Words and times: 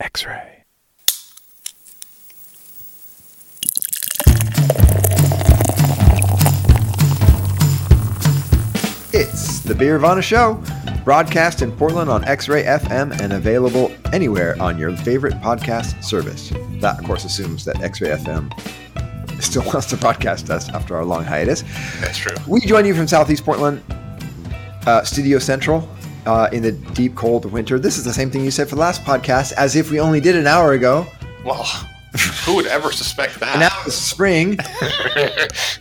X-ray. 0.00 0.64
It's 9.12 9.58
the 9.60 9.74
Beervana 9.74 10.22
Show, 10.22 10.62
broadcast 11.04 11.62
in 11.62 11.72
Portland 11.72 12.08
on 12.08 12.24
X-Ray 12.24 12.62
FM 12.62 13.18
and 13.20 13.32
available 13.32 13.90
anywhere 14.12 14.54
on 14.60 14.78
your 14.78 14.96
favorite 14.98 15.34
podcast 15.40 16.04
service. 16.04 16.50
That, 16.80 17.00
of 17.00 17.04
course, 17.04 17.24
assumes 17.24 17.64
that 17.64 17.80
X-Ray 17.80 18.10
FM 18.10 19.42
still 19.42 19.62
wants 19.66 19.86
to 19.86 19.96
broadcast 19.96 20.48
us 20.50 20.68
after 20.68 20.96
our 20.96 21.04
long 21.04 21.24
hiatus. 21.24 21.64
That's 22.00 22.18
true. 22.18 22.36
We 22.46 22.60
join 22.60 22.86
you 22.86 22.94
from 22.94 23.08
Southeast 23.08 23.44
Portland, 23.44 23.82
uh, 24.86 25.02
Studio 25.02 25.40
Central, 25.40 25.88
uh, 26.28 26.48
in 26.52 26.62
the 26.62 26.72
deep 26.72 27.14
cold 27.16 27.44
winter. 27.46 27.78
This 27.78 27.96
is 27.98 28.04
the 28.04 28.12
same 28.12 28.30
thing 28.30 28.44
you 28.44 28.50
said 28.50 28.68
for 28.68 28.74
the 28.76 28.80
last 28.80 29.02
podcast, 29.02 29.52
as 29.54 29.74
if 29.74 29.90
we 29.90 29.98
only 29.98 30.20
did 30.20 30.36
an 30.36 30.46
hour 30.46 30.72
ago. 30.74 31.06
Well, 31.44 31.64
who 32.44 32.56
would 32.56 32.66
ever 32.66 32.90
suspect 32.92 33.40
And 33.42 33.60
now 33.60 33.68
it's 33.86 33.94
spring, 33.94 34.56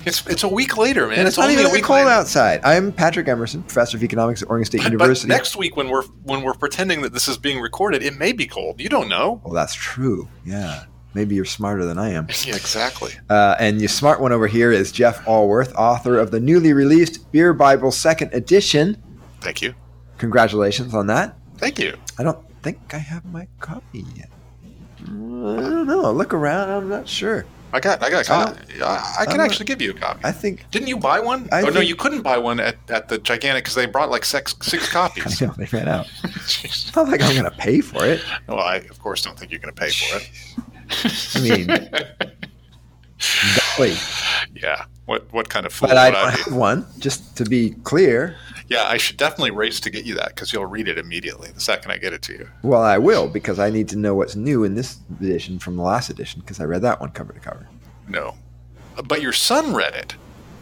it's 0.05 0.25
it's 0.27 0.43
a 0.43 0.47
week 0.47 0.77
later, 0.77 1.07
man. 1.07 1.19
and 1.19 1.27
it's, 1.27 1.37
not 1.37 1.49
even 1.49 1.59
only 1.59 1.63
that 1.65 1.71
a 1.71 1.73
week 1.73 1.83
cold 1.83 1.99
later. 1.99 2.09
outside. 2.09 2.61
I'm 2.63 2.91
Patrick 2.91 3.27
Emerson, 3.27 3.63
professor 3.63 3.97
of 3.97 4.03
economics 4.03 4.41
at 4.41 4.49
Oregon 4.49 4.65
State 4.65 4.77
But, 4.79 4.83
but 4.85 4.91
University. 4.93 5.27
next 5.29 5.55
week, 5.55 5.75
when 5.77 5.89
we're 5.89 6.03
when 6.23 6.41
we're 6.43 6.53
pretending 6.53 7.01
that 7.01 7.13
this 7.13 7.27
is 7.27 7.37
being 7.37 7.59
recorded, 7.59 8.03
it 8.03 8.17
may 8.17 8.31
be 8.33 8.45
cold. 8.45 8.79
You 8.81 8.89
don't 8.89 9.09
know. 9.09 9.41
well, 9.43 9.53
that's 9.53 9.73
true. 9.73 10.27
Yeah, 10.45 10.83
maybe 11.13 11.35
you're 11.35 11.45
smarter 11.45 11.85
than 11.85 11.97
I 11.97 12.09
am. 12.11 12.27
Yeah, 12.45 12.55
exactly. 12.55 13.13
Uh, 13.29 13.55
and 13.59 13.79
your 13.79 13.89
smart 13.89 14.19
one 14.21 14.31
over 14.31 14.47
here 14.47 14.71
is 14.71 14.91
Jeff 14.91 15.25
Alworth, 15.25 15.73
author 15.75 16.17
of 16.19 16.31
the 16.31 16.39
newly 16.39 16.73
released 16.73 17.31
Beer 17.31 17.53
Bible 17.53 17.91
Second 17.91 18.33
Edition. 18.33 19.01
Thank 19.41 19.61
you. 19.61 19.73
Congratulations 20.17 20.93
on 20.93 21.07
that. 21.07 21.35
Thank 21.57 21.79
you. 21.79 21.95
I 22.17 22.23
don't 22.23 22.39
think 22.63 22.93
I 22.93 22.97
have 22.97 23.23
my 23.25 23.47
copy 23.59 24.05
yet. 24.15 24.29
I 25.01 25.05
don't 25.07 25.87
know. 25.87 26.11
Look 26.11 26.33
around. 26.33 26.69
I'm 26.69 26.89
not 26.89 27.07
sure. 27.07 27.45
I 27.73 27.81
got 27.81 28.01
I 28.01 28.09
got 28.09 28.27
a 28.27 28.33
I 28.33 28.45
copy. 28.45 28.81
I, 28.81 29.15
I 29.19 29.23
can 29.25 29.33
I'm 29.33 29.37
not- 29.39 29.45
actually 29.45 29.65
give 29.65 29.81
you 29.81 29.91
a 29.91 29.93
copy. 29.93 30.21
I 30.23 30.31
think 30.31 30.65
Didn't 30.71 30.87
you 30.87 30.97
buy 30.97 31.19
one? 31.19 31.49
I 31.51 31.61
oh 31.63 31.69
no, 31.69 31.81
you 31.81 31.95
couldn't 31.97 32.21
buy 32.21 32.37
one 32.37 32.59
at, 32.61 32.77
at 32.89 33.09
the 33.09 33.17
gigantic 33.17 33.65
because 33.65 33.75
they 33.75 33.85
brought 33.85 34.09
like 34.09 34.23
six 34.25 34.55
six 34.61 34.87
I 34.89 34.93
copies. 34.93 35.41
know 35.41 35.53
they 35.57 35.65
ran 35.65 35.87
out. 35.87 36.07
It's 36.63 36.95
not 36.95 37.09
like 37.09 37.21
I'm 37.21 37.33
going 37.33 37.43
to 37.43 37.51
pay 37.57 37.81
for 37.81 38.05
it. 38.05 38.23
well, 38.47 38.59
I 38.59 38.77
of 38.77 38.99
course 38.99 39.21
don't 39.21 39.37
think 39.37 39.51
you're 39.51 39.59
going 39.59 39.73
to 39.73 39.79
pay 39.79 39.89
for 39.89 40.17
it. 40.17 40.29
I 41.35 41.39
mean, 41.41 41.67
golly. 43.77 43.95
Yeah. 44.55 44.85
What 45.07 45.25
what 45.33 45.49
kind 45.49 45.65
of 45.65 45.73
fool 45.73 45.87
But 45.89 45.95
would 45.95 45.99
I 45.99 46.07
I, 46.07 46.11
don't 46.11 46.31
be? 46.35 46.43
have 46.43 46.53
one. 46.69 46.85
Just 46.99 47.35
to 47.37 47.43
be 47.45 47.71
clear, 47.83 48.35
Yeah, 48.67 48.83
I 48.83 48.97
should 48.97 49.17
definitely 49.17 49.51
race 49.51 49.79
to 49.79 49.89
get 49.89 50.05
you 50.05 50.13
that 50.15 50.29
because 50.35 50.53
you'll 50.53 50.65
read 50.67 50.87
it 50.87 50.97
immediately 50.99 51.49
the 51.51 51.59
second 51.59 51.91
I 51.91 51.97
get 51.97 52.13
it 52.13 52.21
to 52.23 52.33
you. 52.33 52.49
well, 52.61 52.81
I 52.83 52.97
will 52.99 53.27
because 53.27 53.57
I 53.57 53.69
need 53.71 53.87
to 53.89 53.95
know 53.97 54.13
what's 54.15 54.35
new 54.35 54.63
in 54.63 54.75
this 54.75 54.99
edition 55.19 55.57
from 55.59 55.75
the 55.77 55.81
last 55.83 56.09
edition 56.09 56.41
because 56.41 56.59
I 56.59 56.65
read 56.65 56.83
that 56.83 56.99
one 57.01 57.09
cover 57.11 57.33
to 57.33 57.39
cover. 57.39 57.67
No. 58.07 58.35
Uh, 58.97 59.01
but 59.01 59.21
your 59.21 59.33
son 59.33 59.73
read 59.73 59.95
it. 59.95 60.15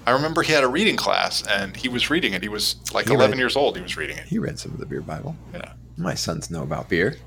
I 0.08 0.12
remember 0.12 0.44
he 0.44 0.54
had 0.54 0.64
a 0.64 0.68
reading 0.68 0.96
class 0.96 1.42
and 1.48 1.76
he 1.76 1.90
was 1.90 2.12
reading 2.12 2.34
it. 2.34 2.44
He 2.44 2.50
was 2.50 2.76
like 2.94 3.08
He 3.08 3.14
11 3.16 3.32
read- 3.32 3.40
years 3.40 3.56
old. 3.56 3.76
He 3.76 3.82
was 3.82 3.98
reading 3.98 4.18
it. 4.18 4.26
He 4.26 4.38
read 4.38 4.60
some 4.60 4.72
of 4.72 4.80
the 4.80 4.86
beer 4.86 5.02
Bible. 5.02 5.36
Yeah. 5.54 5.74
My 5.98 6.14
sons 6.14 6.52
know 6.52 6.62
about 6.62 6.88
beer. 6.90 7.18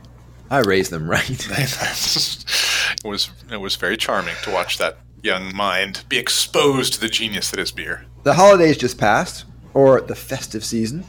I 0.51 0.61
raised 0.61 0.93
them 0.93 1.11
right. 1.11 1.29
it 1.51 3.05
was 3.05 3.31
it 3.51 3.57
was 3.57 3.77
very 3.77 3.97
charming 3.97 4.35
to 4.45 4.51
watch 4.53 4.79
that 4.79 4.99
young 5.23 5.55
mind 5.55 6.05
be 6.09 6.19
exposed 6.19 6.95
to 6.95 7.01
the 7.01 7.09
genius 7.09 7.51
that 7.51 7.61
is 7.61 7.71
beer. 7.73 8.05
the 8.25 8.35
holidays 8.35 8.77
just 8.77 8.99
passed, 8.99 9.45
or 9.75 10.01
the 10.01 10.15
festive 10.15 10.65
season, 10.65 11.05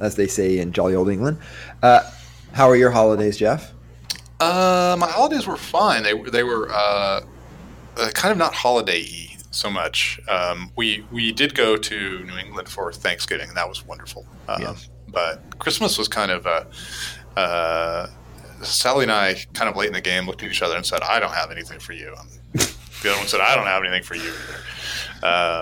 as 0.00 0.16
they 0.16 0.26
say 0.26 0.58
in 0.58 0.72
jolly 0.72 0.94
old 0.94 1.08
England. 1.10 1.38
Uh, 1.82 2.00
how 2.52 2.68
are 2.68 2.76
your 2.76 2.90
holidays, 2.90 3.36
Jeff? 3.36 3.72
Uh, 4.40 4.96
my 4.98 5.08
holidays 5.08 5.46
were 5.46 5.56
fine. 5.56 6.02
They 6.02 6.14
were 6.14 6.30
they 6.30 6.42
were 6.42 6.68
uh, 6.72 7.20
uh, 7.96 8.10
kind 8.14 8.32
of 8.32 8.38
not 8.38 8.54
holiday-y 8.54 9.36
so 9.50 9.70
much. 9.70 10.18
Um, 10.28 10.72
we 10.76 11.04
we 11.12 11.30
did 11.32 11.54
go 11.54 11.76
to 11.76 12.24
New 12.24 12.36
England 12.36 12.68
for 12.68 12.92
Thanksgiving, 12.92 13.48
and 13.48 13.56
that 13.56 13.68
was 13.68 13.86
wonderful. 13.86 14.26
Um, 14.48 14.62
Yes. 14.62 14.88
But 15.08 15.58
Christmas 15.58 15.98
was 15.98 16.08
kind 16.08 16.30
of 16.30 16.46
uh, 16.46 16.64
uh, 17.38 18.06
Sally 18.62 19.02
and 19.04 19.12
I 19.12 19.34
kind 19.52 19.68
of 19.68 19.76
late 19.76 19.88
in 19.88 19.92
the 19.92 20.00
game 20.00 20.26
looked 20.26 20.42
at 20.42 20.50
each 20.50 20.62
other 20.62 20.74
and 20.76 20.84
said, 20.86 21.02
"I 21.02 21.20
don't 21.20 21.34
have 21.34 21.50
anything 21.50 21.78
for 21.80 21.92
you." 21.92 22.14
And 22.54 22.71
the 23.02 23.10
other 23.10 23.18
one 23.18 23.28
said, 23.28 23.40
"I 23.40 23.54
don't 23.54 23.66
have 23.66 23.82
anything 23.84 24.02
for 24.02 24.14
you." 24.14 24.22
Either. 24.32 24.58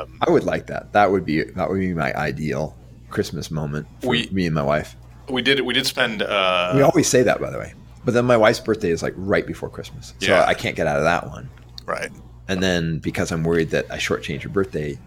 Um, 0.02 0.18
I 0.26 0.30
would 0.30 0.44
like 0.44 0.66
that. 0.68 0.92
That 0.92 1.10
would 1.10 1.24
be 1.24 1.42
that 1.44 1.68
would 1.68 1.80
be 1.80 1.92
my 1.94 2.14
ideal 2.14 2.76
Christmas 3.10 3.50
moment 3.50 3.86
for 4.00 4.08
We- 4.10 4.28
me 4.30 4.46
and 4.46 4.54
my 4.54 4.62
wife. 4.62 4.96
we 5.28 5.42
did 5.42 5.60
we 5.60 5.74
did 5.74 5.86
spend 5.86 6.22
uh, 6.22 6.72
we 6.74 6.82
always 6.82 7.08
say 7.08 7.22
that, 7.24 7.40
by 7.40 7.50
the 7.50 7.58
way. 7.58 7.74
But 8.04 8.14
then 8.14 8.24
my 8.24 8.36
wife's 8.38 8.60
birthday 8.60 8.90
is 8.90 9.02
like 9.02 9.12
right 9.16 9.46
before 9.46 9.68
Christmas, 9.68 10.14
so 10.20 10.26
Yeah. 10.32 10.44
I 10.46 10.54
can't 10.54 10.74
get 10.74 10.86
out 10.86 10.96
of 10.96 11.04
that 11.04 11.28
one. 11.28 11.50
right. 11.86 12.10
And 12.48 12.62
then 12.62 12.98
because 12.98 13.30
I'm 13.30 13.44
worried 13.44 13.70
that 13.70 13.86
I 13.90 13.98
shortchange 13.98 14.42
her 14.42 14.48
birthday, 14.48 14.98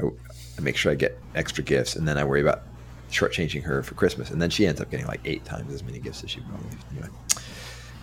I, 0.00 0.04
I 0.06 0.60
make 0.60 0.76
sure 0.76 0.92
I 0.92 0.94
get 0.94 1.18
extra 1.34 1.64
gifts, 1.64 1.96
and 1.96 2.06
then 2.06 2.16
I 2.18 2.22
worry 2.24 2.40
about 2.42 2.62
shortchanging 3.10 3.62
her 3.64 3.82
for 3.82 3.94
Christmas, 3.94 4.30
and 4.30 4.40
then 4.40 4.50
she 4.50 4.66
ends 4.66 4.80
up 4.80 4.90
getting 4.90 5.06
like 5.06 5.20
eight 5.24 5.44
times 5.44 5.72
as 5.72 5.82
many 5.82 5.98
gifts 5.98 6.22
as 6.22 6.30
she 6.30 6.40
probably. 6.40 6.68
Anyway, 6.92 7.08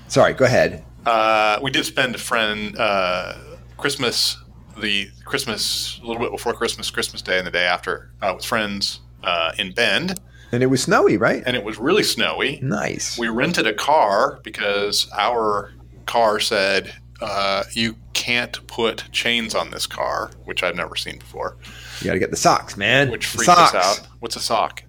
sorry. 0.07 0.33
Go 0.33 0.45
ahead. 0.45 0.83
Uh, 1.05 1.59
we 1.61 1.69
did 1.71 1.85
spend 1.85 2.15
a 2.15 2.17
friend 2.17 2.75
uh, 2.77 3.35
Christmas, 3.83 4.37
the 4.79 5.09
Christmas 5.25 5.99
a 6.01 6.07
little 6.07 6.21
bit 6.21 6.31
before 6.31 6.53
Christmas, 6.53 6.89
Christmas 6.89 7.21
Day, 7.21 7.37
and 7.37 7.45
the 7.45 7.51
day 7.51 7.65
after 7.65 8.11
uh, 8.21 8.31
with 8.33 8.45
friends 8.45 9.01
uh, 9.25 9.51
in 9.57 9.73
Bend, 9.73 10.21
And 10.53 10.63
it 10.63 10.67
was 10.67 10.81
snowy, 10.81 11.17
right? 11.17 11.43
and 11.45 11.53
it 11.57 11.65
was 11.65 11.77
really 11.77 12.03
snowy. 12.03 12.59
Nice. 12.61 13.19
We 13.19 13.27
rented 13.27 13.67
a 13.67 13.73
car 13.73 14.39
because 14.41 15.09
our 15.11 15.73
car 16.05 16.39
said 16.39 16.93
uh, 17.19 17.63
you 17.73 17.97
can't 18.13 18.65
put 18.67 19.03
chains 19.11 19.53
on 19.53 19.71
this 19.71 19.85
car, 19.85 20.31
which 20.45 20.63
I've 20.63 20.77
never 20.77 20.95
seen 20.95 21.19
before, 21.19 21.57
You 21.99 22.05
got 22.05 22.13
to 22.13 22.19
get 22.19 22.31
the 22.31 22.37
socks, 22.37 22.77
man. 22.77 23.11
which 23.11 23.29
The 23.33 23.39
freaked 23.39 23.45
socks. 23.47 23.75
us 23.75 23.99
out. 23.99 24.07
What's 24.21 24.37
a 24.37 24.39
sock? 24.39 24.81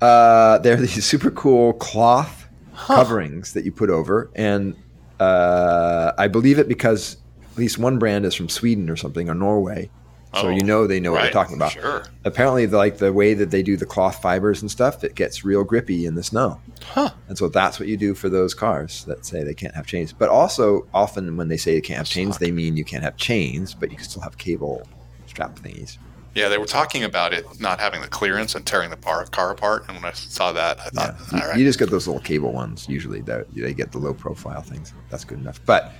Uh, 0.00 0.56
they're 0.58 0.76
these 0.76 1.04
super 1.12 1.30
cool 1.30 1.74
cloth 1.74 2.46
coverings 2.74 3.52
that 3.52 3.66
you 3.66 3.72
put 3.72 3.90
over, 3.90 4.30
and 4.34 4.74
uh, 5.20 6.12
I 6.16 6.28
believe 6.28 6.58
it 6.58 6.66
because 6.66 7.18
at 7.52 7.58
least 7.58 7.78
one 7.78 7.98
brand 7.98 8.24
is 8.24 8.34
from 8.34 8.48
Sweden 8.48 8.88
or 8.90 8.96
something 8.96 9.28
or 9.28 9.34
Norway, 9.34 9.90
so 10.34 10.46
Oh, 10.46 10.48
you 10.48 10.62
know 10.64 10.86
they 10.86 10.98
know 10.98 11.12
what 11.12 11.22
they're 11.22 11.30
talking 11.30 11.56
about. 11.56 11.72
Sure. 11.72 12.04
Apparently, 12.24 12.64
the, 12.64 12.78
like 12.78 12.96
the 12.98 13.12
way 13.12 13.34
that 13.34 13.50
they 13.50 13.62
do 13.62 13.76
the 13.76 13.84
cloth 13.84 14.22
fibers 14.22 14.62
and 14.62 14.70
stuff, 14.70 15.04
it 15.04 15.14
gets 15.14 15.44
real 15.44 15.62
grippy 15.62 16.06
in 16.06 16.14
the 16.14 16.22
snow, 16.22 16.58
Huh. 16.82 17.10
and 17.28 17.36
so 17.36 17.48
that's 17.48 17.78
what 17.78 17.88
you 17.88 17.96
do 17.98 18.14
for 18.14 18.28
those 18.30 18.54
cars 18.54 19.04
that 19.04 19.26
say 19.26 19.44
they 19.44 19.54
can't 19.54 19.74
have 19.74 19.86
chains. 19.86 20.12
But 20.12 20.30
also, 20.30 20.86
often 20.94 21.36
when 21.36 21.48
they 21.48 21.58
say 21.58 21.74
you 21.74 21.82
can't 21.82 21.98
have 21.98 22.06
chains, 22.06 22.38
they 22.38 22.50
mean 22.50 22.76
you 22.76 22.84
can't 22.84 23.02
have 23.04 23.16
chains, 23.16 23.74
but 23.74 23.90
you 23.90 23.96
can 23.96 24.04
still 24.06 24.22
have 24.22 24.38
cable 24.38 24.86
strap 25.26 25.56
thingies. 25.58 25.98
Yeah, 26.34 26.48
they 26.48 26.56
were 26.56 26.64
talking 26.64 27.04
about 27.04 27.34
it 27.34 27.44
not 27.60 27.78
having 27.78 28.00
the 28.00 28.08
clearance 28.08 28.54
and 28.54 28.64
tearing 28.64 28.88
the 28.88 28.96
par- 28.96 29.26
car 29.26 29.50
apart. 29.50 29.84
And 29.86 29.96
when 29.98 30.06
I 30.06 30.12
saw 30.12 30.50
that, 30.52 30.80
I 30.80 30.88
thought, 30.88 31.30
right. 31.30 31.58
you 31.58 31.64
just 31.66 31.78
get 31.78 31.90
those 31.90 32.06
little 32.06 32.22
cable 32.22 32.52
ones. 32.54 32.88
Usually, 32.88 33.20
they 33.20 33.74
get 33.74 33.92
the 33.92 33.98
low 33.98 34.14
profile 34.14 34.62
things. 34.62 34.94
That's 35.10 35.24
good 35.24 35.38
enough. 35.40 35.60
But 35.66 35.92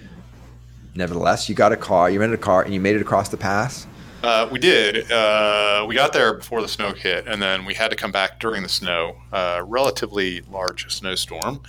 nevertheless, 0.95 1.49
you 1.49 1.55
got 1.55 1.73
a 1.73 1.77
car. 1.77 2.11
You 2.11 2.21
rented 2.21 2.39
a 2.39 2.43
car, 2.43 2.63
and 2.63 2.73
you 2.75 2.81
made 2.81 2.97
it 2.97 3.03
across 3.03 3.29
the 3.29 3.37
pass. 3.37 3.87
Uh, 4.23 4.49
we 4.53 4.59
did. 4.59 5.11
Uh, 5.11 5.85
we 5.89 5.97
got 5.97 6.13
there 6.13 6.35
before 6.35 6.63
the 6.63 6.69
snow 6.69 6.93
hit, 6.93 7.27
and 7.27 7.43
then 7.43 7.65
we 7.65 7.75
had 7.75 7.91
to 7.91 7.97
come 7.97 8.13
back 8.13 8.39
during 8.39 8.63
the 8.63 8.69
snow. 8.69 9.17
Uh, 9.33 9.63
relatively 9.67 10.43
large 10.43 10.93
snowstorm, 10.93 11.61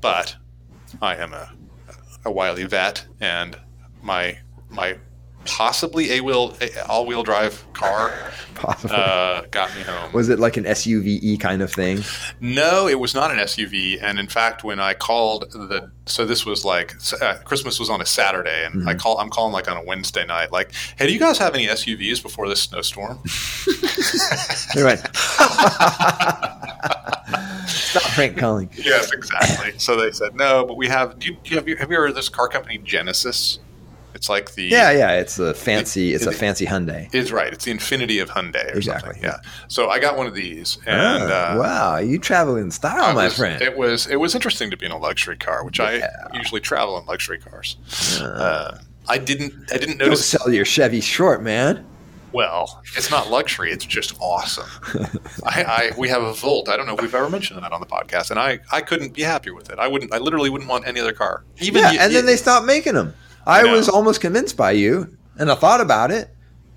but 0.00 0.36
I 1.02 1.16
am 1.16 1.32
a, 1.32 1.52
a 2.24 2.30
wily 2.30 2.64
vet, 2.66 3.04
and 3.20 3.58
my 4.00 4.38
my 4.70 4.98
possibly 5.48 6.12
a 6.12 6.20
wheel 6.20 6.54
all 6.88 7.06
wheel 7.06 7.22
drive 7.22 7.64
car 7.72 8.12
Possibly. 8.54 8.96
uh, 8.96 9.42
got 9.52 9.74
me 9.76 9.82
home. 9.82 10.12
was 10.12 10.28
it 10.28 10.38
like 10.40 10.56
an 10.56 10.64
SUVe 10.64 11.38
kind 11.38 11.62
of 11.62 11.72
thing? 11.72 12.02
No, 12.40 12.88
it 12.88 12.98
was 12.98 13.14
not 13.14 13.30
an 13.30 13.38
SUV. 13.38 14.02
And 14.02 14.18
in 14.18 14.26
fact, 14.26 14.64
when 14.64 14.80
I 14.80 14.94
called 14.94 15.50
the, 15.52 15.92
so 16.06 16.24
this 16.26 16.44
was 16.44 16.64
like 16.64 16.94
uh, 17.22 17.36
Christmas 17.44 17.78
was 17.78 17.88
on 17.88 18.00
a 18.02 18.06
Saturday, 18.06 18.64
and 18.66 18.88
I 18.88 18.94
call, 18.94 19.16
I'm 19.18 19.30
calling 19.30 19.52
like 19.52 19.70
on 19.70 19.76
a 19.76 19.84
Wednesday 19.84 20.26
night, 20.26 20.50
like, 20.50 20.72
hey, 20.98 21.06
do 21.06 21.12
you 21.12 21.20
guys 21.20 21.38
have 21.38 21.54
any 21.54 21.68
SUVs 21.68 22.20
before 22.20 22.48
this 22.48 22.62
snowstorm? 22.62 23.20
They 24.74 24.82
went. 24.84 25.00
Stop 27.66 28.02
prank 28.14 28.36
calling. 28.36 28.70
yes, 28.74 29.12
exactly. 29.12 29.78
So 29.78 29.96
they 30.00 30.10
said 30.12 30.34
no, 30.34 30.64
but 30.66 30.76
we 30.76 30.88
have. 30.88 31.18
Do 31.18 31.28
you, 31.28 31.36
do 31.42 31.50
you 31.50 31.56
have 31.56 31.68
you 31.68 31.76
have 31.76 31.90
you 31.90 31.96
heard 31.96 32.10
of 32.10 32.16
this 32.16 32.28
car 32.28 32.48
company 32.48 32.78
Genesis? 32.78 33.58
It's 34.18 34.28
like 34.28 34.54
the 34.56 34.64
Yeah, 34.64 34.90
yeah. 34.90 35.12
It's 35.12 35.38
a 35.38 35.54
fancy. 35.54 36.12
It's 36.12 36.26
a 36.26 36.32
fancy 36.32 36.66
Hyundai. 36.66 37.08
Is 37.14 37.30
right. 37.30 37.52
It's 37.52 37.64
the 37.64 37.72
Infiniti 37.72 38.20
of 38.20 38.28
Hyundai 38.30 38.74
or 38.74 38.76
Exactly, 38.76 39.12
something. 39.14 39.22
Yeah. 39.22 39.36
So 39.68 39.88
I 39.90 40.00
got 40.00 40.16
one 40.16 40.26
of 40.26 40.34
these, 40.34 40.76
and 40.86 41.22
Ah, 41.32 41.52
uh, 41.54 41.58
wow, 41.60 41.96
you 41.98 42.18
travel 42.18 42.56
in 42.56 42.72
style, 42.72 43.04
I 43.04 43.12
my 43.12 43.24
was- 43.26 43.36
friend. 43.36 43.62
It 43.62 43.76
was 43.78 44.08
it 44.08 44.16
was 44.16 44.34
interesting 44.34 44.70
to 44.72 44.76
be 44.76 44.86
in 44.86 44.92
a 44.92 44.98
luxury 44.98 45.36
car, 45.36 45.64
which 45.64 45.78
Yeah. 45.78 46.08
I 46.32 46.36
usually 46.36 46.60
travel 46.60 46.98
in 46.98 47.06
luxury 47.06 47.38
cars. 47.38 47.76
Uh, 48.20 48.24
Uh, 48.24 48.78
I 49.08 49.18
didn't 49.18 49.54
I 49.72 49.78
didn't 49.78 49.98
don't 49.98 50.08
notice 50.08 50.26
sell 50.28 50.52
your 50.52 50.64
Chevy 50.64 51.00
short, 51.00 51.42
man. 51.42 51.86
Well, 52.32 52.82
it's 52.96 53.10
not 53.10 53.30
luxury; 53.30 53.70
it's 53.72 53.86
just 53.86 54.14
awesome. 54.20 54.68
I, 55.46 55.62
I 55.62 55.92
we 55.96 56.08
have 56.08 56.22
a 56.22 56.34
Volt. 56.34 56.68
I 56.68 56.76
don't 56.76 56.86
know 56.86 56.94
if 56.94 57.00
we've 57.00 57.14
ever 57.14 57.30
mentioned 57.30 57.62
that 57.62 57.72
on 57.72 57.80
the 57.80 57.86
podcast, 57.86 58.30
and 58.32 58.38
I 58.38 58.58
I 58.70 58.80
couldn't 58.82 59.14
be 59.14 59.22
happier 59.22 59.54
with 59.54 59.70
it. 59.70 59.78
I 59.78 59.86
wouldn't. 59.88 60.12
I 60.12 60.18
literally 60.18 60.50
wouldn't 60.50 60.68
want 60.68 60.86
any 60.86 60.98
other 61.00 61.12
car. 61.14 61.44
Even 61.60 61.80
yeah, 61.82 61.92
you- 61.92 62.00
and 62.00 62.14
then 62.14 62.26
they 62.26 62.36
stopped 62.36 62.66
making 62.66 62.94
them. 62.94 63.14
I, 63.48 63.60
I 63.62 63.72
was 63.72 63.88
almost 63.88 64.20
convinced 64.20 64.56
by 64.56 64.72
you, 64.72 65.16
and 65.38 65.50
I 65.50 65.54
thought 65.54 65.80
about 65.80 66.10
it, 66.10 66.28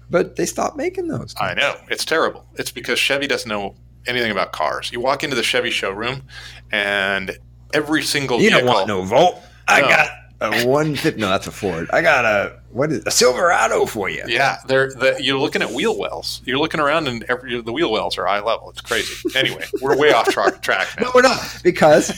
but 0.09 0.35
they 0.37 0.45
stopped 0.45 0.77
making 0.77 1.07
those. 1.07 1.35
I 1.39 1.53
know 1.53 1.75
it's 1.89 2.05
terrible. 2.05 2.45
It's 2.55 2.71
because 2.71 2.97
Chevy 2.97 3.27
doesn't 3.27 3.49
know 3.49 3.75
anything 4.07 4.31
about 4.31 4.51
cars. 4.53 4.91
You 4.91 4.99
walk 4.99 5.23
into 5.23 5.35
the 5.35 5.43
Chevy 5.43 5.69
showroom, 5.69 6.23
and 6.71 7.37
every 7.73 8.03
single 8.03 8.41
you 8.41 8.49
don't 8.49 8.65
want 8.65 8.87
no 8.87 9.03
Volt. 9.03 9.39
I 9.67 9.81
No. 9.81 9.87
got 9.89 10.09
a 10.41 10.65
one 10.67 10.95
fifty. 10.95 11.19
No, 11.21 11.29
that's 11.29 11.45
a 11.47 11.51
Ford. 11.51 11.89
I 11.93 12.01
got 12.01 12.25
a 12.25 12.59
what 12.71 12.91
is 12.91 13.03
a 13.05 13.11
Silverado 13.11 13.85
for 13.85 14.09
you. 14.09 14.23
Yeah, 14.27 14.57
they're 14.67 14.89
the, 14.91 15.17
you're 15.21 15.37
looking 15.37 15.61
at 15.61 15.69
wheel 15.71 15.97
wells. 15.99 16.41
You're 16.45 16.57
looking 16.57 16.79
around, 16.79 17.07
and 17.07 17.23
every, 17.25 17.61
the 17.61 17.71
wheel 17.71 17.91
wells 17.91 18.17
are 18.17 18.27
eye 18.27 18.39
level. 18.39 18.69
It's 18.71 18.81
crazy. 18.81 19.13
Anyway, 19.37 19.65
we're 19.81 19.97
way 19.97 20.11
off 20.13 20.29
track, 20.29 20.61
track 20.63 20.87
now. 20.99 21.05
No, 21.07 21.11
we're 21.13 21.21
not 21.21 21.59
because 21.63 22.09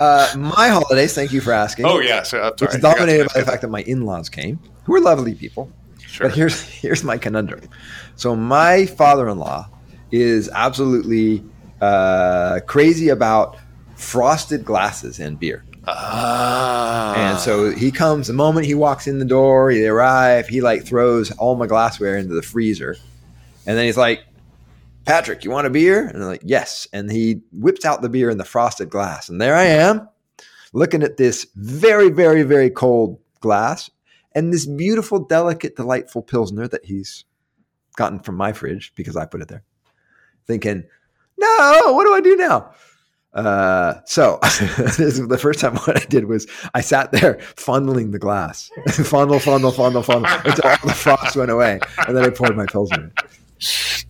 uh, 0.00 0.34
my 0.36 0.68
holidays. 0.68 1.14
Thank 1.14 1.32
you 1.32 1.40
for 1.40 1.52
asking. 1.52 1.84
Oh 1.84 2.00
yeah, 2.00 2.22
so 2.22 2.42
I'm 2.42 2.58
sorry. 2.58 2.68
Which 2.68 2.78
is 2.78 2.84
I 2.84 2.90
forgot 2.90 2.94
to 2.94 3.00
dominated 3.00 3.28
by 3.32 3.40
the 3.40 3.46
fact 3.46 3.62
that 3.62 3.68
my 3.68 3.82
in-laws 3.82 4.28
came, 4.28 4.58
who 4.84 4.96
are 4.96 5.00
lovely 5.00 5.34
people. 5.34 5.70
Sure. 6.00 6.28
But 6.28 6.36
here's 6.36 6.62
here's 6.80 7.04
my 7.04 7.18
conundrum. 7.18 7.68
So 8.16 8.34
my 8.34 8.86
father-in-law 8.86 9.68
is 10.10 10.48
absolutely 10.48 11.44
uh, 11.80 12.60
crazy 12.66 13.10
about 13.10 13.56
frosted 13.96 14.64
glasses 14.64 15.20
and 15.20 15.38
beer. 15.38 15.64
Ah. 15.86 17.14
And 17.14 17.38
so 17.38 17.70
he 17.70 17.90
comes 17.90 18.26
the 18.26 18.32
moment 18.32 18.66
he 18.66 18.74
walks 18.74 19.06
in 19.06 19.18
the 19.18 19.24
door, 19.24 19.72
they 19.72 19.86
arrive, 19.86 20.48
he 20.48 20.60
like 20.60 20.84
throws 20.84 21.30
all 21.32 21.56
my 21.56 21.66
glassware 21.66 22.16
into 22.16 22.34
the 22.34 22.42
freezer. 22.42 22.96
And 23.66 23.76
then 23.76 23.84
he's 23.84 23.96
like, 23.96 24.24
Patrick, 25.10 25.42
you 25.42 25.50
want 25.50 25.66
a 25.66 25.70
beer? 25.70 26.06
And 26.06 26.22
I'm 26.22 26.28
like, 26.28 26.42
yes. 26.44 26.86
And 26.92 27.10
he 27.10 27.40
whips 27.50 27.84
out 27.84 28.00
the 28.00 28.08
beer 28.08 28.30
in 28.30 28.38
the 28.38 28.44
frosted 28.44 28.90
glass. 28.90 29.28
And 29.28 29.40
there 29.40 29.56
I 29.56 29.64
am, 29.64 30.08
looking 30.72 31.02
at 31.02 31.16
this 31.16 31.48
very, 31.56 32.10
very, 32.10 32.44
very 32.44 32.70
cold 32.70 33.18
glass 33.40 33.90
and 34.36 34.52
this 34.52 34.66
beautiful, 34.66 35.18
delicate, 35.18 35.74
delightful 35.74 36.22
Pilsner 36.22 36.68
that 36.68 36.84
he's 36.84 37.24
gotten 37.96 38.20
from 38.20 38.36
my 38.36 38.52
fridge 38.52 38.92
because 38.94 39.16
I 39.16 39.26
put 39.26 39.42
it 39.42 39.48
there. 39.48 39.64
Thinking, 40.46 40.84
no, 41.36 41.92
what 41.92 42.04
do 42.04 42.14
I 42.14 42.20
do 42.20 42.36
now? 42.36 42.72
Uh, 43.34 43.94
so 44.04 44.38
the 44.42 45.38
first 45.40 45.58
time 45.58 45.74
what 45.74 46.00
I 46.00 46.04
did 46.04 46.26
was 46.26 46.46
I 46.72 46.82
sat 46.82 47.10
there 47.10 47.40
fondling 47.56 48.12
the 48.12 48.20
glass, 48.20 48.70
fondle, 48.92 49.40
fondle, 49.40 49.72
fondle, 49.72 50.04
fondle 50.04 50.30
until 50.44 50.70
all 50.70 50.76
the 50.84 50.94
frost 50.94 51.34
went 51.34 51.50
away, 51.50 51.80
and 52.06 52.16
then 52.16 52.24
I 52.24 52.30
poured 52.30 52.56
my 52.56 52.66
pilsner. 52.66 53.10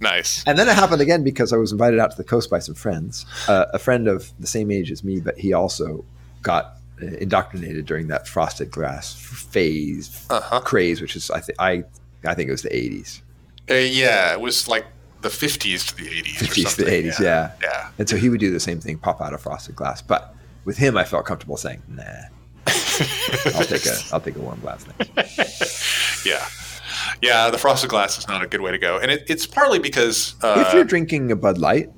Nice. 0.00 0.42
And 0.46 0.58
then 0.58 0.68
it 0.68 0.74
happened 0.74 1.00
again 1.02 1.22
because 1.24 1.52
I 1.52 1.56
was 1.56 1.72
invited 1.72 1.98
out 2.00 2.10
to 2.10 2.16
the 2.16 2.24
coast 2.24 2.50
by 2.50 2.58
some 2.58 2.74
friends. 2.74 3.26
Uh, 3.48 3.66
a 3.74 3.78
friend 3.78 4.08
of 4.08 4.30
the 4.40 4.46
same 4.46 4.70
age 4.70 4.90
as 4.90 5.04
me, 5.04 5.20
but 5.20 5.38
he 5.38 5.52
also 5.52 6.04
got 6.42 6.76
uh, 7.02 7.06
indoctrinated 7.06 7.86
during 7.86 8.08
that 8.08 8.26
frosted 8.28 8.70
glass 8.70 9.14
phase 9.14 10.26
Uh 10.30 10.40
huh. 10.40 10.60
craze, 10.60 11.00
which 11.00 11.16
is 11.16 11.30
I 11.30 11.40
think 11.40 11.58
I 11.60 11.84
I 12.24 12.34
think 12.34 12.48
it 12.48 12.52
was 12.52 12.62
the 12.62 12.74
eighties, 12.76 13.22
Uh, 13.70 13.74
yeah, 13.74 14.32
it 14.32 14.40
was 14.40 14.68
like 14.68 14.86
the 15.22 15.28
50s 15.28 15.88
to 15.88 15.94
the 15.96 16.08
80s. 16.08 16.36
fifties 16.38 16.74
to 16.76 16.84
the 16.84 16.92
eighties, 16.92 17.20
yeah. 17.20 17.52
Yeah. 17.62 17.90
And 17.98 18.08
so 18.08 18.16
he 18.16 18.28
would 18.30 18.40
do 18.40 18.50
the 18.50 18.60
same 18.60 18.80
thing, 18.80 18.96
pop 18.98 19.20
out 19.20 19.34
of 19.34 19.40
frosted 19.42 19.76
glass. 19.76 20.00
But 20.02 20.34
with 20.64 20.78
him, 20.78 20.96
I 20.96 21.04
felt 21.04 21.24
comfortable 21.26 21.56
saying, 21.58 21.82
"Nah, 21.88 22.02
I'll 22.66 23.64
take 23.64 23.84
a 23.86 23.96
I'll 24.12 24.20
take 24.20 24.36
a 24.36 24.40
warm 24.40 24.60
glass." 24.60 24.86
Next. 25.16 26.24
yeah. 26.26 26.46
Yeah, 27.22 27.50
the 27.50 27.58
frosted 27.58 27.90
glass 27.90 28.18
is 28.18 28.28
not 28.28 28.42
a 28.42 28.46
good 28.46 28.60
way 28.60 28.70
to 28.70 28.78
go, 28.78 28.98
and 28.98 29.10
it, 29.10 29.24
it's 29.28 29.46
partly 29.46 29.78
because 29.78 30.34
uh, 30.42 30.64
if 30.66 30.72
you're 30.72 30.84
drinking 30.84 31.30
a 31.32 31.36
Bud 31.36 31.58
Light, 31.58 31.90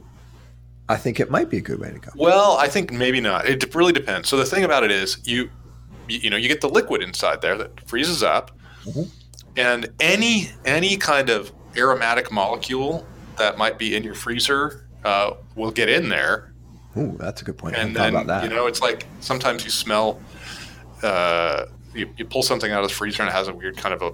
I 0.88 0.97
think 0.97 1.20
it 1.20 1.31
might 1.31 1.49
be 1.50 1.59
a 1.59 1.61
good 1.61 1.79
way 1.81 1.91
to 1.91 1.99
go. 1.99 2.11
Well, 2.17 2.56
I 2.59 2.69
think 2.69 2.93
maybe 2.93 3.20
not. 3.20 3.47
It 3.47 3.75
really 3.75 3.93
depends. 3.93 4.29
So 4.29 4.37
the 4.37 4.44
thing 4.44 4.64
about 4.64 4.85
it 4.85 4.91
is, 4.91 5.19
you 5.25 5.50
you, 6.09 6.29
know, 6.31 6.37
you 6.37 6.49
get 6.49 6.61
the 6.61 6.69
liquid 6.69 7.03
inside 7.03 7.41
there 7.41 7.56
that 7.56 7.88
freezes 7.88 8.23
up, 8.23 8.50
Mhm. 8.85 9.09
and 9.56 9.88
any 10.00 10.50
any 10.64 10.97
kind 10.97 11.31
of 11.31 11.53
aromatic 11.76 12.31
molecule 12.31 13.06
that 13.38 13.56
might 13.56 13.79
be 13.79 13.97
in 13.97 14.03
your 14.03 14.15
freezer 14.15 14.87
uh, 15.05 15.32
will 15.56 15.70
get 15.70 15.88
in 15.88 16.08
there, 16.11 16.53
Ooh, 16.99 17.17
that's 17.19 17.41
a 17.41 17.44
good 17.44 17.56
point. 17.56 17.76
And 17.76 17.97
then 17.97 18.11
about 18.11 18.26
that. 18.26 18.44
you 18.44 18.50
know, 18.50 18.67
it's 18.67 18.82
like 18.82 19.06
sometimes 19.20 19.65
you 19.65 19.70
smell. 19.70 20.20
Uh, 21.03 21.67
you, 21.94 22.08
you 22.17 22.25
pull 22.25 22.43
something 22.43 22.70
out 22.73 22.82
of 22.82 22.88
the 22.88 22.94
freezer 22.94 23.23
and 23.23 23.29
it 23.31 23.32
has 23.35 23.49
a 23.49 23.53
weird 23.55 23.76
kind 23.76 23.93
of 23.94 24.03
a 24.03 24.12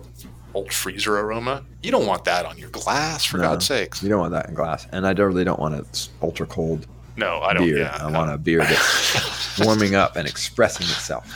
old 0.58 0.72
freezer 0.72 1.18
aroma. 1.18 1.64
You 1.82 1.90
don't 1.90 2.06
want 2.06 2.24
that 2.24 2.44
on 2.44 2.58
your 2.58 2.70
glass, 2.70 3.24
for 3.24 3.36
No. 3.38 3.44
God's 3.44 3.66
sakes. 3.66 4.02
you 4.02 4.08
don't 4.08 4.20
want 4.20 4.32
that 4.32 4.48
in 4.48 4.54
glass, 4.54 4.86
and 4.92 5.06
I 5.06 5.12
don't 5.12 5.26
really 5.28 5.44
don't 5.44 5.60
want 5.60 5.74
a 5.74 5.84
ultra 6.22 6.46
cold 6.46 6.86
No, 7.16 7.40
I 7.40 7.52
don't. 7.54 7.64
beer. 7.64 7.78
Yeah, 7.78 7.96
I 8.00 8.10
no. 8.10 8.18
want 8.18 8.32
a 8.32 8.38
beer 8.38 8.58
that's 8.64 9.58
warming 9.64 9.94
up 9.94 10.16
and 10.16 10.26
expressing 10.28 10.86
itself. 10.86 11.26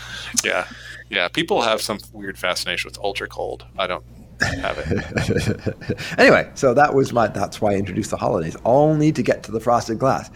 Yeah, 0.44 0.66
yeah. 1.10 1.28
People 1.28 1.62
have 1.62 1.80
some 1.80 1.98
weird 2.12 2.36
fascination 2.38 2.88
with 2.88 2.98
ultra 2.98 3.28
cold. 3.28 3.64
I 3.78 3.86
don't 3.86 4.04
have 4.40 4.76
it. 4.78 5.98
anyway, 6.18 6.50
so 6.54 6.74
that 6.74 6.94
was 6.94 7.12
my. 7.12 7.28
That's 7.28 7.60
why 7.60 7.72
I 7.72 7.76
introduced 7.76 8.10
the 8.10 8.16
holidays, 8.16 8.56
All 8.64 8.94
need 8.94 9.14
to 9.16 9.22
get 9.22 9.42
to 9.44 9.52
the 9.52 9.60
frosted 9.60 9.98
glass. 9.98 10.30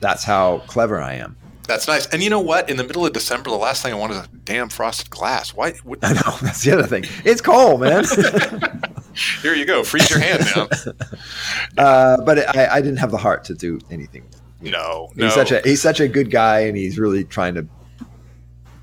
That's 0.00 0.22
how 0.24 0.58
clever 0.66 1.00
I 1.00 1.14
am. 1.14 1.36
That's 1.68 1.86
nice. 1.86 2.06
And 2.06 2.22
you 2.22 2.30
know 2.30 2.40
what? 2.40 2.70
In 2.70 2.78
the 2.78 2.82
middle 2.82 3.04
of 3.04 3.12
December, 3.12 3.50
the 3.50 3.56
last 3.56 3.82
thing 3.82 3.92
I 3.92 3.96
want 3.96 4.12
is 4.12 4.18
a 4.18 4.26
damn 4.44 4.70
frosted 4.70 5.10
glass. 5.10 5.50
Why? 5.50 5.74
Would, 5.84 6.02
I 6.02 6.14
know 6.14 6.36
that's 6.42 6.64
the 6.64 6.72
other 6.72 6.86
thing. 6.86 7.04
It's 7.26 7.42
cold, 7.42 7.82
man. 7.82 8.04
here 9.42 9.54
you 9.54 9.66
go. 9.66 9.84
Freeze 9.84 10.08
your 10.08 10.18
hand 10.18 10.46
down. 10.46 10.68
uh, 11.78 12.22
but 12.24 12.56
I, 12.56 12.76
I 12.76 12.80
didn't 12.80 12.96
have 12.96 13.10
the 13.10 13.18
heart 13.18 13.44
to 13.44 13.54
do 13.54 13.78
anything. 13.90 14.26
No, 14.62 15.08
He's 15.10 15.18
no. 15.24 15.28
such 15.28 15.52
a 15.52 15.60
he's 15.60 15.80
such 15.80 16.00
a 16.00 16.08
good 16.08 16.30
guy, 16.30 16.60
and 16.60 16.76
he's 16.76 16.98
really 16.98 17.22
trying 17.22 17.54
to 17.54 17.68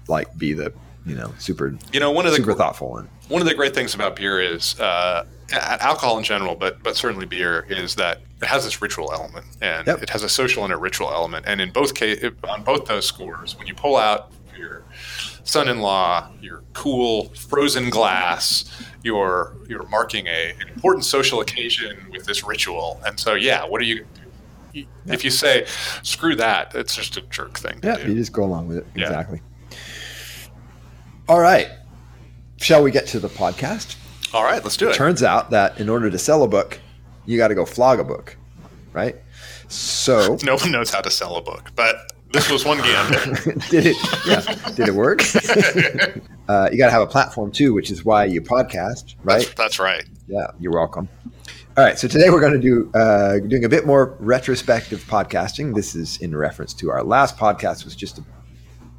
like 0.08 0.38
be 0.38 0.54
the 0.54 0.72
you 1.08 1.16
know 1.16 1.34
super 1.40 1.76
you 1.92 2.00
know, 2.00 2.12
one 2.12 2.26
of 2.26 2.32
the 2.32 2.38
super 2.38 2.54
thoughtful 2.54 2.98
and 2.98 3.10
one 3.30 3.42
of 3.42 3.48
the 3.48 3.56
great 3.56 3.74
things 3.74 3.96
about 3.96 4.16
beer 4.16 4.40
is 4.40 4.80
uh, 4.80 5.26
alcohol 5.52 6.18
in 6.18 6.24
general, 6.24 6.56
but 6.56 6.82
but 6.84 6.96
certainly 6.96 7.26
beer 7.26 7.66
is 7.70 7.96
that 7.96 8.22
it 8.42 8.48
has 8.48 8.64
this 8.66 8.82
ritual 8.82 9.12
element, 9.14 9.46
and 9.62 9.86
Yep. 9.88 10.04
it 10.04 10.10
has 10.10 10.24
a 10.24 10.30
social 10.30 10.64
and 10.64 10.74
a 10.74 10.78
ritual 10.78 11.10
element. 11.12 11.46
And 11.48 11.62
in 11.62 11.72
both 11.72 11.94
case, 11.96 12.24
on 12.50 12.64
both 12.64 12.86
those 12.86 13.06
scores, 13.06 13.58
when 13.58 13.68
you 13.68 13.74
pull 13.76 13.96
out 13.98 14.32
your 14.58 14.84
son-in-law, 15.44 16.32
your 16.42 16.64
cool 16.74 17.26
frozen 17.36 17.90
glass, 17.90 18.66
you're 19.04 19.56
you're 19.70 19.88
marking 19.88 20.28
a, 20.28 20.54
an 20.60 20.68
important 20.70 21.06
social 21.06 21.40
occasion 21.42 22.08
with 22.12 22.26
this 22.26 22.44
ritual. 22.44 23.00
And 23.06 23.20
so, 23.20 23.34
yeah, 23.36 23.64
what 23.66 23.80
are 23.82 23.86
you? 23.86 24.06
If 25.06 25.24
you 25.24 25.30
say 25.30 25.66
screw 26.04 26.36
that, 26.36 26.74
it's 26.76 26.96
just 26.96 27.16
a 27.16 27.22
jerk 27.22 27.58
thing 27.58 27.80
yeah, 27.82 27.98
you 28.00 28.14
just 28.16 28.34
go 28.34 28.44
along 28.44 28.68
with 28.68 28.78
it 28.80 28.88
Yeah. 28.96 29.04
exactly. 29.06 29.42
All 31.30 31.40
right, 31.40 31.70
shall 32.58 32.84
we 32.84 32.92
get 32.92 33.08
to 33.08 33.20
the 33.20 33.30
podcast? 33.30 33.96
All 34.36 34.44
right, 34.44 34.62
let's 34.62 34.76
do 34.76 34.90
it. 34.90 34.96
Turns 34.96 35.24
out 35.24 35.52
that 35.52 35.80
in 35.80 35.88
order 35.88 36.12
to 36.12 36.20
sell 36.20 36.44
a 36.44 36.48
book, 36.50 36.82
you 37.26 37.38
got 37.38 37.48
to 37.48 37.56
go 37.56 37.64
flog 37.64 38.02
a 38.02 38.04
book, 38.04 38.36
right? 38.92 39.16
So 39.70 40.38
No 40.44 40.58
one 40.58 40.72
knows 40.72 40.94
how 40.94 41.00
to 41.00 41.10
sell 41.10 41.38
a 41.38 41.42
book, 41.42 41.72
but 41.74 42.12
this 42.34 42.52
was 42.52 42.66
one 42.66 42.80
gander. 42.80 43.44
did 43.70 43.86
it? 43.86 43.98
Yeah, 44.28 44.42
did 44.72 44.90
it 44.90 44.94
work? 44.94 45.22
uh, 46.50 46.68
you 46.70 46.78
got 46.78 46.88
to 46.88 46.92
have 46.92 47.02
a 47.02 47.08
platform 47.08 47.50
too, 47.50 47.74
which 47.74 47.90
is 47.90 48.04
why 48.04 48.26
you 48.26 48.42
podcast, 48.42 49.16
right? 49.24 49.46
That's, 49.46 49.54
that's 49.54 49.80
right. 49.80 50.04
Yeah, 50.28 50.48
you're 50.60 50.74
welcome. 50.74 51.08
All 51.78 51.86
right, 51.86 51.98
so 51.98 52.10
today 52.10 52.30
we're 52.30 52.42
going 52.42 52.54
to 52.54 52.60
do 52.60 52.92
uh, 52.94 53.40
doing 53.40 53.64
a 53.64 53.70
bit 53.70 53.86
more 53.86 54.18
retrospective 54.20 55.02
podcasting. 55.06 55.76
This 55.76 55.96
is 55.96 56.18
in 56.18 56.36
reference 56.36 56.74
to 56.74 56.90
our 56.92 57.04
last 57.04 57.38
podcast 57.38 57.86
was 57.86 57.96
just 57.96 58.18
a 58.18 58.24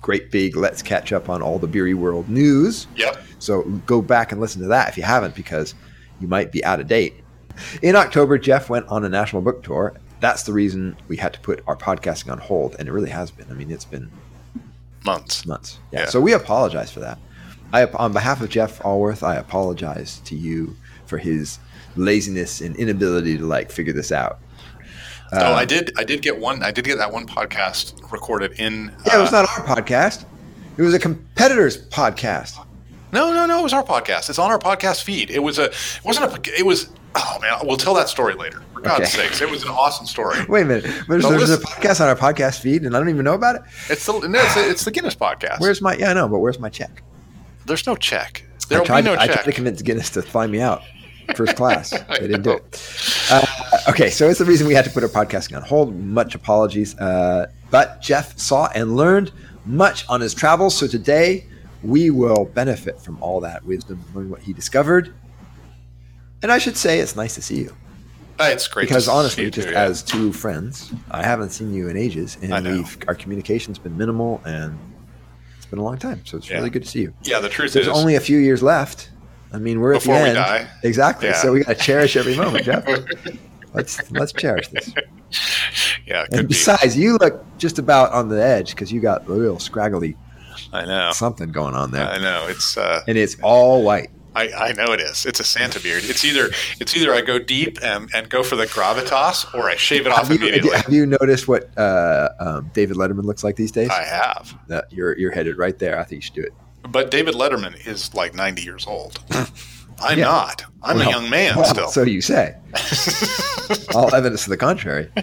great 0.07 0.31
big 0.31 0.57
let's 0.57 0.83
catch 0.83 1.13
up 1.13 1.29
on 1.29 1.43
all 1.43 1.59
the 1.59 1.67
beery 1.67 1.93
world 1.93 2.29
news. 2.29 2.87
Yep. 2.95 3.21
So 3.41 3.63
go 3.87 4.01
back 4.01 4.31
and 4.31 4.41
listen 4.41 4.63
to 4.63 4.69
that 4.69 4.89
if 4.89 4.97
you 4.97 5.03
haven't, 5.03 5.35
because 5.35 5.75
you 6.21 6.29
might 6.29 6.53
be 6.53 6.65
out 6.65 6.79
of 6.79 6.87
date. 6.87 7.15
In 7.83 7.97
October, 7.97 8.39
Jeff 8.39 8.71
went 8.71 8.87
on 8.87 9.05
a 9.05 9.09
national 9.09 9.43
book 9.43 9.65
tour. 9.65 9.95
That's 10.21 10.45
the 10.45 10.53
reason 10.53 10.97
we 11.09 11.17
had 11.17 11.33
to 11.33 11.41
put 11.41 11.61
our 11.67 11.77
podcasting 11.77 12.31
on 12.31 12.39
hold, 12.39 12.77
and 12.79 12.89
it 12.89 12.93
really 12.93 13.11
has 13.11 13.33
been. 13.33 13.51
I 13.51 13.55
mean, 13.55 13.73
it's 13.73 13.85
been 13.85 14.09
Months. 15.05 15.45
months. 15.45 15.81
Yeah. 15.91 16.01
Yeah. 16.01 16.07
So 16.07 16.21
we 16.21 16.35
apologize 16.35 16.93
for 16.93 17.01
that. 17.01 17.19
I, 17.73 17.87
on 17.87 18.13
behalf 18.13 18.41
of 18.41 18.49
Jeff 18.49 18.79
Alworth, 18.83 19.25
I 19.25 19.35
apologize 19.35 20.21
to 20.27 20.37
you 20.37 20.77
for 21.07 21.19
his 21.19 21.59
laziness 21.97 22.61
and 22.61 22.77
inability 22.77 23.39
to 23.39 23.45
like 23.45 23.73
figure 23.73 23.93
this 23.93 24.13
out. 24.13 24.39
Oh, 25.33 25.39
Uh, 25.39 25.55
I 25.55 25.65
did. 25.65 25.93
I 25.99 26.05
did 26.05 26.23
get 26.23 26.39
one. 26.39 26.63
I 26.63 26.71
did 26.71 26.85
get 26.85 26.99
that 26.99 27.13
one 27.13 27.27
podcast 27.27 28.11
recorded 28.13 28.53
in. 28.61 28.93
Yeah, 29.07 29.19
it 29.19 29.21
was 29.21 29.33
uh, 29.33 29.43
not 29.43 29.49
our 29.59 29.77
podcast. 29.77 30.25
It 30.77 30.83
was 30.83 30.95
a 30.95 30.99
competitor's 30.99 31.79
podcast. 31.89 32.65
No, 33.13 33.33
no, 33.33 33.47
no. 33.47 33.61
It 33.61 33.63
was 33.63 33.73
our 33.73 33.85
podcast. 33.85 34.29
It's 34.29 34.39
on 34.39 34.51
our 34.51 34.59
podcast 34.59 35.03
feed. 35.05 35.31
It 35.31 35.39
was 35.43 35.59
a. 35.59 35.65
It 35.67 36.05
wasn't 36.05 36.33
a. 36.49 36.59
It 36.59 36.67
was. 36.67 36.91
Oh 37.15 37.39
man, 37.41 37.55
we'll 37.65 37.79
tell 37.79 37.95
that 37.95 38.09
story 38.11 38.35
later. 38.35 38.63
For 38.75 38.81
God's 38.83 39.15
Okay. 39.15 39.29
sakes, 39.29 39.41
it 39.41 39.49
was 39.51 39.63
an 39.63 39.71
awesome 39.71 40.05
story. 40.07 40.45
Wait 40.51 40.63
a 40.63 40.65
minute. 40.67 40.85
There's, 41.09 41.23
there's 41.27 41.51
a 41.51 41.57
podcast 41.57 42.03
on 42.03 42.09
our 42.09 42.15
podcast 42.17 42.61
feed, 42.61 42.83
and 42.83 42.95
I 42.95 42.99
don't 42.99 43.09
even 43.09 43.25
know 43.25 43.33
about 43.35 43.55
it. 43.57 43.63
It's 43.89 44.05
the. 44.05 44.13
No, 44.29 44.39
it's, 44.39 44.55
the- 44.55 44.69
it's 44.71 44.85
the 44.85 44.91
Guinness 44.91 45.15
podcast. 45.15 45.61
Where's 45.61 45.81
my? 45.81 45.95
Yeah, 45.97 46.11
I 46.11 46.13
know, 46.15 46.29
but 46.29 46.41
where's 46.41 46.59
my 46.59 46.69
check? 46.69 47.03
There's 47.65 47.87
no 47.87 47.97
check. 47.97 48.45
I 48.45 48.65
There 48.69 48.79
will 48.81 48.85
be 48.85 48.89
tried, 48.89 49.05
no 49.07 49.13
I 49.15 49.27
check. 49.27 49.35
tried 49.37 49.45
to 49.45 49.53
convince 49.53 49.81
Guinness 49.81 50.11
to 50.11 50.23
fly 50.23 50.47
me 50.47 50.61
out. 50.61 50.83
First 51.35 51.57
class. 51.57 51.91
They 52.09 52.29
didn't 52.29 52.43
do 52.43 52.53
it. 52.53 53.27
Uh, 53.31 53.45
okay, 53.89 54.11
so 54.11 54.29
it's 54.29 54.39
the 54.39 54.45
reason 54.45 54.67
we 54.67 54.75
had 54.75 54.85
to 54.85 54.91
put 54.91 55.03
our 55.03 55.09
podcasting 55.09 55.57
on 55.57 55.63
hold. 55.63 55.95
Much 55.95 56.35
apologies. 56.35 56.97
Uh, 56.99 57.51
but 57.71 58.01
Jeff 58.01 58.39
saw 58.39 58.69
and 58.75 58.97
learned 58.97 59.33
much 59.65 60.09
on 60.09 60.21
his 60.21 60.35
travels. 60.35 60.77
So 60.77 60.87
today 60.87 61.47
we 61.83 62.11
will 62.11 62.45
benefit 62.55 63.01
from 63.01 63.21
all 63.23 63.41
that 63.41 63.65
wisdom, 63.65 64.03
learn 64.15 64.31
what 64.31 64.41
he 64.43 64.53
discovered. 64.53 65.15
And 66.43 66.53
I 66.53 66.59
should 66.59 66.77
say, 66.77 67.01
it's 67.01 67.17
nice 67.17 67.35
to 67.35 67.43
see 67.43 67.57
you. 67.59 67.75
Uh, 68.39 68.51
it's 68.53 68.69
great 68.69 68.87
because 68.89 69.09
honestly, 69.09 69.51
just 69.51 69.69
you, 69.69 69.73
yeah. 69.73 69.83
as 69.85 70.03
two 70.03 70.31
friends, 70.33 70.93
I 71.11 71.23
haven't 71.23 71.51
seen 71.51 71.73
you 71.73 71.89
in 71.89 71.97
ages, 71.97 72.37
and 72.43 72.53
I 72.53 72.61
know. 72.61 72.73
we've 72.77 72.99
our 73.09 73.15
communication's 73.15 73.79
been 73.79 73.97
minimal, 73.97 74.43
and 74.45 74.79
it's 75.57 75.65
been 75.65 75.79
a 75.79 75.83
long 75.83 75.97
time. 75.97 76.21
So 76.27 76.37
it's 76.37 76.51
Yeah. 76.51 76.57
really 76.59 76.69
good 76.69 76.83
to 76.85 76.89
see 76.89 77.01
you. 77.01 77.15
yeah, 77.23 77.41
the 77.41 77.49
truth 77.49 77.73
There's 77.73 77.87
is, 77.87 77.93
only 77.97 78.15
a 78.15 78.21
few 78.21 78.37
years 78.37 78.63
left. 78.63 79.09
I 79.57 79.59
mean, 79.59 79.81
we're 79.81 79.95
Before 79.95 80.17
at 80.17 80.35
the 80.35 80.61
end. 80.61 80.69
Exactly. 80.83 81.29
Yeah. 81.29 81.35
So 81.41 81.53
we 81.53 81.65
got 81.65 81.79
to 81.79 81.83
cherish 81.83 82.15
every 82.15 82.37
moment, 82.37 82.67
Jeff. 82.67 82.87
let's 83.73 84.11
let's 84.11 84.35
cherish 84.35 84.69
this. 84.69 84.93
yeah, 86.07 86.25
And 86.25 86.33
could 86.33 86.41
be. 86.43 86.47
besides, 86.49 86.95
you 86.95 87.17
look 87.17 87.43
just 87.57 87.79
about 87.79 88.13
on 88.13 88.29
the 88.29 88.43
edge 88.43 88.71
because 88.71 88.93
you 88.93 89.01
got 89.01 89.27
a 89.27 89.33
real 89.33 89.59
scraggly 89.59 90.15
I 90.75 90.85
know, 90.85 91.11
something 91.13 91.53
going 91.53 91.75
on 91.75 91.91
there, 91.91 92.07
I 92.07 92.19
know. 92.19 92.47
It's 92.49 92.77
uh, 92.77 93.01
and 93.09 93.17
it's 93.17 93.37
all 93.43 93.83
white. 93.83 94.11
I, 94.35 94.53
I 94.53 94.73
know 94.73 94.93
it 94.93 95.01
is. 95.01 95.25
It's 95.25 95.41
a 95.41 95.45
Santa 95.45 95.81
beard. 95.81 96.03
It's 96.05 96.23
either 96.23 96.51
it's 96.79 96.95
either 96.95 97.15
I 97.15 97.23
go 97.23 97.39
deep 97.39 97.79
and, 97.83 98.11
and 98.15 98.29
go 98.29 98.43
for 98.43 98.57
the 98.57 98.67
gravitas, 98.67 99.55
or 99.55 99.71
I 99.71 99.77
shave 99.77 100.05
it 100.05 100.13
off 100.13 100.29
Have 100.29 100.31
you, 100.31 100.37
immediately. 100.37 100.77
have 100.77 100.93
you 100.93 101.07
noticed 101.07 101.49
what 101.49 101.71
uh, 101.79 102.29
um, 102.39 102.71
David 102.75 102.99
Letterman 102.99 103.25
looks 103.25 103.43
like 103.43 103.57
these 103.57 103.73
days? 103.73 103.89
I 103.89 104.03
have, 104.03 104.55
That 104.69 104.93
you're 104.93 105.17
you're 105.17 105.33
headed 105.33 105.57
right 105.57 105.79
there. 105.79 105.99
I 105.99 106.05
think 106.05 106.17
you 106.17 106.21
should 106.27 106.35
do 106.35 106.43
it. 106.43 106.53
But 106.91 107.11
David 107.11 107.35
Letterman 107.35 107.87
is 107.87 108.15
like 108.15 108.35
ninety 108.35 108.63
years 108.63 108.87
old. 108.87 109.19
I'm 109.99 110.19
Yeah. 110.19 110.25
not. 110.27 110.63
I'm 110.83 110.99
Well, 110.99 111.09
a 111.09 111.11
young 111.11 111.31
man 111.31 111.57
well, 111.57 111.65
still. 111.65 111.89
So 111.89 112.03
you 112.03 112.21
say. 112.21 112.55
all 113.95 114.15
evidence 114.15 114.45
to 114.45 114.51
the 114.51 114.57
contrary. 114.59 115.09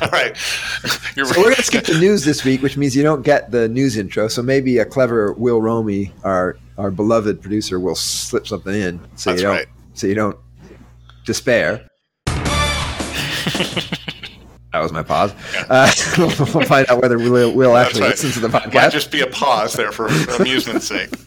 All 0.00 0.08
right, 0.10 0.36
You're 1.16 1.26
So 1.26 1.36
we're 1.40 1.44
going 1.46 1.56
to 1.56 1.62
skip 1.64 1.84
the 1.84 1.98
news 1.98 2.24
this 2.24 2.44
week, 2.44 2.62
which 2.62 2.76
means 2.76 2.94
you 2.94 3.02
don't 3.02 3.22
get 3.22 3.50
the 3.50 3.68
news 3.68 3.96
intro. 3.96 4.28
So 4.28 4.40
maybe 4.40 4.78
a 4.78 4.84
clever 4.84 5.32
Will 5.32 5.60
Romy, 5.60 6.12
our 6.22 6.56
our 6.78 6.92
beloved 6.92 7.42
producer, 7.42 7.80
will 7.80 7.96
slip 7.96 8.46
something 8.46 8.72
in 8.72 9.00
so 9.16 9.30
That's 9.30 9.42
you 9.42 9.48
don't 9.48 9.56
right. 9.56 9.66
so 9.94 10.06
you 10.06 10.14
don't 10.14 10.38
despair. 11.24 11.88
That 14.72 14.80
was 14.80 14.92
my 14.92 15.02
pause. 15.02 15.32
Uh, 15.68 15.90
we'll 16.18 16.64
find 16.64 16.88
out 16.90 17.00
whether 17.00 17.18
Will, 17.18 17.52
Will 17.54 17.76
actually 17.76 18.02
right. 18.02 18.10
listens 18.10 18.34
to 18.34 18.40
the 18.40 18.48
podcast. 18.48 18.74
Might 18.74 18.92
just 18.92 19.10
be 19.10 19.22
a 19.22 19.26
pause 19.26 19.72
there 19.72 19.92
for 19.92 20.08
amusement's 20.40 20.86
sake. 20.86 21.10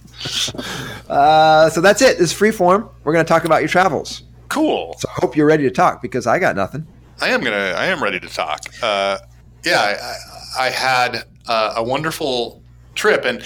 Uh, 1.10 1.68
so 1.72 1.82
that's 1.82 2.00
it. 2.02 2.20
This 2.20 2.30
is 2.30 2.34
free 2.34 2.52
form. 2.52 2.88
We're 3.04 3.12
going 3.12 3.26
to 3.26 3.28
talk 3.28 3.44
about 3.44 3.62
your 3.62 3.68
travels. 3.68 4.22
Cool. 4.50 4.96
So 5.00 5.10
I 5.10 5.14
hope 5.14 5.36
you're 5.36 5.48
ready 5.48 5.64
to 5.64 5.72
talk 5.72 6.00
because 6.02 6.28
I 6.28 6.38
got 6.38 6.56
nothing. 6.56 6.86
I 7.20 7.30
am 7.30 7.42
gonna. 7.42 7.74
I 7.76 7.86
am 7.86 8.02
ready 8.02 8.20
to 8.20 8.28
talk. 8.28 8.62
Uh, 8.82 9.18
yeah, 9.66 9.80
I, 9.80 10.64
I, 10.64 10.68
I 10.68 10.70
had 10.70 11.24
uh, 11.48 11.74
a 11.78 11.84
wonderful 11.84 12.62
trip, 12.96 13.26
and 13.26 13.44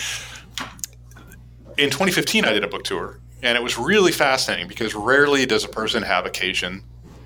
in 1.77 1.89
2015, 1.89 2.45
I 2.45 2.53
did 2.53 2.63
a 2.63 2.67
book 2.67 2.83
tour, 2.83 3.19
and 3.41 3.57
it 3.57 3.61
was 3.61 3.77
really 3.77 4.11
fascinating 4.11 4.67
because 4.67 4.95
rarely 4.95 5.45
does 5.45 5.63
a 5.63 5.67
person 5.67 6.03
have 6.03 6.25
occasion, 6.25 6.83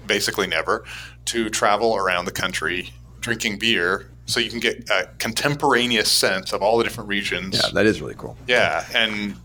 basically 0.08 0.48
never, 0.48 0.86
to 1.30 1.50
travel 1.50 1.96
around 1.96 2.26
the 2.26 2.32
country 2.32 2.92
drinking 3.22 3.60
beer, 3.60 4.10
so 4.26 4.40
you 4.40 4.50
can 4.50 4.60
get 4.60 4.90
a 4.90 5.08
contemporaneous 5.18 6.12
sense 6.12 6.54
of 6.54 6.62
all 6.62 6.78
the 6.78 6.84
different 6.84 7.10
regions. 7.10 7.56
Yeah, 7.62 7.70
that 7.74 7.86
is 7.86 8.02
really 8.02 8.16
cool. 8.18 8.38
Yeah, 8.48 8.86
and 8.96 9.36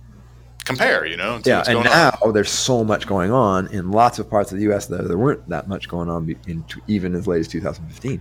compare. 0.64 1.04
You 1.06 1.16
know, 1.16 1.36
and 1.36 1.46
Yeah, 1.46 1.56
what's 1.58 1.68
and 1.68 1.76
going 1.76 1.88
on. 1.88 2.12
now 2.24 2.32
there's 2.32 2.50
so 2.50 2.84
much 2.84 3.06
going 3.06 3.30
on 3.32 3.66
in 3.68 3.90
lots 3.90 4.18
of 4.18 4.30
parts 4.30 4.50
of 4.52 4.58
the 4.58 4.64
U.S. 4.64 4.86
that 4.86 5.06
there 5.08 5.18
weren't 5.18 5.46
that 5.48 5.68
much 5.68 5.88
going 5.88 6.08
on 6.08 6.34
in 6.46 6.62
t- 6.64 6.80
even 6.86 7.14
as 7.14 7.26
late 7.26 7.40
as 7.40 7.48
2015. 7.48 8.20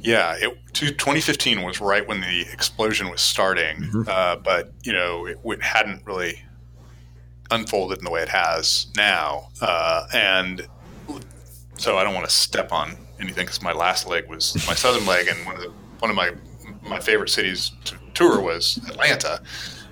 Yeah, 0.00 0.34
it, 0.38 0.56
to 0.74 0.86
2015 0.90 1.62
was 1.62 1.80
right 1.80 2.06
when 2.06 2.20
the 2.20 2.42
explosion 2.52 3.08
was 3.10 3.20
starting, 3.20 3.76
Mm-hmm. 3.78 4.02
uh, 4.08 4.36
but 4.36 4.72
you 4.84 4.92
know 4.92 5.26
it, 5.26 5.38
it 5.44 5.62
hadn't 5.62 6.04
really 6.06 6.42
unfolded 7.50 7.98
in 7.98 8.04
the 8.04 8.10
way 8.10 8.22
it 8.22 8.28
has 8.28 8.86
now, 8.96 9.48
uh, 9.60 10.06
and 10.14 10.66
so 11.80 11.96
I 11.96 12.04
don't 12.04 12.14
want 12.14 12.28
to 12.28 12.34
step 12.34 12.72
on 12.72 12.96
anything 13.18 13.46
because 13.46 13.62
my 13.62 13.72
last 13.72 14.06
leg 14.06 14.28
was 14.28 14.54
my 14.66 14.74
southern 14.74 15.06
leg, 15.06 15.28
and 15.28 15.46
one 15.46 15.56
of 15.56 15.62
the, 15.62 15.72
one 15.98 16.10
of 16.10 16.16
my 16.16 16.32
my 16.82 17.00
favorite 17.00 17.30
cities 17.30 17.72
to 17.86 17.96
tour 18.14 18.40
was 18.40 18.78
Atlanta, 18.88 19.40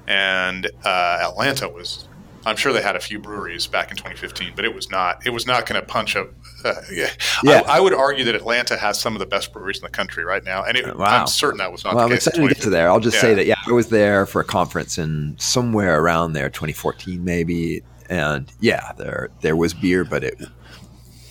and 0.07 0.71
uh, 0.85 1.19
Atlanta 1.29 1.69
was. 1.69 2.05
I'm 2.47 2.57
sure 2.57 2.73
they 2.73 2.81
had 2.83 2.97
a 2.97 3.01
few 3.01 3.19
breweries 3.19 3.67
back 3.67 3.91
in 3.91 3.97
2015, 3.97 4.53
but 4.55 4.65
it 4.65 4.75
was 4.75 4.91
not. 4.91 5.27
It 5.27 5.31
was 5.31 5.47
not 5.47 5.67
going 5.67 5.81
to 5.81 5.87
punch 5.87 6.15
up. 6.17 6.29
Uh, 6.65 6.75
yeah, 6.91 7.09
Yeah. 7.45 7.63
I, 7.67 7.77
I 7.77 7.81
would 7.81 7.95
argue 7.95 8.25
that 8.25 8.35
Atlanta 8.35 8.77
has 8.77 8.99
some 8.99 9.15
of 9.15 9.21
the 9.21 9.27
best 9.27 9.53
breweries 9.53 9.79
in 9.79 9.85
the 9.85 9.91
country 9.91 10.25
right 10.25 10.43
now, 10.43 10.65
and 10.65 10.77
it, 10.77 10.97
Wow. 10.97 11.21
I'm 11.21 11.27
certain 11.29 11.59
that 11.59 11.71
was 11.71 11.85
not 11.85 11.95
Well, 11.95 12.09
the 12.09 12.13
I'm 12.13 12.17
excited 12.17 12.41
to 12.41 12.49
get 12.49 12.63
to 12.63 12.71
there. 12.71 12.91
I'll 12.91 12.99
just 12.99 13.21
say 13.21 13.33
that 13.35 13.47
yeah, 13.47 13.55
I 13.67 13.71
was 13.71 13.91
there 13.91 14.27
for 14.27 14.41
a 14.41 14.45
conference 14.45 14.99
in 14.99 15.37
somewhere 15.39 16.01
around 16.01 16.33
there, 16.33 16.49
2014 16.49 17.23
maybe, 17.23 17.83
and 18.11 18.51
yeah, 18.61 18.93
there 18.99 19.29
there 19.41 19.55
was 19.55 19.73
beer, 19.73 20.05
but 20.05 20.25
it 20.25 20.41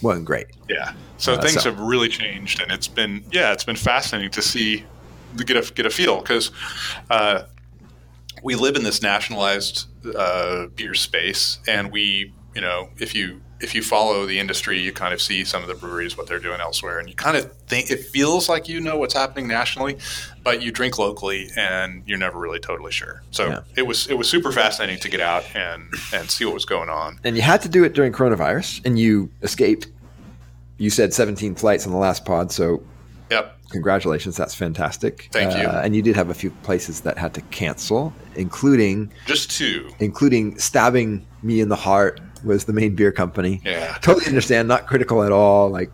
wasn't 0.01 0.25
great. 0.25 0.47
Yeah. 0.69 0.93
So 1.17 1.33
Uh, 1.33 1.41
things 1.41 1.61
so- 1.63 1.69
have 1.71 1.79
really 1.79 2.09
changed, 2.09 2.61
and 2.61 2.71
it's 2.71 2.87
been 2.87 3.23
yeah, 3.31 3.51
it's 3.53 3.63
been 3.63 3.75
fascinating 3.75 4.31
to 4.31 4.41
see 4.41 4.83
to 5.37 5.43
get 5.43 5.57
a 5.57 5.73
get 5.73 5.85
a 5.85 5.89
feel 5.89 6.21
because 6.21 6.51
uh, 7.09 7.43
we 8.43 8.55
live 8.55 8.75
in 8.75 8.83
this 8.83 9.01
nationalized 9.01 9.87
uh, 10.15 10.67
beer 10.75 10.93
space, 10.93 11.59
and 11.67 11.91
we 11.91 12.33
you 12.55 12.61
know 12.61 12.89
if 12.99 13.13
you 13.15 13.41
if 13.59 13.73
you 13.73 13.81
follow 13.81 14.25
the 14.25 14.39
industry, 14.39 14.79
you 14.79 14.91
kind 14.91 15.13
of 15.13 15.21
see 15.21 15.43
some 15.43 15.61
of 15.61 15.67
the 15.67 15.73
breweries 15.75 16.15
what 16.17 16.27
they're 16.27 16.39
doing 16.39 16.59
elsewhere, 16.61 16.99
and 16.99 17.09
you 17.09 17.15
kind 17.15 17.35
of 17.37 17.51
think 17.67 17.89
it 17.91 18.01
feels 18.05 18.47
like 18.49 18.69
you 18.69 18.79
know 18.79 18.97
what's 18.97 19.13
happening 19.13 19.47
nationally, 19.47 19.97
but 20.43 20.61
you 20.61 20.71
drink 20.71 20.97
locally, 20.99 21.49
and 21.57 22.03
you're 22.05 22.17
never 22.19 22.37
really 22.39 22.59
totally 22.59 22.91
sure. 22.91 23.23
So 23.31 23.47
Yeah. 23.47 23.59
it 23.75 23.87
was 23.87 24.07
it 24.07 24.13
was 24.17 24.29
super 24.29 24.51
fascinating 24.51 24.99
to 24.99 25.09
get 25.09 25.21
out 25.21 25.43
and 25.55 25.91
and 26.13 26.29
see 26.29 26.45
what 26.45 26.53
was 26.53 26.65
going 26.65 26.89
on. 26.89 27.19
And 27.23 27.35
you 27.35 27.41
had 27.41 27.61
to 27.63 27.69
do 27.69 27.83
it 27.83 27.93
during 27.93 28.11
coronavirus, 28.13 28.81
and 28.85 28.99
you 28.99 29.29
escaped. 29.41 29.87
You 30.79 30.89
said 30.91 31.11
17 31.13 31.55
flights 31.55 31.87
on 31.87 31.91
the 31.91 31.97
last 31.97 32.23
pod, 32.25 32.51
so 32.51 32.83
Yep. 33.31 33.57
congratulations, 33.71 34.37
that's 34.37 34.53
fantastic. 34.53 35.27
Thank 35.31 35.51
you. 35.57 35.67
Uh, 35.67 35.81
and 35.83 35.95
you 35.95 36.01
did 36.03 36.15
have 36.15 36.29
a 36.29 36.33
few 36.35 36.51
places 36.61 37.01
that 37.01 37.17
had 37.17 37.33
to 37.33 37.41
cancel, 37.49 38.13
including 38.35 39.11
Just 39.25 39.49
two. 39.51 39.89
including 39.99 40.57
stabbing 40.59 41.25
me 41.43 41.59
in 41.59 41.67
the 41.69 41.75
heart 41.75 42.21
was 42.43 42.65
the 42.65 42.73
Maine 42.73 42.95
Beer 42.95 43.11
Company. 43.11 43.61
Yeah. 43.63 43.97
Totally 44.01 44.27
understand, 44.27 44.67
not 44.67 44.87
critical 44.87 45.23
at 45.23 45.31
all. 45.31 45.69
Like 45.69 45.91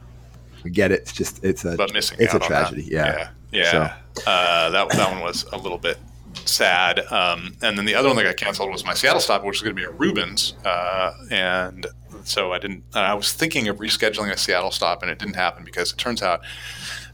we 0.64 0.72
get 0.72 0.92
it. 0.92 1.02
It's 1.02 1.14
just 1.14 1.44
it's 1.44 1.66
a 1.66 1.76
but 1.76 1.94
missing 1.94 2.18
it's 2.20 2.34
a 2.34 2.40
tragedy. 2.40 2.84
Yeah. 2.84 3.30
yeah, 3.52 3.72
yeah. 3.74 3.96
Uh, 4.26 4.70
that 4.70 4.90
that 4.90 5.12
one 5.12 5.22
was 5.22 5.46
a 5.52 5.58
little 5.58 5.78
bit 5.78 5.98
sad. 6.46 7.00
Um, 7.12 7.56
and 7.62 7.78
then 7.78 7.86
the 7.86 7.96
other 7.96 8.08
one 8.08 8.18
that 8.18 8.24
got 8.24 8.38
canceled 8.38 8.72
was 8.72 8.86
my 8.86 8.94
Seattle 8.94 9.20
stop, 9.20 9.44
which 9.44 9.62
was 9.62 9.62
going 9.62 9.76
to 9.76 9.80
be 9.80 9.86
at 9.86 10.00
Reuben's, 10.00 10.54
uh, 10.66 11.14
and 11.32 11.86
so 12.24 12.54
I 12.54 12.60
didn't. 12.60 12.84
I 12.94 13.14
was 13.14 13.34
thinking 13.34 13.68
of 13.68 13.78
rescheduling 13.78 14.32
a 14.32 14.38
Seattle 14.38 14.72
stop, 14.72 15.02
and 15.02 15.12
it 15.12 15.20
didn't 15.20 15.36
happen 15.36 15.64
because 15.64 15.92
it 15.92 15.98
turns 15.98 16.22
out, 16.22 16.42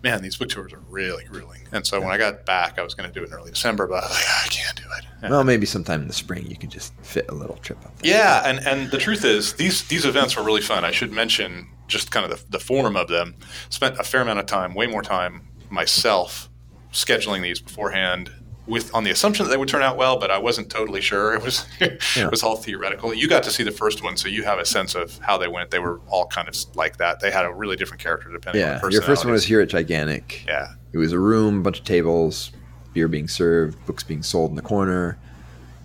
man, 0.04 0.22
these 0.22 0.38
book 0.38 0.50
tours 0.50 0.72
are 0.74 0.80
really 0.90 1.24
grueling. 1.26 1.62
And 1.72 1.86
so 1.86 2.00
when 2.00 2.10
I 2.10 2.18
got 2.18 2.46
back, 2.46 2.80
I 2.80 2.84
was 2.84 2.94
going 2.94 3.10
to 3.10 3.14
do 3.14 3.24
it 3.24 3.28
in 3.30 3.34
early 3.34 3.52
December, 3.52 3.86
but 3.88 4.04
I 4.04 4.08
was 4.08 4.12
like, 4.16 4.24
"Ah, 4.28 4.44
I 4.46 4.48
can't 4.48 4.76
do 4.78 4.84
it. 4.98 5.06
And- 5.22 5.32
Well, 5.32 5.44
maybe 5.44 5.66
sometime 5.66 6.02
in 6.02 6.08
the 6.08 6.14
spring 6.14 6.46
you 6.48 6.56
can 6.58 6.70
just 6.70 6.94
fit 7.02 7.26
a 7.30 7.34
little 7.34 7.58
trip 7.58 7.84
up. 7.86 7.98
there. 8.00 8.12
yeah, 8.12 8.42
and, 8.46 8.60
and 8.66 8.90
the 8.92 8.98
truth 8.98 9.26
is, 9.26 9.54
these 9.54 9.84
these 9.88 10.06
events 10.06 10.36
were 10.38 10.44
really 10.44 10.62
fun. 10.62 10.86
I 10.86 10.92
should 10.92 11.12
mention 11.12 11.68
just 11.88 12.12
kind 12.12 12.24
of 12.32 12.32
the, 12.46 12.52
the 12.58 12.60
form 12.60 12.96
of 12.96 13.08
them. 13.08 13.36
Spent 13.70 14.00
a 14.00 14.04
fair 14.04 14.22
amount 14.22 14.40
of 14.40 14.46
time, 14.46 14.74
way 14.76 14.88
more 14.88 15.02
time 15.02 15.48
myself, 15.70 16.50
scheduling 16.94 17.42
these 17.42 17.60
beforehand, 17.60 18.32
with 18.70 18.94
on 18.94 19.04
the 19.04 19.12
assumption 19.12 19.46
that 19.46 19.50
they 19.50 19.58
would 19.58 19.68
turn 19.68 19.82
out 19.82 19.98
well, 19.98 20.18
but 20.20 20.32
I 20.32 20.38
wasn't 20.38 20.70
totally 20.70 21.02
sure. 21.02 21.34
It 21.34 21.42
was 21.44 21.66
Yeah. 21.82 21.98
it 22.16 22.32
was 22.32 22.44
all 22.44 22.56
theoretical. 22.56 23.14
You 23.14 23.28
got 23.28 23.44
to 23.44 23.52
see 23.52 23.64
the 23.64 23.72
first 23.72 24.04
one, 24.04 24.16
so 24.16 24.28
you 24.30 24.44
have 24.44 24.60
a 24.60 24.66
sense 24.66 24.96
of 24.96 25.18
how 25.20 25.38
they 25.38 25.48
went. 25.48 25.72
They 25.72 25.80
were 25.80 26.00
all 26.08 26.28
kind 26.28 26.48
of 26.48 26.56
like 26.76 26.98
that. 26.98 27.20
They 27.20 27.32
had 27.32 27.46
a 27.46 27.52
really 27.54 27.76
different 27.76 28.02
character 28.02 28.30
depending 28.32 28.64
on 28.64 28.70
Yeah. 28.70 28.80
the 28.80 28.90
Your 28.92 29.02
first 29.02 29.26
one 29.26 29.34
was 29.34 29.44
here 29.46 29.60
at 29.60 29.70
Gigantic. 29.70 30.44
Yeah, 30.48 30.74
It 30.94 30.98
was 31.00 31.12
a 31.12 31.20
room, 31.20 31.64
bunch 31.64 31.80
of 31.80 31.86
tables, 31.86 32.52
beer 32.94 33.08
being 33.08 33.28
served, 33.28 33.84
books 33.86 34.04
being 34.04 34.24
sold 34.24 34.52
in 34.52 34.56
the 34.56 34.62
corner. 34.62 35.18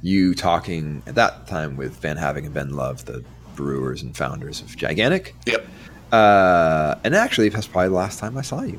You 0.03 0.35
talking 0.35 1.03
at 1.07 1.15
that 1.15 1.47
time 1.47 1.77
with 1.77 1.97
Van 1.97 2.17
Havig 2.19 2.45
and 2.45 2.53
Ben 2.55 2.71
Love, 2.77 3.07
the 3.07 3.25
brewers 3.57 4.03
and 4.03 4.15
founders 4.17 4.61
of 4.61 4.77
Gigantic. 4.77 5.35
yep. 5.47 5.67
Uh, 6.13 6.95
and 7.03 7.15
actually, 7.17 7.49
that's 7.49 7.67
probably 7.67 7.89
the 7.89 7.95
last 7.95 8.19
time 8.19 8.37
I 8.37 8.43
saw 8.43 8.63
you. 8.63 8.79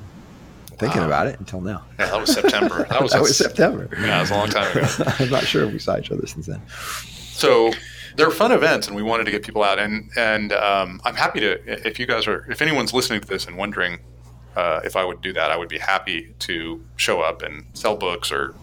Thinking 0.78 1.02
Wow. 1.02 1.08
about 1.08 1.28
it 1.28 1.40
until 1.40 1.62
now. 1.62 1.84
Yeah, 2.00 2.08
that 2.08 2.20
was 2.22 2.34
September. 2.34 2.86
That 2.90 3.02
was, 3.02 3.12
that 3.12 3.22
was 3.22 3.38
September. 3.38 3.88
Yeah, 3.94 4.06
that 4.08 4.22
was 4.22 4.32
a 4.32 4.36
long 4.36 4.50
time 4.50 4.78
ago. 4.78 4.88
I'm 5.20 5.30
not 5.30 5.44
sure 5.46 5.66
if 5.66 5.74
we 5.74 5.80
saw 5.80 5.98
each 5.98 6.12
other 6.12 6.26
since 6.28 6.46
then. 6.46 6.62
So 6.70 7.72
they're 8.16 8.32
fun 8.32 8.52
events, 8.52 8.88
and 8.88 8.96
we 8.96 9.04
wanted 9.04 9.26
to 9.26 9.32
get 9.32 9.44
people 9.44 9.64
out. 9.64 9.80
And 9.80 10.10
and 10.16 10.54
um, 10.54 11.02
I'm 11.04 11.16
happy 11.16 11.40
to 11.42 11.88
if 11.88 12.00
you 12.00 12.06
guys 12.06 12.28
are 12.28 12.46
if 12.52 12.62
anyone's 12.62 12.94
listening 12.94 13.22
to 13.22 13.28
this 13.28 13.46
and 13.48 13.58
wondering 13.58 14.00
uh, 14.56 14.80
if 14.84 14.96
I 14.96 15.04
would 15.04 15.22
do 15.22 15.34
that, 15.34 15.52
I 15.52 15.58
would 15.58 15.70
be 15.70 15.80
happy 15.80 16.34
to 16.40 16.84
show 16.96 17.22
up 17.22 17.42
and 17.42 17.66
sell 17.74 17.96
books 17.98 18.32
or 18.32 18.56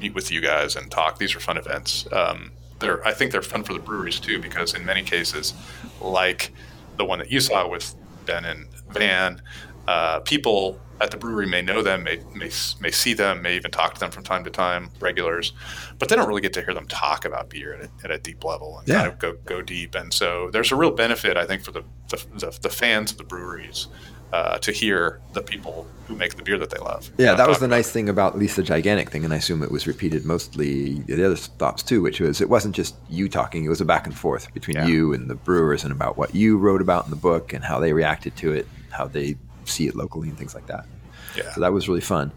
meet 0.00 0.14
with 0.14 0.30
you 0.30 0.40
guys 0.40 0.76
and 0.76 0.90
talk. 0.90 1.18
These 1.18 1.34
are 1.34 1.40
fun 1.40 1.56
events. 1.56 2.06
Um, 2.12 2.52
they're 2.78 3.04
I 3.06 3.12
think 3.12 3.32
they're 3.32 3.42
fun 3.42 3.64
for 3.64 3.72
the 3.72 3.78
breweries 3.80 4.20
too 4.20 4.40
because 4.40 4.74
in 4.74 4.84
many 4.84 5.02
cases, 5.02 5.52
like 6.00 6.52
the 6.96 7.04
one 7.04 7.18
that 7.20 7.30
you 7.30 7.40
saw 7.40 7.66
with 7.68 7.94
Ben 8.26 8.44
and 8.44 8.66
Van, 8.90 9.42
uh, 9.88 10.20
people 10.20 10.78
at 11.02 11.10
the 11.10 11.16
brewery 11.16 11.46
may 11.46 11.60
know 11.62 11.82
them, 11.82 12.04
may, 12.04 12.18
may 12.34 12.50
may 12.80 12.90
see 12.90 13.12
them, 13.12 13.42
may 13.42 13.56
even 13.56 13.70
talk 13.70 13.94
to 13.94 14.00
them 14.00 14.10
from 14.10 14.22
time 14.22 14.44
to 14.44 14.50
time, 14.50 14.88
regulars, 15.00 15.52
but 15.98 16.08
they 16.08 16.16
don't 16.16 16.28
really 16.28 16.40
get 16.40 16.52
to 16.54 16.62
hear 16.64 16.72
them 16.74 16.86
talk 16.86 17.24
about 17.24 17.50
beer 17.50 17.74
at 17.74 17.84
a, 17.84 17.90
at 18.04 18.10
a 18.10 18.18
deep 18.18 18.44
level 18.44 18.78
and 18.78 18.88
Yeah. 18.88 19.00
kind 19.00 19.08
of 19.12 19.18
go 19.18 19.32
go 19.44 19.62
deep. 19.62 19.94
And 19.94 20.12
so 20.14 20.48
there's 20.52 20.72
a 20.72 20.76
real 20.76 20.92
benefit 20.92 21.36
I 21.36 21.44
think 21.46 21.62
for 21.64 21.72
the 21.72 21.82
the, 22.08 22.24
the, 22.38 22.58
the 22.62 22.70
fans 22.70 23.10
of 23.12 23.18
the 23.18 23.24
breweries. 23.24 23.88
Uh, 24.32 24.56
to 24.56 24.72
hear 24.72 25.20
the 25.34 25.42
people 25.42 25.86
who 26.06 26.16
make 26.16 26.36
the 26.36 26.42
beer 26.42 26.56
that 26.56 26.70
they 26.70 26.78
love. 26.78 27.10
Yeah, 27.18 27.34
that 27.34 27.46
was 27.46 27.58
the 27.58 27.68
nice 27.68 27.90
thing 27.90 28.08
about 28.08 28.32
at 28.32 28.38
least 28.38 28.56
the 28.56 28.62
gigantic 28.62 29.10
thing, 29.10 29.26
and 29.26 29.34
I 29.34 29.36
assume 29.36 29.62
it 29.62 29.70
was 29.70 29.86
repeated 29.86 30.24
mostly 30.24 31.00
the 31.00 31.22
other 31.26 31.36
stops 31.36 31.82
too, 31.82 32.00
which 32.00 32.18
was 32.18 32.40
it 32.40 32.48
wasn't 32.48 32.74
just 32.74 32.94
you 33.10 33.28
talking; 33.28 33.62
it 33.62 33.68
was 33.68 33.82
a 33.82 33.84
back 33.84 34.06
and 34.06 34.16
forth 34.16 34.50
between 34.54 34.76
Yeah. 34.78 34.86
you 34.86 35.12
and 35.12 35.28
the 35.28 35.34
brewers, 35.34 35.84
and 35.84 35.92
about 35.92 36.16
what 36.16 36.34
you 36.34 36.56
wrote 36.56 36.80
about 36.80 37.04
in 37.04 37.10
the 37.10 37.16
book 37.16 37.52
and 37.52 37.62
how 37.62 37.78
they 37.78 37.92
reacted 37.92 38.34
to 38.36 38.52
it, 38.54 38.66
how 38.88 39.06
they 39.06 39.36
see 39.66 39.86
it 39.86 39.94
locally, 39.94 40.30
and 40.30 40.38
things 40.38 40.54
like 40.54 40.66
that. 40.66 40.86
Yeah. 41.36 41.52
So 41.52 41.60
that 41.60 41.72
was 41.72 41.88
really 41.88 42.00
fun. 42.00 42.32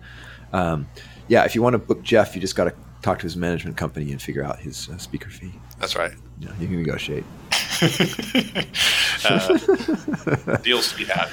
Um, 0.53 0.87
yeah, 1.27 1.43
if 1.43 1.55
you 1.55 1.61
want 1.61 1.73
to 1.73 1.79
book 1.79 2.03
Jeff, 2.03 2.35
you 2.35 2.41
just 2.41 2.55
got 2.55 2.65
to 2.65 2.73
talk 3.01 3.19
to 3.19 3.23
his 3.23 3.35
management 3.35 3.77
company 3.77 4.11
and 4.11 4.21
figure 4.21 4.43
out 4.43 4.59
his 4.59 4.89
uh, 4.89 4.97
speaker 4.97 5.29
fee. 5.29 5.53
That's 5.79 5.95
right. 5.95 6.13
You, 6.39 6.47
know, 6.47 6.53
you 6.59 6.67
can 6.67 6.77
negotiate. 6.77 7.23
uh, 9.25 10.57
deals 10.63 10.91
to 10.91 10.97
be 10.97 11.05
had. 11.05 11.29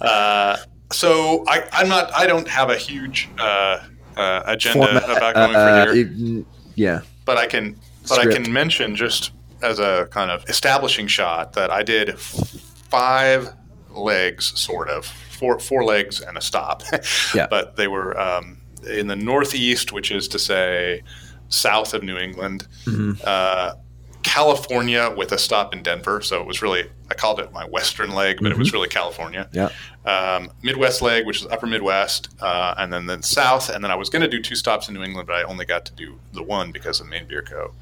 Uh, 0.00 0.56
so 0.92 1.44
I, 1.48 1.66
I'm 1.72 1.88
not. 1.88 2.12
I 2.14 2.26
don't 2.26 2.48
have 2.48 2.70
a 2.70 2.76
huge 2.76 3.28
uh, 3.38 3.80
uh, 4.16 4.42
agenda 4.46 4.86
Format- 4.86 5.16
about 5.16 5.34
going 5.34 5.56
uh, 5.56 5.86
for 5.86 5.92
here, 5.94 6.06
it- 6.06 6.46
yeah, 6.76 7.00
but 7.24 7.36
I 7.36 7.46
can. 7.46 7.76
But 8.08 8.18
I 8.18 8.30
can 8.30 8.52
mention 8.52 8.94
just 8.96 9.32
as 9.62 9.78
a 9.78 10.06
kind 10.10 10.30
of 10.30 10.44
establishing 10.48 11.06
shot 11.06 11.54
that 11.54 11.70
I 11.70 11.82
did 11.82 12.18
five 12.18 13.48
legs, 13.90 14.58
sort 14.60 14.88
of 14.90 15.10
four 15.34 15.58
four 15.58 15.84
legs 15.84 16.20
and 16.20 16.36
a 16.38 16.40
stop. 16.40 16.82
Yeah. 17.34 17.46
But 17.50 17.76
they 17.76 17.88
were 17.88 18.18
um, 18.18 18.58
in 18.88 19.06
the 19.08 19.16
northeast, 19.16 19.92
which 19.92 20.10
is 20.10 20.28
to 20.28 20.38
say 20.38 21.02
south 21.48 21.94
of 21.94 22.02
New 22.02 22.16
England. 22.18 22.66
Mhm. 22.86 23.20
Uh, 23.24 23.74
California 24.22 25.12
with 25.16 25.32
a 25.32 25.38
stop 25.38 25.74
in 25.74 25.82
Denver, 25.82 26.22
so 26.22 26.40
it 26.40 26.46
was 26.46 26.62
really 26.62 26.84
I 27.10 27.14
called 27.14 27.38
it 27.40 27.52
my 27.52 27.66
western 27.66 28.10
leg, 28.14 28.38
but 28.40 28.50
it 28.52 28.58
was 28.58 28.72
really 28.72 28.88
California. 28.88 29.48
yeah. 29.52 29.68
Um, 30.06 30.50
Midwest 30.62 31.02
leg, 31.02 31.26
which 31.26 31.40
is 31.42 31.46
upper 31.48 31.66
Midwest, 31.66 32.28
uh, 32.40 32.74
and 32.78 32.90
then 32.92 33.04
then 33.06 33.22
south, 33.22 33.68
and 33.68 33.84
then 33.84 33.90
I 33.90 33.94
was 33.94 34.08
going 34.08 34.22
to 34.22 34.28
do 34.28 34.40
two 34.40 34.54
stops 34.56 34.88
in 34.88 34.94
New 34.94 35.02
England, 35.02 35.26
but 35.28 35.36
I 35.36 35.42
only 35.42 35.66
got 35.66 35.84
to 35.86 35.92
do 35.92 36.18
the 36.32 36.42
one 36.42 36.72
because 36.72 37.00
of 37.00 37.06
Maine 37.06 37.26
Beer 37.28 37.42
Co. 37.42 37.72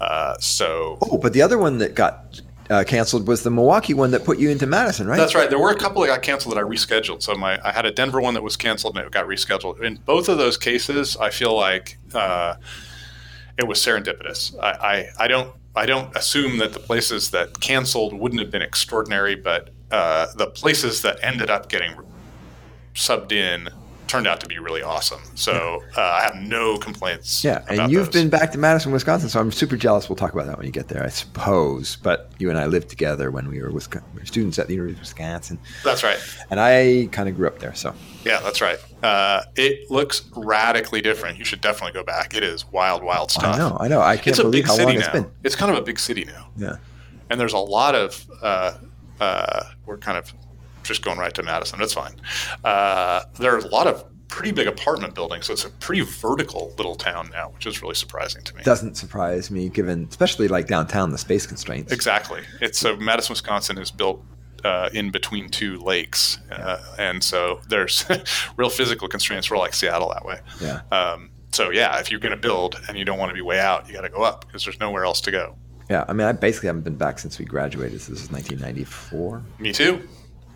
Uh, 0.00 0.36
so 0.38 0.98
Oh, 1.00 1.16
but 1.18 1.32
the 1.32 1.42
other 1.42 1.58
one 1.58 1.78
that 1.78 1.94
got 1.94 2.40
uh, 2.70 2.84
canceled 2.84 3.26
was 3.26 3.42
the 3.42 3.50
Milwaukee 3.50 3.94
one 3.94 4.10
that 4.10 4.24
put 4.24 4.38
you 4.38 4.50
into 4.50 4.66
Madison, 4.66 5.06
right? 5.06 5.16
That's 5.16 5.34
right. 5.34 5.48
There 5.48 5.58
were 5.58 5.70
a 5.70 5.78
couple 5.78 6.02
that 6.02 6.08
got 6.08 6.22
canceled 6.22 6.54
that 6.54 6.60
I 6.60 6.64
rescheduled. 6.64 7.22
So 7.22 7.34
my 7.34 7.60
I 7.66 7.72
had 7.72 7.86
a 7.86 7.90
Denver 7.90 8.20
one 8.20 8.34
that 8.34 8.42
was 8.42 8.56
canceled 8.56 8.96
and 8.96 9.06
it 9.06 9.12
got 9.12 9.26
rescheduled. 9.26 9.80
In 9.82 9.96
both 9.96 10.28
of 10.28 10.38
those 10.38 10.56
cases, 10.56 11.16
I 11.16 11.30
feel 11.30 11.54
like 11.54 11.98
uh, 12.14 12.56
it 13.58 13.66
was 13.66 13.78
serendipitous. 13.78 14.54
I, 14.60 14.70
I, 15.18 15.24
I 15.24 15.28
don't 15.28 15.54
I 15.74 15.86
don't 15.86 16.14
assume 16.16 16.58
that 16.58 16.72
the 16.72 16.80
places 16.80 17.30
that 17.30 17.60
canceled 17.60 18.12
wouldn't 18.12 18.40
have 18.40 18.50
been 18.50 18.62
extraordinary, 18.62 19.34
but 19.34 19.70
uh, 19.90 20.26
the 20.36 20.48
places 20.48 21.02
that 21.02 21.18
ended 21.22 21.50
up 21.50 21.68
getting 21.68 21.94
subbed 22.94 23.32
in 23.32 23.68
turned 24.08 24.26
out 24.26 24.40
to 24.40 24.46
be 24.46 24.58
really 24.58 24.82
awesome. 24.82 25.20
So 25.34 25.82
uh, 25.96 26.00
I 26.00 26.22
have 26.22 26.36
no 26.36 26.76
complaints. 26.78 27.44
Yeah, 27.44 27.64
and 27.68 27.92
you've 27.92 28.06
those. 28.06 28.14
been 28.14 28.28
back 28.30 28.50
to 28.52 28.58
Madison, 28.58 28.90
Wisconsin, 28.92 29.28
so 29.28 29.38
I'm 29.40 29.52
super 29.52 29.76
jealous. 29.76 30.08
We'll 30.08 30.16
talk 30.16 30.32
about 30.32 30.46
that 30.46 30.56
when 30.56 30.66
you 30.66 30.72
get 30.72 30.88
there, 30.88 31.04
I 31.04 31.08
suppose. 31.08 31.96
But 31.96 32.30
you 32.38 32.48
and 32.50 32.58
I 32.58 32.66
lived 32.66 32.88
together 32.88 33.30
when 33.30 33.48
we 33.48 33.60
were, 33.62 33.70
Wisco- 33.70 34.02
we 34.14 34.20
were 34.20 34.26
students 34.26 34.58
at 34.58 34.66
the 34.66 34.74
University 34.74 34.96
of 34.98 35.00
Wisconsin, 35.00 35.58
That's 35.84 36.02
right. 36.02 36.18
and 36.50 36.58
I 36.58 37.08
kind 37.12 37.28
of 37.28 37.36
grew 37.36 37.46
up 37.46 37.58
there. 37.58 37.74
So 37.74 37.94
Yeah, 38.24 38.40
that's 38.40 38.60
right. 38.60 38.78
Uh, 39.02 39.42
it 39.54 39.90
looks 39.90 40.22
radically 40.34 41.00
different. 41.00 41.38
You 41.38 41.44
should 41.44 41.60
definitely 41.60 41.92
go 41.92 42.02
back. 42.04 42.34
It 42.34 42.42
is 42.42 42.66
wild, 42.72 43.02
wild 43.02 43.30
stuff. 43.30 43.54
I 43.54 43.58
know, 43.58 43.76
I 43.78 43.88
know, 43.88 44.00
I 44.00 44.16
can't 44.16 44.28
it's 44.28 44.38
a 44.38 44.42
believe 44.42 44.64
big 44.64 44.66
how 44.68 44.74
city 44.74 44.86
long 44.86 44.94
now. 44.94 45.00
it's 45.00 45.08
been. 45.12 45.30
It's 45.44 45.54
kind 45.56 45.70
of 45.70 45.78
a 45.78 45.82
big 45.82 45.98
city 45.98 46.24
now, 46.24 46.48
Yeah, 46.56 46.76
and 47.30 47.38
there's 47.40 47.52
a 47.52 47.58
lot 47.58 47.94
of. 47.94 48.26
Uh, 48.42 48.78
uh, 49.20 49.64
we're 49.84 49.98
kind 49.98 50.16
of 50.16 50.32
just 50.88 51.02
going 51.02 51.18
right 51.18 51.32
to 51.34 51.42
Madison. 51.42 51.78
That's 51.78 51.94
fine. 51.94 52.16
Uh, 52.64 53.22
there 53.38 53.54
are 53.54 53.58
a 53.58 53.66
lot 53.68 53.86
of 53.86 54.04
pretty 54.28 54.52
big 54.52 54.66
apartment 54.66 55.14
buildings, 55.14 55.46
so 55.46 55.52
it's 55.52 55.64
a 55.64 55.70
pretty 55.70 56.02
vertical 56.02 56.74
little 56.76 56.94
town 56.96 57.30
now, 57.32 57.48
which 57.50 57.66
is 57.66 57.80
really 57.80 57.94
surprising 57.94 58.42
to 58.42 58.54
me. 58.56 58.62
doesn't 58.62 58.96
surprise 58.96 59.50
me, 59.50 59.68
given 59.68 60.06
especially 60.10 60.48
like 60.48 60.66
downtown, 60.66 61.10
the 61.10 61.18
space 61.18 61.46
constraints. 61.46 61.92
Exactly. 61.92 62.42
It's 62.60 62.78
so 62.78 62.96
Madison, 62.96 63.32
Wisconsin 63.32 63.78
is 63.78 63.90
built 63.90 64.22
uh, 64.64 64.90
in 64.92 65.10
between 65.10 65.48
two 65.48 65.78
lakes, 65.78 66.38
uh, 66.50 66.78
and 66.98 67.22
so 67.22 67.60
there's 67.68 68.04
real 68.56 68.68
physical 68.70 69.08
constraints. 69.08 69.50
We're 69.50 69.56
like 69.58 69.72
Seattle 69.72 70.10
that 70.10 70.24
way. 70.26 70.40
Yeah, 70.60 70.80
Um, 70.92 71.30
so 71.52 71.70
yeah, 71.70 71.98
if 71.98 72.10
you're 72.10 72.20
going 72.20 72.34
to 72.34 72.36
build 72.40 72.78
and 72.88 72.98
you 72.98 73.04
don't 73.06 73.18
want 73.18 73.30
to 73.30 73.34
be 73.34 73.40
way 73.40 73.58
out, 73.58 73.88
you 73.88 73.94
got 73.94 74.02
to 74.02 74.10
go 74.10 74.22
up 74.22 74.44
because 74.46 74.64
there's 74.64 74.78
nowhere 74.78 75.04
else 75.06 75.22
to 75.22 75.30
go. 75.30 75.56
yeah. 75.88 76.04
I 76.06 76.12
mean, 76.12 76.26
I 76.26 76.32
basically 76.32 76.66
haven't 76.66 76.82
been 76.82 76.96
back 76.96 77.18
since 77.18 77.38
we 77.38 77.46
graduated. 77.46 78.02
So 78.02 78.12
this 78.12 78.22
is 78.22 78.30
1994. 78.30 79.42
Me 79.58 79.72
too. 79.72 80.06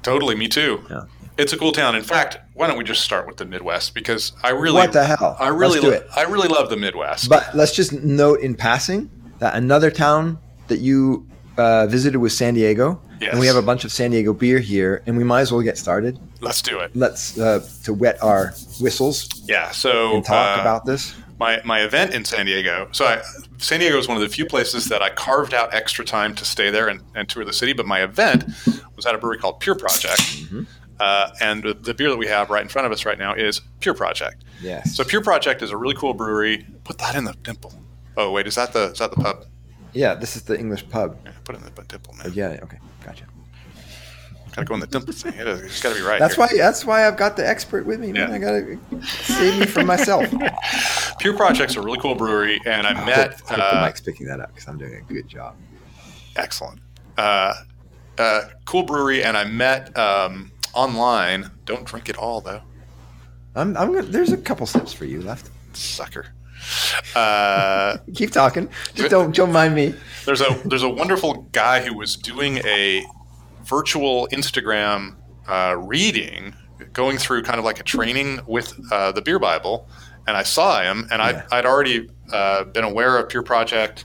Totally, 0.03 0.35
me 0.35 0.49
too. 0.49 0.85
Yeah. 0.91 1.03
It's 1.39 1.53
a 1.53 1.57
cool 1.57 1.73
town. 1.73 1.97
In 1.97 2.03
fact, 2.03 2.39
why 2.55 2.67
don't 2.67 2.77
we 2.77 2.85
just 2.85 3.03
start 3.03 3.27
with 3.27 3.39
the 3.39 3.47
Midwest 3.47 3.95
because 3.95 4.33
I 4.43 4.51
really, 4.51 4.77
What 4.77 4.93
the 4.93 5.05
hell? 5.05 5.37
I 5.41 5.49
really, 5.49 5.81
Let's 5.81 5.85
do 5.85 5.91
it. 5.91 6.07
I 6.15 6.23
really 6.25 6.49
love 6.49 6.69
the 6.69 6.77
Midwest. 6.77 7.29
But 7.29 7.55
let's 7.55 7.75
just 7.75 7.93
note 7.93 8.41
in 8.41 8.55
passing 8.55 9.11
that 9.39 9.55
another 9.55 9.91
town 9.91 10.39
that 10.69 10.79
you 10.79 11.27
uh, 11.57 11.87
visited 11.87 12.19
was 12.19 12.37
San 12.37 12.55
Diego, 12.55 13.01
and 13.21 13.41
we 13.41 13.47
have 13.47 13.57
a 13.57 13.63
bunch 13.63 13.85
of 13.85 13.93
San 13.93 14.11
Diego 14.11 14.33
beer 14.33 14.59
here, 14.59 15.03
and 15.07 15.17
we 15.17 15.25
might 15.25 15.41
as 15.41 15.53
well 15.53 15.63
get 15.63 15.79
started. 15.79 16.19
Let's 16.41 16.61
do 16.61 16.81
it. 16.81 16.95
Let's 16.95 17.39
uh, 17.39 17.67
to 17.85 17.95
wet 17.95 18.23
our 18.23 18.53
whistles 18.81 19.43
Yeah. 19.47 19.71
So 19.71 20.17
and 20.17 20.25
talk 20.25 20.59
uh, 20.59 20.61
about 20.61 20.85
this. 20.85 21.15
My 21.45 21.61
my 21.65 21.81
event 21.89 22.15
in 22.15 22.25
San 22.25 22.47
Diego. 22.47 22.89
So 22.93 23.05
I, 23.05 23.23
San 23.59 23.81
Diego 23.81 23.99
is 23.99 24.07
one 24.09 24.17
of 24.17 24.23
the 24.23 24.29
few 24.39 24.47
places 24.47 24.83
that 24.93 25.03
I 25.03 25.11
carved 25.11 25.53
out 25.55 25.69
extra 25.75 26.05
time 26.05 26.35
to 26.37 26.45
stay 26.45 26.71
there 26.71 26.89
and, 26.89 27.01
and 27.17 27.29
tour 27.29 27.45
the 27.45 27.53
city. 27.63 27.73
But 27.73 27.87
my 27.87 28.01
event 28.03 28.41
was 28.97 29.05
at 29.07 29.15
a 29.15 29.19
brewery 29.19 29.39
called 29.39 29.61
Pure 29.61 29.77
Project, 29.77 30.21
Mm-hmm. 30.21 30.63
uh, 31.01 31.31
and 31.41 31.63
the, 31.63 31.75
the 31.75 31.95
beer 31.95 32.09
that 32.11 32.17
we 32.25 32.29
have 32.37 32.49
right 32.51 32.63
in 32.63 32.69
front 32.69 32.87
of 32.87 32.93
us 32.93 33.05
right 33.05 33.19
now 33.19 33.33
is 33.35 33.61
Pure 33.81 33.95
Project. 33.95 34.45
Yes. 34.63 34.95
So 34.97 35.05
Pure 35.05 35.23
Project 35.23 35.63
is 35.63 35.71
a 35.71 35.77
really 35.77 35.95
cool 35.95 36.15
brewery. 36.15 36.65
Put 36.85 36.99
that 36.99 37.15
in 37.15 37.25
the 37.25 37.35
dimple. 37.43 37.73
Oh 38.17 38.31
wait, 38.31 38.47
is 38.47 38.55
that 38.55 38.73
the 38.73 38.85
is 38.93 38.99
that 38.99 39.11
the 39.15 39.23
pub? 39.23 39.45
yeah, 39.95 40.15
this 40.15 40.37
is 40.37 40.43
the 40.43 40.57
English 40.59 40.89
pub. 40.89 41.19
Yeah, 41.25 41.33
put 41.45 41.55
it 41.57 41.59
in 41.59 41.65
the 41.75 41.83
dimple, 41.83 42.15
man. 42.15 42.33
yeah. 42.35 42.59
Okay. 42.63 42.79
Gotcha. 43.05 43.25
Gotta 44.55 44.65
go 44.67 44.75
in 44.75 44.81
the 44.81 44.87
dimple 44.87 45.13
thing. 45.15 45.33
It 45.35 45.47
is, 45.49 45.61
it's 45.63 45.83
got 45.83 45.91
to 45.91 45.95
be 45.95 46.03
right. 46.03 46.19
That's 46.19 46.35
here. 46.37 46.45
why. 46.47 46.57
That's 46.57 46.85
why 46.85 47.07
I've 47.07 47.17
got 47.17 47.37
the 47.37 47.49
expert 47.49 47.87
with 47.87 48.01
me. 48.01 48.13
Man. 48.13 48.29
Yeah. 48.31 48.35
I 48.35 48.39
gotta 48.39 48.79
save 49.07 49.59
me 49.59 49.67
from 49.67 49.87
myself. 49.87 50.29
Pure 51.21 51.37
Project's 51.37 51.77
a 51.77 51.81
really 51.83 51.99
cool 51.99 52.15
brewery, 52.15 52.61
and 52.67 52.87
I 52.87 52.91
I 52.91 53.05
met. 53.07 53.41
hope, 53.41 53.53
I 53.53 53.55
hope 53.55 53.71
the 53.73 53.79
uh, 53.81 53.87
mic's 53.87 54.01
picking 54.01 54.27
that 54.27 54.41
up 54.41 54.49
because 54.55 54.69
I'm 54.69 54.77
doing 54.79 54.95
a 54.95 55.13
good 55.13 55.27
job. 55.29 55.57
excellent. 56.37 56.81
Uh, 57.17 57.55
uh, 58.19 58.43
cool 58.67 58.83
brewery, 58.83 59.23
and 59.25 59.37
I 59.37 59.45
met 59.45 59.97
um, 59.97 60.53
online. 60.75 61.51
Don't 61.65 61.87
drink 61.87 62.09
it 62.11 62.17
all 62.19 62.41
though, 62.43 62.61
I'm. 63.55 63.77
I'm 63.77 63.93
gonna, 63.93 64.03
there's 64.03 64.33
a 64.33 64.37
couple 64.37 64.67
sips 64.67 64.93
for 64.93 65.05
you 65.07 65.23
left. 65.23 65.51
sucker. 65.75 66.27
Uh, 67.15 67.97
Keep 68.15 68.33
talking. 68.33 68.69
Just 68.95 69.11
don't 69.11 69.35
don't 69.35 69.53
mind 69.53 69.75
me. 69.75 69.95
there's 70.27 70.41
a 70.43 70.61
there's 70.67 70.83
a 70.85 70.89
wonderful 70.91 71.49
guy 71.53 71.81
who 71.81 71.97
was 71.97 72.17
doing 72.17 72.59
a 72.59 73.05
virtual 73.77 74.29
Instagram 74.33 75.17
uh, 75.49 75.75
reading, 75.79 76.55
going 76.93 77.17
through 77.17 77.43
kind 77.43 77.59
of 77.59 77.65
like 77.65 77.81
a 77.81 77.83
training 77.83 78.39
with 78.47 78.69
uh, 78.93 79.11
the 79.13 79.23
Beer 79.23 79.39
Bible, 79.39 79.89
and 80.27 80.37
I 80.37 80.43
saw 80.43 80.83
him, 80.83 81.09
and 81.11 81.21
Yeah. 81.21 81.47
I'd, 81.51 81.59
I'd 81.61 81.67
already 81.67 82.11
uh, 82.33 82.65
been 82.65 82.85
aware 82.85 83.17
of 83.19 83.31
Pure 83.31 83.45
Project, 83.45 84.05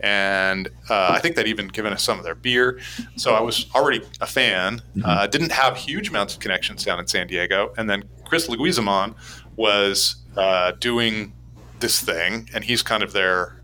and 0.00 0.68
uh, 0.88 1.08
I 1.16 1.18
think 1.20 1.36
they'd 1.36 1.46
even 1.46 1.68
given 1.68 1.92
us 1.92 2.02
some 2.02 2.18
of 2.18 2.24
their 2.24 2.34
beer, 2.34 2.80
so 3.16 3.34
I 3.34 3.40
was 3.42 3.66
already 3.74 4.00
a 4.20 4.26
fan. 4.26 4.80
Uh, 5.04 5.26
didn't 5.26 5.52
have 5.52 5.76
huge 5.76 6.08
amounts 6.08 6.32
of 6.34 6.40
connections 6.40 6.82
down 6.84 6.98
in 6.98 7.06
San 7.06 7.26
Diego, 7.26 7.72
and 7.76 7.88
then 7.90 8.04
Chris 8.24 8.48
Leguizamon 8.48 9.14
was 9.56 10.16
uh, 10.38 10.72
doing 10.80 11.34
this 11.80 12.00
thing, 12.00 12.48
and 12.54 12.64
he's 12.64 12.82
kind 12.82 13.02
of 13.02 13.12
their 13.12 13.61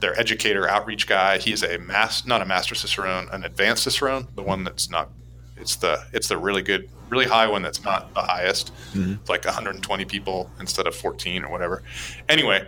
their 0.00 0.18
educator 0.18 0.68
outreach 0.68 1.06
guy. 1.06 1.38
He's 1.38 1.62
a 1.62 1.78
mass, 1.78 2.26
not 2.26 2.42
a 2.42 2.44
master 2.44 2.74
cicerone, 2.74 3.28
an 3.32 3.44
advanced 3.44 3.84
cicerone, 3.84 4.28
the 4.34 4.42
one 4.42 4.64
that's 4.64 4.90
not. 4.90 5.10
It's 5.56 5.76
the 5.76 6.04
it's 6.12 6.28
the 6.28 6.38
really 6.38 6.62
good, 6.62 6.88
really 7.10 7.26
high 7.26 7.46
one 7.46 7.62
that's 7.62 7.84
not 7.84 8.12
the 8.14 8.22
highest. 8.22 8.72
It's 9.20 9.28
like 9.28 9.44
120 9.44 10.04
people 10.06 10.50
instead 10.58 10.86
of 10.86 10.94
14 10.94 11.44
or 11.44 11.50
whatever. 11.50 11.82
Anyway, 12.28 12.66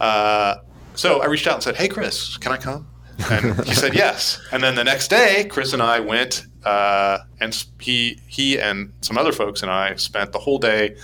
uh, 0.00 0.56
so 0.94 1.20
I 1.20 1.26
reached 1.26 1.46
out 1.46 1.54
and 1.54 1.62
said, 1.62 1.76
"Hey, 1.76 1.88
Chris, 1.88 2.36
can 2.38 2.52
I 2.52 2.56
come?" 2.56 2.86
And 3.30 3.64
he 3.66 3.74
said 3.74 3.94
yes. 3.96 4.40
And 4.52 4.62
then 4.62 4.74
the 4.74 4.84
next 4.84 5.08
day, 5.08 5.46
Chris 5.50 5.72
and 5.72 5.82
I 5.82 6.00
went, 6.00 6.46
uh, 6.64 7.18
and 7.40 7.64
he 7.80 8.20
he 8.26 8.58
and 8.60 8.92
some 9.00 9.18
other 9.18 9.32
folks 9.32 9.62
and 9.62 9.70
I 9.70 9.96
spent 9.96 10.32
the 10.32 10.38
whole 10.38 10.58
day 10.58 10.96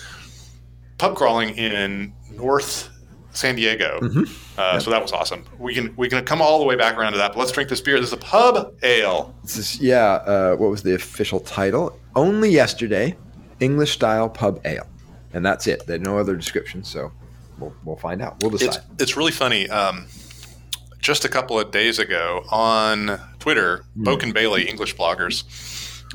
pub 0.99 1.16
crawling 1.16 1.51
in 1.51 2.12
North 2.31 2.90
San 3.33 3.55
Diego. 3.57 3.99
Mm-hmm. 4.03 4.59
Uh, 4.59 4.73
Yep. 4.75 4.83
So 4.83 4.91
that 4.91 5.01
was 5.03 5.12
awesome. 5.12 5.45
We 5.59 5.75
can 5.75 5.95
we 5.97 6.09
can 6.09 6.25
come 6.25 6.41
all 6.43 6.59
the 6.59 6.64
way 6.64 6.75
back 6.77 6.97
around 6.97 7.12
to 7.12 7.19
that. 7.19 7.33
But 7.33 7.38
let's 7.38 7.53
drink 7.53 7.69
this 7.71 7.81
beer. 7.81 7.99
This 8.01 8.09
is 8.09 8.12
a 8.12 8.17
pub 8.17 8.75
ale. 8.83 9.35
This 9.43 9.57
is 9.57 9.81
yeah. 9.81 10.14
Uh, 10.14 10.57
what 10.57 10.71
was 10.71 10.83
the 10.83 10.95
official 10.95 11.38
title? 11.41 11.99
Only 12.17 12.51
yesterday, 12.51 13.17
English 13.61 13.93
style 13.93 14.29
pub 14.29 14.61
ale, 14.64 14.87
and 15.33 15.45
that's 15.47 15.67
it. 15.69 15.87
There's 15.87 16.01
no 16.01 16.19
other 16.19 16.35
description. 16.37 16.83
So 16.83 17.12
we'll 17.59 17.75
we'll 17.85 17.97
find 17.97 18.21
out. 18.23 18.41
We'll 18.41 18.51
decide. 18.51 18.69
It's 18.69 19.03
it's 19.03 19.17
really 19.17 19.33
funny. 19.33 19.69
Um, 19.69 20.07
just 20.99 21.25
a 21.25 21.29
couple 21.29 21.61
of 21.61 21.71
days 21.71 22.01
ago 22.01 22.45
on 22.51 23.21
Twitter, 23.38 23.85
Hmm. 23.95 24.09
Boak 24.09 24.23
and 24.25 24.35
Bailey, 24.35 24.69
English 24.69 24.97
bloggers, 24.97 25.45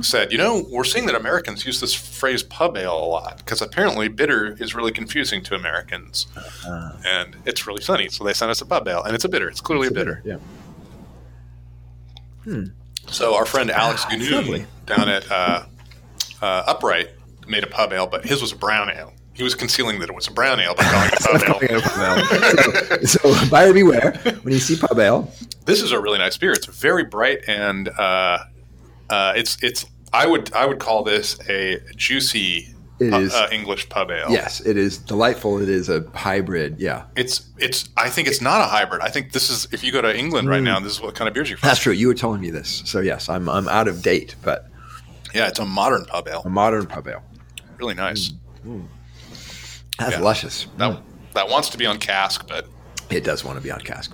said, 0.02 0.32
you 0.32 0.38
know, 0.40 0.66
we're 0.70 0.84
seeing 0.84 1.06
that 1.06 1.16
Americans 1.16 1.66
use 1.66 1.80
this 1.80 1.94
phrase 1.94 2.42
pub 2.42 2.76
ale 2.78 2.98
a 2.98 3.06
lot 3.06 3.38
because 3.38 3.62
apparently 3.62 4.08
bitter 4.08 4.56
is 4.60 4.74
really 4.74 4.92
confusing 4.92 5.44
to 5.44 5.56
Americans. 5.56 6.26
Uh, 6.68 6.94
And 7.06 7.36
it's 7.46 7.68
really 7.68 7.84
funny. 7.84 8.10
So 8.10 8.24
they 8.24 8.34
sent 8.34 8.50
us 8.50 8.62
a 8.62 8.66
pub 8.66 8.88
ale, 8.88 9.04
and 9.04 9.14
it's 9.14 9.24
a 9.26 9.30
bitter. 9.30 9.48
It's 9.50 9.62
clearly 9.62 9.88
it's 9.88 9.96
a 9.96 10.00
bitter. 10.00 10.22
Yeah. 10.26 10.38
So 13.08 13.36
our 13.36 13.46
friend 13.46 13.70
Alex 13.72 14.04
Ah, 14.08 14.16
Gnu 14.16 14.66
down 14.86 15.10
at 15.10 15.30
uh, 15.32 15.64
uh, 16.42 16.64
Upright 16.68 17.10
made 17.48 17.64
a 17.64 17.68
pub 17.68 17.94
ale, 17.94 18.08
but 18.08 18.26
his 18.26 18.42
was 18.42 18.52
a 18.52 18.56
brown 18.56 18.90
ale. 18.90 19.14
He 19.34 19.44
was 19.44 19.56
concealing 19.56 20.00
that 20.00 20.10
it 20.10 20.16
was 20.16 20.28
a 20.28 20.32
brown 20.32 20.60
ale 20.60 20.76
by 20.76 20.84
calling 20.84 21.10
it 21.12 21.72
a 21.72 21.82
pub 21.82 22.92
ale. 23.02 23.06
so, 23.06 23.32
so 23.32 23.50
buyer 23.50 23.74
beware 23.74 24.14
when 24.44 24.54
you 24.54 24.60
see 24.60 24.76
pub 24.76 25.00
ale. 25.00 25.32
This 25.66 25.82
is 25.82 25.92
a 25.92 26.00
really 26.00 26.18
nice 26.20 26.38
beer. 26.38 26.52
It's 26.52 26.66
very 26.66 27.04
bright 27.04 27.40
and 27.48 27.90
uh, 27.90 28.40
uh, 29.14 29.34
it's 29.40 29.58
it's. 29.62 29.86
I 30.12 30.26
would 30.28 30.54
I 30.54 30.66
would 30.66 30.80
call 30.80 31.04
this 31.04 31.28
a 31.50 31.80
juicy 31.96 32.68
It 33.00 33.14
is- 33.14 33.34
uh, 33.34 33.48
English 33.52 33.90
pub 33.90 34.12
ale. 34.12 34.30
Yes, 34.30 34.62
it 34.72 34.78
is 34.78 34.98
delightful. 35.00 35.62
It 35.62 35.70
is 35.70 35.90
a 35.90 36.00
hybrid. 36.14 36.72
Yeah, 36.80 37.00
It's 37.16 37.36
it's. 37.58 37.90
I 37.98 38.10
think 38.10 38.28
it's 38.28 38.42
not 38.42 38.60
a 38.62 38.66
hybrid. 38.78 39.02
I 39.02 39.10
think 39.10 39.32
this 39.32 39.50
is. 39.50 39.68
If 39.72 39.84
you 39.84 39.92
go 39.92 40.02
to 40.02 40.12
England 40.24 40.48
right 40.50 40.62
Mm. 40.62 40.72
now, 40.72 40.80
this 40.80 40.94
is 40.94 41.02
what 41.02 41.16
kind 41.16 41.28
of 41.28 41.34
beers 41.34 41.50
you 41.50 41.58
find. 41.58 41.70
that's 41.70 41.80
true. 41.82 41.94
You 42.02 42.08
were 42.10 42.14
telling 42.26 42.42
me 42.42 42.52
this. 42.52 42.84
So 42.86 43.00
yes, 43.02 43.30
I'm 43.30 43.50
I'm 43.50 43.68
out 43.68 43.88
of 43.88 44.02
date, 44.02 44.36
but 44.44 44.60
Yeah, 45.34 45.48
it's 45.48 45.60
a 45.60 45.66
modern 45.66 46.06
pub 46.06 46.28
ale. 46.28 46.44
a 46.46 46.50
modern 46.50 46.86
pub 46.86 47.08
ale. 47.08 47.24
Really 47.80 47.96
nice. 47.96 48.32
That's 50.00 50.16
Yeah. 50.18 50.20
luscious. 50.30 50.68
That 50.78 51.02
that 51.34 51.50
wants 51.50 51.70
to 51.70 51.78
be 51.78 51.86
on 51.88 51.98
cask, 51.98 52.48
but 52.48 52.68
It 53.14 53.24
does 53.24 53.44
want 53.44 53.58
to 53.58 53.64
be 53.64 53.72
on 53.72 53.80
cask. 53.82 54.12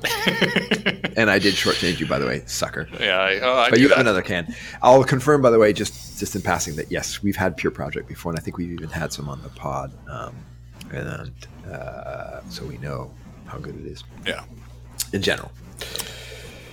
and 1.18 1.30
I 1.30 1.40
did 1.40 1.54
shortchange 1.56 2.00
you, 2.00 2.08
by 2.08 2.20
the 2.20 2.26
way, 2.26 2.44
sucker. 2.46 2.88
yeah, 3.00 3.18
I, 3.18 3.40
oh, 3.40 3.58
I 3.60 3.70
But 3.70 3.80
you 3.80 3.88
that. 3.88 3.98
have 3.98 4.06
another 4.06 4.22
can. 4.22 4.54
I'll 4.82 5.04
confirm, 5.04 5.42
by 5.42 5.50
the 5.50 5.60
way, 5.60 5.74
just 5.74 6.20
just 6.20 6.36
in 6.36 6.42
passing, 6.42 6.76
that 6.76 6.92
yes, 6.92 7.24
we've 7.24 7.36
had 7.38 7.56
Pure 7.58 7.72
Project 7.72 8.08
before, 8.08 8.32
and 8.32 8.40
I 8.40 8.44
think 8.44 8.58
we've 8.58 8.72
even 8.72 8.90
had 8.90 9.14
some 9.14 9.30
on 9.30 9.42
the 9.42 9.50
pod, 9.50 9.92
um, 10.10 10.36
and 10.92 11.32
uh, 11.72 12.42
so 12.50 12.66
we 12.66 12.78
know 12.78 13.12
how 13.46 13.58
good 13.58 13.76
it 13.76 13.86
is 13.86 14.04
Yeah. 14.26 14.44
in 15.14 15.22
general. 15.22 15.52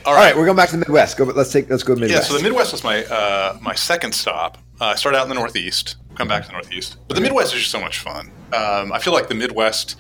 All 0.05 0.13
All 0.13 0.19
right, 0.21 0.37
we're 0.37 0.45
going 0.45 0.57
back 0.57 0.69
to 0.71 0.77
the 0.77 0.81
Midwest. 0.81 1.17
Go, 1.17 1.25
let's 1.25 1.53
take 1.53 1.69
let's 1.71 1.83
go 1.83 1.95
Yeah, 1.95 2.01
Midwest. 2.03 2.29
so 2.29 2.37
the 2.37 2.43
Midwest 2.43 2.73
was 2.73 2.85
my 2.85 3.05
uh, 3.07 3.57
my 3.61 3.75
second 3.75 4.13
stop. 4.15 4.59
Uh, 4.81 4.87
I 4.87 4.95
started 4.97 5.19
out 5.19 5.23
in 5.25 5.29
the 5.31 5.35
Northeast, 5.35 5.97
come 6.17 6.29
back 6.29 6.43
to 6.43 6.49
the 6.49 6.53
Northeast, 6.53 6.97
but 7.09 7.15
the 7.15 7.21
Midwest 7.21 7.55
is 7.55 7.61
just 7.61 7.71
so 7.73 7.81
much 7.81 7.99
fun. 8.01 8.31
Um, 8.53 8.93
I 8.93 8.99
feel 9.01 9.13
like 9.13 9.29
the 9.29 9.35
Midwest 9.35 9.97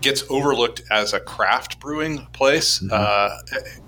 gets 0.00 0.22
overlooked 0.30 0.82
as 0.90 1.12
a 1.12 1.20
craft 1.20 1.80
brewing 1.80 2.26
place. 2.32 2.82
Uh, 2.90 3.38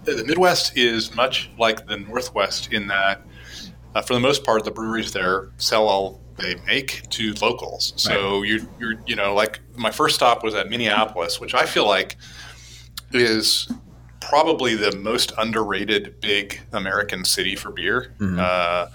the 0.05 0.25
Midwest 0.25 0.77
is 0.77 1.15
much 1.15 1.51
like 1.59 1.87
the 1.87 1.97
Northwest 1.99 2.73
in 2.73 2.87
that, 2.89 3.23
uh, 3.95 4.03
for 4.03 4.15
the 4.15 4.21
most 4.21 4.45
part, 4.45 4.65
the 4.65 4.71
breweries 4.71 5.13
there 5.13 5.51
sell 5.59 5.87
all 5.89 6.21
they 6.37 6.55
make 6.67 7.03
to 7.11 7.35
locals. 7.43 7.93
So 7.97 8.43
you 8.43 8.69
you're 8.79 8.95
you 9.07 9.17
know 9.17 9.35
like 9.35 9.61
my 9.77 9.91
first 9.91 10.15
stop 10.15 10.43
was 10.45 10.55
at 10.55 10.69
Minneapolis, 10.71 11.41
which 11.41 11.53
I 11.55 11.67
feel 11.67 11.87
like 11.87 12.17
is 13.13 13.69
probably 14.21 14.75
the 14.75 14.95
most 14.97 15.33
underrated 15.39 16.21
big 16.21 16.61
American 16.73 17.25
city 17.25 17.57
for 17.57 17.71
beer. 17.71 18.13
Mhm. 18.19 18.39
Uh, 18.39 18.89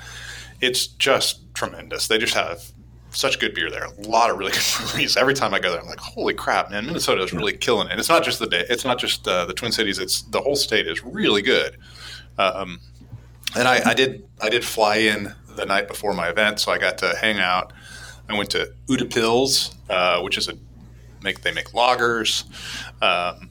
it's 0.61 0.87
just 0.87 1.53
tremendous. 1.53 2.07
They 2.07 2.17
just 2.17 2.33
have 2.33 2.71
such 3.13 3.39
good 3.39 3.53
beer 3.53 3.69
there. 3.69 3.85
A 3.85 4.01
lot 4.01 4.29
of 4.29 4.37
really 4.37 4.51
good 4.51 4.63
breweries. 4.77 5.17
Every 5.17 5.33
time 5.33 5.53
I 5.53 5.59
go 5.59 5.71
there, 5.71 5.79
I'm 5.79 5.87
like, 5.87 5.99
holy 5.99 6.33
crap, 6.33 6.71
man! 6.71 6.85
Minnesota 6.85 7.23
is 7.23 7.33
really 7.33 7.55
killing 7.55 7.87
it. 7.87 7.91
And 7.91 7.99
it's 7.99 8.09
not 8.09 8.23
just 8.23 8.39
the 8.39 8.47
day. 8.47 8.65
It's 8.69 8.85
not 8.85 8.99
just 8.99 9.27
uh, 9.27 9.45
the 9.45 9.53
Twin 9.53 9.71
Cities. 9.71 9.99
It's 9.99 10.23
the 10.23 10.41
whole 10.41 10.55
state 10.55 10.87
is 10.87 11.03
really 11.03 11.41
good. 11.41 11.77
Um, 12.37 12.79
and 13.55 13.67
I, 13.67 13.91
I 13.91 13.93
did 13.93 14.27
I 14.41 14.49
did 14.49 14.65
fly 14.65 14.97
in 14.97 15.33
the 15.55 15.65
night 15.65 15.87
before 15.87 16.13
my 16.13 16.29
event, 16.29 16.59
so 16.59 16.71
I 16.71 16.77
got 16.77 16.97
to 16.99 17.15
hang 17.15 17.39
out. 17.39 17.73
I 18.29 18.37
went 18.37 18.49
to 18.51 18.73
Utepils, 18.87 19.75
uh, 19.89 20.21
which 20.21 20.37
is 20.37 20.47
a 20.47 20.53
make 21.21 21.41
they 21.41 21.51
make 21.51 21.69
lagers. 21.69 22.45
Um, 23.01 23.49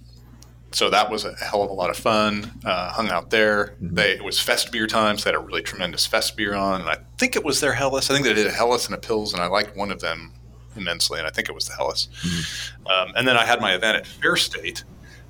so 0.74 0.90
that 0.90 1.10
was 1.10 1.24
a 1.24 1.34
hell 1.34 1.62
of 1.62 1.70
a 1.70 1.74
lot 1.74 1.90
of 1.90 1.96
fun. 1.96 2.60
Uh, 2.64 2.90
hung 2.90 3.10
out 3.10 3.30
there. 3.30 3.76
They 3.80 4.12
it 4.12 4.24
was 4.24 4.40
fest 4.40 4.72
beer 4.72 4.86
time, 4.86 5.18
so 5.18 5.24
they 5.24 5.36
had 5.36 5.42
a 5.42 5.44
really 5.44 5.62
tremendous 5.62 6.06
fest 6.06 6.36
beer 6.36 6.54
on, 6.54 6.80
and 6.80 6.90
I 6.90 6.98
think 7.18 7.36
it 7.36 7.44
was 7.44 7.60
their 7.60 7.72
Helles. 7.72 8.10
I 8.10 8.14
think 8.14 8.26
they 8.26 8.34
did 8.34 8.46
a 8.46 8.50
Helles 8.50 8.86
and 8.86 8.94
a 8.94 8.98
Pils, 8.98 9.32
and 9.32 9.42
I 9.42 9.46
liked 9.46 9.76
one 9.76 9.90
of 9.90 10.00
them 10.00 10.32
immensely, 10.76 11.18
and 11.18 11.26
I 11.26 11.30
think 11.30 11.48
it 11.48 11.54
was 11.54 11.66
the 11.66 11.74
Helles. 11.74 12.08
Um, 12.86 13.12
and 13.16 13.26
then 13.28 13.36
I 13.36 13.44
had 13.44 13.60
my 13.60 13.74
event 13.74 13.98
at 13.98 14.06
Fair 14.06 14.36
State, 14.36 14.84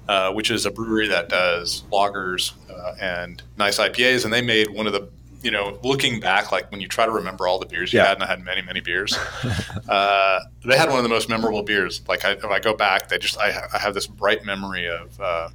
uh, 0.09 0.33
which 0.33 0.51
is 0.51 0.67
a 0.67 0.71
brewery 0.71 1.09
that 1.09 1.29
does 1.29 1.83
lagers 1.91 2.53
uh, 2.71 2.95
and 3.01 3.43
nice 3.59 3.79
IPAs, 3.79 4.25
and 4.25 4.33
they 4.33 4.43
made 4.43 4.71
one 4.71 4.87
of 4.87 4.93
the 4.93 5.09
you 5.43 5.51
know, 5.51 5.79
looking 5.83 6.21
back, 6.21 6.53
like 6.53 6.71
when 6.71 6.81
you 6.81 6.89
try 6.89 7.05
to 7.05 7.11
remember 7.13 7.47
all 7.49 7.59
the 7.59 7.67
beers 7.67 7.93
you 7.93 7.99
Yeah. 7.99 8.07
had, 8.09 8.15
and 8.19 8.25
I 8.25 8.27
had 8.27 8.45
many, 8.45 8.63
many 8.63 8.81
beers, 8.81 9.17
uh, 9.89 10.41
they 10.65 10.77
had 10.77 10.89
one 10.89 10.99
of 10.99 11.03
the 11.03 11.09
most 11.09 11.29
memorable 11.29 11.63
beers. 11.63 12.03
Like 12.09 12.25
I, 12.25 12.33
if 12.33 12.45
I 12.45 12.61
go 12.61 12.75
back, 12.75 13.09
they 13.09 13.19
just 13.19 13.39
I, 13.39 13.67
I 13.73 13.79
have 13.79 13.95
this 13.95 14.07
bright 14.07 14.45
memory 14.45 14.89
of 14.89 15.19
uh, 15.21 15.49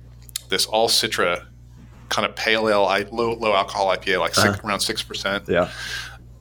this 0.50 0.65
all 0.65 0.89
Citra 0.89 1.45
kind 2.10 2.26
of 2.26 2.36
pale 2.36 2.69
ale, 2.69 2.86
I, 2.86 3.06
low 3.12 3.34
low 3.34 3.54
alcohol 3.54 3.88
IPA, 3.95 4.19
like 4.19 4.36
six, 4.36 4.60
around 4.63 4.80
six 4.82 5.02
percent. 5.04 5.45
Yeah. 5.47 5.69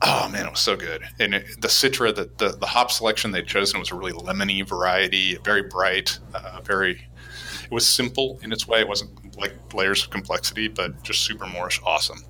Oh 0.01 0.29
man, 0.29 0.45
it 0.45 0.49
was 0.51 0.59
so 0.59 0.75
good. 0.75 1.01
And 1.19 1.33
it, 1.35 1.45
the 1.59 1.67
Citra, 1.67 2.13
the, 2.15 2.29
the 2.37 2.49
the 2.57 2.65
hop 2.67 2.91
selection 2.91 3.31
they'd 3.31 3.47
chosen 3.47 3.79
was 3.79 3.91
a 3.91 3.95
really 3.95 4.11
lemony 4.13 4.65
variety, 4.67 5.37
very 5.43 5.63
bright, 5.63 6.19
uh, 6.33 6.61
very. 6.63 7.01
It 7.63 7.71
was 7.71 7.85
simple 7.85 8.39
in 8.43 8.51
its 8.53 8.65
way. 8.67 8.79
It 8.79 8.87
wasn't 8.87 9.37
like 9.37 9.53
layers 9.73 10.03
of 10.03 10.09
complexity, 10.09 10.67
but 10.69 11.01
just 11.03 11.21
super 11.25 11.45
moreish, 11.45 11.81
awesome. 11.83 12.23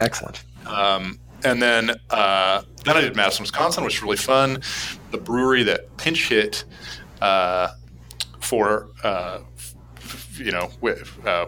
Excellent. 0.00 0.44
Um, 0.66 1.18
and 1.44 1.60
then 1.62 1.90
uh, 2.10 2.62
then 2.84 2.96
I 2.96 3.00
did 3.00 3.16
Madison, 3.16 3.42
Wisconsin, 3.42 3.84
which 3.84 4.00
was 4.00 4.02
really 4.02 4.16
fun. 4.16 4.62
The 5.10 5.18
brewery 5.18 5.62
that 5.64 5.96
pinch 5.96 6.28
hit 6.28 6.64
uh, 7.20 7.68
for 8.40 8.88
uh, 9.02 9.40
you 10.36 10.52
know 10.52 10.70
we, 10.80 10.92
uh, 11.24 11.46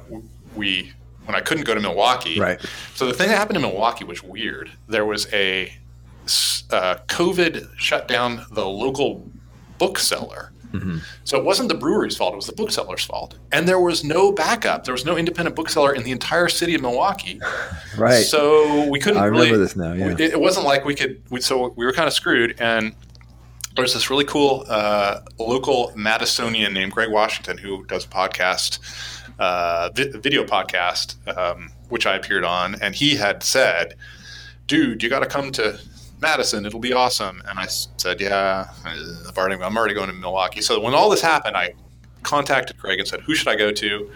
we 0.54 0.92
when 1.24 1.34
I 1.34 1.40
couldn't 1.40 1.64
go 1.64 1.74
to 1.74 1.80
Milwaukee. 1.80 2.38
Right. 2.38 2.60
So 2.94 3.06
the 3.06 3.12
thing 3.12 3.28
that 3.28 3.36
happened 3.36 3.56
in 3.56 3.62
Milwaukee 3.62 4.04
was 4.04 4.22
weird. 4.22 4.70
There 4.88 5.04
was 5.04 5.32
a 5.32 5.72
uh, 6.70 6.96
COVID 7.06 7.68
shut 7.76 8.08
down 8.08 8.46
the 8.50 8.66
local 8.66 9.28
bookseller. 9.78 10.52
Mhm. 10.72 11.00
So 11.24 11.38
it 11.38 11.44
wasn't 11.44 11.68
the 11.68 11.74
brewery's 11.74 12.16
fault; 12.16 12.34
it 12.34 12.36
was 12.36 12.46
the 12.46 12.52
bookseller's 12.52 13.04
fault. 13.04 13.36
And 13.52 13.66
there 13.66 13.80
was 13.80 14.04
no 14.04 14.32
backup. 14.32 14.84
There 14.84 14.92
was 14.92 15.04
no 15.04 15.16
independent 15.16 15.56
bookseller 15.56 15.94
in 15.94 16.02
the 16.02 16.10
entire 16.10 16.48
city 16.48 16.74
of 16.74 16.82
Milwaukee. 16.82 17.40
Right. 17.96 18.22
So 18.24 18.88
we 18.88 19.00
couldn't. 19.00 19.20
I 19.20 19.24
remember 19.24 19.46
really, 19.46 19.58
this 19.58 19.74
now. 19.74 19.92
Yeah. 19.92 20.10
it, 20.12 20.20
it 20.20 20.40
wasn't 20.40 20.66
like 20.66 20.84
we 20.84 20.94
could. 20.94 21.20
We, 21.30 21.40
so 21.40 21.74
we 21.76 21.84
were 21.84 21.92
kind 21.92 22.06
of 22.06 22.12
screwed. 22.12 22.54
And 22.60 22.94
there's 23.74 23.94
this 23.94 24.08
really 24.10 24.24
cool 24.24 24.64
uh, 24.68 25.20
local 25.38 25.92
Madisonian 25.96 26.72
named 26.72 26.92
Greg 26.92 27.10
Washington 27.10 27.58
who 27.58 27.84
does 27.86 28.04
a 28.04 28.08
podcast, 28.08 28.78
uh, 29.40 29.90
vi- 29.94 30.10
video 30.18 30.44
podcast, 30.44 31.16
um, 31.36 31.70
which 31.88 32.06
I 32.06 32.14
appeared 32.14 32.44
on, 32.44 32.76
and 32.80 32.94
he 32.94 33.16
had 33.16 33.42
said, 33.42 33.94
"Dude, 34.66 35.02
you 35.02 35.08
got 35.08 35.20
to 35.20 35.26
come 35.26 35.50
to." 35.52 35.80
Madison, 36.20 36.66
it'll 36.66 36.80
be 36.80 36.92
awesome. 36.92 37.42
And 37.48 37.58
I 37.58 37.66
said, 37.66 38.20
Yeah, 38.20 38.68
I'm 38.84 39.36
already 39.36 39.94
going 39.94 40.08
to 40.08 40.12
Milwaukee. 40.14 40.60
So 40.60 40.80
when 40.80 40.94
all 40.94 41.10
this 41.10 41.20
happened, 41.22 41.56
I 41.56 41.74
contacted 42.22 42.78
Craig 42.78 42.98
and 42.98 43.08
said, 43.08 43.20
Who 43.20 43.34
should 43.34 43.48
I 43.48 43.56
go 43.56 43.70
to? 43.72 44.10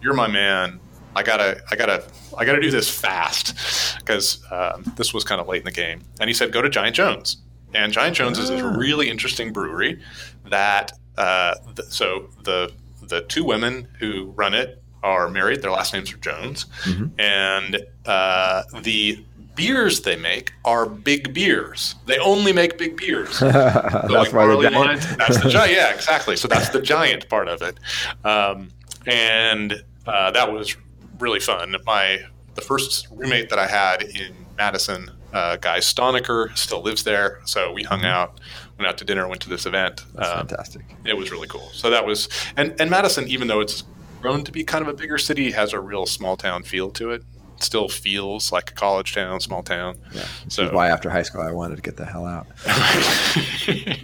You're 0.00 0.14
my 0.14 0.28
man. 0.28 0.80
I 1.16 1.22
gotta, 1.22 1.60
I 1.70 1.74
gotta, 1.76 2.04
I 2.36 2.44
gotta 2.44 2.60
do 2.60 2.70
this 2.70 2.88
fast 2.88 3.98
because 3.98 4.40
um, 4.52 4.84
this 4.96 5.12
was 5.12 5.24
kind 5.24 5.40
of 5.40 5.48
late 5.48 5.58
in 5.60 5.64
the 5.64 5.72
game. 5.72 6.02
And 6.20 6.28
he 6.28 6.34
said, 6.34 6.52
go 6.52 6.62
to 6.62 6.68
Giant 6.68 6.94
Jones. 6.94 7.38
And 7.74 7.92
Giant 7.92 8.14
Jones 8.14 8.38
is 8.38 8.48
this 8.50 8.62
Ah. 8.62 8.74
really 8.76 9.10
interesting 9.10 9.52
brewery 9.52 10.00
that, 10.48 10.92
uh, 11.16 11.54
th- 11.76 11.88
so 11.88 12.28
the 12.44 12.70
the 13.02 13.22
two 13.22 13.42
women 13.42 13.88
who 13.98 14.26
run 14.36 14.52
it 14.54 14.82
are 15.02 15.28
married. 15.30 15.62
Their 15.62 15.70
last 15.70 15.92
names 15.94 16.12
are 16.12 16.18
Jones, 16.18 16.66
Mhm. 16.84 17.10
and 17.18 17.80
uh, 18.06 18.62
the 18.82 19.24
beers 19.58 20.00
they 20.00 20.16
make 20.16 20.52
are 20.64 20.86
big 20.86 21.34
beers. 21.34 21.94
They 22.06 22.18
only 22.18 22.52
make 22.54 22.78
big 22.78 22.96
beers. 22.96 23.36
So, 23.38 23.48
That's 23.50 24.08
like 24.10 24.32
why 24.32 24.46
they're 24.46 24.70
giant. 24.70 25.02
That's 25.18 25.42
the 25.42 25.50
giant. 25.58 25.72
Yeah, 25.72 25.92
exactly. 25.92 26.36
So 26.36 26.48
that's 26.48 26.70
the 26.70 26.80
giant 26.80 27.28
part 27.28 27.48
of 27.48 27.60
it, 27.60 27.78
um, 28.24 28.70
and 29.06 29.84
uh, 30.06 30.30
that 30.30 30.50
was 30.52 30.76
really 31.18 31.40
fun. 31.40 31.76
My 31.84 32.20
the 32.54 32.62
first 32.62 33.08
roommate 33.10 33.50
that 33.50 33.58
I 33.58 33.66
had 33.66 34.02
in 34.02 34.34
Madison, 34.56 35.10
uh, 35.32 35.56
Guy 35.56 35.78
Stoniker, 35.78 36.56
still 36.56 36.80
lives 36.82 37.04
there. 37.04 37.40
So 37.44 37.72
we 37.72 37.82
hung 37.82 38.04
out 38.04 38.40
went 38.78 38.88
out 38.88 38.96
to 38.98 39.04
dinner, 39.04 39.26
went 39.26 39.40
to 39.42 39.48
this 39.48 39.66
event. 39.66 40.04
That's 40.14 40.30
Um, 40.30 40.46
fantastic. 40.46 40.82
it 41.04 41.16
was 41.16 41.32
really 41.32 41.48
cool. 41.48 41.68
So 41.72 41.90
that 41.90 42.06
was 42.06 42.28
and 42.56 42.74
and 42.80 42.88
Madison, 42.90 43.26
even 43.28 43.48
though 43.48 43.60
it's 43.60 43.82
grown 44.22 44.44
to 44.44 44.52
be 44.52 44.62
kind 44.64 44.82
of 44.82 44.88
a 44.88 44.94
bigger 44.94 45.18
city, 45.18 45.50
has 45.52 45.72
a 45.72 45.80
real 45.80 46.06
small 46.06 46.36
town 46.36 46.62
feel 46.62 46.90
to 46.92 47.10
it. 47.10 47.22
Still 47.60 47.88
feels 47.88 48.52
like 48.52 48.70
a 48.70 48.74
college 48.74 49.14
town, 49.14 49.40
small 49.40 49.62
town. 49.62 49.96
Yeah. 50.12 50.24
So- 50.48 50.70
why 50.72 50.88
after 50.88 51.10
high 51.10 51.22
school 51.22 51.42
I 51.42 51.50
wanted 51.52 51.76
to 51.76 51.82
get 51.82 51.96
the 51.96 52.04
hell 52.06 52.24
out. 52.26 52.46
you 53.66 53.94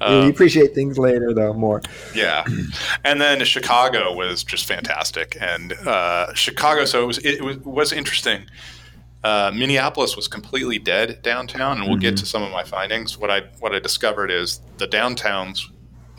Um, 0.00 0.30
appreciate 0.30 0.74
things 0.74 0.98
later 0.98 1.34
though 1.34 1.52
more. 1.52 1.80
yeah, 2.14 2.44
and 3.04 3.20
then 3.20 3.44
Chicago 3.44 4.14
was 4.14 4.44
just 4.44 4.66
fantastic, 4.66 5.36
and 5.40 5.72
uh, 5.86 6.32
Chicago. 6.34 6.84
So 6.84 7.02
it 7.02 7.06
was 7.06 7.18
it 7.18 7.42
was, 7.44 7.56
was 7.58 7.92
interesting. 7.92 8.46
Uh, 9.24 9.52
Minneapolis 9.54 10.16
was 10.16 10.26
completely 10.26 10.78
dead 10.78 11.22
downtown, 11.22 11.78
and 11.78 11.88
we'll 11.88 11.98
get 11.98 12.16
to 12.16 12.26
some 12.26 12.42
of 12.42 12.50
my 12.50 12.64
findings. 12.64 13.16
What 13.18 13.30
I 13.30 13.42
what 13.60 13.72
I 13.74 13.78
discovered 13.78 14.30
is 14.30 14.60
the 14.78 14.86
downtowns 14.88 15.68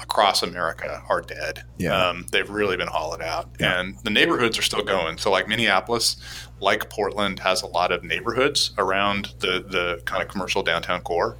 across 0.03 0.43
America 0.43 1.01
are 1.09 1.21
dead. 1.21 1.63
Yeah. 1.77 1.95
Um, 2.09 2.25
they've 2.31 2.49
really 2.49 2.77
been 2.77 2.87
hollowed 2.87 3.21
out, 3.21 3.49
Yeah. 3.59 3.79
and 3.79 3.97
the 4.03 4.09
neighborhoods 4.09 4.57
are 4.59 4.61
still 4.61 4.83
going. 4.83 5.17
So, 5.17 5.31
like 5.31 5.47
Minneapolis, 5.47 6.17
like 6.59 6.89
Portland, 6.89 7.39
has 7.39 7.61
a 7.63 7.67
lot 7.67 7.91
of 7.91 8.03
neighborhoods 8.03 8.71
around 8.77 9.33
the 9.39 9.63
the 9.67 10.01
kind 10.05 10.21
of 10.21 10.27
commercial 10.29 10.61
downtown 10.63 11.01
core, 11.01 11.37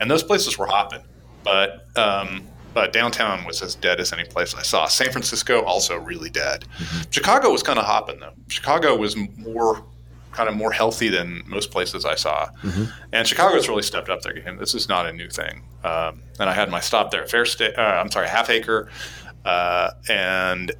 and 0.00 0.10
those 0.10 0.22
places 0.22 0.56
were 0.56 0.66
hopping. 0.66 1.02
But 1.42 1.86
um, 1.96 2.46
but 2.72 2.92
downtown 2.92 3.44
was 3.44 3.62
as 3.62 3.74
dead 3.74 4.00
as 4.00 4.12
any 4.12 4.24
place 4.24 4.54
I 4.54 4.62
saw. 4.62 4.86
San 4.86 5.10
Francisco 5.12 5.62
also 5.62 5.96
really 5.98 6.30
dead. 6.30 6.64
Chicago 7.10 7.50
was 7.52 7.62
kind 7.62 7.78
of 7.78 7.84
hopping 7.84 8.18
though. 8.20 8.32
Chicago 8.48 8.96
was 8.96 9.16
more 9.36 9.84
kind 10.34 10.48
of 10.48 10.56
more 10.56 10.72
healthy 10.72 11.08
than 11.08 11.42
most 11.46 11.70
places 11.70 12.04
I 12.04 12.16
saw. 12.16 12.48
And 13.12 13.26
Chicago's 13.26 13.68
really 13.68 13.82
stepped 13.82 14.10
up 14.10 14.22
their 14.22 14.32
game. 14.34 14.56
This 14.56 14.74
is 14.74 14.88
not 14.88 15.06
a 15.06 15.12
new 15.12 15.28
thing. 15.28 15.62
Um, 15.84 16.22
and 16.38 16.50
I 16.50 16.52
had 16.52 16.70
my 16.70 16.80
stop 16.80 17.10
there 17.10 17.22
at 17.22 17.30
Fair 17.30 17.46
State. 17.46 17.78
Uh, 17.78 17.82
I'm 17.82 18.10
sorry, 18.10 18.28
Half 18.28 18.50
Acre, 18.50 18.90
uh, 19.44 19.90
and 20.08 20.72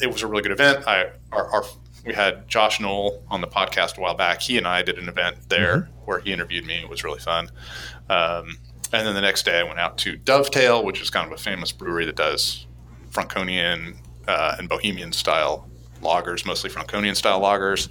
it 0.00 0.10
was 0.10 0.22
a 0.22 0.26
really 0.26 0.42
good 0.42 0.52
event. 0.52 0.86
I 0.88 1.10
our, 1.32 1.46
our 1.50 1.64
we 2.06 2.12
had 2.12 2.46
Josh 2.48 2.80
Knoll 2.80 3.22
on 3.30 3.40
the 3.40 3.46
podcast 3.46 3.96
a 3.96 4.00
while 4.00 4.14
back. 4.14 4.40
He 4.40 4.58
and 4.58 4.66
I 4.66 4.82
did 4.82 4.98
an 4.98 5.08
event 5.08 5.48
there 5.48 5.88
where 6.04 6.20
he 6.20 6.32
interviewed 6.32 6.66
me. 6.66 6.74
It 6.76 6.88
was 6.88 7.02
really 7.02 7.20
fun. 7.20 7.50
Um, 8.10 8.58
and 8.92 9.06
then 9.06 9.14
the 9.14 9.20
next 9.22 9.44
day, 9.44 9.58
I 9.58 9.62
went 9.62 9.78
out 9.78 9.98
to 9.98 10.16
Dovetail, 10.16 10.84
which 10.84 11.00
is 11.00 11.10
kind 11.10 11.26
of 11.26 11.32
a 11.32 11.42
famous 11.42 11.72
brewery 11.72 12.04
that 12.04 12.16
does 12.16 12.66
Franconian 13.10 13.96
uh, 14.28 14.56
and 14.58 14.68
Bohemian 14.68 15.12
style 15.12 15.68
lagers, 16.02 16.44
mostly 16.46 16.70
Franconian 16.70 17.14
style 17.14 17.40
lagers. 17.40 17.88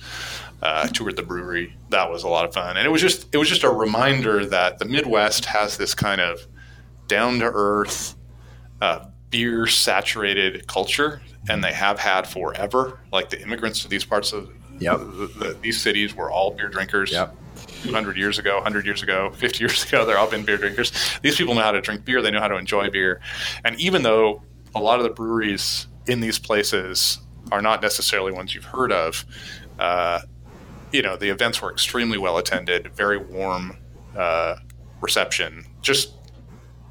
Uh, 0.63 0.88
toured 0.88 1.17
the 1.17 1.21
brewery. 1.23 1.76
That 1.89 2.10
was 2.10 2.23
a 2.23 2.30
lot 2.30 2.45
of 2.45 2.54
fun, 2.54 2.78
and 2.78 2.88
it 2.88 2.89
was 2.89 3.02
just 3.02 3.28
it 3.34 3.38
was 3.38 3.49
just 3.49 3.63
a 3.63 3.69
reminder 3.69 4.45
that 4.45 4.80
the 4.80 4.86
Midwest 4.86 5.43
has 5.43 5.76
this 5.76 5.93
kind 5.93 6.21
of 6.21 6.39
down 7.08 7.39
to 7.39 7.52
earth, 7.54 8.15
uh, 8.82 9.08
beer 9.30 9.67
saturated 9.67 10.65
culture, 10.67 11.21
and 11.49 11.62
they 11.62 11.73
have 11.73 11.99
had 11.99 12.26
forever. 12.26 13.02
Like 13.12 13.30
the 13.30 13.41
immigrants 13.41 13.82
to 13.82 13.89
these 13.89 14.06
parts 14.06 14.32
of 14.32 14.49
Yep. 14.80 14.99
the, 14.99 15.32
the, 15.38 15.58
these 15.62 15.82
cities 15.82 16.15
were 16.15 16.32
all 16.32 16.52
beer 16.52 16.69
drinkers. 16.69 17.12
Yep. 17.12 17.36
200 17.84 18.15
years 18.17 18.39
ago, 18.39 18.56
100 18.56 18.86
years 18.86 19.04
ago, 19.04 19.32
50 19.36 19.60
years 19.60 19.84
ago, 19.86 20.06
they're 20.06 20.17
all 20.17 20.30
been 20.30 20.45
beer 20.45 20.58
drinkers. 20.58 20.91
These 21.21 21.36
people 21.36 21.54
know 21.56 21.62
how 21.62 21.71
to 21.73 21.82
drink 21.82 22.06
beer. 22.06 22.21
They 22.21 22.32
know 22.32 22.39
how 22.39 22.47
to 22.47 22.56
enjoy 22.58 22.89
beer. 22.89 23.19
And 23.65 23.78
even 23.80 24.04
though 24.04 24.43
a 24.76 24.80
lot 24.80 24.99
of 24.99 25.04
the 25.04 25.10
breweries 25.12 25.88
in 26.08 26.21
these 26.21 26.39
places 26.39 27.19
are 27.52 27.62
not 27.62 27.82
necessarily 27.82 28.32
ones 28.32 28.56
you've 28.56 28.63
heard 28.65 28.91
of, 28.93 29.26
uh, 29.78 30.21
you 30.94 31.02
know, 31.02 31.18
the 31.18 31.30
events 31.30 31.62
were 31.62 31.72
extremely 31.72 32.18
well 32.18 32.38
attended, 32.38 32.94
very 32.96 33.18
warm 33.18 33.76
uh, 34.16 34.56
reception. 35.02 35.66
Just, 35.82 36.14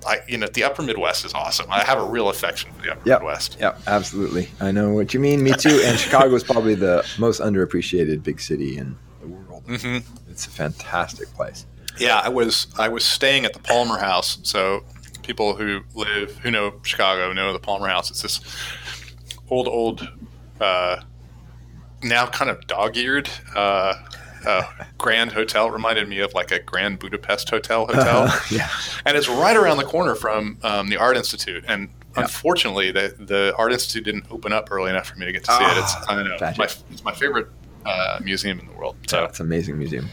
I, 0.07 0.19
you 0.29 0.37
know, 0.37 0.49
the 0.49 0.65
upper 0.65 0.83
Midwest 0.83 1.25
is 1.25 1.33
awesome. 1.33 1.67
I 1.71 1.85
have 1.85 1.99
a 1.99 2.05
real 2.05 2.29
affection 2.29 2.73
for 2.73 2.83
the 2.83 2.93
upper 2.93 3.09
Yep. 3.09 3.21
Midwest. 3.21 3.57
Yep, 3.61 3.81
absolutely. 3.87 4.49
I 4.61 4.73
know 4.73 4.91
what 4.93 5.15
you 5.15 5.21
mean. 5.21 5.43
Me 5.43 5.53
too. 5.59 5.81
And 5.85 5.99
Chicago 5.99 6.35
is 6.35 6.43
probably 6.45 6.75
the 6.75 7.07
most 7.19 7.41
underappreciated 7.41 8.23
big 8.25 8.41
city 8.41 8.77
in 8.77 8.97
the 9.21 9.29
world. 9.29 9.62
hmm 9.67 9.99
It's 10.29 10.47
a 10.47 10.51
fantastic 10.51 11.29
place. 11.35 11.65
Yeah, 11.99 12.19
I 12.19 12.29
was 12.31 12.67
I 12.79 12.88
was 12.88 13.05
staying 13.05 13.45
at 13.45 13.53
the 13.53 13.59
Palmer 13.61 13.99
House. 13.99 14.38
So 14.43 14.83
people 15.23 15.55
who 15.55 15.83
live 15.95 16.37
who 16.38 16.51
know 16.51 16.81
Chicago 16.83 17.33
know 17.35 17.53
the 17.53 17.59
Palmer 17.61 17.87
House. 17.87 18.11
It's 18.11 18.23
this 18.23 18.41
old 19.51 19.69
old, 19.69 20.09
uh, 20.59 21.03
now 22.03 22.27
kind 22.27 22.51
of 22.51 22.67
dog-eared 22.67 23.29
uh, 23.55 23.95
uh, 24.47 24.62
Grand 24.99 25.33
Hotel. 25.33 25.71
Reminded 25.71 26.09
me 26.09 26.19
of 26.21 26.35
like 26.35 26.51
a 26.51 26.59
Grand 26.61 26.99
Budapest 26.99 27.49
Hotel 27.51 27.87
hotel, 27.87 28.33
yeah. 28.51 28.69
and 29.07 29.17
it's 29.17 29.29
right 29.29 29.57
around 29.57 29.77
the 29.79 29.85
corner 29.85 30.15
from 30.15 30.59
um, 30.62 30.88
the 30.88 30.97
Art 30.97 31.17
Institute. 31.17 31.65
And 31.69 31.88
unfortunately, 32.17 32.91
the 32.91 33.15
the 33.19 33.55
Art 33.57 33.73
Institute 33.73 34.05
didn't 34.05 34.27
open 34.31 34.53
up 34.53 34.69
early 34.71 34.91
enough 34.91 35.07
for 35.09 35.17
me 35.19 35.27
to 35.27 35.33
get 35.33 35.45
to 35.45 35.53
see 35.53 35.65
it. 35.65 35.79
It's 35.79 35.95
Ah, 35.97 36.05
I 36.09 36.15
don't 36.17 36.29
know, 36.29 36.38
tragic. 36.38 36.59
my, 36.59 36.65
it's 36.91 37.05
my 37.05 37.12
favorite 37.12 37.49
uh, 37.87 38.19
museum 38.23 38.59
in 38.61 38.67
the 38.67 38.73
world. 38.73 38.97
So 39.07 39.25
It's 39.25 39.41
an 39.41 39.47
amazing 39.47 39.79
museum. 39.79 40.09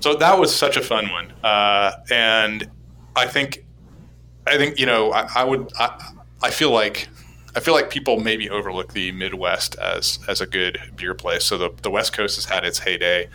so 0.00 0.14
that 0.14 0.38
was 0.38 0.54
such 0.54 0.76
a 0.76 0.80
fun 0.82 1.10
one, 1.10 1.32
uh, 1.42 1.92
and 2.10 2.68
I 3.16 3.26
think, 3.26 3.64
I 4.46 4.56
think 4.56 4.78
you 4.78 4.86
know, 4.86 5.12
I, 5.12 5.28
I 5.34 5.44
would, 5.44 5.72
I, 5.78 6.12
I 6.42 6.50
feel 6.50 6.70
like, 6.70 7.08
I 7.56 7.60
feel 7.60 7.74
like 7.74 7.88
people 7.88 8.18
maybe 8.18 8.50
overlook 8.50 8.92
the 8.94 9.12
Midwest 9.12 9.76
as 9.78 10.18
as 10.28 10.40
a 10.40 10.46
good 10.46 10.78
beer 10.96 11.14
place. 11.14 11.44
So 11.44 11.56
the 11.56 11.70
the 11.82 11.90
West 11.90 12.12
Coast 12.12 12.36
has 12.36 12.44
had 12.46 12.64
its 12.64 12.78
heyday, 12.80 13.28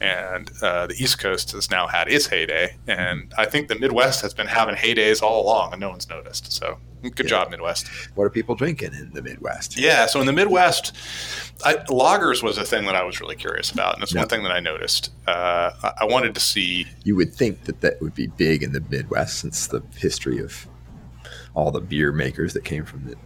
and 0.00 0.50
uh, 0.62 0.86
the 0.88 0.94
East 0.94 1.18
Coast 1.20 1.52
has 1.52 1.70
now 1.70 1.86
had 1.86 2.08
its 2.08 2.26
heyday, 2.26 2.76
and 2.88 3.32
I 3.38 3.46
think 3.46 3.68
the 3.68 3.78
Midwest 3.78 4.20
has 4.22 4.34
been 4.34 4.48
having 4.48 4.74
heydays 4.74 5.22
all 5.22 5.42
along, 5.44 5.72
and 5.72 5.80
no 5.80 5.90
one's 5.90 6.08
noticed. 6.08 6.52
So 6.52 6.78
good 7.02 7.20
Yeah. 7.20 7.24
job, 7.30 7.50
Midwest. 7.50 7.86
What 8.16 8.24
are 8.24 8.30
people 8.30 8.54
drinking 8.54 8.94
in 8.94 9.12
the 9.12 9.22
Midwest? 9.22 9.76
Yeah, 9.78 10.06
so 10.06 10.20
in 10.20 10.26
the 10.26 10.32
Midwest, 10.32 10.92
I, 11.64 11.74
lagers 11.88 12.42
was 12.42 12.58
a 12.58 12.64
thing 12.64 12.84
that 12.86 12.94
I 12.96 13.02
was 13.04 13.20
really 13.20 13.34
curious 13.36 13.70
about, 13.70 13.94
and 13.94 14.02
it's 14.02 14.12
Yeah. 14.12 14.20
one 14.20 14.28
thing 14.28 14.42
that 14.44 14.52
I 14.52 14.60
noticed. 14.60 15.10
Uh, 15.26 15.70
I, 15.82 15.92
I 16.00 16.04
wanted 16.04 16.34
to 16.34 16.40
see 16.40 16.86
You 17.04 17.14
would 17.16 17.32
think 17.34 17.64
that 17.64 17.80
that 17.80 18.00
would 18.00 18.14
be 18.14 18.26
big 18.28 18.62
in 18.62 18.72
the 18.72 18.82
Midwest 18.88 19.38
since 19.40 19.66
the 19.68 19.82
history 19.96 20.38
of 20.38 20.66
all 21.54 21.70
the 21.70 21.80
beer 21.80 22.12
makers 22.12 22.54
that 22.54 22.64
came 22.64 22.84
from 22.84 23.04
the, 23.06 23.16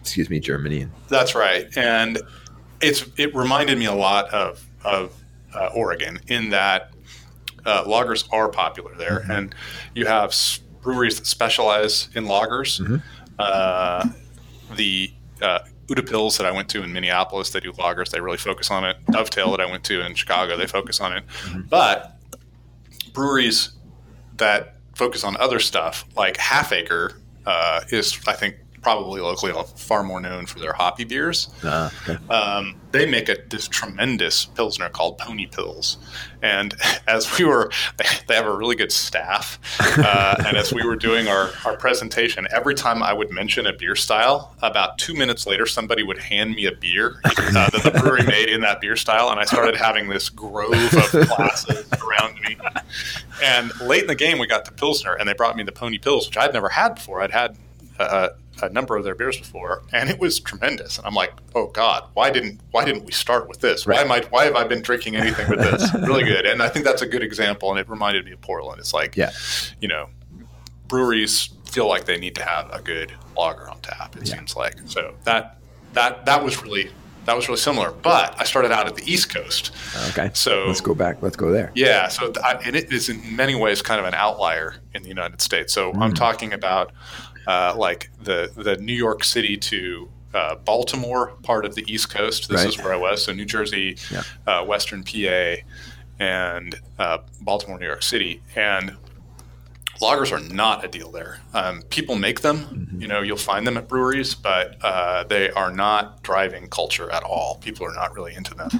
excuse 0.00 0.30
me, 0.30 0.40
Germany. 0.40 0.88
That's 1.08 1.34
right, 1.34 1.66
and 1.76 2.20
it's 2.80 3.04
it 3.16 3.34
reminded 3.34 3.78
me 3.78 3.86
a 3.86 3.94
lot 3.94 4.28
of 4.32 4.64
of 4.84 5.12
uh, 5.54 5.70
Oregon 5.74 6.20
in 6.28 6.50
that 6.50 6.92
uh, 7.66 7.84
lagers 7.84 8.26
are 8.32 8.48
popular 8.48 8.94
there, 8.96 9.24
and 9.30 9.54
you 9.94 10.06
have 10.06 10.34
breweries 10.82 11.18
that 11.18 11.26
specialize 11.26 12.08
in 12.14 12.24
lagers. 12.24 12.80
Mhm. 12.80 13.02
Uh, 13.38 14.08
the 14.76 15.12
uh, 15.42 15.60
Utepils 15.88 16.36
that 16.38 16.46
I 16.46 16.50
went 16.52 16.68
to 16.70 16.82
in 16.82 16.92
Minneapolis, 16.92 17.50
they 17.50 17.60
do 17.60 17.72
lagers. 17.72 18.10
They 18.10 18.20
really 18.20 18.36
focus 18.36 18.70
on 18.70 18.84
it. 18.84 18.96
Dovetail 19.10 19.50
that 19.52 19.60
I 19.60 19.66
went 19.70 19.84
to 19.84 20.04
in 20.04 20.14
Chicago, 20.14 20.56
they 20.56 20.66
focus 20.66 21.00
on 21.00 21.12
it. 21.14 21.24
But 21.68 22.18
breweries 23.12 23.70
that 24.36 24.76
focus 24.94 25.24
on 25.24 25.36
other 25.38 25.58
stuff, 25.60 26.04
like 26.16 26.36
Half 26.36 26.72
Acre, 26.72 27.12
uh, 27.46 27.80
is 27.90 28.18
I 28.26 28.34
think 28.34 28.56
probably 28.82 29.20
locally 29.20 29.52
far 29.76 30.02
more 30.02 30.20
known 30.20 30.46
for 30.46 30.58
their 30.58 30.72
hoppy 30.72 31.04
beers. 31.04 31.48
uh, 31.62 31.90
okay. 32.08 32.18
Um, 32.32 32.80
they 32.90 33.04
make 33.04 33.28
a 33.28 33.36
this 33.50 33.68
tremendous 33.68 34.46
pilsner 34.46 34.88
called 34.88 35.18
Pony 35.18 35.46
Pils, 35.46 35.96
and 36.42 36.74
as 37.06 37.38
we 37.38 37.44
were, 37.44 37.70
they 38.26 38.34
have 38.34 38.46
a 38.46 38.56
really 38.56 38.76
good 38.76 38.92
staff. 38.92 39.58
Uh, 39.80 40.42
and 40.46 40.56
as 40.56 40.72
we 40.72 40.84
were 40.84 40.96
doing 40.96 41.28
our, 41.28 41.50
our 41.66 41.76
presentation, 41.76 42.46
every 42.50 42.74
time 42.74 43.02
I 43.02 43.12
would 43.12 43.30
mention 43.30 43.66
a 43.66 43.72
beer 43.72 43.94
style, 43.94 44.56
about 44.62 44.98
two 44.98 45.14
minutes 45.14 45.46
later, 45.46 45.66
somebody 45.66 46.02
would 46.02 46.18
hand 46.18 46.54
me 46.54 46.66
a 46.66 46.72
beer 46.72 47.20
uh, 47.24 47.70
that 47.70 47.82
the 47.82 47.98
brewery 48.00 48.24
made 48.24 48.48
in 48.48 48.60
that 48.62 48.80
beer 48.80 48.96
style, 48.96 49.30
and 49.30 49.38
I 49.38 49.44
started 49.44 49.76
having 49.76 50.08
this 50.08 50.28
grove 50.28 50.72
of 50.72 51.28
glasses 51.28 51.86
around 52.02 52.40
me. 52.40 52.56
And 53.42 53.78
late 53.80 54.02
in 54.02 54.08
the 54.08 54.14
game, 54.14 54.38
we 54.38 54.46
got 54.46 54.64
to 54.64 54.72
Pilsner, 54.72 55.14
and 55.14 55.28
they 55.28 55.34
brought 55.34 55.56
me 55.56 55.62
the 55.62 55.72
Pony 55.72 55.98
Pils, 55.98 56.26
which 56.26 56.36
I'd 56.36 56.52
never 56.52 56.68
had 56.70 56.94
before. 56.94 57.20
I'd 57.20 57.30
had 57.30 57.56
a, 57.98 58.30
a 58.62 58.68
number 58.70 58.96
of 58.96 59.04
their 59.04 59.14
beers 59.14 59.36
before, 59.38 59.82
and 59.92 60.10
it 60.10 60.18
was 60.18 60.40
tremendous. 60.40 60.98
And 60.98 61.06
I'm 61.06 61.14
like, 61.14 61.32
oh 61.54 61.66
God, 61.68 62.04
why 62.14 62.30
didn't 62.30 62.60
why 62.70 62.84
didn't 62.84 63.04
we 63.04 63.12
start 63.12 63.48
with 63.48 63.60
this? 63.60 63.86
Why 63.86 63.96
am 64.00 64.10
I 64.12 64.22
why 64.30 64.44
have 64.44 64.56
I 64.56 64.64
been 64.64 64.82
drinking 64.82 65.16
anything 65.16 65.48
with 65.48 65.60
this? 65.60 65.92
really 66.08 66.24
good, 66.24 66.46
and 66.46 66.62
I 66.62 66.68
think 66.68 66.84
that's 66.84 67.02
a 67.02 67.06
good 67.06 67.22
example. 67.22 67.70
And 67.70 67.78
it 67.78 67.88
reminded 67.88 68.24
me 68.24 68.32
of 68.32 68.40
Portland. 68.40 68.78
It's 68.80 68.94
like, 68.94 69.16
Yeah. 69.16 69.30
you 69.80 69.88
know, 69.88 70.08
breweries 70.88 71.50
feel 71.66 71.86
like 71.88 72.04
they 72.06 72.18
need 72.18 72.34
to 72.34 72.42
have 72.42 72.70
a 72.72 72.80
good 72.80 73.12
lager 73.36 73.68
on 73.68 73.78
tap. 73.80 74.16
It 74.16 74.26
Yeah. 74.28 74.36
seems 74.36 74.56
like 74.56 74.76
so 74.86 75.14
that 75.24 75.58
that 75.92 76.24
that 76.26 76.42
was 76.44 76.62
really 76.62 76.90
that 77.26 77.36
was 77.36 77.46
really 77.46 77.60
similar. 77.60 77.90
But 77.90 78.34
I 78.40 78.44
started 78.44 78.72
out 78.72 78.86
at 78.86 78.94
the 78.96 79.04
East 79.10 79.28
Coast, 79.28 79.72
Okay. 80.10 80.30
so 80.32 80.64
Let's 80.66 80.80
go 80.80 80.94
back. 80.94 81.18
Let's 81.20 81.36
go 81.36 81.50
there. 81.52 81.70
yeah, 81.74 82.08
so 82.08 82.30
th- 82.30 82.38
I, 82.42 82.52
and 82.64 82.74
it 82.74 82.90
is 82.90 83.10
in 83.10 83.36
many 83.36 83.54
ways 83.54 83.82
kind 83.82 84.00
of 84.00 84.06
an 84.06 84.14
outlier 84.14 84.76
in 84.94 85.02
the 85.02 85.10
United 85.10 85.42
States. 85.42 85.74
So 85.74 85.90
I'm 85.92 86.12
Mm. 86.12 86.16
talking 86.16 86.54
about 86.54 86.90
uh, 87.48 87.74
like 87.76 88.10
the 88.22 88.52
the 88.54 88.76
New 88.76 88.94
York 89.06 89.24
City 89.24 89.56
to 89.56 90.08
uh, 90.34 90.54
Baltimore 90.56 91.32
part 91.42 91.64
of 91.64 91.74
the 91.74 91.84
East 91.92 92.10
Coast. 92.10 92.48
This 92.48 92.60
Right. 92.60 92.68
is 92.68 92.78
where 92.78 92.92
I 92.92 92.96
was. 92.96 93.24
So 93.24 93.32
New 93.32 93.46
Jersey, 93.46 93.96
Yeah. 94.10 94.22
uh, 94.46 94.64
Western 94.64 95.02
PA, 95.02 95.56
and 96.20 96.78
uh, 96.98 97.18
Baltimore, 97.40 97.78
New 97.78 97.86
York 97.86 98.02
City, 98.02 98.42
and 98.54 98.96
lagers 100.00 100.30
are 100.30 100.54
not 100.54 100.84
a 100.84 100.88
deal 100.88 101.10
there. 101.10 101.40
Um, 101.54 101.82
people 101.82 102.14
make 102.16 102.40
them, 102.42 102.58
mm-hmm. 102.58 103.00
you 103.02 103.08
know, 103.08 103.20
you'll 103.22 103.36
find 103.36 103.66
them 103.66 103.76
at 103.76 103.88
breweries, 103.88 104.34
but 104.34 104.76
uh, 104.82 105.24
they 105.24 105.50
are 105.50 105.72
not 105.72 106.22
driving 106.22 106.68
culture 106.68 107.10
at 107.10 107.22
all. 107.24 107.56
People 107.62 107.86
are 107.86 107.94
not 107.94 108.14
really 108.14 108.34
into 108.34 108.54
them. 108.54 108.70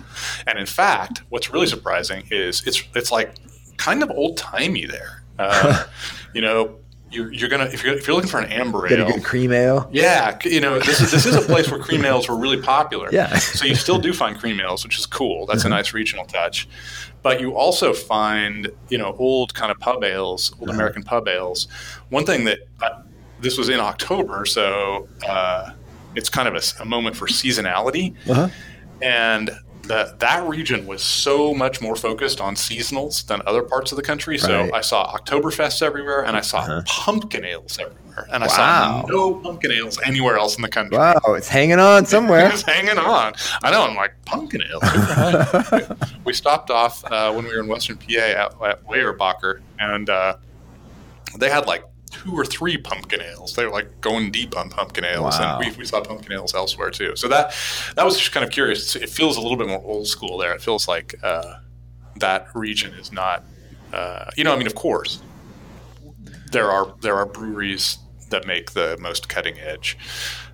And 0.47 0.59
in 0.59 0.67
fact, 0.67 1.23
what's 1.31 1.51
really 1.51 1.67
surprising 1.67 2.25
is 2.31 2.65
it's 2.67 2.83
it's 2.95 3.11
like 3.11 3.35
kind 3.79 4.03
of 4.03 4.11
old 4.11 4.37
timey 4.37 4.87
there. 4.87 5.23
Uh, 5.39 5.85
you 6.35 6.43
know, 6.43 6.79
you're, 7.11 7.33
you're 7.33 7.49
gonna 7.49 7.65
if 7.65 7.83
you're 7.83 7.95
if 7.95 8.07
you're 8.07 8.15
looking 8.15 8.31
for 8.31 8.39
an 8.41 8.53
amber 8.53 8.87
ale, 8.87 8.89
get 8.89 9.01
a 9.01 9.13
good 9.13 9.25
cream 9.25 9.53
ale. 9.53 9.89
Yeah, 9.93 10.39
you 10.45 10.61
know 10.61 10.79
this 10.79 11.01
is 11.01 11.11
this 11.11 11.27
is 11.27 11.35
a 11.35 11.41
place 11.41 11.71
where 11.71 11.81
cream 11.81 12.05
ales 12.05 12.29
were 12.29 12.37
really 12.37 12.61
popular. 12.61 13.09
Yeah, 13.11 13.37
so 13.39 13.65
you 13.65 13.75
still 13.75 13.99
do 13.99 14.13
find 14.13 14.39
cream 14.39 14.61
ales, 14.61 14.85
which 14.85 14.99
is 14.99 15.07
cool. 15.07 15.47
That's 15.47 15.65
a 15.65 15.69
nice 15.69 15.93
regional 15.93 16.27
touch. 16.27 16.69
But 17.23 17.41
you 17.41 17.57
also 17.57 17.93
find 17.93 18.71
you 18.89 18.99
know 18.99 19.15
old 19.19 19.55
kind 19.55 19.73
of 19.73 19.79
pub 19.79 20.05
ales, 20.05 20.53
old 20.61 20.69
uh-huh. 20.69 20.77
American 20.77 21.03
pub 21.03 21.29
ales. 21.29 21.69
One 22.11 22.25
thing 22.27 22.45
that 22.45 22.61
uh, 22.83 23.03
this 23.41 23.57
was 23.57 23.69
in 23.69 23.81
October, 23.81 24.45
so 24.45 25.09
uh, 25.27 25.71
it's 26.15 26.29
kind 26.29 26.49
of 26.49 26.55
a, 26.55 26.83
a 26.83 26.85
moment 26.85 27.17
for 27.17 27.27
seasonality, 27.27 28.15
uh-huh. 28.29 28.49
and 29.01 29.51
that 29.89 30.21
that 30.21 30.47
region 30.49 30.87
was 30.87 31.03
so 31.03 31.55
much 31.55 31.81
more 31.81 31.97
focused 31.97 32.41
on 32.41 32.55
seasonals 32.55 33.27
than 33.27 33.43
other 33.47 33.63
parts 33.63 33.93
of 33.93 33.97
the 33.97 34.03
country. 34.03 34.39
So. 34.39 34.71
I 34.73 34.81
saw 34.81 35.17
Oktoberfest 35.17 35.83
everywhere, 35.83 36.25
and 36.25 36.37
I 36.37 36.41
saw 36.41 36.61
uh-huh. 36.61 36.83
pumpkin 36.87 37.45
ales 37.45 37.79
everywhere, 37.79 38.29
and 38.33 38.45
I 38.45 38.47
saw 38.47 39.05
no 39.09 39.35
pumpkin 39.35 39.73
ales 39.73 39.99
anywhere 40.05 40.37
else 40.37 40.57
in 40.57 40.63
the 40.63 40.69
country. 40.69 40.97
Wow, 40.97 41.19
it's 41.29 41.49
hanging 41.49 41.79
on 41.79 42.07
somewhere. 42.07 42.49
it's 42.53 42.63
hanging 42.63 42.99
on. 42.99 43.35
I 43.63 43.71
know. 43.71 43.83
I'm 43.83 43.97
like 43.97 44.15
pumpkin 44.25 44.63
ales. 44.63 44.83
we 46.25 46.33
stopped 46.33 46.71
off 46.71 47.05
uh, 47.11 47.33
when 47.33 47.45
we 47.45 47.51
were 47.51 47.61
in 47.61 47.69
Western 47.69 47.97
PA 47.97 48.19
at, 48.19 48.63
at 48.63 48.85
Weyerbacher, 48.87 49.61
and 49.79 50.11
uh, 50.11 50.37
they 51.39 51.51
had 51.51 51.67
like 51.67 51.85
two 52.09 52.33
or 52.33 52.45
three 52.45 52.77
pumpkin 52.77 53.21
ales. 53.21 53.55
They 53.55 53.65
were 53.65 53.73
like 53.73 54.01
going 54.01 54.31
deep 54.31 54.57
on 54.57 54.71
pumpkin 54.71 55.05
ales, 55.05 55.39
wow. 55.39 55.59
and 55.59 55.71
we, 55.71 55.77
we 55.77 55.85
saw 55.85 56.01
pumpkin 56.01 56.33
ales 56.33 56.55
elsewhere 56.55 56.91
too. 56.91 57.17
So 57.17 57.29
that 57.29 57.55
that 57.97 58.05
was 58.05 58.19
just 58.19 58.33
kind 58.33 58.45
of 58.45 58.51
curious. 58.51 58.97
It 58.97 59.11
feels 59.11 59.37
a 59.37 59.41
little 59.41 59.57
bit 59.57 59.69
more 59.69 59.83
old 59.85 60.07
school 60.07 60.39
there. 60.39 60.53
It 60.53 60.63
feels 60.63 60.89
like 60.89 61.15
uh, 61.23 61.59
that 62.17 62.49
region 62.55 62.95
is 62.95 63.13
not, 63.13 63.45
uh, 63.93 64.31
you 64.37 64.45
know, 64.45 64.53
I 64.53 64.57
mean, 64.57 64.67
of 64.67 64.75
course, 64.75 65.23
there 66.53 66.71
are 66.71 66.95
there 67.01 67.17
are 67.17 67.27
breweries 67.27 67.99
that 68.31 68.47
make 68.47 68.73
the 68.73 68.97
most 69.01 69.29
cutting 69.29 69.59
edge 69.59 69.97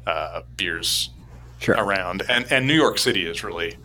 uh, 0.07 0.43
beers 0.57 1.11
sure. 1.61 1.77
around, 1.77 2.23
and 2.29 2.51
and 2.51 2.67
New 2.67 2.75
York 2.75 2.99
City 2.99 3.27
is 3.27 3.45
really 3.45 3.77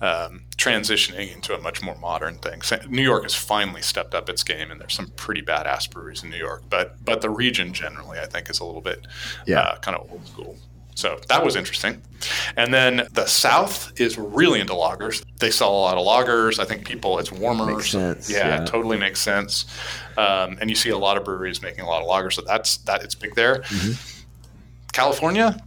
um, 0.00 0.42
transitioning 0.58 1.32
into 1.32 1.54
a 1.54 1.60
much 1.60 1.82
more 1.82 1.96
modern 1.96 2.36
thing. 2.38 2.60
New 2.88 3.02
York 3.02 3.22
has 3.22 3.34
finally 3.34 3.80
stepped 3.80 4.14
up 4.14 4.28
its 4.28 4.42
game, 4.42 4.70
and 4.70 4.80
there's 4.80 4.94
some 4.94 5.08
pretty 5.16 5.40
badass 5.40 5.90
breweries 5.90 6.22
in 6.22 6.30
New 6.30 6.36
York. 6.36 6.64
But 6.68 7.02
but 7.04 7.22
the 7.22 7.30
region 7.30 7.72
generally, 7.72 8.18
I 8.18 8.26
think, 8.26 8.50
is 8.50 8.60
a 8.60 8.64
little 8.64 8.82
bit 8.82 9.06
yeah. 9.46 9.60
uh, 9.60 9.78
kind 9.78 9.96
of 9.96 10.10
old 10.10 10.26
school. 10.26 10.56
So 10.96 11.20
that 11.28 11.44
was 11.44 11.54
interesting. 11.54 12.02
And 12.56 12.74
then 12.74 13.06
the 13.12 13.24
South 13.26 13.92
is 14.00 14.18
really 14.18 14.58
into 14.58 14.72
lagers. 14.72 15.24
They 15.38 15.52
sell 15.52 15.70
a 15.70 15.78
lot 15.78 15.96
of 15.96 16.04
lagers. 16.04 16.58
I 16.58 16.64
think 16.64 16.84
people, 16.84 17.20
it's 17.20 17.30
warmer. 17.30 17.66
Makes 17.66 17.90
sense. 17.90 18.28
Yeah, 18.28 18.58
yeah. 18.58 18.64
totally 18.64 18.98
makes 18.98 19.20
sense. 19.20 19.66
Um, 20.16 20.58
and 20.60 20.68
you 20.68 20.74
see 20.74 20.90
a 20.90 20.98
lot 20.98 21.16
of 21.16 21.24
breweries 21.24 21.62
making 21.62 21.82
a 21.82 21.86
lot 21.86 22.02
of 22.02 22.08
lagers. 22.08 22.32
So 22.32 22.42
that's 22.42 22.78
that. 22.78 23.04
It's 23.04 23.14
big 23.14 23.36
there. 23.36 23.60
Mm-hmm. 23.60 24.24
California, 24.92 25.64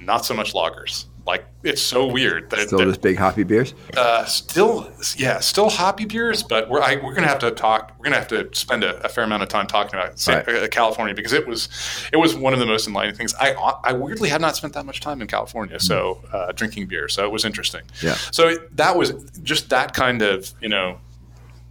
not 0.00 0.24
so 0.24 0.32
much 0.32 0.54
lagers. 0.54 1.04
Like 1.26 1.44
it's 1.62 1.80
so 1.80 2.06
weird 2.06 2.50
that 2.50 2.66
still 2.66 2.78
that, 2.78 2.86
this 2.86 2.98
big 2.98 3.16
hoppy 3.16 3.44
beers. 3.44 3.74
Uh, 3.96 4.24
still, 4.24 4.90
yeah, 5.16 5.38
still 5.38 5.70
hoppy 5.70 6.04
beers, 6.04 6.42
but 6.42 6.68
we're 6.68 6.82
I, 6.82 6.96
we're 6.96 7.14
gonna 7.14 7.28
have 7.28 7.38
to 7.40 7.52
talk. 7.52 7.94
We're 7.98 8.04
gonna 8.04 8.16
have 8.16 8.28
to 8.28 8.48
spend 8.52 8.82
a, 8.82 9.00
a 9.04 9.08
fair 9.08 9.22
amount 9.22 9.44
of 9.44 9.48
time 9.48 9.68
talking 9.68 9.94
about 9.98 10.26
right. 10.26 10.48
uh, 10.48 10.68
California 10.68 11.14
because 11.14 11.32
it 11.32 11.46
was 11.46 11.68
it 12.12 12.16
was 12.16 12.34
one 12.34 12.52
of 12.52 12.58
the 12.58 12.66
most 12.66 12.88
enlightening 12.88 13.16
things. 13.16 13.34
I 13.38 13.52
I 13.84 13.92
weirdly 13.92 14.30
have 14.30 14.40
not 14.40 14.56
spent 14.56 14.74
that 14.74 14.84
much 14.84 15.00
time 15.00 15.22
in 15.22 15.28
California, 15.28 15.78
so 15.78 16.20
mm. 16.24 16.34
uh, 16.34 16.52
drinking 16.52 16.86
beer, 16.86 17.08
so 17.08 17.24
it 17.24 17.30
was 17.30 17.44
interesting. 17.44 17.82
Yeah. 18.02 18.14
So 18.14 18.48
it, 18.48 18.76
that 18.76 18.96
was 18.96 19.12
just 19.42 19.70
that 19.70 19.94
kind 19.94 20.22
of 20.22 20.52
you 20.60 20.68
know 20.68 20.98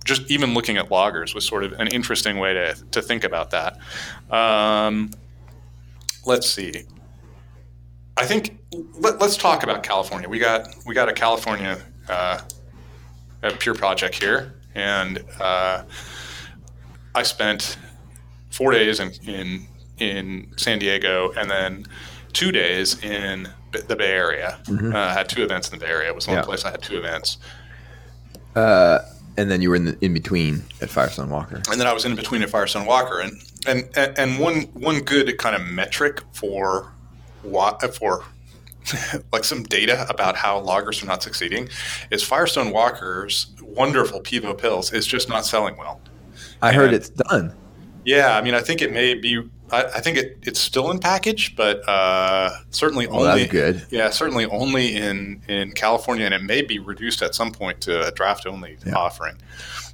just 0.04 0.30
even 0.32 0.54
looking 0.54 0.78
at 0.78 0.90
lagers 0.90 1.36
was 1.36 1.46
sort 1.46 1.64
of 1.64 1.74
an 1.74 1.88
interesting 1.88 2.40
way 2.40 2.54
to, 2.54 2.76
to 2.92 3.02
think 3.02 3.24
about 3.24 3.52
that. 3.52 3.78
Um, 4.32 5.12
let's 6.26 6.50
see. 6.50 6.86
I 8.18 8.26
think 8.26 8.60
let, 8.96 9.22
us 9.22 9.38
talk 9.38 9.64
about 9.64 9.84
California. 9.84 10.28
We 10.28 10.40
got 10.40 10.68
we 10.86 10.94
got 10.94 11.10
a 11.10 11.14
California 11.14 11.82
uh, 12.10 12.42
a 13.44 13.52
Pure 13.52 13.76
project 13.76 14.22
here, 14.22 14.54
and 14.76 15.24
uh, 15.40 15.84
I 17.16 17.24
spent 17.24 17.78
four 18.50 18.72
days 18.72 19.00
in, 19.00 19.12
in 19.28 19.68
in 19.98 20.52
San 20.58 20.80
Diego, 20.80 21.32
and 21.38 21.50
then 21.50 21.86
two 22.34 22.52
days 22.52 23.02
in 23.04 23.50
the 23.72 23.96
Bay 23.96 24.12
Area. 24.12 24.60
Mm-hmm. 24.66 24.94
Uh, 24.94 25.00
I 25.00 25.14
had 25.14 25.30
two 25.30 25.44
events 25.44 25.70
in 25.70 25.80
the 25.80 25.86
Bay 25.86 25.92
Area. 25.92 26.10
It 26.10 26.16
was 26.16 26.28
one 26.28 26.38
yeah. 26.38 26.44
place 26.44 26.66
I 26.66 26.72
had 26.72 26.82
two 26.82 26.98
events. 26.98 27.38
Uh, 28.56 29.00
and 29.38 29.50
then 29.50 29.62
you 29.62 29.70
were 29.70 29.78
in 29.78 29.86
the, 29.86 29.98
in 30.02 30.14
between 30.14 30.64
at 30.82 30.90
Firestone 30.90 31.30
Walker. 31.30 31.62
And 31.70 31.80
then 31.80 31.88
I 31.88 31.94
was 31.94 32.04
in 32.04 32.16
between 32.16 32.42
at 32.42 32.50
Firestone 32.50 32.86
Walker, 32.86 33.20
and 33.20 33.42
and 33.66 33.90
and 33.96 34.40
one 34.40 34.64
one 34.74 35.00
good 35.02 35.38
kind 35.38 35.56
of 35.56 35.66
metric 35.66 36.22
for 36.34 36.94
for 37.94 38.24
like 39.32 39.44
some 39.44 39.64
data 39.64 40.06
about 40.10 40.36
how 40.36 40.62
lagers 40.62 41.04
are 41.04 41.06
not 41.06 41.22
succeeding 41.24 41.70
is 42.10 42.24
Firestone 42.24 42.72
Walker's 42.72 43.54
wonderful 43.62 44.22
Pivo 44.22 44.58
Pils 44.58 44.94
is 44.94 45.06
just 45.06 45.30
not 45.30 45.46
selling 45.46 45.78
well. 45.78 46.02
I 46.62 46.70
and, 46.70 46.78
heard 46.78 46.94
it's 46.94 47.10
done. 47.10 47.56
Yeah, 48.06 48.36
I 48.36 48.42
mean, 48.42 48.54
I 48.54 48.62
think 48.62 48.82
it 48.82 48.92
may 48.92 49.14
be. 49.14 49.48
I, 49.72 49.84
I 49.84 50.00
think 50.02 50.18
it, 50.18 50.40
it's 50.42 50.60
still 50.60 50.92
in 50.92 51.00
package, 51.00 51.56
but 51.56 51.88
uh, 51.88 52.50
certainly 52.72 53.08
oh, 53.08 53.28
only. 53.28 53.46
good. 53.46 53.86
Yeah, 53.90 54.10
certainly 54.10 54.46
only 54.46 54.96
in 54.96 55.42
in 55.48 55.72
California, 55.74 56.26
and 56.26 56.34
it 56.34 56.42
may 56.44 56.62
be 56.62 56.80
reduced 56.80 57.22
at 57.22 57.36
some 57.36 57.52
point 57.52 57.80
to 57.82 58.08
a 58.08 58.12
draft 58.12 58.48
only 58.48 58.78
yeah. 58.86 58.96
offering. 58.96 59.38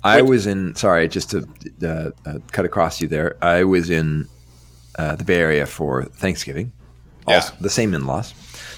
I 0.03 0.21
was 0.21 0.47
in. 0.47 0.75
Sorry, 0.75 1.07
just 1.07 1.31
to 1.31 1.47
uh, 1.83 2.11
uh, 2.25 2.39
cut 2.51 2.65
across 2.65 3.01
you 3.01 3.07
there. 3.07 3.35
I 3.41 3.65
was 3.65 3.89
in 3.89 4.27
uh, 4.97 5.15
the 5.15 5.25
Bay 5.25 5.39
Area 5.39 5.65
for 5.65 6.05
Thanksgiving 6.05 6.71
also, 7.27 7.53
yeah. 7.53 7.59
the 7.61 7.69
same 7.69 7.93
in-laws 7.93 8.33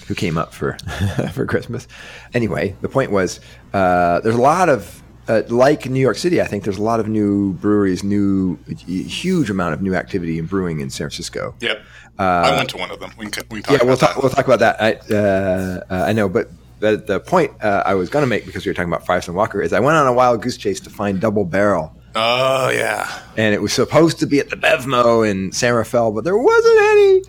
who 0.08 0.16
came 0.16 0.38
up 0.38 0.54
for 0.54 0.78
for 1.34 1.46
Christmas. 1.46 1.88
Anyway, 2.34 2.76
the 2.82 2.90
point 2.90 3.12
was 3.12 3.40
uh, 3.74 4.20
there's 4.22 4.36
a 4.36 4.42
lot 4.42 4.70
of 4.70 5.02
uh, 5.28 5.44
like 5.48 5.88
New 5.88 6.00
York 6.00 6.18
City. 6.18 6.42
I 6.42 6.46
think 6.46 6.64
there's 6.64 6.80
a 6.80 6.84
lot 6.84 7.00
of 7.00 7.08
new 7.08 7.54
breweries, 7.54 8.04
new 8.04 8.58
huge 8.66 9.50
amount 9.50 9.76
of 9.76 9.82
new 9.82 9.94
activity 9.94 10.40
in 10.40 10.48
brewing 10.48 10.80
in 10.80 10.90
San 10.90 11.06
Francisco. 11.06 11.56
Yep, 11.60 11.82
uh, 12.18 12.22
I 12.22 12.58
went 12.58 12.70
to 12.72 12.78
one 12.78 12.92
of 12.92 13.00
them. 13.00 13.12
We 13.18 13.28
can, 13.28 13.44
we 13.52 13.62
can 13.62 13.76
yeah, 13.76 13.84
we'll 13.84 13.98
talk. 13.98 14.16
That. 14.16 14.24
We'll 14.24 14.32
talk 14.32 14.46
about 14.46 14.60
that. 14.60 14.82
I, 14.82 14.94
uh, 15.14 15.84
uh, 15.90 16.06
I 16.08 16.14
know, 16.14 16.28
but 16.28 16.50
the, 16.80 16.98
the 16.98 17.20
point 17.20 17.52
uh, 17.64 17.84
I 17.86 17.94
was 17.94 18.10
going 18.10 18.24
to 18.24 18.28
make 18.28 18.46
because 18.46 18.66
we 18.66 18.70
were 18.72 18.74
talking 18.74 18.92
about 18.92 19.06
Firestone 19.06 19.36
Walker 19.36 19.62
is 19.62 19.74
I 19.74 19.80
went 19.80 19.96
on 19.96 20.08
a 20.08 20.14
wild 20.14 20.42
goose 20.42 20.58
chase 20.58 20.80
to 20.82 20.90
find 20.90 21.22
Double 21.22 21.46
Barrel 21.46 21.96
Oh 22.16 22.70
yeah. 22.70 23.22
And 23.38 23.54
it 23.54 23.62
was 23.62 23.74
supposed 23.74 24.20
to 24.20 24.26
be 24.26 24.40
at 24.40 24.50
the 24.50 24.56
Bevmo 24.56 25.30
in 25.30 25.52
San 25.52 25.74
Rafael, 25.74 26.12
but 26.12 26.24
there 26.24 26.38
wasn't 26.38 26.80
any. 26.80 27.22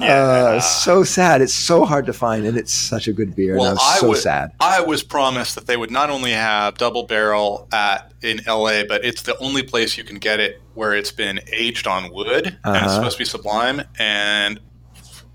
Yeah. 0.00 0.14
Uh, 0.14 0.60
so 0.60 1.04
sad. 1.04 1.40
It's 1.40 1.54
so 1.54 1.84
hard 1.84 2.06
to 2.06 2.12
find, 2.12 2.44
and 2.44 2.56
it's 2.56 2.72
such 2.72 3.06
a 3.08 3.12
good 3.12 3.36
beer. 3.36 3.56
Well, 3.56 3.70
and 3.70 3.78
I 3.78 3.82
was 3.82 4.00
so 4.00 4.08
was, 4.08 4.22
sad. 4.22 4.52
I 4.60 4.80
was 4.80 5.02
promised 5.02 5.54
that 5.54 5.66
they 5.66 5.76
would 5.76 5.90
not 5.90 6.10
only 6.10 6.32
have 6.32 6.76
double 6.76 7.04
barrel 7.04 7.68
at 7.72 8.12
in 8.22 8.40
LA, 8.46 8.84
but 8.84 9.04
it's 9.04 9.22
the 9.22 9.36
only 9.38 9.62
place 9.62 9.96
you 9.96 10.04
can 10.04 10.18
get 10.18 10.40
it 10.40 10.60
where 10.74 10.94
it's 10.94 11.12
been 11.12 11.40
aged 11.52 11.86
on 11.86 12.12
wood 12.12 12.46
uh-huh. 12.46 12.58
and 12.64 12.76
it's 12.76 12.86
uh-huh. 12.86 12.94
supposed 12.94 13.16
to 13.16 13.20
be 13.20 13.24
sublime. 13.24 13.82
And 13.98 14.60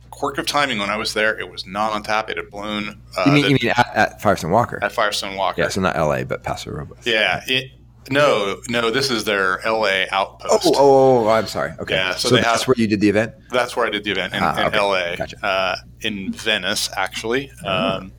quirk 0.09 0.37
of 0.37 0.45
timing 0.45 0.79
when 0.79 0.89
I 0.89 0.97
was 0.97 1.13
there, 1.13 1.39
it 1.39 1.49
was 1.49 1.65
not 1.65 1.93
on 1.93 2.03
tap. 2.03 2.29
It 2.29 2.37
had 2.37 2.49
blown. 2.49 3.01
Uh, 3.17 3.23
you 3.25 3.31
mean, 3.31 3.43
the, 3.43 3.49
you 3.49 3.57
mean 3.61 3.73
at, 3.77 3.95
at, 3.95 4.21
Firestone 4.21 4.51
Walker? 4.51 4.79
At 4.83 4.91
Firestone 4.91 5.35
Walker. 5.35 5.61
Yeah, 5.61 5.69
so 5.69 5.81
not 5.81 5.95
LA, 5.95 6.23
but 6.23 6.43
Paso 6.43 6.71
Robles. 6.71 7.05
Yeah, 7.05 7.41
it 7.47 7.71
no, 8.09 8.61
no, 8.69 8.91
this 8.91 9.11
is 9.11 9.23
their 9.23 9.59
LA 9.65 10.05
outpost. 10.11 10.65
Oh, 10.67 10.73
oh, 10.75 11.25
oh 11.25 11.29
I'm 11.29 11.47
sorry. 11.47 11.73
Okay. 11.79 11.95
Yeah, 11.95 12.15
so, 12.15 12.29
so 12.29 12.35
that's 12.35 12.47
have, 12.47 12.67
where 12.67 12.75
you 12.77 12.87
did 12.87 12.99
the 12.99 13.09
event? 13.09 13.33
That's 13.51 13.75
where 13.75 13.85
I 13.85 13.89
did 13.89 14.03
the 14.03 14.11
event 14.11 14.33
in, 14.33 14.43
ah, 14.43 14.67
in 14.67 14.73
LA. 14.73 15.15
Gotcha. 15.15 15.45
Uh, 15.45 15.75
in 16.01 16.31
Venice, 16.31 16.89
actually. 16.95 17.47
Mm-hmm. 17.63 17.67
Um, 17.67 18.11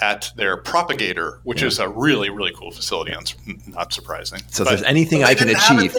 at 0.00 0.30
their 0.36 0.56
propagator, 0.56 1.40
which 1.44 1.62
yeah. 1.62 1.68
is 1.68 1.78
a 1.78 1.88
really, 1.88 2.28
really 2.28 2.52
cool 2.54 2.70
facility. 2.70 3.12
It's 3.12 3.34
Not 3.66 3.92
surprising. 3.92 4.40
So, 4.48 4.62
if 4.62 4.68
there's 4.68 4.82
anything 4.82 5.24
I 5.24 5.34
can 5.34 5.48
achieve, 5.48 5.96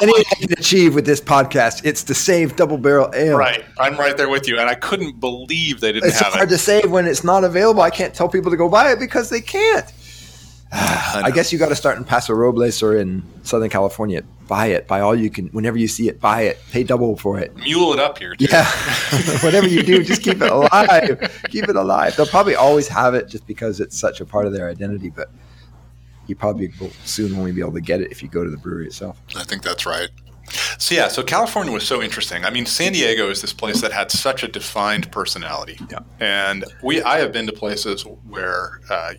anything 0.00 0.24
I 0.30 0.34
can 0.38 0.52
achieve 0.52 0.94
with 0.94 1.06
this 1.06 1.20
podcast, 1.20 1.84
it's 1.84 2.04
to 2.04 2.14
save 2.14 2.56
double 2.56 2.78
barrel 2.78 3.10
ale. 3.14 3.36
Right, 3.36 3.64
I'm 3.78 3.96
right 3.96 4.16
there 4.16 4.28
with 4.28 4.48
you, 4.48 4.58
and 4.58 4.68
I 4.68 4.74
couldn't 4.74 5.18
believe 5.18 5.80
they 5.80 5.92
didn't 5.92 6.08
it's 6.08 6.18
have 6.18 6.28
it. 6.28 6.28
It's 6.28 6.36
hard 6.36 6.48
to 6.50 6.58
save 6.58 6.90
when 6.90 7.06
it's 7.06 7.24
not 7.24 7.44
available. 7.44 7.82
I 7.82 7.90
can't 7.90 8.14
tell 8.14 8.28
people 8.28 8.50
to 8.50 8.56
go 8.56 8.68
buy 8.68 8.92
it 8.92 8.98
because 8.98 9.28
they 9.28 9.40
can't. 9.40 9.92
I, 10.74 11.22
I, 11.24 11.30
guess 11.30 11.52
you 11.52 11.58
got 11.58 11.68
to 11.68 11.76
start 11.76 11.98
in 11.98 12.04
Paso 12.04 12.32
Robles 12.32 12.82
or 12.82 12.96
in 12.96 13.22
Southern 13.42 13.68
California. 13.68 14.22
Buy 14.48 14.68
it. 14.68 14.88
Buy 14.88 15.00
all 15.00 15.14
you 15.14 15.28
can. 15.28 15.48
Whenever 15.48 15.76
you 15.76 15.86
see 15.86 16.08
it, 16.08 16.18
buy 16.18 16.42
it. 16.42 16.58
Pay 16.70 16.84
double 16.84 17.14
for 17.16 17.38
it. 17.38 17.54
Mule 17.56 17.92
it 17.92 17.98
up 17.98 18.18
here. 18.18 18.34
Too. 18.34 18.46
Yeah. 18.50 18.64
Whatever 19.42 19.68
you 19.68 19.82
do, 19.82 20.02
just 20.02 20.22
keep 20.22 20.40
it 20.40 20.50
alive. 20.50 21.42
keep 21.50 21.68
it 21.68 21.76
alive. 21.76 22.16
They'll 22.16 22.26
probably 22.26 22.54
always 22.54 22.88
have 22.88 23.14
it 23.14 23.28
just 23.28 23.46
because 23.46 23.80
it's 23.80 23.98
such 23.98 24.22
a 24.22 24.24
part 24.24 24.46
of 24.46 24.54
their 24.54 24.70
identity. 24.70 25.10
But 25.10 25.30
you 26.26 26.36
probably 26.36 26.72
will 26.80 26.90
soon 27.04 27.34
only 27.34 27.52
be 27.52 27.60
able 27.60 27.72
to 27.72 27.80
get 27.82 28.00
it 28.00 28.10
if 28.10 28.22
you 28.22 28.28
go 28.30 28.42
to 28.42 28.50
the 28.50 28.56
brewery 28.56 28.86
itself. 28.86 29.20
I 29.36 29.44
think 29.44 29.62
that's 29.62 29.84
right. 29.84 30.08
So 30.78 30.94
yeah, 30.94 31.08
so 31.08 31.22
California 31.22 31.72
was 31.72 31.86
so 31.86 32.02
interesting. 32.02 32.44
I 32.44 32.50
mean, 32.50 32.66
San 32.66 32.92
Diego 32.92 33.30
is 33.30 33.40
this 33.40 33.52
place 33.52 33.80
that 33.80 33.92
had 33.92 34.10
such 34.10 34.42
a 34.42 34.48
defined 34.48 35.10
personality, 35.12 35.78
Yeah. 35.90 36.00
and 36.20 36.64
we 36.82 37.02
I 37.02 37.18
have 37.18 37.32
been 37.32 37.46
to 37.46 37.52
places 37.52 38.02
where 38.28 38.80
uh, 38.90 39.14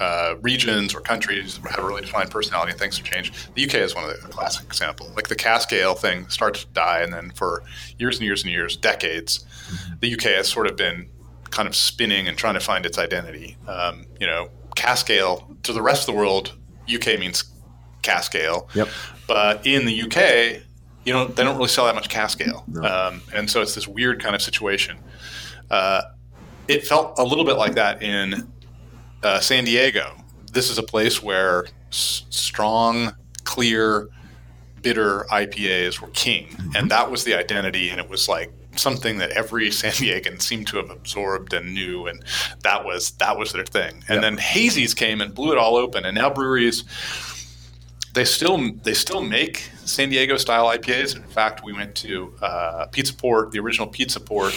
uh, 0.00 0.34
regions 0.42 0.94
or 0.94 1.00
countries 1.00 1.58
have 1.70 1.78
a 1.80 1.86
really 1.86 2.02
defined 2.02 2.30
personality 2.30 2.70
and 2.70 2.78
things 2.80 2.96
have 2.98 3.06
changed. 3.06 3.34
The 3.54 3.64
UK 3.64 3.74
is 3.74 3.94
one 3.94 4.04
of 4.04 4.10
the 4.10 4.28
classic 4.28 4.64
example. 4.66 5.10
Like 5.16 5.28
the 5.28 5.34
cask 5.36 5.72
ale 5.72 5.94
thing 5.94 6.28
starts 6.28 6.64
to 6.64 6.70
die, 6.72 7.00
and 7.00 7.12
then 7.12 7.30
for 7.30 7.62
years 7.98 8.16
and 8.18 8.24
years 8.24 8.42
and 8.44 8.52
years, 8.52 8.76
decades, 8.76 9.44
the 10.00 10.12
UK 10.14 10.22
has 10.36 10.48
sort 10.48 10.66
of 10.66 10.76
been 10.76 11.08
kind 11.50 11.66
of 11.66 11.74
spinning 11.74 12.28
and 12.28 12.36
trying 12.38 12.54
to 12.54 12.60
find 12.60 12.86
its 12.86 12.98
identity. 12.98 13.56
Um, 13.66 14.04
you 14.20 14.26
know, 14.26 14.50
cask 14.76 15.10
ale 15.10 15.56
to 15.64 15.72
the 15.72 15.82
rest 15.82 16.08
of 16.08 16.14
the 16.14 16.18
world, 16.18 16.54
UK 16.92 17.18
means 17.18 17.44
cask 18.02 18.34
ale. 18.34 18.68
Yep. 18.74 18.88
But 19.26 19.66
in 19.66 19.84
the 19.84 20.02
UK, 20.02 20.62
you 21.04 21.12
know, 21.12 21.26
they 21.26 21.42
don't 21.42 21.56
really 21.56 21.68
sell 21.68 21.86
that 21.86 21.94
much 21.94 22.08
cask 22.08 22.40
ale, 22.40 22.64
No. 22.68 22.82
um, 22.82 23.22
and 23.34 23.50
so 23.50 23.62
it's 23.62 23.74
this 23.74 23.88
weird 23.88 24.22
kind 24.22 24.34
of 24.34 24.42
situation. 24.42 24.98
Uh, 25.70 26.02
it 26.68 26.86
felt 26.86 27.18
a 27.18 27.24
little 27.24 27.44
bit 27.44 27.56
like 27.56 27.74
that 27.74 28.02
in 28.02 28.50
uh, 29.22 29.40
San 29.40 29.64
Diego. 29.64 30.12
This 30.52 30.70
is 30.70 30.78
a 30.78 30.82
place 30.82 31.22
where 31.22 31.66
s- 31.90 32.24
strong, 32.30 33.12
clear, 33.44 34.08
bitter 34.82 35.26
IPAs 35.30 36.00
were 36.00 36.08
king, 36.08 36.54
and 36.74 36.90
that 36.90 37.10
was 37.10 37.24
the 37.24 37.34
identity, 37.34 37.90
and 37.90 38.00
it 38.00 38.08
was 38.08 38.28
like 38.28 38.52
something 38.76 39.18
that 39.18 39.30
every 39.32 39.70
San 39.72 39.92
Diegan 39.92 40.40
seemed 40.40 40.66
to 40.68 40.76
have 40.78 40.90
absorbed 40.90 41.52
and 41.52 41.74
knew, 41.74 42.06
and 42.06 42.22
that 42.62 42.84
was 42.84 43.10
that 43.12 43.36
was 43.36 43.52
their 43.52 43.64
thing. 43.64 44.04
And 44.08 44.20
Yep. 44.20 44.22
then 44.22 44.36
hazies 44.38 44.94
came 44.96 45.20
and 45.20 45.34
blew 45.34 45.52
it 45.52 45.58
all 45.58 45.76
open, 45.76 46.04
and 46.04 46.14
now 46.14 46.30
breweries 46.30 46.84
they 48.18 48.24
still 48.24 48.72
they 48.82 48.94
still 48.94 49.22
make 49.22 49.70
San 49.84 50.08
Diego 50.10 50.36
style 50.36 50.66
IPAs. 50.66 51.14
In 51.14 51.22
fact, 51.22 51.62
we 51.62 51.72
went 51.72 51.94
to 51.96 52.34
uh, 52.42 52.86
Pizza 52.86 53.14
Port, 53.14 53.52
the 53.52 53.60
original 53.60 53.86
Pizza 53.86 54.18
Port, 54.18 54.54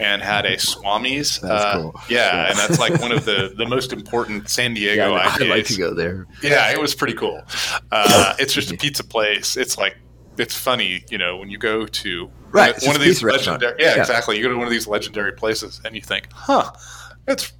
and 0.00 0.20
had 0.20 0.44
a 0.44 0.56
Swami's. 0.56 1.42
Uh, 1.42 1.74
cool. 1.80 2.00
Yeah, 2.08 2.48
and 2.48 2.58
that's 2.58 2.80
like 2.80 3.00
one 3.00 3.12
of 3.12 3.24
the, 3.24 3.54
the 3.56 3.66
most 3.66 3.92
important 3.92 4.50
San 4.50 4.74
Diego 4.74 5.14
Yeah, 5.14 5.28
IPAs. 5.28 5.42
I'd 5.42 5.48
like 5.48 5.66
to 5.66 5.76
go 5.78 5.94
there. 5.94 6.26
Yeah, 6.42 6.72
it 6.72 6.80
was 6.80 6.92
pretty 6.94 7.14
cool. 7.14 7.40
Uh, 7.92 8.34
it's 8.40 8.52
just 8.52 8.72
a 8.72 8.76
pizza 8.76 9.04
place. 9.04 9.56
It's 9.56 9.78
like 9.78 9.96
it's 10.36 10.56
funny, 10.56 11.04
you 11.08 11.16
know, 11.18 11.36
when 11.36 11.48
you 11.50 11.58
go 11.58 11.86
to 11.86 12.30
Right, 12.50 12.74
one 12.82 12.96
of 12.96 13.02
these 13.02 13.22
legendary. 13.22 13.76
Yeah, 13.78 13.94
Yeah. 13.94 14.00
exactly. 14.00 14.36
You 14.36 14.42
go 14.42 14.48
to 14.48 14.56
one 14.56 14.66
of 14.66 14.72
these 14.72 14.88
legendary 14.88 15.32
places 15.32 15.80
and 15.84 15.94
you 15.94 16.02
think, 16.02 16.28
huh, 16.32 16.72
it's 17.28 17.52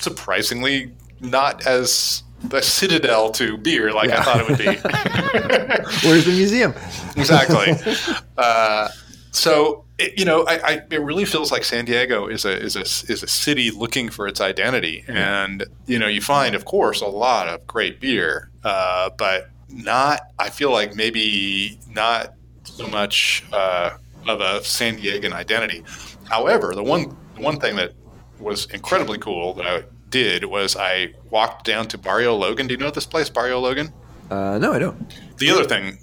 surprisingly 0.00 0.92
not 1.20 1.64
as 1.66 2.22
the 2.48 2.62
citadel 2.62 3.30
to 3.32 3.56
beer 3.56 3.92
like 3.92 4.10
I 4.10 4.22
thought 4.22 4.40
it 4.40 4.48
would 4.48 4.58
be. 4.58 4.66
Where's 6.08 6.24
the 6.24 6.32
museum? 6.32 6.74
exactly. 7.16 7.74
Uh, 8.36 8.90
so 9.30 9.86
it, 9.98 10.18
you 10.18 10.24
know, 10.26 10.44
I, 10.46 10.54
I, 10.56 10.72
it 10.90 11.00
really 11.00 11.24
feels 11.24 11.50
like 11.50 11.64
San 11.64 11.86
Diego 11.86 12.26
is 12.26 12.44
a 12.44 12.58
is 12.58 12.76
a 12.76 12.80
is 12.80 13.22
a 13.22 13.26
city 13.26 13.70
looking 13.70 14.10
for 14.10 14.26
its 14.26 14.40
identity, 14.40 15.04
and 15.08 15.64
you 15.86 15.98
know, 15.98 16.06
you 16.06 16.20
find, 16.20 16.54
of 16.54 16.64
course, 16.66 17.00
a 17.00 17.06
lot 17.06 17.48
of 17.48 17.66
great 17.66 18.00
beer, 18.00 18.50
uh, 18.64 19.10
but 19.16 19.48
not. 19.70 20.20
I 20.38 20.50
feel 20.50 20.70
like 20.70 20.94
maybe 20.94 21.78
not 21.90 22.34
so 22.64 22.86
much 22.88 23.44
uh, 23.52 23.96
of 24.26 24.40
a 24.40 24.62
San 24.64 24.98
Diegan 24.98 25.32
identity. 25.32 25.82
However, 26.24 26.74
the 26.74 26.82
one 26.82 27.16
the 27.34 27.42
one 27.42 27.58
thing 27.58 27.76
that 27.76 27.92
was 28.38 28.66
incredibly 28.66 29.18
cool 29.18 29.54
that 29.54 29.66
I 29.66 29.84
did 30.08 30.44
was 30.44 30.76
I 30.76 31.14
walked 31.30 31.66
down 31.66 31.88
to 31.88 31.98
Barrio 31.98 32.34
Logan. 32.34 32.66
Do 32.66 32.74
you 32.74 32.78
know 32.78 32.90
this 32.90 33.06
place, 33.06 33.28
Barrio 33.28 33.60
Logan? 33.60 33.92
Uh, 34.30 34.58
no, 34.58 34.72
I 34.72 34.78
don't. 34.78 35.14
The 35.38 35.50
other 35.50 35.64
thing 35.64 35.98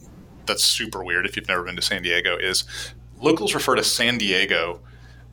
that's 0.46 0.64
super 0.64 1.04
weird 1.04 1.26
if 1.26 1.36
you've 1.36 1.48
never 1.48 1.64
been 1.64 1.76
to 1.76 1.82
San 1.82 2.02
Diego 2.04 2.38
is 2.38 2.64
locals 3.22 3.54
refer 3.56 3.76
to 3.76 3.84
San 3.84 4.18
Diego 4.18 4.82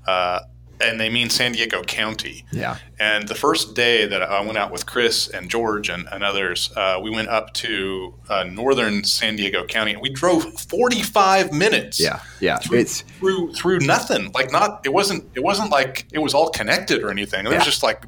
uh, 0.07 0.41
and 0.81 0.99
they 0.99 1.11
mean 1.11 1.29
San 1.29 1.53
Diego 1.53 1.83
County. 1.83 2.45
Yeah. 2.53 2.79
And 2.99 3.29
the 3.29 3.35
first 3.35 3.75
day 3.75 4.07
that 4.07 4.23
I 4.23 4.41
went 4.41 4.57
out 4.57 4.73
with 4.73 4.87
Chris 4.87 5.29
and 5.29 5.51
George 5.51 5.91
and, 5.91 6.09
and 6.11 6.25
others, 6.25 6.73
uh, 6.75 6.99
we 7.03 7.11
went 7.11 7.29
up 7.29 7.53
to 7.55 8.15
uh, 8.31 8.45
northern 8.45 9.05
San 9.05 9.37
Diego 9.37 9.67
County 9.67 9.93
and 9.93 10.01
we 10.01 10.09
drove 10.09 10.43
45 10.59 11.53
minutes. 11.53 12.01
Yeah. 12.01 12.21
Yeah. 12.41 12.57
Through, 12.59 12.79
It's 12.79 13.03
through 13.03 13.53
through 13.53 13.81
nothing 13.81 14.31
like 14.33 14.51
not 14.53 14.81
it 14.87 14.93
wasn't 14.93 15.25
it 15.35 15.43
wasn't 15.43 15.71
like 15.71 16.07
it 16.13 16.19
was 16.21 16.33
all 16.33 16.49
connected 16.51 17.03
or 17.03 17.11
anything 17.11 17.45
it 17.47 17.51
Yeah. 17.51 17.57
was 17.57 17.65
just 17.67 17.83
like 17.83 18.05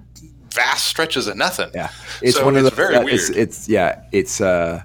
vast 0.53 0.87
stretches 0.87 1.27
of 1.27 1.37
nothing 1.37 1.71
yeah. 1.75 1.91
It's 2.23 2.37
So 2.37 2.45
one 2.45 2.57
of 2.57 2.65
it's 2.67 2.71
the 2.75 2.77
very 2.77 2.97
uh, 2.97 3.03
It's, 3.07 3.29
weird. 3.29 3.39
it's 3.49 3.69
yeah. 3.69 4.03
It's 4.13 4.41
uh, 4.41 4.83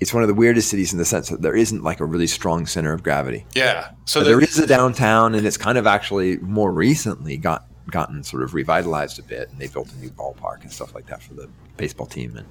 it's 0.00 0.12
one 0.12 0.22
of 0.22 0.28
the 0.28 0.34
weirdest 0.34 0.68
cities 0.68 0.92
in 0.92 0.98
the 0.98 1.04
sense 1.04 1.30
that 1.30 1.40
there 1.42 1.56
isn't 1.56 1.82
like 1.82 2.00
a 2.00 2.04
really 2.04 2.26
strong 2.26 2.66
center 2.66 2.92
of 2.92 3.02
gravity. 3.02 3.46
yeah 3.54 3.90
so 4.04 4.20
there- 4.22 4.36
there 4.36 4.44
is 4.44 4.58
a 4.58 4.66
downtown, 4.66 5.34
and 5.34 5.46
it's 5.46 5.56
kind 5.56 5.78
of 5.78 5.86
actually 5.86 6.36
more 6.38 6.70
recently 6.72 7.36
got 7.36 7.66
gotten 7.90 8.22
sort 8.22 8.42
of 8.42 8.54
revitalized 8.54 9.18
a 9.18 9.22
bit, 9.22 9.48
and 9.50 9.58
they 9.58 9.66
built 9.68 9.90
a 9.92 9.96
new 9.98 10.10
ballpark 10.10 10.62
and 10.62 10.72
stuff 10.72 10.94
like 10.94 11.06
that 11.06 11.22
for 11.22 11.34
the 11.34 11.48
baseball 11.76 12.06
team. 12.06 12.36
And 12.36 12.46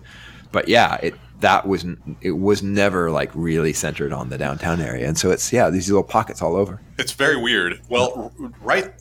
but 0.51 0.67
yeah, 0.67 0.95
it 1.03 1.13
that 1.41 1.67
was 1.67 1.85
it 2.21 2.31
was 2.31 2.63
never 2.63 3.11
like 3.11 3.29
really 3.35 3.73
centered 3.73 4.11
on 4.13 4.29
the 4.29 4.37
downtown 4.37 4.81
area, 4.81 5.07
and 5.07 5.17
so 5.17 5.29
it's 5.31 5.51
yeah 5.53 5.69
these 5.69 5.89
little 5.89 6.03
pockets 6.03 6.41
all 6.41 6.55
over. 6.55 6.81
It's 6.97 7.11
very 7.13 7.37
weird. 7.37 7.79
Well, 7.89 8.31
r- 8.41 8.51
right 8.61 8.93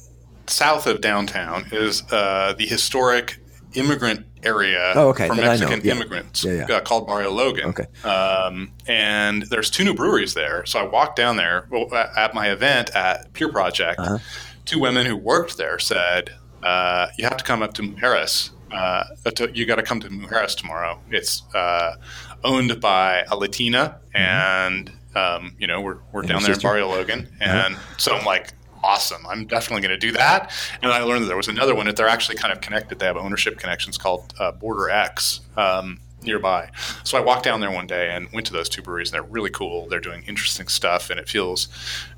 south 0.52 0.86
of 0.86 1.00
downtown 1.00 1.66
is 1.72 2.02
uh, 2.12 2.54
the 2.58 2.66
historic 2.66 3.38
immigrant 3.74 4.26
area 4.44 4.92
Oh, 4.96 5.08
okay. 5.08 5.28
for 5.28 5.34
Mexican 5.34 5.80
Yeah. 5.82 5.94
immigrants 5.94 6.44
Yeah, 6.44 6.66
yeah. 6.68 6.76
Uh, 6.76 6.80
called 6.80 7.06
Barrio 7.06 7.30
Logan. 7.30 7.66
Okay. 7.70 7.86
Um, 8.08 8.72
and 8.86 9.44
there's 9.44 9.70
two 9.70 9.84
new 9.84 9.94
breweries 9.94 10.34
there. 10.34 10.66
So 10.66 10.80
I 10.80 10.82
walked 10.82 11.16
down 11.16 11.36
there 11.36 11.66
well, 11.70 11.86
at 11.94 12.34
my 12.34 12.50
event 12.50 12.90
at 12.94 13.32
Pure 13.32 13.52
Project. 13.52 13.98
Uh-huh. 14.00 14.18
Two 14.64 14.78
women 14.78 15.06
who 15.06 15.16
worked 15.16 15.56
there 15.56 15.78
said, 15.78 16.30
uh, 16.62 17.06
"You 17.18 17.24
have 17.24 17.36
to 17.38 17.44
come 17.44 17.62
up 17.62 17.72
to 17.74 17.82
Mujeres. 17.82 18.50
Uh, 18.72 19.04
to, 19.34 19.50
you 19.54 19.66
got 19.66 19.76
to 19.76 19.82
come 19.82 20.00
to 20.00 20.08
Mujeres 20.08 20.54
tomorrow. 20.56 20.98
It's 21.10 21.42
uh, 21.54 21.96
owned 22.44 22.80
by 22.80 23.24
a 23.30 23.36
Latina, 23.36 23.98
and 24.14 24.90
um, 25.14 25.56
you 25.58 25.66
know 25.66 25.80
we're 25.80 25.98
we're 26.12 26.22
down 26.22 26.42
there 26.42 26.52
in? 26.54 26.60
Barrio 26.60 26.88
Logan, 26.88 27.28
and 27.40 27.76
so 27.96 28.14
I'm 28.16 28.24
like." 28.24 28.52
Awesome! 28.84 29.24
I'm 29.26 29.46
definitely 29.46 29.86
going 29.86 29.98
to 29.98 30.06
do 30.06 30.12
that. 30.12 30.52
And 30.82 30.92
I 30.92 31.02
learned 31.02 31.22
that 31.24 31.28
there 31.28 31.36
was 31.36 31.48
another 31.48 31.74
one 31.74 31.86
that 31.86 31.96
they're 31.96 32.08
actually 32.08 32.36
kind 32.36 32.52
of 32.52 32.60
connected. 32.60 32.98
They 32.98 33.06
have 33.06 33.16
ownership 33.16 33.58
connections 33.58 33.96
called 33.96 34.34
uh, 34.38 34.52
Border 34.52 34.90
X 34.90 35.40
um, 35.56 36.00
nearby. 36.22 36.70
So 37.04 37.18
I 37.18 37.20
walked 37.20 37.44
down 37.44 37.60
there 37.60 37.70
one 37.70 37.86
day 37.86 38.10
and 38.10 38.28
went 38.32 38.46
to 38.46 38.52
those 38.52 38.68
two 38.68 38.82
breweries. 38.82 39.10
And 39.10 39.14
they're 39.14 39.30
really 39.30 39.50
cool. 39.50 39.88
They're 39.88 40.00
doing 40.00 40.22
interesting 40.26 40.68
stuff, 40.68 41.10
and 41.10 41.18
it 41.20 41.28
feels 41.28 41.68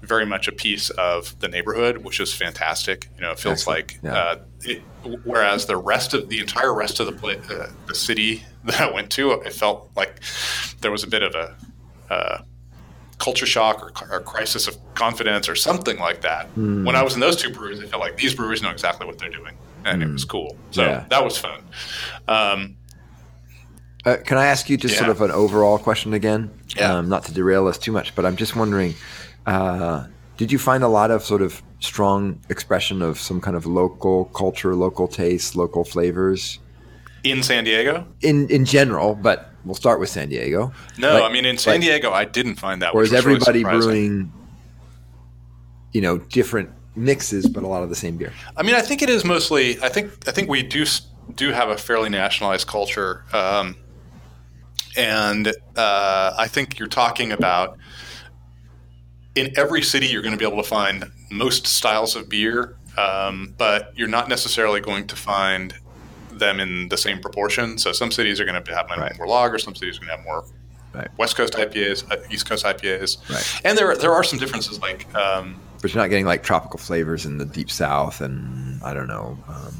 very 0.02 0.26
much 0.26 0.48
a 0.48 0.52
piece 0.52 0.90
of 0.90 1.38
the 1.40 1.48
neighborhood, 1.48 1.98
which 1.98 2.20
is 2.20 2.32
fantastic. 2.32 3.08
You 3.16 3.22
know, 3.22 3.32
it 3.32 3.38
feels 3.38 3.60
Excellent. 3.60 3.92
like. 3.92 4.00
Yeah. 4.02 4.14
Uh, 4.14 4.38
it, 4.62 4.82
whereas 5.24 5.66
the 5.66 5.76
rest 5.76 6.14
of 6.14 6.28
the 6.30 6.40
entire 6.40 6.72
rest 6.72 6.98
of 7.00 7.06
the 7.06 7.38
uh, 7.50 7.70
the 7.86 7.94
city 7.94 8.42
that 8.64 8.80
I 8.80 8.90
went 8.90 9.10
to, 9.12 9.32
it 9.32 9.52
felt 9.52 9.90
like 9.96 10.20
there 10.80 10.90
was 10.90 11.04
a 11.04 11.08
bit 11.08 11.22
of 11.22 11.34
a. 11.34 11.56
Uh, 12.10 12.42
culture 13.18 13.46
shock 13.46 13.82
or, 14.02 14.12
or 14.16 14.20
crisis 14.20 14.66
of 14.68 14.76
confidence 14.94 15.48
or 15.48 15.54
something 15.54 15.98
like 15.98 16.20
that. 16.22 16.46
Hmm. 16.48 16.84
When 16.84 16.96
I 16.96 17.02
was 17.02 17.14
in 17.14 17.20
those 17.20 17.36
two 17.36 17.50
breweries, 17.50 17.80
I 17.80 17.86
felt 17.86 18.00
like 18.02 18.16
these 18.16 18.34
breweries 18.34 18.62
know 18.62 18.70
exactly 18.70 19.06
what 19.06 19.18
they're 19.18 19.30
doing, 19.30 19.54
and 19.84 20.02
it 20.02 20.08
was 20.10 20.24
cool. 20.24 20.56
So 20.70 20.82
Hmm. 20.82 20.88
Yeah. 20.90 21.04
that 21.10 21.24
was 21.24 21.36
fun. 21.38 21.60
Um, 22.28 22.76
Uh, 24.06 24.18
can 24.18 24.36
I 24.36 24.46
ask 24.46 24.68
you 24.68 24.76
just 24.76 24.98
sort 24.98 25.08
of 25.08 25.22
an 25.22 25.30
overall 25.30 25.78
question 25.78 26.12
again? 26.12 26.50
Yeah. 26.76 26.92
Um, 26.98 27.08
not 27.08 27.24
to 27.24 27.32
derail 27.32 27.66
us 27.66 27.78
too 27.78 27.90
much, 27.90 28.14
but 28.14 28.26
I'm 28.26 28.36
just 28.36 28.54
wondering, 28.54 28.94
uh, 29.46 30.04
did 30.36 30.52
you 30.52 30.58
find 30.58 30.84
a 30.84 30.88
lot 30.88 31.10
of 31.10 31.24
sort 31.24 31.40
of 31.40 31.62
strong 31.80 32.38
expression 32.50 33.00
of 33.00 33.18
some 33.18 33.40
kind 33.40 33.56
of 33.56 33.64
local 33.64 34.26
culture, 34.26 34.74
local 34.74 35.08
tastes, 35.08 35.56
local 35.56 35.84
flavors 35.84 36.58
in 37.22 37.42
San 37.42 37.64
Diego, 37.64 38.06
in 38.20 38.46
in 38.50 38.66
general? 38.66 39.14
But 39.14 39.53
we'll 39.64 39.74
start 39.74 40.00
with 40.00 40.08
San 40.08 40.28
Diego. 40.28 40.72
no, 40.98 41.14
Like- 41.14 41.22
I 41.24 41.32
mean 41.32 41.44
in 41.44 41.58
San 41.58 41.74
like- 41.74 41.82
Diego, 41.82 42.12
I 42.12 42.24
didn't 42.24 42.56
find 42.56 42.82
that. 42.82 42.94
Or 42.94 43.02
is 43.02 43.10
really 43.10 43.18
everybody 43.18 43.60
surprising. 43.60 43.80
brewing, 43.90 44.32
you 45.92 46.00
know, 46.00 46.18
different 46.18 46.70
mixes, 46.96 47.46
but 47.48 47.62
a 47.62 47.66
lot 47.66 47.82
of 47.82 47.88
the 47.88 47.96
same 47.96 48.16
beer? 48.16 48.32
I 48.56 48.62
mean, 48.62 48.74
I 48.74 48.80
think 48.80 49.02
it 49.02 49.10
is 49.10 49.24
mostly. 49.24 49.80
I 49.82 49.88
think 49.88 50.10
I 50.28 50.32
think 50.32 50.48
we 50.48 50.62
do 50.62 50.84
do 51.34 51.50
have 51.52 51.68
a 51.68 51.76
fairly 51.76 52.08
nationalized 52.10 52.66
culture, 52.68 53.24
um, 53.32 53.76
and 54.96 55.48
uh, 55.76 56.34
I 56.36 56.46
think 56.48 56.78
you're 56.78 56.88
talking 56.88 57.32
about 57.32 57.78
in 59.34 59.52
every 59.58 59.82
city 59.82 60.06
you're 60.06 60.22
going 60.22 60.32
to 60.32 60.38
be 60.38 60.46
able 60.46 60.62
to 60.62 60.68
find 60.68 61.10
most 61.30 61.66
styles 61.66 62.14
of 62.14 62.28
beer, 62.28 62.76
um, 62.96 63.54
but 63.58 63.92
you're 63.96 64.06
not 64.08 64.28
necessarily 64.28 64.80
going 64.80 65.06
to 65.08 65.16
find 65.16 65.74
them 66.38 66.60
in 66.60 66.88
the 66.88 66.96
same 66.96 67.20
proportion. 67.20 67.78
So 67.78 67.92
some 67.92 68.10
cities 68.10 68.40
are 68.40 68.44
going 68.44 68.62
to 68.62 68.74
have 68.74 68.88
Right. 68.90 69.16
more 69.18 69.26
lager, 69.26 69.58
some 69.58 69.74
cities 69.74 69.96
are 69.96 70.00
going 70.00 70.10
to 70.10 70.16
have 70.16 70.24
more 70.24 70.44
Right. 70.92 71.08
West 71.16 71.34
Coast 71.36 71.54
IPAs, 71.54 72.04
uh, 72.12 72.16
East 72.30 72.48
Coast 72.48 72.64
IPAs, 72.64 73.18
Right. 73.28 73.60
and 73.64 73.76
there 73.76 73.96
there 73.96 74.12
are 74.12 74.22
some 74.22 74.38
differences 74.38 74.78
like. 74.80 75.12
Um, 75.14 75.56
But 75.82 75.92
you're 75.92 76.00
not 76.02 76.08
getting 76.08 76.24
like 76.24 76.44
tropical 76.44 76.78
flavors 76.78 77.26
in 77.26 77.38
the 77.38 77.44
deep 77.44 77.68
south, 77.70 78.20
and 78.20 78.80
I 78.82 78.94
don't 78.94 79.08
know, 79.08 79.36
um, 79.48 79.74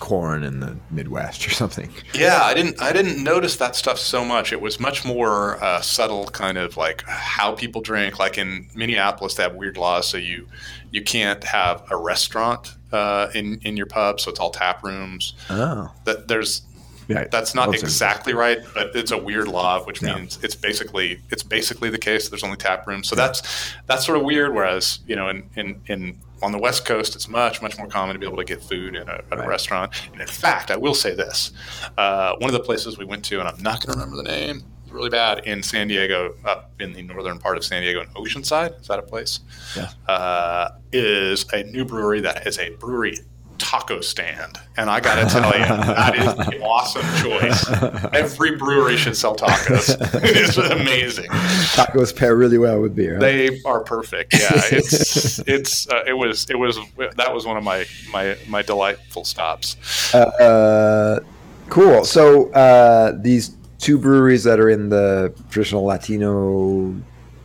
corn 0.00 0.42
in 0.42 0.58
the 0.58 0.76
Midwest 0.90 1.46
or 1.46 1.50
something. 1.50 1.88
Yeah, 2.12 2.42
I 2.42 2.54
didn't 2.54 2.82
I 2.82 2.92
didn't 2.92 3.22
notice 3.22 3.56
that 3.56 3.76
stuff 3.76 3.98
so 3.98 4.24
much. 4.24 4.52
It 4.52 4.60
was 4.60 4.80
much 4.80 5.04
more 5.04 5.62
uh, 5.62 5.80
subtle, 5.80 6.26
kind 6.26 6.58
of 6.58 6.76
like 6.76 7.04
how 7.06 7.52
people 7.52 7.80
drink. 7.82 8.18
Like 8.18 8.38
in 8.38 8.68
Minneapolis, 8.74 9.34
they 9.34 9.44
have 9.44 9.54
weird 9.54 9.76
laws, 9.76 10.08
so 10.08 10.16
you 10.16 10.48
you 10.90 11.02
can't 11.02 11.44
have 11.44 11.84
a 11.90 11.96
restaurant 11.96 12.74
uh, 12.92 13.28
in 13.34 13.58
in 13.62 13.76
your 13.76 13.86
pub, 13.86 14.20
so 14.20 14.30
it's 14.30 14.40
all 14.40 14.50
tap 14.50 14.82
rooms. 14.84 15.34
Oh, 15.50 15.92
That 16.04 16.28
there's 16.28 16.62
yeah, 17.08 17.24
that's 17.30 17.54
not 17.54 17.74
exactly 17.74 18.32
right, 18.32 18.58
but 18.74 18.94
it's 18.94 19.10
a 19.10 19.18
weird 19.18 19.48
law, 19.48 19.82
which 19.84 20.00
Yeah. 20.02 20.14
means 20.16 20.38
it's 20.42 20.54
basically 20.54 21.20
it's 21.30 21.42
basically 21.42 21.90
the 21.90 21.98
case. 21.98 22.28
There's 22.28 22.44
only 22.44 22.56
tap 22.56 22.86
rooms, 22.86 23.08
so 23.08 23.16
that's 23.16 23.42
that's 23.86 24.06
sort 24.06 24.16
of 24.18 24.24
weird. 24.24 24.54
Whereas 24.54 25.00
you 25.06 25.16
know, 25.16 25.28
in 25.28 25.42
in, 25.56 25.80
in 25.88 26.18
on 26.42 26.52
the 26.52 26.58
West 26.58 26.84
Coast, 26.84 27.14
it's 27.16 27.28
much 27.28 27.60
much 27.60 27.76
more 27.78 27.86
common 27.88 28.14
to 28.14 28.18
be 28.20 28.26
able 28.26 28.36
to 28.38 28.44
get 28.44 28.62
food 28.62 28.94
in 28.96 29.08
a, 29.08 29.12
at 29.12 29.24
Right. 29.30 29.44
a 29.44 29.48
restaurant. 29.48 29.92
And 30.12 30.20
in 30.20 30.26
fact, 30.28 30.70
I 30.70 30.76
will 30.76 30.94
say 30.94 31.14
this: 31.14 31.52
uh, 31.98 32.34
one 32.38 32.48
of 32.48 32.54
the 32.54 32.60
places 32.60 32.98
we 32.98 33.04
went 33.04 33.24
to, 33.26 33.40
and 33.40 33.48
I'm 33.48 33.62
not 33.62 33.84
going 33.84 33.92
to 33.94 34.00
remember 34.00 34.16
the 34.22 34.28
name. 34.28 34.64
Really 34.92 35.10
bad 35.10 35.40
in 35.46 35.62
San 35.62 35.88
Diego, 35.88 36.34
up 36.44 36.70
in 36.78 36.92
the 36.92 37.02
northern 37.02 37.38
part 37.38 37.56
of 37.56 37.64
San 37.64 37.82
Diego, 37.82 38.02
in 38.02 38.08
Oceanside. 38.08 38.78
Is 38.80 38.88
that 38.88 38.98
a 38.98 39.02
place? 39.02 39.40
Yeah. 39.76 39.90
Uh, 40.06 40.72
is 40.92 41.46
a 41.52 41.64
new 41.64 41.84
brewery 41.84 42.20
that 42.20 42.46
is 42.46 42.58
a 42.58 42.70
brewery 42.70 43.16
taco 43.58 44.00
stand, 44.00 44.58
and 44.76 44.90
I 44.90 45.00
got 45.00 45.14
to 45.16 45.26
tell 45.32 45.52
you, 45.58 45.64
that 45.64 46.16
is 46.16 46.34
the 46.46 46.60
awesome 46.62 47.02
choice. 47.22 48.12
Every 48.12 48.56
brewery 48.56 48.96
should 48.96 49.16
sell 49.16 49.36
tacos. 49.36 49.96
it's 50.22 50.56
amazing. 50.58 51.30
tacos 51.30 52.14
pair 52.14 52.36
really 52.36 52.58
well 52.58 52.80
with 52.80 52.94
beer. 52.94 53.14
huh? 53.14 53.20
They 53.20 53.60
are 53.64 53.80
perfect. 53.80 54.34
Yeah, 54.34 54.50
it's 54.72 55.38
it's 55.40 55.88
uh, 55.88 56.02
it 56.06 56.12
was 56.14 56.50
it 56.50 56.58
was 56.58 56.78
that 57.16 57.32
was 57.32 57.46
one 57.46 57.56
of 57.56 57.64
my 57.64 57.86
my 58.12 58.36
my 58.48 58.62
delightful 58.62 59.24
stops. 59.24 59.76
Uh, 60.14 61.20
cool. 61.68 62.04
So 62.04 62.50
uh, 62.52 63.12
these 63.20 63.56
two 63.82 63.98
breweries 63.98 64.44
that 64.44 64.58
are 64.60 64.70
in 64.70 64.88
the 64.88 65.34
traditional 65.50 65.82
Latino, 65.84 66.94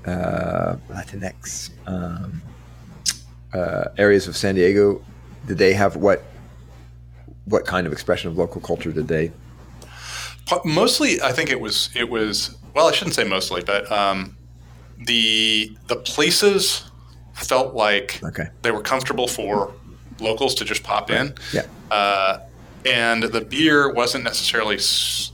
uh, 0.05 0.75
Latinx 0.89 1.71
um, 1.88 2.41
uh, 3.53 3.85
areas 3.97 4.27
of 4.27 4.38
San 4.38 4.55
Diego, 4.55 5.03
did 5.47 5.57
they 5.57 5.73
have 5.73 5.97
what? 5.97 6.23
What 7.45 7.65
kind 7.65 7.88
of 7.88 7.93
expression 7.93 8.29
of 8.29 8.38
local 8.38 8.59
culture 8.59 8.91
did 8.91 9.07
they? 9.07 9.31
Mostly, 10.65 11.21
I 11.21 11.31
think 11.31 11.49
it 11.49 11.59
was 11.59 11.89
it 11.95 12.09
was 12.09 12.57
well, 12.73 12.88
I 12.88 12.91
shouldn't 12.91 13.15
say 13.15 13.23
mostly, 13.23 13.63
but 13.65 13.89
um, 13.91 14.35
the 15.05 15.75
the 15.88 15.95
places 15.95 16.83
felt 17.33 17.73
like 17.73 18.19
Okay. 18.23 18.47
they 18.63 18.71
were 18.71 18.81
comfortable 18.81 19.27
for 19.27 19.73
locals 20.19 20.55
to 20.55 20.65
just 20.65 20.83
pop 20.83 21.09
in. 21.09 21.33
Yeah. 21.53 21.65
Uh, 21.89 22.39
and 22.85 23.23
the 23.23 23.41
beer 23.41 23.93
wasn't 23.93 24.23
necessarily 24.25 24.77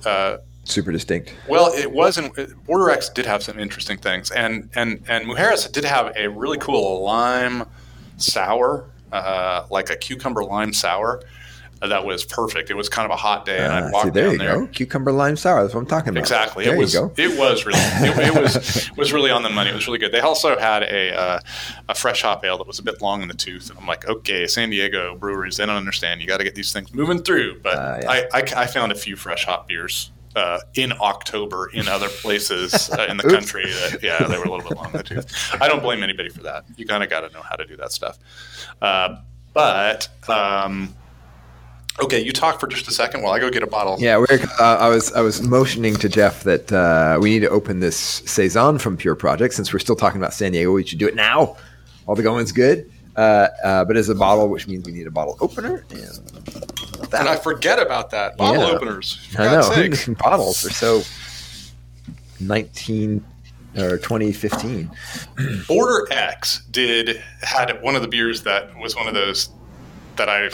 uh, 0.06 0.38
Super 0.66 0.92
distinct. 0.92 1.34
well. 1.50 1.74
It 1.74 1.92
wasn't. 1.92 2.34
Border 2.66 2.90
X 2.90 3.10
did 3.10 3.26
have 3.26 3.44
some 3.44 3.60
interesting 3.60 3.98
things, 3.98 4.32
and 4.32 4.70
and 4.76 5.04
and 5.08 5.26
Mujeres 5.28 5.70
did 5.72 5.84
have 5.84 6.14
a 6.16 6.28
really 6.30 6.58
cool 6.58 7.04
lime 7.04 7.66
sour, 8.18 8.86
uh, 9.12 9.66
like 9.70 9.90
a 9.90 9.96
cucumber 9.96 10.44
lime 10.44 10.72
sour. 10.74 11.22
uh, 11.82 11.88
That 11.90 12.06
was 12.06 12.24
perfect. 12.24 12.70
It 12.70 12.76
was 12.76 12.88
kind 12.88 13.06
of 13.06 13.12
a 13.12 13.18
hot 13.18 13.46
day, 13.46 13.58
and 13.58 13.74
Ah, 13.74 13.78
I 13.78 13.82
see, 13.88 13.92
walked 13.94 14.14
there 14.14 14.24
down 14.24 14.32
you 14.34 14.38
there. 14.38 14.60
go. 14.62 14.68
Cucumber 14.68 15.12
lime 15.12 15.36
sour. 15.36 15.62
That's 15.64 15.74
what 15.74 15.82
I'm 15.82 15.86
talking 15.86 16.10
about. 16.12 16.22
Exactly. 16.22 16.64
There 16.64 16.76
it 16.76 16.78
was. 16.78 16.94
you 16.94 17.00
go. 17.02 17.14
It 17.18 17.38
was 17.38 17.66
really. 17.66 17.80
It, 17.82 18.34
it 18.36 18.42
was 18.42 18.90
was 18.98 19.12
really 19.12 19.32
on 19.32 19.44
the 19.44 19.50
money. 19.50 19.70
It 19.70 19.76
was 19.76 19.86
really 19.86 20.00
good. 20.00 20.14
They 20.14 20.22
also 20.22 20.58
had 20.58 20.84
a 20.84 21.14
uh, 21.14 21.40
a 21.90 21.96
fresh 21.96 22.22
hop 22.22 22.46
ale 22.46 22.58
that 22.58 22.68
was 22.68 22.80
a 22.80 22.84
bit 22.84 23.02
long 23.02 23.22
in 23.22 23.28
the 23.28 23.34
tooth, 23.34 23.70
and 23.70 23.78
I'm 23.78 23.86
like, 23.86 24.08
okay, 24.08 24.48
San 24.48 24.70
Diego 24.70 25.18
breweries, 25.18 25.58
they 25.58 25.66
don't 25.66 25.76
understand. 25.76 26.22
You 26.22 26.28
got 26.28 26.38
to 26.38 26.46
get 26.46 26.56
these 26.56 26.72
things 26.72 26.94
moving 26.94 27.22
through. 27.22 27.60
But 27.62 27.78
Uh, 27.78 28.00
yeah. 28.02 28.10
I, 28.34 28.40
I 28.40 28.44
I 28.64 28.68
found 28.68 28.94
a 28.94 28.96
few 28.96 29.18
fresh 29.18 29.44
hop 29.44 29.68
beers. 29.68 30.10
Uh, 30.36 30.60
in 30.74 30.92
October, 30.94 31.70
in 31.74 31.88
other 31.88 32.10
places 32.10 32.90
uh, 32.90 33.06
in 33.08 33.18
the 33.18 33.24
country, 33.30 33.66
that, 33.66 34.00
yeah, 34.02 34.26
they 34.26 34.38
were 34.38 34.46
a 34.46 34.50
little 34.50 34.68
bit 34.68 34.76
long 34.76 34.88
in 34.88 34.94
the 34.94 35.04
tooth. 35.04 35.56
I 35.62 35.68
don't 35.68 35.84
blame 35.84 36.02
anybody 36.02 36.30
for 36.30 36.42
that. 36.42 36.66
You 36.76 36.88
kind 36.88 37.04
of 37.04 37.10
got 37.10 37.22
to 37.22 37.32
know 37.34 37.42
how 37.44 37.56
to 37.56 37.66
do 37.68 37.78
that 37.78 37.92
stuff. 37.92 38.18
Uh, 38.82 39.18
but 39.54 40.10
um, 40.28 40.96
okay, 42.02 42.20
you 42.20 42.32
talk 42.32 42.60
for 42.60 42.68
just 42.68 42.88
a 42.88 42.92
second 42.92 43.22
while 43.22 43.34
I 43.34 43.40
go 43.40 43.50
get 43.50 43.64
a 43.64 43.68
bottle. 43.68 43.98
Yeah, 44.00 44.18
we're, 44.18 44.28
uh, 44.60 44.78
I 44.80 44.90
was 44.90 45.12
I 45.14 45.22
was 45.22 45.42
motioning 45.42 45.96
to 45.96 46.10
Jeff 46.10 46.44
that 46.44 46.72
uh, 46.72 47.20
we 47.22 47.30
need 47.30 47.42
to 47.42 47.50
open 47.50 47.80
this 47.80 47.96
saison 47.98 48.80
from 48.80 48.98
Pure 48.98 49.16
Project 49.16 49.54
since 49.54 49.72
we're 49.72 49.80
still 49.80 49.96
talking 49.96 50.20
about 50.20 50.34
San 50.34 50.52
Diego. 50.52 50.72
We 50.72 50.86
should 50.86 51.00
do 51.00 51.08
it 51.08 51.16
now. 51.16 51.58
All 52.08 52.16
the 52.16 52.24
going's 52.24 52.52
good, 52.52 52.92
uh, 53.16 53.48
uh, 53.64 53.86
but 53.86 53.96
as 53.96 54.10
a 54.10 54.16
bottle, 54.16 54.50
which 54.50 54.68
means 54.68 54.86
we 54.86 54.92
need 54.92 55.08
a 55.08 55.12
bottle 55.12 55.38
opener. 55.40 55.86
And 55.92 56.83
And 57.12 57.28
I 57.28 57.36
forget 57.36 57.80
about 57.82 58.10
that. 58.12 58.38
Bottle 58.38 58.62
Yeah. 58.64 58.70
openers. 58.70 59.28
I 59.38 59.46
know 59.46 60.14
bottles 60.20 60.66
are 60.66 60.70
so 60.72 61.02
nineteen 62.40 63.24
or 63.78 63.98
twenty 63.98 64.32
fifteen. 64.32 64.90
Border 65.68 66.08
X 66.12 66.64
did 66.72 67.22
had 67.42 67.82
one 67.82 67.96
of 67.96 68.02
the 68.02 68.08
beers 68.08 68.44
that 68.44 68.76
was 68.80 68.96
one 68.96 69.08
of 69.08 69.14
those 69.14 69.50
that 70.16 70.30
I 70.30 70.46
I'm 70.46 70.52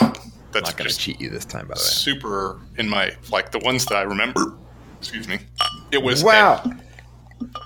that's 0.51 0.69
not 0.71 0.77
going 0.77 0.89
to 0.89 0.95
cheat 0.97 1.19
you 1.21 1.29
this 1.29 1.45
time, 1.45 1.67
by 1.67 1.75
the 1.75 1.79
way. 1.79 1.83
super 1.83 2.59
in 2.77 2.89
my 2.89 3.11
like 3.31 3.51
the 3.51 3.59
ones 3.59 3.85
that 3.85 3.95
I 3.95 4.01
remember. 4.01 4.53
Excuse 4.99 5.27
me. 5.27 5.39
It 5.91 6.01
was 6.03 6.23
Wow, 6.23 6.63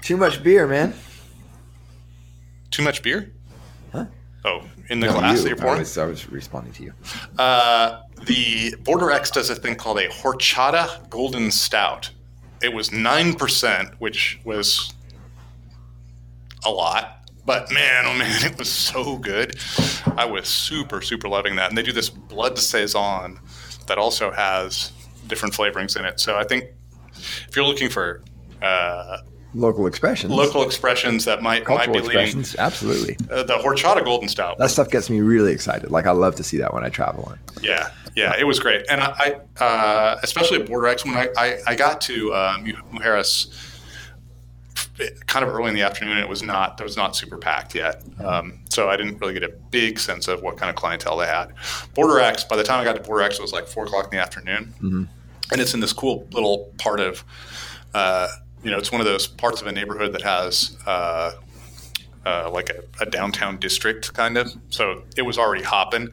too 0.02 0.18
much 0.18 0.44
beer, 0.44 0.68
man. 0.68 0.94
too 2.72 2.84
much 2.84 3.02
beer. 3.02 3.32
Huh? 3.92 4.06
Oh, 4.46 4.64
in 4.90 5.00
the 5.00 5.08
No, 5.08 5.14
glass 5.14 5.38
you. 5.38 5.44
that 5.44 5.50
you're 5.50 5.58
I 5.60 5.62
pouring. 5.62 5.80
was, 5.80 5.98
I 5.98 6.06
was 6.06 6.30
responding 6.30 6.74
to 6.74 6.84
you. 6.84 6.94
Uh, 7.40 8.02
the 8.26 8.76
Border 8.84 9.12
X 9.12 9.32
does 9.32 9.50
a 9.50 9.56
thing 9.56 9.76
called 9.76 10.00
a 10.00 10.08
horchata 10.10 11.10
golden 11.10 11.52
stout. 11.52 12.10
It 12.62 12.74
was 12.74 12.92
nine 12.92 13.34
percent, 13.34 13.90
which 14.00 14.40
was 14.46 14.94
a 16.66 16.72
lot, 16.72 17.30
but 17.46 17.72
man, 17.72 18.06
oh 18.06 18.18
man, 18.18 18.46
it 18.52 18.58
was 18.58 18.70
so 18.70 19.18
good. 19.18 19.58
I 20.18 20.26
was 20.26 20.48
super, 20.48 21.02
super 21.02 21.28
loving 21.28 21.56
that. 21.58 21.70
And 21.70 21.78
they 21.78 21.84
do 21.84 21.92
this 21.92 22.10
blood 22.10 22.58
saison 22.58 23.40
that 23.88 23.98
also 23.98 24.32
has 24.32 24.92
different 25.28 25.54
flavorings 25.54 25.98
in 25.98 26.06
it. 26.06 26.20
So 26.20 26.38
I 26.38 26.44
think 26.44 26.66
if 27.48 27.56
you're 27.56 27.66
looking 27.66 27.90
for 27.90 28.24
uh, 28.62 29.18
Local 29.56 29.86
expressions, 29.88 30.32
local 30.34 30.64
expressions 30.64 31.26
that 31.26 31.42
might 31.44 31.60
might 31.60 31.66
cultural 31.66 31.94
be 31.94 32.00
leading, 32.02 32.22
expressions, 32.40 32.56
absolutely. 32.58 33.18
uh, 33.30 33.44
the 33.44 33.54
horchata 33.56 34.04
golden 34.04 34.28
stout 34.28 34.58
That 34.58 34.72
stuff 34.72 34.90
gets 34.90 35.10
me 35.10 35.22
really 35.22 35.52
excited. 35.52 35.92
Like 35.92 36.08
I 36.08 36.12
love 36.12 36.36
to 36.36 36.44
see 36.44 36.58
that 36.58 36.74
when 36.74 36.84
I 36.84 36.90
travel. 36.90 37.26
On. 37.26 37.40
Yeah, 37.62 37.90
yeah, 38.16 38.34
it 38.38 38.46
was 38.46 38.60
great, 38.60 38.86
and 38.90 39.00
I, 39.02 39.40
I 39.60 39.64
uh, 39.64 40.20
especially 40.24 40.60
at 40.62 40.68
Border 40.68 40.88
X 40.88 41.06
when 41.06 41.16
I, 41.16 41.30
I, 41.38 41.58
I 41.68 41.76
got 41.76 42.02
to 42.02 42.34
uh, 42.34 42.58
Mujeres 42.58 43.48
kind 45.28 45.46
of 45.46 45.54
early 45.54 45.70
in 45.70 45.76
the 45.76 45.82
afternoon. 45.82 46.18
It 46.18 46.28
was 46.30 46.44
not 46.44 46.78
there 46.78 46.86
was 46.86 46.98
not 46.98 47.16
super 47.16 47.38
packed 47.38 47.76
yet, 47.76 48.04
um, 48.24 48.60
so 48.70 48.90
I 48.90 48.98
didn't 48.98 49.20
really 49.20 49.34
get 49.34 49.44
a 49.44 49.50
big 49.72 50.00
sense 50.00 50.28
of 50.28 50.42
what 50.42 50.58
kind 50.58 50.70
of 50.70 50.76
clientele 50.76 51.18
they 51.18 51.28
had. 51.28 51.54
Border 51.94 52.20
X, 52.20 52.44
by 52.44 52.56
the 52.56 52.64
time 52.64 52.80
I 52.80 52.84
got 52.84 52.96
to 52.96 53.02
Border 53.02 53.24
X, 53.24 53.38
it 53.38 53.42
was 53.42 53.54
like 53.54 53.68
four 53.68 53.86
o'clock 53.86 54.06
in 54.06 54.12
the 54.12 54.18
afternoon, 54.22 54.74
Mhm. 54.82 55.08
and 55.52 55.62
it's 55.62 55.74
in 55.74 55.80
this 55.80 55.94
cool 55.94 56.28
little 56.32 56.72
part 56.78 57.00
of. 57.00 57.24
Uh, 57.94 58.28
you 58.64 58.72
know, 58.72 58.78
it's 58.78 58.92
one 58.92 59.02
of 59.02 59.06
those 59.06 59.28
parts 59.28 59.62
of 59.62 59.68
a 59.68 59.72
neighborhood 59.72 60.14
that 60.14 60.22
has 60.22 60.78
uh, 60.86 61.34
uh, 62.26 62.50
like 62.52 62.70
a, 62.70 62.84
a 63.04 63.06
downtown 63.06 63.58
district 63.58 64.14
kind 64.14 64.38
of. 64.38 64.52
So 64.70 65.04
it 65.18 65.24
was 65.24 65.38
already 65.38 65.64
hopping. 65.64 66.10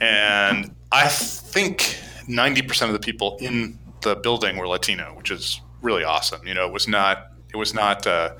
And 0.00 0.74
I 0.92 1.08
think 1.08 1.98
90% 2.28 2.86
of 2.86 2.92
the 2.92 2.98
people 2.98 3.36
in 3.40 3.78
the 4.02 4.16
building 4.16 4.56
were 4.56 4.68
Latino, 4.68 5.14
which 5.16 5.30
is 5.30 5.60
really 5.82 6.04
awesome. 6.04 6.46
You 6.46 6.54
know, 6.54 6.66
it 6.66 6.72
was 6.72 6.86
not, 6.88 7.32
it 7.52 7.56
was 7.56 7.74
not, 7.74 8.06
uh, 8.06 8.34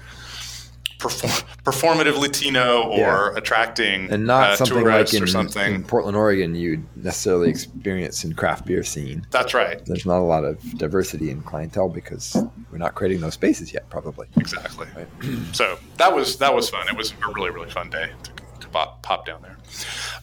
perform- 1.00 1.32
performative 1.64 2.18
Latino 2.18 2.82
or 2.84 2.96
Yeah. 2.98 3.30
attracting 3.36 4.10
And 4.12 4.26
not 4.26 4.50
uh, 4.50 4.56
something 4.56 4.84
like 4.84 5.12
in, 5.14 5.22
or 5.22 5.26
something. 5.26 5.74
in 5.74 5.82
Portland, 5.84 6.16
Oregon, 6.16 6.54
you'd 6.54 6.84
necessarily 6.96 7.50
experience 7.50 8.22
in 8.24 8.34
craft 8.34 8.66
beer 8.66 8.82
scene. 8.84 9.26
That's 9.30 9.54
right. 9.54 9.84
There's 9.86 10.06
not 10.06 10.18
a 10.18 10.22
lot 10.24 10.44
of 10.44 10.60
diversity 10.78 11.30
in 11.30 11.40
clientele 11.42 11.88
because 11.88 12.36
we're 12.70 12.78
not 12.78 12.94
creating 12.94 13.20
those 13.20 13.34
spaces 13.34 13.72
yet, 13.72 13.88
probably. 13.90 14.28
Exactly. 14.36 14.86
so 15.52 15.78
that 15.96 16.14
was 16.14 16.36
that 16.38 16.54
was 16.54 16.70
fun. 16.70 16.86
It 16.88 16.96
was 16.96 17.12
a 17.26 17.32
really 17.32 17.50
really 17.50 17.70
fun 17.70 17.90
day 17.90 18.10
to, 18.22 18.30
to 18.60 18.68
pop 18.68 19.02
pop 19.02 19.26
down 19.26 19.42
there. 19.42 19.56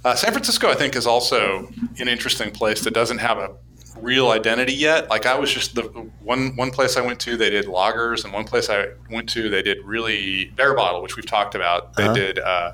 Uh, 0.05 0.15
San 0.15 0.31
Francisco, 0.31 0.69
I 0.69 0.75
think, 0.75 0.95
is 0.95 1.07
also 1.07 1.67
an 1.99 2.07
interesting 2.07 2.51
place 2.51 2.83
that 2.83 2.93
doesn't 2.93 3.17
have 3.17 3.37
a 3.39 3.55
real 4.01 4.29
identity 4.31 4.73
yet. 4.73 5.09
Like 5.09 5.25
I 5.25 5.35
was 5.39 5.51
just 5.51 5.75
the 5.75 5.83
one 6.21 6.55
one 6.55 6.71
place 6.71 6.97
I 6.97 7.01
went 7.01 7.19
to, 7.21 7.37
they 7.37 7.49
did 7.49 7.65
lagers, 7.65 8.23
and 8.23 8.33
one 8.33 8.45
place 8.45 8.69
I 8.69 8.87
went 9.11 9.29
to, 9.29 9.49
they 9.49 9.61
did 9.61 9.83
really 9.83 10.51
Barebottle, 10.55 11.01
which 11.03 11.15
we've 11.15 11.25
talked 11.25 11.55
about. 11.55 11.93
They 11.95 12.03
Uh-huh. 12.03 12.13
did. 12.13 12.39
Uh, 12.39 12.73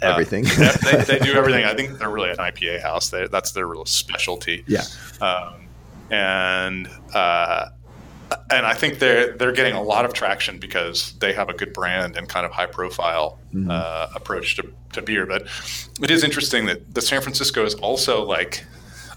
Everything. 0.00 0.46
uh, 0.58 0.76
they, 0.84 0.96
they 1.04 1.18
do 1.18 1.32
everything. 1.32 1.64
I 1.72 1.74
think 1.74 1.98
they're 1.98 2.08
really 2.10 2.30
an 2.30 2.36
IPA 2.36 2.82
house. 2.82 3.10
They, 3.10 3.26
that's 3.26 3.50
their 3.52 3.66
real 3.66 3.84
specialty 3.84 4.62
yeah. 4.68 4.84
um, 5.20 5.66
and 6.10 6.88
uh, 7.14 7.70
and 8.50 8.66
I 8.66 8.74
think 8.74 8.98
they're 8.98 9.36
they're 9.36 9.52
getting 9.52 9.74
a 9.74 9.82
lot 9.82 10.04
of 10.04 10.12
traction 10.12 10.58
because 10.58 11.14
they 11.18 11.32
have 11.32 11.48
a 11.48 11.54
good 11.54 11.72
brand 11.72 12.16
and 12.16 12.28
kind 12.28 12.44
of 12.46 12.52
high 12.52 12.66
profile 12.66 13.38
Mhm. 13.54 13.70
uh, 13.70 14.08
approach 14.14 14.56
to, 14.56 14.70
to 14.92 15.00
beer. 15.02 15.24
But 15.26 15.46
it 16.02 16.10
is 16.10 16.22
interesting 16.22 16.66
that 16.66 16.94
the 16.94 17.00
San 17.00 17.22
Francisco 17.22 17.64
is 17.64 17.74
also 17.76 18.22
like 18.24 18.64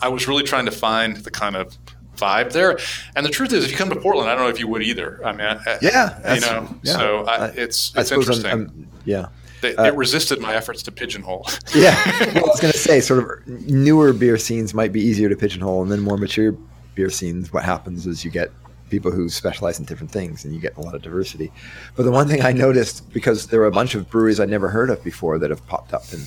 I 0.01 0.09
was 0.09 0.27
really 0.27 0.43
trying 0.43 0.65
to 0.65 0.71
find 0.71 1.17
the 1.17 1.31
kind 1.31 1.55
of 1.55 1.77
vibe 2.17 2.51
there. 2.51 2.77
And 3.15 3.25
the 3.25 3.29
truth 3.29 3.51
is, 3.53 3.63
if 3.65 3.71
you 3.71 3.77
come 3.77 3.89
to 3.89 3.95
Portland, 3.95 4.29
I 4.29 4.35
don't 4.35 4.43
know 4.43 4.49
if 4.49 4.59
you 4.59 4.67
would 4.67 4.83
either. 4.83 5.19
I 5.25 5.31
mean, 5.31 5.41
I, 5.41 5.77
Yeah, 5.81 6.33
you 6.35 6.41
know, 6.41 6.75
yeah. 6.83 6.93
so 6.93 7.25
I, 7.25 7.45
it's 7.47 7.95
I 7.95 8.01
it's 8.01 8.09
suppose 8.09 8.29
I'm- 8.45 8.45
interesting. 8.45 8.51
I'm- 8.51 8.87
yeah. 9.05 9.25
it, 9.63 9.79
uh, 9.79 9.83
it 9.85 9.95
resisted 9.95 10.39
my 10.39 10.53
efforts 10.55 10.83
to 10.83 10.91
pigeonhole. 10.91 11.47
Yeah. 11.75 11.95
Well, 12.35 12.45
I 12.45 12.47
was 12.47 12.59
going 12.59 12.71
to 12.73 12.77
say, 12.77 12.99
sort 13.01 13.23
of 13.23 13.47
newer 13.47 14.13
beer 14.13 14.37
scenes 14.37 14.73
might 14.73 14.91
be 14.91 15.01
easier 15.01 15.29
to 15.29 15.35
pigeonhole, 15.35 15.81
and 15.81 15.91
then 15.91 15.99
more 16.01 16.17
mature 16.17 16.55
beer 16.95 17.09
scenes, 17.09 17.51
what 17.53 17.63
happens 17.63 18.05
is 18.05 18.23
you 18.25 18.29
get 18.31 18.51
people 18.89 19.09
who 19.09 19.29
specialize 19.29 19.79
in 19.79 19.85
different 19.85 20.11
things, 20.11 20.43
and 20.45 20.53
you 20.53 20.59
get 20.59 20.75
a 20.77 20.81
lot 20.81 20.93
of 20.93 21.01
diversity. 21.01 21.51
But 21.95 22.03
the 22.03 22.11
one 22.11 22.27
thing 22.27 22.41
I 22.43 22.51
noticed, 22.51 23.11
because 23.13 23.47
there 23.47 23.61
were 23.61 23.65
a 23.67 23.71
bunch 23.71 23.95
of 23.95 24.09
breweries 24.09 24.39
I'd 24.39 24.49
never 24.49 24.67
heard 24.67 24.89
of 24.89 25.01
before 25.03 25.39
that 25.39 25.49
have 25.49 25.65
popped 25.65 25.93
up 25.93 26.03
in, 26.11 26.19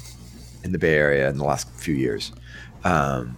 in 0.65 0.73
the 0.73 0.79
Bay 0.79 0.95
Area 0.95 1.29
in 1.29 1.37
the 1.37 1.45
last 1.45 1.69
few 1.73 1.95
years, 1.95 2.33
um, 2.85 3.37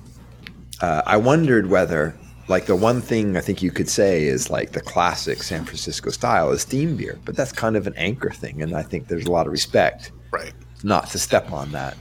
uh, 0.81 1.03
I 1.07 1.17
wondered 1.17 1.69
whether, 1.69 2.15
like, 2.49 2.67
the 2.67 2.77
one 2.77 3.01
thing 3.01 3.37
I 3.37 3.41
think 3.41 3.63
you 3.63 3.71
could 3.71 3.89
say 3.89 4.25
is 4.25 4.51
like 4.51 4.73
the 4.73 4.81
classic 4.81 5.43
San 5.43 5.65
Francisco 5.65 6.11
style 6.11 6.51
is 6.53 6.63
steam 6.63 6.97
beer, 6.97 7.19
but 7.25 7.37
that's 7.37 7.53
kind 7.53 7.77
of 7.77 7.87
an 7.87 7.95
anchor 7.97 8.31
thing, 8.31 8.63
and 8.63 8.77
I 8.77 8.83
think 8.83 9.09
there's 9.09 9.27
a 9.27 9.33
lot 9.33 9.47
of 9.47 9.53
respect 9.53 10.13
right. 10.31 10.53
not 10.83 11.09
to 11.11 11.19
step 11.19 11.53
on 11.53 11.73
that 11.73 11.97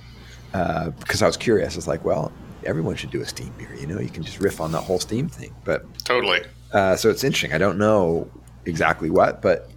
uh, 0.54 0.90
because 0.92 1.22
I 1.22 1.28
was 1.28 1.38
curious. 1.38 1.74
I 1.74 1.78
was 1.78 1.88
like, 1.88 2.04
well, 2.06 2.32
everyone 2.66 2.96
should 2.96 3.12
do 3.12 3.22
a 3.22 3.26
steam 3.26 3.54
beer. 3.58 3.74
You 3.76 3.88
know, 3.88 4.00
you 4.00 4.10
can 4.10 4.24
just 4.24 4.40
riff 4.40 4.60
on 4.60 4.72
that 4.72 4.82
whole 4.82 5.00
steam 5.00 5.30
thing. 5.30 5.54
But 5.64 5.86
Totally. 6.04 6.42
uh, 6.74 6.96
so 6.96 7.10
it's 7.10 7.24
interesting. 7.24 7.54
I 7.54 7.58
don't 7.58 7.78
know 7.78 8.30
exactly 8.66 9.10
what, 9.10 9.42
but 9.42 9.70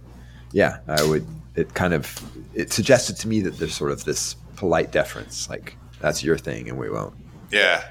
yeah, 0.51 0.79
I 0.87 1.03
would. 1.03 1.25
It 1.55 1.73
kind 1.73 1.93
of 1.93 2.21
it 2.53 2.71
suggested 2.71 3.17
to 3.17 3.27
me 3.27 3.41
that 3.41 3.57
there's 3.57 3.73
sort 3.73 3.91
of 3.91 4.05
this 4.05 4.35
polite 4.55 4.91
deference, 4.91 5.49
like 5.49 5.75
that's 5.99 6.23
your 6.23 6.37
thing 6.37 6.69
and 6.69 6.77
we 6.77 6.89
won't. 6.89 7.13
Yeah. 7.51 7.83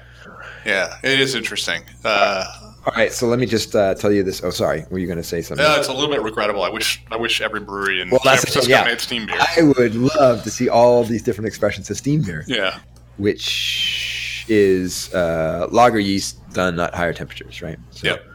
Yeah. 0.65 0.97
It 1.03 1.19
is 1.19 1.35
interesting. 1.35 1.83
Uh, 2.03 2.45
All 2.85 2.93
right, 2.95 3.11
so 3.11 3.27
let 3.27 3.39
me 3.39 3.45
just 3.45 3.75
uh, 3.75 3.93
tell 3.95 4.11
you 4.11 4.23
this. 4.23 4.41
Oh, 4.43 4.49
sorry, 4.49 4.85
were 4.89 4.99
you 4.99 5.05
going 5.07 5.17
to 5.17 5.23
say 5.23 5.41
something? 5.41 5.63
no, 5.65 5.75
it's 5.77 5.87
a 5.89 5.93
little 5.93 6.09
bit 6.09 6.21
regrettable. 6.21 6.63
I 6.63 6.69
wish 6.69 7.03
I 7.11 7.17
wish 7.17 7.41
every 7.41 7.59
brewery 7.59 8.01
in 8.01 8.09
well, 8.09 8.19
San. 8.23 8.37
Francisco 8.37 8.69
Yeah, 8.69 8.83
made 8.85 8.99
steam 9.01 9.25
beer. 9.25 9.37
I 9.57 9.61
would 9.63 9.95
love 9.95 10.43
to 10.43 10.49
see 10.51 10.69
all 10.69 11.03
these 11.03 11.21
different 11.23 11.47
expressions 11.47 11.89
of 11.89 11.97
steam 11.97 12.21
beer. 12.23 12.43
yeah. 12.47 12.79
which 13.17 14.45
is 14.47 15.13
uh, 15.13 15.67
lager 15.71 15.99
yeast 15.99 16.37
done 16.53 16.79
at 16.79 16.93
higher 16.95 17.13
temperatures, 17.13 17.61
right? 17.61 17.77
So- 17.91 18.07
Yep. 18.07 18.25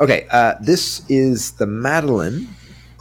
Okay, 0.00 0.26
uh, 0.30 0.54
this 0.62 1.02
is 1.10 1.52
the 1.52 1.66
Madeline 1.66 2.48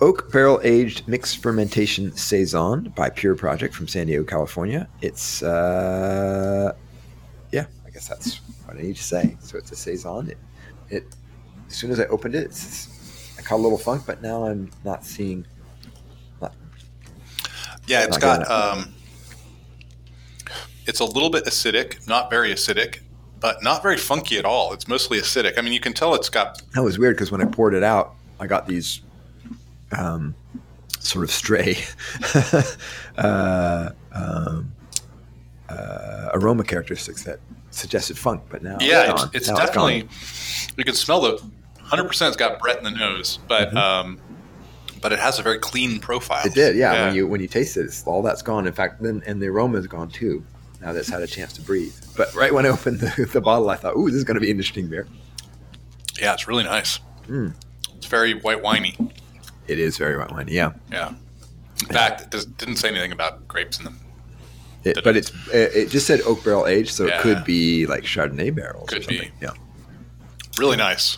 Oak 0.02 0.32
Barrel 0.32 0.60
Aged 0.64 1.08
Mixed 1.08 1.42
Fermentation 1.42 2.14
Saison 2.18 2.92
by 2.96 3.10
Pure 3.10 3.36
Project 3.36 3.74
from 3.74 3.88
San 3.88 4.08
Diego, 4.08 4.24
California. 4.26 4.88
It's, 5.02 5.42
uh, 5.44 6.74
guess 7.94 8.08
that's 8.08 8.38
what 8.66 8.78
I 8.78 8.82
need 8.82 8.96
to 8.96 9.04
say. 9.04 9.38
So 9.40 9.58
it's 9.58 9.72
a 9.72 9.76
Saison. 9.76 10.30
It, 10.30 10.38
it 10.90 11.16
as 11.68 11.76
soon 11.76 11.92
as 11.92 12.00
I 12.00 12.06
opened 12.06 12.36
it, 12.36 12.46
it's, 12.46 13.36
I 13.38 13.42
caught 13.42 13.58
a 13.58 13.62
little 13.62 13.78
funk, 13.78 14.04
but 14.06 14.22
now 14.22 14.46
I'm 14.46 14.70
not 14.84 15.06
seeing. 15.06 15.46
Yeah, 17.86 18.04
it's 18.06 18.20
Not 18.20 18.46
got. 18.46 18.52
Um, 18.52 18.94
it's 20.86 21.02
a 21.02 21.06
little 21.06 21.30
bit 21.30 21.46
acidic, 21.46 22.08
not 22.08 22.30
very 22.30 22.54
acidic, 22.54 23.00
but 23.40 23.62
not 23.62 23.82
very 23.84 23.98
funky 23.98 24.38
at 24.38 24.46
all. 24.46 24.72
It's 24.72 24.88
mostly 24.88 25.20
acidic. 25.20 25.58
I 25.58 25.62
mean, 25.62 25.74
you 25.74 25.82
can 25.82 25.94
tell 25.94 26.16
it's 26.16 26.30
got. 26.30 26.62
That 26.74 26.84
was 26.84 26.98
weird 26.98 27.18
because 27.18 27.32
when 27.32 27.42
I 27.42 27.46
poured 27.46 27.74
it 27.74 27.84
out, 27.84 28.16
I 28.40 28.48
got 28.48 28.68
these 28.68 29.02
um, 29.92 30.34
sort 31.00 31.26
of 31.26 31.32
stray 31.32 31.78
uh, 33.18 33.92
um, 34.14 34.72
uh, 35.68 36.30
aroma 36.34 36.64
characteristics 36.64 37.24
that 37.24 37.40
suggested 37.74 38.18
funk, 38.18 38.44
but 38.50 38.62
now 38.64 38.78
Yeah, 38.80 39.12
it's, 39.14 39.24
it's, 39.24 39.36
it's 39.36 39.48
Now 39.50 39.56
definitely. 39.58 40.02
gone. 40.04 40.10
you 40.78 40.84
can 40.84 40.96
smell 40.96 41.22
the. 41.22 41.44
Hundred 41.82 42.06
percent, 42.08 42.30
it's 42.30 42.38
got 42.38 42.60
Brett 42.60 42.78
in 42.78 42.84
the 42.86 42.92
nose, 42.92 43.40
but 43.48 43.72
Mhm. 43.72 43.78
um, 43.78 44.20
but 45.02 45.12
it 45.12 45.20
has 45.20 45.38
a 45.38 45.44
very 45.44 45.60
clean 45.60 46.00
profile. 46.00 46.46
It 46.46 46.54
did, 46.54 46.76
yeah, 46.78 47.08
When 47.08 47.16
you 47.16 47.28
when 47.28 47.42
you 47.42 47.48
taste 47.48 47.76
it, 47.78 47.82
it's, 47.82 48.04
all 48.08 48.22
that's 48.22 48.42
gone. 48.42 48.66
In 48.66 48.74
fact, 48.74 49.04
then 49.04 49.22
and 49.26 49.42
the 49.42 49.48
aroma 49.48 49.78
is 49.78 49.88
gone 49.88 50.10
too. 50.10 50.44
Now 50.82 50.94
that's 50.94 51.10
had 51.10 51.22
a 51.22 51.28
chance 51.28 51.54
to 51.54 51.62
breathe. 51.62 51.94
But 52.18 52.34
right 52.34 52.54
when 52.54 52.66
I 52.66 52.70
opened 52.70 53.00
the, 53.02 53.26
the 53.32 53.42
bottle, 53.42 53.70
I 53.70 53.76
thought, 53.76 53.96
"Ooh, 53.98 54.08
this 54.10 54.16
is 54.18 54.24
going 54.24 54.36
to 54.36 54.42
be 54.42 54.50
an 54.50 54.58
interesting 54.58 54.88
beer." 54.88 55.08
yeah, 56.20 56.34
it's 56.34 56.48
really 56.48 56.64
nice. 56.64 57.00
Mm. 57.28 57.54
It's 57.98 58.06
very 58.08 58.34
white 58.36 58.62
winey. 58.64 58.96
It 59.68 59.80
is 59.80 59.98
very 59.98 60.18
white 60.18 60.32
wine, 60.32 60.48
yeah. 60.50 60.72
Yeah. 60.92 61.14
In 61.82 61.88
fact, 61.88 62.22
it 62.22 62.30
does, 62.30 62.46
didn't 62.46 62.76
say 62.78 62.90
anything 62.90 63.12
about 63.12 63.48
grapes 63.48 63.78
in 63.80 63.86
them. 63.86 64.00
It, 64.84 65.00
but 65.04 65.16
it? 65.16 65.32
it's 65.32 65.76
it, 65.76 65.90
just 65.90 66.06
said 66.08 66.22
oak 66.22 66.44
barrel 66.44 66.68
aged, 66.68 66.92
so 66.94 67.06
Yeah. 67.06 67.18
it 67.18 67.22
could 67.22 67.44
be 67.46 67.86
like 67.88 68.04
Chardonnay 68.04 68.54
barrels. 68.54 68.84
or 68.92 68.98
Could 68.98 69.08
be. 69.08 69.18
something. 69.18 69.32
Yeah. 69.42 69.52
Really 70.58 70.78
nice. 70.78 71.18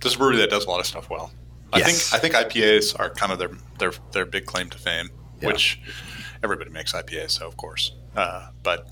This 0.00 0.12
is 0.12 0.14
a 0.14 0.18
brewery 0.18 0.36
that 0.38 0.50
does 0.50 0.64
a 0.64 0.68
lot 0.70 0.80
of 0.80 0.86
stuff 0.86 1.10
well. 1.10 1.32
I 1.72 1.78
Yes. 1.78 2.10
think 2.10 2.14
I 2.14 2.18
think 2.18 2.34
IPAs 2.34 2.98
are 2.98 3.10
kind 3.10 3.32
of 3.32 3.38
their 3.38 3.50
their 3.78 3.92
their 4.12 4.24
big 4.26 4.46
claim 4.46 4.68
to 4.70 4.78
fame, 4.78 5.10
Yeah. 5.40 5.48
which 5.48 5.80
everybody 6.42 6.70
makes 6.70 6.92
IPAs, 6.92 7.30
so 7.32 7.46
of 7.46 7.56
course. 7.56 7.92
Uh, 8.16 8.48
but 8.62 8.86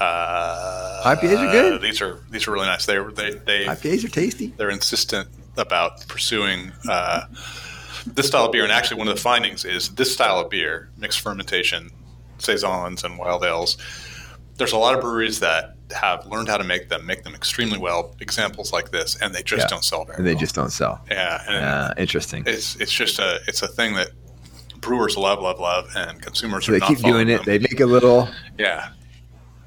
uh, 0.00 1.02
IPAs 1.04 1.38
are 1.38 1.52
good. 1.52 1.82
These 1.82 2.00
are 2.00 2.20
these 2.30 2.46
are 2.48 2.52
really 2.52 2.66
nice. 2.66 2.86
They 2.86 2.98
they 2.98 3.30
they 3.32 3.64
IPAs 3.66 4.04
are 4.04 4.08
tasty. 4.08 4.52
they're 4.56 4.70
insistent 4.70 5.28
about 5.56 6.06
pursuing 6.08 6.72
uh, 6.88 7.22
this 8.06 8.28
style 8.28 8.46
of 8.46 8.52
beer. 8.52 8.62
And 8.64 8.72
actually, 8.72 8.98
one 8.98 9.08
of 9.08 9.14
the 9.14 9.20
findings 9.20 9.64
is 9.64 9.90
this 9.90 10.12
style 10.12 10.38
of 10.40 10.50
beer, 10.50 10.90
mixed 10.96 11.20
fermentation, 11.20 11.90
saisons 12.40 13.04
and 13.04 13.18
wild 13.18 13.44
ales. 13.44 13.76
There's 14.56 14.72
a 14.72 14.76
lot 14.78 14.94
of 14.94 15.00
breweries 15.00 15.40
that 15.40 15.76
have 15.94 16.26
learned 16.26 16.48
how 16.48 16.56
to 16.58 16.64
make 16.64 16.88
them, 16.88 17.06
make 17.06 17.24
them 17.24 17.34
extremely 17.34 17.78
well. 17.78 18.14
Examples 18.20 18.72
like 18.72 18.90
this, 18.90 19.16
and 19.20 19.34
they 19.34 19.42
just 19.42 19.62
Yeah. 19.62 19.68
don't 19.68 19.84
sell 19.84 20.04
very 20.04 20.18
And 20.18 20.26
they 20.26 20.32
well. 20.34 20.40
just 20.40 20.54
don't 20.54 20.70
sell. 20.70 21.00
yeah, 21.10 21.42
and 21.48 21.54
Yeah, 21.54 21.92
interesting. 22.02 22.44
it's 22.46 22.76
it's 22.76 22.92
just 22.92 23.18
a 23.18 23.40
it's 23.48 23.62
a 23.62 23.68
thing 23.68 23.94
that 23.94 24.10
brewers 24.80 25.16
love, 25.16 25.40
love, 25.42 25.58
love, 25.60 25.90
and 25.96 26.20
consumers 26.22 26.66
So 26.66 26.72
are 26.72 26.74
they 26.74 26.78
not 26.80 26.88
keep 26.88 26.98
doing 26.98 27.28
it. 27.28 27.36
them. 27.38 27.44
They 27.46 27.58
make 27.58 27.80
a 27.80 27.86
little. 27.86 28.28
yeah. 28.58 28.90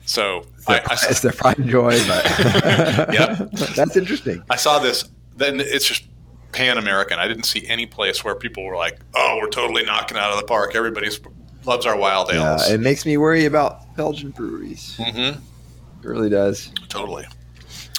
So 0.05 0.45
It's 0.57 0.67
I, 0.67 0.74
their, 0.76 0.84
I, 0.91 0.93
it's 1.09 1.19
their 1.21 1.32
pride 1.32 1.57
and 1.59 1.69
joy, 1.69 1.97
but 2.07 2.26
Yep. 3.13 3.51
that's 3.76 3.95
interesting. 3.95 4.43
I 4.49 4.55
saw 4.57 4.80
this. 4.80 5.05
Then 5.36 5.59
it's 5.59 5.88
just 5.88 6.03
pan 6.51 6.78
American. 6.78 7.19
I 7.19 7.28
didn't 7.28 7.43
see 7.45 7.65
any 7.67 7.86
place 7.86 8.24
where 8.24 8.36
people 8.36 8.63
were 8.63 8.76
like, 8.76 8.99
"Oh, 9.15 9.39
we're 9.41 9.49
totally 9.49 9.84
knocking 9.86 10.17
out 10.17 10.32
of 10.32 10.38
the 10.38 10.45
park. 10.45 10.76
Everybody's 10.76 11.19
loves 11.66 11.86
our 11.86 11.97
wild 11.97 12.30
Yeah, 12.32 12.57
it 12.70 12.80
makes 12.80 13.05
me 13.05 13.18
worry 13.18 13.45
about 13.45 13.95
Belgian 13.95 14.32
breweries. 14.32 14.95
mm-hmm. 14.99 15.39
It 15.39 16.07
really 16.07 16.30
does. 16.30 16.72
Totally. 16.89 17.26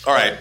All 0.07 0.15
right. 0.15 0.35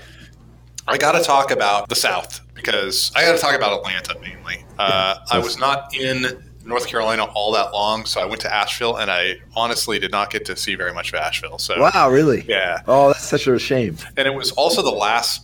I 0.88 0.98
got 0.98 1.14
to 1.14 1.24
talk 1.24 1.52
about 1.52 1.88
the 1.88 1.96
South 1.96 2.42
because 2.54 3.12
I 3.16 3.24
got 3.26 3.34
to 3.34 3.38
talk 3.38 3.56
about 3.56 3.78
Atlanta 3.80 4.20
mainly. 4.20 4.66
Uh, 4.78 5.16
I 5.32 5.40
was 5.40 5.58
not 5.58 5.96
in 5.96 6.44
North 6.66 6.88
Carolina 6.88 7.24
all 7.24 7.54
that 7.54 7.72
long, 7.74 8.06
so 8.06 8.20
I 8.22 8.26
went 8.26 8.42
to 8.42 8.54
Asheville, 8.54 8.98
and 8.98 9.10
I 9.10 9.36
honestly 9.56 9.98
did 10.00 10.12
not 10.12 10.30
get 10.30 10.46
to 10.46 10.56
see 10.58 10.76
very 10.76 10.94
much 10.94 11.10
of 11.14 11.20
Asheville. 11.20 11.58
So 11.58 11.80
Wow, 11.80 12.10
really? 12.10 12.44
yeah, 12.48 12.82
Oh, 12.88 13.08
that's 13.08 13.24
such 13.28 13.48
a 13.48 13.58
shame. 13.60 13.98
and 14.18 14.28
it 14.28 14.34
was 14.34 14.52
also 14.52 14.82
the 14.82 14.90
last 14.92 15.44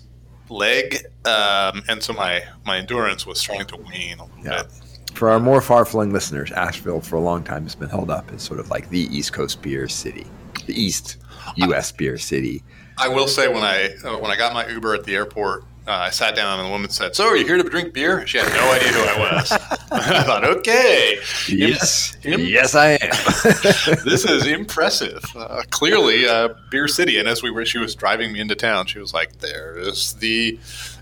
leg, 0.49 0.97
um, 1.25 1.83
and 1.87 2.01
so 2.03 2.11
my 2.13 2.43
my 2.65 2.77
endurance 2.79 3.25
was 3.25 3.39
starting 3.39 3.67
to 3.67 3.77
wane 3.77 4.19
a 4.19 4.23
little 4.25 4.43
Yeah. 4.43 4.63
bit. 4.63 4.71
For 5.13 5.29
our 5.29 5.39
more 5.39 5.61
far-flung 5.61 6.11
listeners, 6.11 6.51
Asheville 6.51 7.01
for 7.01 7.15
a 7.15 7.21
long 7.21 7.43
time 7.43 7.63
has 7.63 7.75
been 7.75 7.89
held 7.89 8.09
up 8.09 8.31
as 8.31 8.41
sort 8.41 8.59
of 8.59 8.69
like 8.69 8.89
the 8.89 9.01
East 9.15 9.33
Coast 9.33 9.61
beer 9.61 9.87
city, 9.87 10.25
the 10.65 10.79
East 10.79 11.17
U.S. 11.57 11.91
beer 11.91 12.17
city. 12.17 12.63
I 12.97 13.07
will 13.07 13.27
say 13.27 13.47
when 13.47 13.63
I 13.63 13.95
uh, 14.03 14.17
when 14.17 14.31
I 14.31 14.37
got 14.37 14.53
my 14.53 14.67
Uber 14.67 14.93
at 14.93 15.03
the 15.05 15.15
airport, 15.15 15.63
uh, 15.87 15.91
I 15.93 16.09
sat 16.09 16.35
down 16.35 16.59
and 16.59 16.67
the 16.67 16.71
woman 16.71 16.89
said, 16.89 17.15
"So, 17.15 17.25
are 17.25 17.35
you 17.35 17.45
here 17.45 17.57
to 17.57 17.63
drink 17.63 17.93
beer?" 17.93 18.25
She 18.27 18.37
had 18.37 18.47
no 18.53 18.71
idea 18.71 18.89
who 18.89 19.01
I 19.01 19.33
was. 19.33 19.51
I 19.91 20.23
thought, 20.23 20.43
"Okay, 20.43 21.17
Yes, 21.47 22.17
Im- 22.23 22.41
yes, 22.41 22.75
I 22.75 22.91
am. 22.91 22.99
this 24.05 24.25
is 24.25 24.45
impressive. 24.45 25.23
Uh, 25.35 25.63
clearly, 25.69 26.27
uh, 26.27 26.49
beer 26.69 26.87
city." 26.87 27.17
And 27.17 27.27
as 27.27 27.41
we 27.41 27.49
were, 27.49 27.65
she 27.65 27.79
was 27.79 27.95
driving 27.95 28.31
me 28.33 28.39
into 28.39 28.55
town. 28.55 28.85
She 28.85 28.99
was 28.99 29.13
like, 29.13 29.39
"There's 29.39 30.13
the 30.13 30.59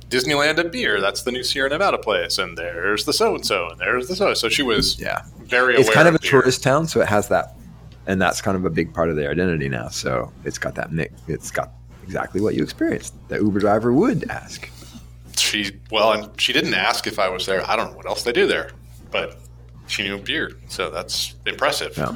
Disneyland 0.09 0.57
of 0.57 0.71
beer. 0.71 1.01
That's 1.01 1.23
the 1.23 1.31
new 1.31 1.43
Sierra 1.43 1.69
Nevada 1.69 1.97
place, 1.97 2.37
and 2.37 2.57
there's 2.57 3.05
the 3.05 3.13
so 3.13 3.35
and 3.35 3.45
so, 3.45 3.69
and 3.69 3.79
there's 3.79 4.07
the 4.07 4.15
so." 4.15 4.33
So 4.33 4.49
she 4.49 4.63
was 4.63 4.99
yeah, 4.99 5.23
very 5.39 5.73
aware. 5.73 5.81
it's 5.81 5.89
kind 5.89 6.07
of 6.07 6.15
a 6.15 6.19
beer. 6.19 6.31
tourist 6.31 6.63
town, 6.63 6.87
so 6.87 7.01
it 7.01 7.07
has 7.07 7.27
that, 7.29 7.55
and 8.05 8.21
that's 8.21 8.41
kind 8.41 8.55
of 8.55 8.65
a 8.65 8.69
big 8.69 8.93
part 8.93 9.09
of 9.09 9.15
their 9.15 9.31
identity 9.31 9.69
now. 9.69 9.89
So 9.89 10.31
it's 10.45 10.57
got 10.57 10.75
that 10.75 10.91
mix. 10.91 11.13
It's 11.27 11.51
got 11.51 11.71
exactly 12.03 12.39
what 12.39 12.55
you 12.55 12.63
experienced. 12.63 13.13
The 13.27 13.35
Uber 13.37 13.59
driver 13.59 13.91
would 13.91 14.29
ask. 14.29 14.69
She 15.37 15.71
well, 15.91 16.13
and 16.13 16.39
she 16.39 16.53
didn't 16.53 16.73
ask 16.73 17.05
if 17.05 17.19
I 17.19 17.29
was 17.29 17.45
there. 17.45 17.69
I 17.69 17.75
don't 17.75 17.91
know 17.91 17.97
what 17.97 18.07
else 18.07 18.23
they 18.23 18.31
do 18.31 18.47
there, 18.47 18.71
but 19.11 19.37
she 19.87 20.03
knew 20.03 20.17
beer, 20.17 20.51
so 20.69 20.89
that's 20.89 21.35
impressive. 21.45 21.97
Yeah. 21.97 22.15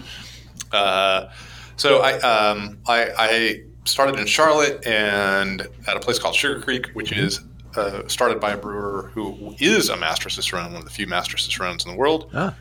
Uh, 0.78 1.32
so 1.76 2.00
I, 2.00 2.14
um, 2.20 2.78
I 2.88 3.12
I 3.18 3.62
started 3.86 4.20
in 4.20 4.26
Charlotte 4.26 4.86
and 4.86 5.62
at 5.88 5.98
a 5.98 6.00
place 6.00 6.20
called 6.20 6.36
Sugar 6.36 6.62
Creek, 6.62 6.88
which 6.94 7.12
is 7.12 7.42
uh, 7.76 8.08
started 8.08 8.40
by 8.40 8.52
a 8.52 8.58
brewer 8.58 9.12
who 9.14 9.56
is 9.60 9.90
a 9.90 9.98
master 9.98 10.30
cicerone, 10.30 10.74
one 10.74 10.82
of 10.82 10.86
the 10.86 10.92
few 10.92 11.08
master 11.08 11.38
cicerones 11.38 11.86
in 11.86 11.92
the 11.92 11.98
world. 11.98 12.30
Ah. 12.34 12.56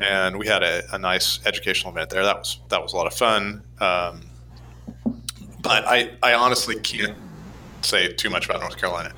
And 0.00 0.38
we 0.38 0.46
had 0.46 0.62
a, 0.62 0.82
a 0.94 0.98
nice 0.98 1.40
educational 1.46 1.92
event 1.92 2.10
there. 2.10 2.22
That 2.22 2.36
was 2.36 2.60
that 2.68 2.82
was 2.82 2.92
a 2.92 2.96
lot 2.96 3.06
of 3.06 3.14
fun. 3.14 3.62
Um, 3.80 4.20
but 5.62 5.84
I, 5.86 6.12
I 6.22 6.34
honestly 6.34 6.78
can't 6.78 7.16
say 7.82 8.12
too 8.12 8.30
much 8.30 8.44
about 8.44 8.60
North 8.60 8.76
Carolina. 8.76 9.12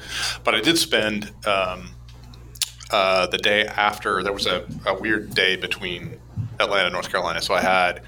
But 0.44 0.54
I 0.54 0.60
did 0.60 0.78
spend 0.78 1.32
um, 1.46 1.90
uh, 2.90 3.26
the 3.26 3.38
day 3.38 3.66
after 3.66 4.22
there 4.22 4.32
was 4.32 4.46
a, 4.46 4.66
a, 4.86 4.94
weird 4.98 5.34
day 5.34 5.56
between 5.56 6.18
Atlanta 6.60 6.86
and 6.86 6.92
North 6.92 7.10
Carolina. 7.10 7.42
So 7.42 7.54
I 7.54 7.60
had 7.60 8.02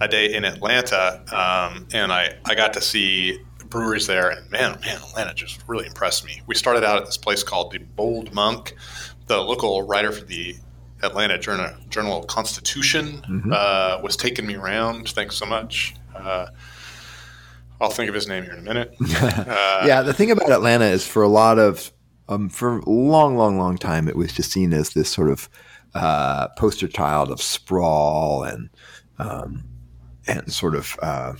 a 0.00 0.08
day 0.08 0.34
in 0.34 0.44
Atlanta, 0.44 1.22
um, 1.32 1.86
and 1.92 2.12
I, 2.12 2.34
I 2.44 2.54
got 2.54 2.72
to 2.74 2.80
see 2.80 3.38
breweries 3.70 4.06
there. 4.06 4.30
And 4.30 4.50
man, 4.50 4.78
man, 4.80 4.96
Atlanta 4.96 5.34
just 5.34 5.62
really 5.66 5.86
impressed 5.86 6.24
me. 6.24 6.42
We 6.46 6.54
started 6.54 6.84
out 6.84 6.98
at 6.98 7.06
this 7.06 7.16
place 7.16 7.42
called 7.42 7.72
the 7.72 7.78
Bold 7.78 8.32
Monk. 8.34 8.74
The 9.26 9.38
local 9.38 9.82
writer 9.82 10.12
for 10.12 10.24
the 10.24 10.56
Atlanta 11.02 11.38
Journal, 11.38 11.70
Journal 11.90 12.24
Constitution 12.24 13.22
mm-hmm. 13.28 13.52
uh, 13.52 14.00
was 14.02 14.16
taking 14.16 14.46
me 14.46 14.54
around. 14.54 15.10
Thanks 15.10 15.36
so 15.36 15.46
much. 15.46 15.94
Uh, 16.14 16.46
I'll 17.80 17.90
think 17.90 18.08
of 18.08 18.14
his 18.14 18.26
name 18.26 18.44
here 18.44 18.54
in 18.54 18.58
a 18.58 18.62
minute. 18.62 18.94
Uh, 19.10 19.84
yeah, 19.86 20.02
the 20.02 20.12
thing 20.12 20.30
about 20.30 20.50
Atlanta 20.50 20.86
is 20.86 21.06
for 21.06 21.22
a 21.22 21.28
lot 21.28 21.58
of 21.58 21.92
um, 22.28 22.48
for 22.48 22.78
a 22.78 22.90
long, 22.90 23.36
long, 23.36 23.58
long 23.58 23.78
time, 23.78 24.08
it 24.08 24.16
was 24.16 24.32
just 24.32 24.52
seen 24.52 24.72
as 24.72 24.90
this 24.90 25.08
sort 25.08 25.30
of 25.30 25.48
uh, 25.94 26.48
poster 26.58 26.88
child 26.88 27.30
of 27.30 27.40
sprawl 27.40 28.42
and 28.44 28.68
um, 29.18 29.64
and 30.26 30.52
sort 30.52 30.74
of 30.74 30.96
uh, 31.00 31.32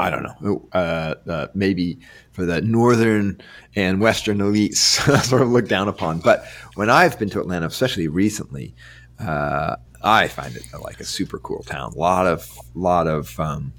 I 0.00 0.10
don't 0.10 0.22
know, 0.22 0.68
uh, 0.72 1.14
uh 1.28 1.46
maybe 1.54 1.98
for 2.32 2.44
the 2.44 2.60
northern 2.62 3.40
and 3.76 4.00
western 4.00 4.38
elites 4.38 4.76
sort 5.24 5.42
of 5.42 5.48
looked 5.48 5.68
down 5.68 5.88
upon. 5.88 6.20
But 6.20 6.44
when 6.74 6.90
I've 6.90 7.18
been 7.18 7.30
to 7.30 7.40
Atlanta, 7.40 7.66
especially 7.66 8.08
recently, 8.08 8.74
uh, 9.18 9.76
I 10.02 10.28
find 10.28 10.56
it 10.56 10.64
like 10.80 11.00
a 11.00 11.04
super 11.04 11.38
cool 11.38 11.62
town. 11.62 11.92
A 11.94 11.98
lot 11.98 12.26
of 12.26 12.50
lot 12.74 13.06
of 13.06 13.38
um, 13.38 13.72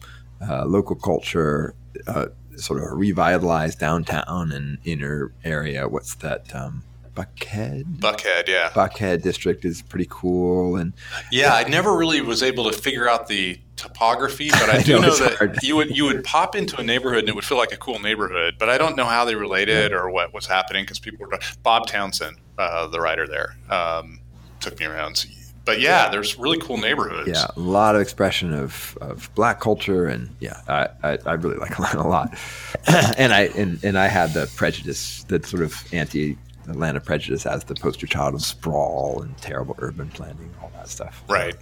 uh, 0.47 0.65
local 0.65 0.95
culture, 0.95 1.76
uh, 2.07 2.28
sort 2.55 2.84
of 2.84 2.97
revitalized 2.97 3.80
downtown 3.80 4.51
and 4.51 4.78
inner 4.84 5.34
area. 5.43 5.88
What's 5.88 6.15
that? 6.15 6.53
Um, 6.55 6.84
Buckhead. 7.14 7.99
Buckhead, 7.99 8.47
yeah. 8.47 8.70
Buckhead 8.70 9.22
district 9.22 9.66
is 9.66 9.82
pretty 9.82 10.07
cool, 10.09 10.76
and 10.76 10.93
yeah, 11.32 11.53
I 11.53 11.68
never 11.68 11.95
really 11.95 12.22
was 12.22 12.41
able 12.41 12.70
to 12.70 12.78
figure 12.78 13.09
out 13.09 13.28
the 13.28 13.59
topography, 13.76 14.49
but 14.51 14.70
I 14.70 14.82
do 14.84 14.97
I 14.97 14.99
know, 15.01 15.07
know 15.07 15.16
that 15.16 15.38
hard. 15.38 15.57
you 15.64 15.76
would 15.76 15.95
you 15.95 16.05
would 16.05 16.24
pop 16.24 16.55
into 16.55 16.80
a 16.80 16.84
neighborhood 16.84 17.20
and 17.20 17.30
it 17.30 17.36
would 17.36 17.45
feel 17.45 17.57
like 17.57 17.74
a 17.74 17.78
cool 17.78 17.99
neighborhood, 17.99 18.55
but 18.59 18.70
I 18.70 18.78
don't 18.78 18.95
know 18.95 19.05
how 19.05 19.26
they 19.26 19.36
related 19.36 19.91
yeah. 19.91 19.97
or 19.97 20.09
what 20.09 20.34
was 20.34 20.45
happening 20.45 20.84
because 20.84 20.99
people 20.99 21.26
were. 21.26 21.39
Bob 21.64 21.88
Townsend, 21.88 22.38
uh, 22.57 22.88
the 22.88 22.99
writer 22.99 23.28
there, 23.28 23.55
um, 23.70 24.20
took 24.59 24.80
me 24.80 24.86
around. 24.86 25.16
So 25.16 25.28
but 25.64 25.80
yeah, 25.80 26.09
there's 26.09 26.39
really 26.39 26.57
cool 26.57 26.78
neighborhoods. 26.78 27.30
Yeah, 27.30 27.45
a 27.55 27.59
lot 27.59 27.95
of 27.95 28.01
expression 28.01 28.53
of, 28.53 28.97
of 28.99 29.34
black 29.36 29.59
culture, 29.59 30.07
and 30.07 30.36
yeah, 30.39 30.59
I, 30.68 30.89
I, 31.03 31.18
I 31.26 31.34
really 31.34 31.57
like 31.57 31.72
Atlanta 31.80 32.01
a 32.01 32.07
lot. 32.07 32.38
and 33.18 33.34
I 33.34 33.51
and, 33.55 33.84
and 33.84 33.97
I 33.97 34.07
had 34.07 34.34
the 34.34 34.51
prejudice, 34.55 35.24
that 35.26 35.45
sort 35.45 35.64
of 35.64 35.84
anti 35.93 36.38
Atlanta 36.68 36.99
prejudice 36.99 37.45
as 37.45 37.64
the 37.64 37.76
poster 37.76 38.07
child 38.07 38.36
of 38.36 38.41
sprawl 38.41 39.22
and 39.22 39.38
terrible 39.38 39.76
urban 39.80 40.09
planning, 40.09 40.53
all 40.62 40.72
that 40.76 40.88
stuff. 40.88 41.24
Right. 41.30 41.55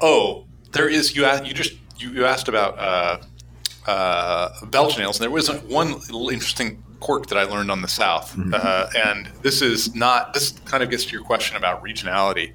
Oh, 0.00 0.46
there 0.72 0.88
is 0.88 1.14
you. 1.14 1.24
Asked, 1.24 1.46
you 1.46 1.54
just 1.54 1.74
you, 1.98 2.10
you 2.10 2.24
asked 2.24 2.48
about 2.48 2.78
uh, 2.78 3.90
uh, 3.90 4.66
Belgian 4.66 5.02
ales, 5.02 5.18
and 5.18 5.24
there 5.24 5.30
was 5.30 5.48
one 5.62 5.92
little 5.92 6.28
interesting 6.28 6.82
quirk 7.00 7.26
that 7.26 7.38
I 7.38 7.44
learned 7.44 7.70
on 7.70 7.82
the 7.82 7.88
South, 7.88 8.34
mm-hmm. 8.36 8.54
uh, 8.54 8.86
and 8.96 9.26
this 9.42 9.62
is 9.62 9.94
not. 9.94 10.34
This 10.34 10.52
kind 10.64 10.82
of 10.82 10.90
gets 10.90 11.04
to 11.06 11.12
your 11.12 11.24
question 11.24 11.56
about 11.56 11.82
regionality 11.82 12.52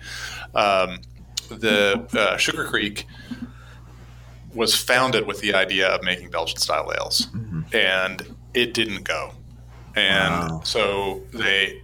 um, 0.58 1.00
the 1.50 2.08
uh, 2.14 2.38
Sugar 2.38 2.66
Creek 2.66 3.06
was 4.54 4.76
founded 4.76 5.28
with 5.28 5.40
the 5.42 5.54
idea 5.54 5.88
of 5.88 6.04
making 6.04 6.32
Belgian 6.32 6.58
style 6.58 6.92
ales, 6.94 7.28
mm-hmm. 7.28 7.62
and 7.74 8.36
it 8.54 8.74
didn't 8.74 9.04
go. 9.04 9.32
And 9.98 10.52
wow. 10.52 10.62
so 10.64 11.24
they 11.34 11.82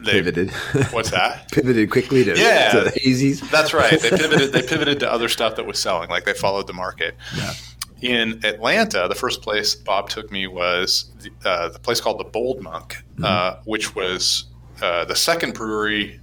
they 0.00 0.12
pivoted. 0.12 0.50
What's 0.90 1.10
that? 1.10 1.48
pivoted 1.52 1.90
quickly 1.90 2.24
to, 2.24 2.36
yeah, 2.36 2.70
to 2.72 2.90
hazies. 2.98 3.48
That's 3.50 3.72
right. 3.72 4.00
They 4.00 4.10
pivoted. 4.18 4.52
they 4.52 4.62
pivoted 4.62 4.98
to 5.00 5.10
other 5.10 5.28
stuff 5.28 5.54
that 5.56 5.64
was 5.64 5.78
selling. 5.78 6.10
Like 6.10 6.24
they 6.24 6.34
followed 6.34 6.66
the 6.66 6.72
market. 6.72 7.16
Yeah. 7.36 7.52
In 8.00 8.44
Atlanta, 8.44 9.06
the 9.06 9.14
first 9.14 9.42
place 9.42 9.76
Bob 9.76 10.08
took 10.08 10.32
me 10.32 10.48
was 10.48 11.12
the, 11.20 11.48
uh, 11.48 11.68
the 11.68 11.78
place 11.78 12.00
called 12.00 12.18
the 12.18 12.24
Bold 12.24 12.60
Monk, 12.60 12.96
mm-hmm. 13.14 13.24
uh, 13.24 13.56
which 13.64 13.94
was 13.94 14.46
uh, 14.82 15.04
the 15.04 15.14
second 15.14 15.54
brewery 15.54 16.20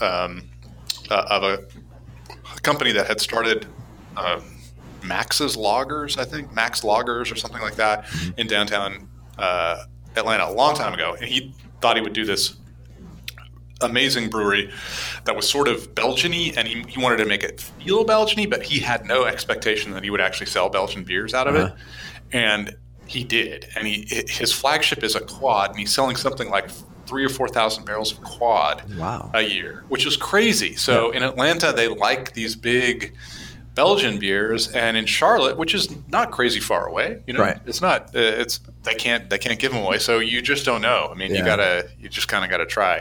um, 0.00 0.48
uh, 1.10 1.26
of 1.28 1.42
a, 1.42 1.64
company 2.62 2.92
that 2.92 3.08
had 3.08 3.20
started 3.20 3.66
uh, 4.16 4.40
Max's 5.02 5.56
Lagers, 5.56 6.16
I 6.16 6.24
think 6.24 6.52
Max 6.52 6.82
Lagers 6.82 7.32
or 7.32 7.34
something 7.34 7.62
like 7.62 7.76
that, 7.76 8.06
in 8.36 8.46
downtown 8.46 9.08
uh, 9.38 9.84
Atlanta 10.16 10.46
a 10.46 10.52
long 10.52 10.74
time 10.74 10.94
ago, 10.94 11.14
and 11.14 11.24
he 11.24 11.54
thought 11.80 11.96
he 11.96 12.02
would 12.02 12.12
do 12.12 12.24
this 12.24 12.56
amazing 13.82 14.28
brewery 14.28 14.70
that 15.24 15.34
was 15.34 15.48
sort 15.48 15.68
of 15.68 15.94
Belgiany, 15.94 16.56
and 16.56 16.68
he, 16.68 16.82
he 16.88 17.00
wanted 17.00 17.16
to 17.18 17.26
make 17.26 17.42
it 17.42 17.60
feel 17.60 18.04
Belgiany, 18.04 18.48
but 18.48 18.62
he 18.62 18.78
had 18.78 19.06
no 19.06 19.24
expectation 19.24 19.92
that 19.92 20.04
he 20.04 20.10
would 20.10 20.20
actually 20.20 20.46
sell 20.46 20.68
Belgian 20.68 21.04
beers 21.04 21.34
out 21.34 21.46
of 21.46 21.54
uh-huh. 21.54 21.74
it, 21.74 22.36
and 22.36 22.76
he 23.06 23.24
did. 23.24 23.66
And 23.76 23.86
he 23.86 24.06
his 24.28 24.52
flagship 24.52 25.02
is 25.02 25.14
a 25.14 25.20
quad, 25.20 25.70
and 25.70 25.78
he's 25.78 25.92
selling 25.92 26.16
something 26.16 26.50
like 26.50 26.70
three 27.06 27.24
or 27.24 27.28
four 27.28 27.48
thousand 27.48 27.84
barrels 27.84 28.12
of 28.12 28.22
quad 28.22 28.82
wow. 28.96 29.30
a 29.34 29.42
year, 29.42 29.84
which 29.88 30.06
is 30.06 30.16
crazy. 30.16 30.76
So 30.76 31.10
yeah. 31.10 31.18
in 31.18 31.22
Atlanta, 31.24 31.72
they 31.72 31.88
like 31.88 32.34
these 32.34 32.54
big 32.54 33.14
Belgian 33.80 34.18
beers, 34.18 34.68
and 34.72 34.94
in 34.94 35.06
Charlotte, 35.06 35.56
which 35.56 35.74
is 35.74 35.88
not 36.08 36.30
crazy 36.30 36.60
far 36.60 36.86
away, 36.86 37.22
you 37.26 37.32
know, 37.32 37.40
right. 37.40 37.58
it's 37.64 37.80
not. 37.80 38.14
Uh, 38.14 38.18
it's 38.20 38.60
they 38.82 38.94
can't 38.94 39.30
they 39.30 39.38
can't 39.38 39.58
give 39.58 39.72
them 39.72 39.82
away, 39.82 39.98
so 39.98 40.18
you 40.18 40.42
just 40.42 40.66
don't 40.66 40.82
know. 40.82 41.08
I 41.10 41.14
mean, 41.14 41.30
yeah. 41.30 41.38
you 41.38 41.44
gotta 41.44 41.88
you 41.98 42.10
just 42.10 42.28
kind 42.28 42.44
of 42.44 42.50
gotta 42.50 42.66
try. 42.66 43.00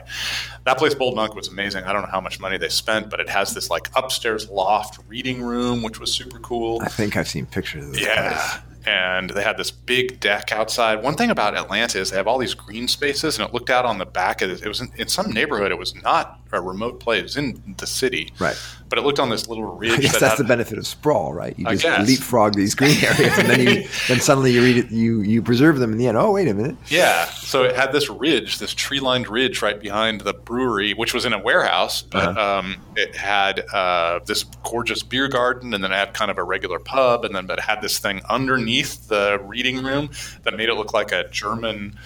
That 0.66 0.78
place, 0.78 0.96
Bold 0.96 1.16
Monk, 1.16 1.36
was 1.36 1.50
amazing. 1.50 1.84
I 1.84 1.92
don't 1.92 2.04
know 2.04 2.12
how 2.12 2.22
much 2.22 2.40
money 2.40 2.58
they 2.58 2.70
spent, 2.70 3.10
but 3.10 3.20
it 3.20 3.28
has 3.28 3.54
this 3.54 3.70
like 3.70 3.90
upstairs 3.94 4.50
loft 4.50 5.00
reading 5.10 5.42
room, 5.42 5.84
which 5.84 6.00
was 6.00 6.14
super 6.14 6.40
cool. 6.40 6.82
I 6.82 6.88
think 6.88 7.18
I've 7.18 7.28
seen 7.28 7.46
pictures 7.46 7.86
of 7.86 7.94
this. 7.94 8.02
Yeah. 8.02 8.38
Place 8.38 8.64
and 8.86 9.30
they 9.32 9.44
had 9.44 9.58
this 9.58 9.72
big 9.72 10.20
deck 10.20 10.52
outside. 10.52 11.04
One 11.04 11.16
thing 11.16 11.30
about 11.30 11.56
Atlanta 11.56 12.00
is 12.00 12.12
they 12.12 12.18
have 12.18 12.28
all 12.28 12.38
these 12.38 12.54
green 12.54 12.88
spaces, 12.88 13.38
and 13.38 13.48
it 13.48 13.54
looked 13.54 13.70
out 13.70 13.86
on 13.86 13.98
the 13.98 14.06
back 14.06 14.42
of 14.42 14.50
it. 14.50 14.64
It 14.64 14.68
was 14.68 14.82
in, 14.82 14.90
in 14.98 15.08
some 15.08 15.32
neighborhood. 15.32 15.72
It 15.72 15.78
was 15.78 15.94
not 15.96 16.39
a 16.52 16.62
remote 16.62 17.00
place. 17.00 17.20
It 17.20 17.24
was 17.24 17.38
in 17.38 17.76
the 17.78 17.88
city, 17.88 18.34
right? 18.40 18.58
But 18.88 18.98
it 18.98 19.04
looked 19.04 19.20
on 19.20 19.30
this 19.30 19.48
little 19.48 19.66
ridge. 19.66 19.92
I 19.92 19.98
guess 19.98 20.14
that 20.14 20.20
that's 20.22 20.38
had, 20.38 20.46
the 20.46 20.48
benefit 20.48 20.78
of 20.78 20.88
sprawl, 20.88 21.34
right? 21.34 21.58
You 21.58 21.66
just 21.76 22.08
leapfrog 22.08 22.56
these 22.56 22.76
green 22.76 22.98
areas, 23.04 23.38
and 23.38 23.50
then 23.50 23.60
you 23.60 23.88
then 24.08 24.20
suddenly 24.20 24.54
you 24.54 24.64
read 24.64 24.78
it, 24.78 24.92
you 24.92 25.22
you 25.22 25.42
preserve 25.42 25.80
them 25.80 25.92
in 25.92 25.98
the 25.98 26.08
end. 26.08 26.18
Oh, 26.18 26.32
wait 26.32 26.48
a 26.48 26.54
minute. 26.54 26.76
Yeah. 26.88 27.26
So 27.26 27.64
it 27.64 27.76
had 27.76 27.92
this 27.92 28.10
ridge, 28.10 28.60
this 28.60 28.74
tree-lined 28.74 29.28
ridge 29.28 29.62
right 29.62 29.80
behind 29.80 30.22
the 30.22 30.34
brewery, 30.34 30.94
which 30.94 31.14
was 31.14 31.26
in 31.26 31.34
a 31.34 31.40
warehouse, 31.40 32.02
but 32.02 32.30
uh-huh. 32.30 32.60
um, 32.60 32.78
it 32.96 33.16
had 33.16 33.62
uh, 33.74 34.20
this 34.26 34.44
gorgeous 34.64 35.04
beer 35.04 35.28
garden, 35.28 35.74
and 35.74 35.84
then 35.84 35.92
it 35.92 35.96
had 35.96 36.14
kind 36.14 36.32
of 36.32 36.38
a 36.38 36.44
regular 36.44 36.80
pub, 36.80 37.26
and 37.26 37.36
then 37.36 37.46
but 37.46 37.60
it 37.60 37.64
had 37.64 37.82
this 37.82 38.00
thing 38.00 38.22
underneath 38.30 39.08
the 39.08 39.40
reading 39.44 39.84
room 39.84 40.10
that 40.44 40.56
made 40.56 40.70
it 40.70 40.76
look 40.76 40.94
like 40.94 41.12
a 41.12 41.28
German 41.30 41.98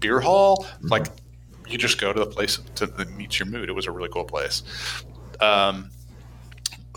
beer 0.00 0.20
hall. 0.20 0.64
Mm-hmm. 0.64 0.88
Like 0.88 1.06
you 1.72 1.78
just 1.78 2.00
go 2.00 2.12
to 2.12 2.20
the 2.20 2.26
place 2.26 2.58
to, 2.76 2.86
that 2.86 3.10
meets 3.16 3.38
your 3.38 3.46
mood. 3.46 3.68
It 3.68 3.72
was 3.72 3.86
a 3.86 3.90
really 3.90 4.08
cool 4.08 4.24
place. 4.24 4.62
Um, 5.40 5.90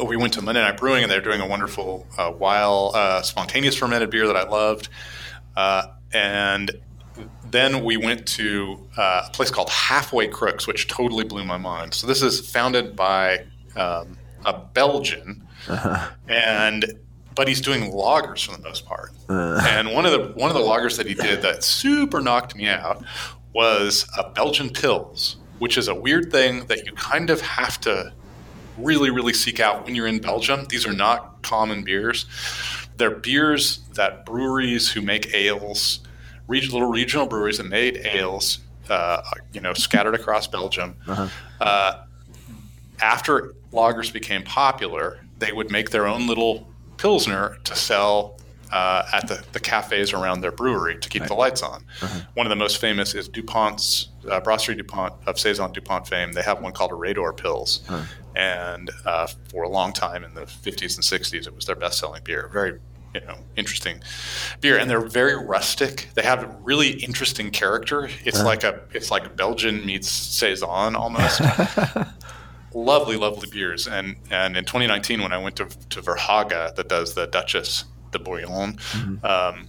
we 0.04 0.18
went 0.18 0.34
to 0.34 0.42
Monday 0.42 0.62
Night 0.62 0.78
Brewing, 0.78 1.04
and 1.04 1.12
they're 1.12 1.22
doing 1.22 1.42
a 1.42 1.48
wonderful 1.48 2.06
uh, 2.18 2.32
wild, 2.38 2.96
uh, 2.96 3.22
spontaneous 3.22 3.76
fermented 3.76 4.10
beer 4.10 4.28
that 4.28 4.36
I 4.36 4.44
loved. 4.44 4.90
Uh, 5.56 5.88
and 6.14 6.72
then 7.50 7.84
we 7.84 7.98
went 7.98 8.28
to 8.28 8.88
uh, 8.98 9.24
a 9.28 9.32
place 9.32 9.50
called 9.50 9.70
Halfway 9.70 10.28
Crooks, 10.28 10.68
which 10.68 10.88
totally 10.88 11.24
blew 11.24 11.46
my 11.46 11.58
mind. 11.58 11.94
So 11.94 12.08
this 12.08 12.22
is 12.22 12.50
founded 12.52 12.96
by 12.96 13.46
um, 13.76 14.18
a 14.44 14.54
Belgian, 14.54 15.48
uh-huh. 15.68 16.12
and 16.28 17.00
but 17.36 17.50
he's 17.50 17.60
doing 17.60 17.92
lagers 17.92 18.46
for 18.46 18.56
the 18.56 18.64
most 18.64 18.86
part. 18.86 19.12
Uh. 19.30 19.62
And 19.68 19.94
one 19.94 20.06
of 20.06 20.12
the 20.12 20.34
one 20.40 20.50
of 20.50 20.56
the 20.56 20.64
lagers 20.64 20.98
that 20.98 21.06
he 21.06 21.14
did 21.14 21.42
that 21.42 21.64
super 21.64 22.22
knocked 22.22 22.56
me 22.56 22.68
out 22.68 23.04
was 23.56 24.06
a 24.18 24.30
Belgian 24.32 24.70
Pils, 24.70 25.38
which 25.60 25.78
is 25.78 25.88
a 25.88 25.96
weird 25.96 26.30
thing 26.30 26.66
that 26.66 26.86
you 26.86 26.92
kind 26.92 27.30
of 27.30 27.40
have 27.40 27.80
to 27.80 28.14
really, 28.78 29.10
really 29.10 29.34
seek 29.34 29.62
out 29.62 29.86
when 29.86 29.96
you're 29.96 30.08
in 30.08 30.20
Belgium. 30.20 30.66
These 30.66 30.86
are 30.86 30.94
not 30.94 31.42
common 31.42 31.84
beers. 31.84 32.26
They're 32.98 33.16
beers 33.16 33.80
that 33.94 34.26
breweries 34.26 34.92
who 34.92 35.02
make 35.02 35.34
ales, 35.34 36.02
little 36.50 36.90
regional 36.90 37.28
breweries 37.28 37.58
that 37.58 37.68
made 37.68 37.98
ales, 38.04 38.60
uh, 38.90 39.22
you 39.54 39.62
know, 39.62 39.74
scattered 39.74 40.16
across 40.16 40.48
Belgium. 40.48 40.98
Uh-huh. 41.08 41.28
Uh, 41.62 42.04
after 43.02 43.56
lagers 43.72 44.12
became 44.12 44.44
popular, 44.44 45.22
they 45.40 45.54
would 45.54 45.72
make 45.72 45.92
their 45.92 46.08
own 46.08 46.28
little 46.28 46.68
pilsner 46.98 47.58
to 47.64 47.76
sell 47.76 48.38
uh, 48.76 49.06
at 49.14 49.26
the, 49.30 49.42
the 49.54 49.60
cafes 49.60 50.12
around 50.12 50.42
their 50.42 50.52
brewery 50.52 50.98
to 51.00 51.08
keep 51.08 51.22
right. 51.22 51.30
the 51.30 51.34
lights 51.34 51.64
on. 51.64 51.86
Uh-huh. 52.02 52.20
One 52.34 52.46
of 52.46 52.50
the 52.50 52.58
most 52.58 52.78
famous 52.82 53.16
is 53.16 53.30
DuPont's, 53.30 54.10
uh, 54.30 54.42
Brasserie 54.42 54.76
DuPont 54.76 55.14
of 55.28 55.40
Saison 55.40 55.72
DuPont 55.72 56.10
fame. 56.10 56.34
They 56.34 56.42
have 56.42 56.62
one 56.62 56.74
called 56.74 56.92
a 56.92 56.96
Redor 56.96 57.32
Pils. 57.38 57.90
Uh-huh. 57.90 58.04
And 58.36 58.92
uh, 59.06 59.28
for 59.50 59.64
a 59.64 59.70
long 59.70 59.94
time 59.94 60.26
in 60.26 60.34
the 60.34 60.42
50s 60.42 60.96
and 60.98 61.06
60s, 61.06 61.48
it 61.48 61.56
was 61.56 61.66
their 61.66 61.78
best 61.78 62.00
selling 62.00 62.22
beer. 62.26 62.50
Very, 62.52 62.80
you 63.14 63.22
know 63.22 63.38
interesting 63.56 64.02
beer, 64.60 64.78
and 64.78 64.90
they're 64.90 65.00
very 65.00 65.38
rustic. 65.38 66.10
They 66.16 66.24
have 66.24 66.44
a 66.44 66.48
really 66.64 66.90
interesting 67.02 67.50
character. 67.50 68.10
It's 68.26 68.40
Uh-huh. 68.40 68.46
like 68.46 68.66
a 68.66 68.82
it's 68.92 69.10
like 69.10 69.38
Belgian 69.38 69.86
meets 69.86 70.10
saison 70.10 70.98
almost. 70.98 71.40
lovely, 72.74 73.16
lovely 73.16 73.50
beers. 73.50 73.88
And 73.88 74.18
and 74.30 74.58
in 74.58 74.66
2019, 74.66 75.22
when 75.22 75.32
I 75.32 75.38
went 75.38 75.56
to 75.56 75.68
to 75.92 76.02
Verhaeghe, 76.02 76.76
that 76.76 76.90
does 76.90 77.14
the 77.14 77.26
Duchess 77.26 77.86
de 78.18 78.24
Bouillon. 78.24 78.78
Um, 79.24 79.68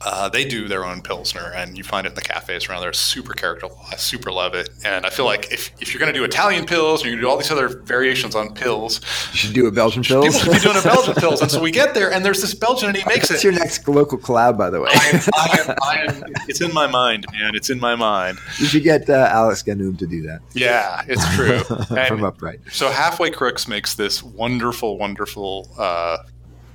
uh, 0.00 0.28
they 0.28 0.44
do 0.44 0.68
their 0.68 0.84
own 0.84 1.02
pilsner, 1.02 1.52
and 1.56 1.76
you 1.76 1.82
find 1.82 2.06
it 2.06 2.10
in 2.10 2.14
the 2.14 2.20
cafes 2.22 2.68
around 2.68 2.82
there. 2.82 2.92
Super 2.92 3.32
character. 3.34 3.66
I 3.90 3.96
super 3.96 4.30
love 4.30 4.54
it, 4.54 4.70
and 4.84 5.04
I 5.04 5.10
feel 5.10 5.24
like 5.24 5.50
if, 5.52 5.72
if 5.80 5.92
you're 5.92 5.98
going 5.98 6.12
to 6.12 6.16
do 6.16 6.22
Italian 6.24 6.66
Pils, 6.66 7.02
you're 7.02 7.10
going 7.10 7.16
to 7.16 7.22
do 7.22 7.28
all 7.28 7.36
these 7.36 7.50
other 7.50 7.66
variations 7.82 8.36
on 8.36 8.50
Pils. 8.54 9.00
You 9.32 9.38
should 9.38 9.54
do 9.54 9.66
a 9.66 9.72
Belgian 9.72 10.04
Pils. 10.04 10.22
People 10.22 10.38
should 10.38 10.52
be 10.52 10.58
doing 10.60 10.76
a 10.76 10.82
Belgian 10.82 11.14
Pils, 11.16 11.42
and 11.42 11.50
so 11.50 11.60
we 11.60 11.72
get 11.72 11.94
there, 11.94 12.12
and 12.12 12.24
there's 12.24 12.40
this 12.40 12.54
Belgian, 12.54 12.90
and 12.90 12.96
he 12.96 13.02
makes 13.06 13.28
That's 13.28 13.40
it. 13.44 13.48
your 13.50 13.52
next 13.58 13.88
local 13.88 14.18
collab, 14.18 14.56
by 14.56 14.70
the 14.70 14.80
way. 14.80 14.88
I 14.92 15.08
am, 15.08 15.20
I 15.34 15.58
am, 15.66 15.76
I 15.82 16.12
am, 16.14 16.22
it's 16.46 16.60
in 16.60 16.72
my 16.72 16.86
mind, 16.86 17.26
man. 17.32 17.56
It's 17.56 17.68
in 17.68 17.80
my 17.80 17.96
mind. 17.96 18.38
you 18.60 18.66
should 18.66 18.84
get 18.84 19.10
uh, 19.10 19.28
Alex 19.32 19.64
Ganum 19.64 19.98
to 19.98 20.06
do 20.06 20.22
that 20.22 20.42
Yeah, 20.54 21.02
it's 21.08 21.26
true. 21.34 21.58
from 22.06 22.22
Upright. 22.22 22.60
so 22.70 22.88
Halfway 22.88 23.32
Crooks 23.32 23.66
makes 23.66 23.96
this 23.96 24.22
wonderful, 24.22 24.96
wonderful 24.96 25.68
uh, 25.76 26.18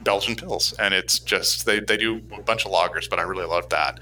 Belgian 0.03 0.35
Pils, 0.35 0.73
and 0.79 0.93
it's 0.93 1.19
just 1.19 1.65
they, 1.65 1.79
they 1.79 1.97
do 1.97 2.21
a 2.37 2.41
bunch 2.41 2.65
of 2.65 2.71
lagers, 2.71 3.09
but 3.09 3.19
I 3.19 3.23
really 3.23 3.45
love 3.45 3.69
that. 3.69 3.99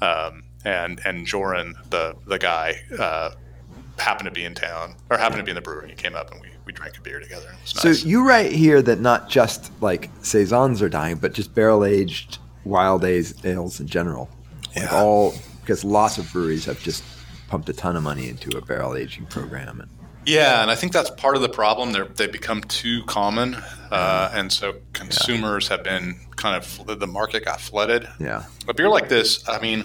Um, 0.00 0.44
and 0.64 1.00
and 1.04 1.26
Joran, 1.26 1.74
the 1.90 2.16
the 2.26 2.38
guy, 2.38 2.82
uh, 2.98 3.30
happened 3.98 4.26
to 4.26 4.30
be 4.30 4.44
in 4.44 4.54
town 4.54 4.94
or 5.10 5.18
happened 5.18 5.38
to 5.38 5.44
be 5.44 5.50
in 5.50 5.54
the 5.56 5.60
brewery. 5.60 5.88
He 5.90 5.94
came 5.94 6.14
up 6.14 6.30
and 6.32 6.40
we, 6.40 6.48
we 6.64 6.72
drank 6.72 6.96
a 6.96 7.00
beer 7.02 7.20
together. 7.20 7.46
It 7.48 7.60
was 7.62 7.70
So 7.82 7.88
nice. 7.88 8.04
you 8.04 8.26
write 8.26 8.52
here 8.52 8.80
that 8.82 9.00
not 9.00 9.28
just 9.28 9.70
like 9.82 10.10
saisons 10.22 10.80
are 10.82 10.88
dying, 10.88 11.16
but 11.16 11.32
just 11.34 11.54
barrel 11.54 11.84
aged 11.84 12.38
wild 12.64 13.04
ales, 13.04 13.34
ales 13.44 13.80
in 13.80 13.86
general. 13.86 14.28
Like 14.76 14.92
all 14.92 15.34
because 15.60 15.84
lots 15.84 16.18
of 16.18 16.30
breweries 16.32 16.64
have 16.64 16.80
just 16.82 17.04
pumped 17.48 17.68
a 17.68 17.72
ton 17.72 17.96
of 17.96 18.02
money 18.02 18.28
into 18.28 18.56
a 18.56 18.60
barrel 18.62 18.96
aging 18.96 19.26
program. 19.26 19.80
And 19.80 19.90
Yeah, 20.26 20.62
and 20.62 20.70
I 20.70 20.74
think 20.74 20.92
that's 20.92 21.10
part 21.10 21.36
of 21.36 21.42
the 21.42 21.48
problem. 21.48 21.92
They're, 21.92 22.04
they 22.04 22.26
become 22.26 22.60
too 22.62 23.02
common, 23.04 23.54
uh, 23.90 24.30
and 24.34 24.52
so 24.52 24.74
consumers 24.92 25.68
have 25.68 25.82
been 25.82 26.16
kind 26.36 26.56
of 26.56 26.98
the 26.98 27.06
market 27.06 27.44
got 27.44 27.60
flooded. 27.60 28.06
yeah, 28.18 28.44
A 28.68 28.74
beer 28.74 28.88
like 28.88 29.08
this, 29.08 29.48
I 29.48 29.60
mean, 29.60 29.84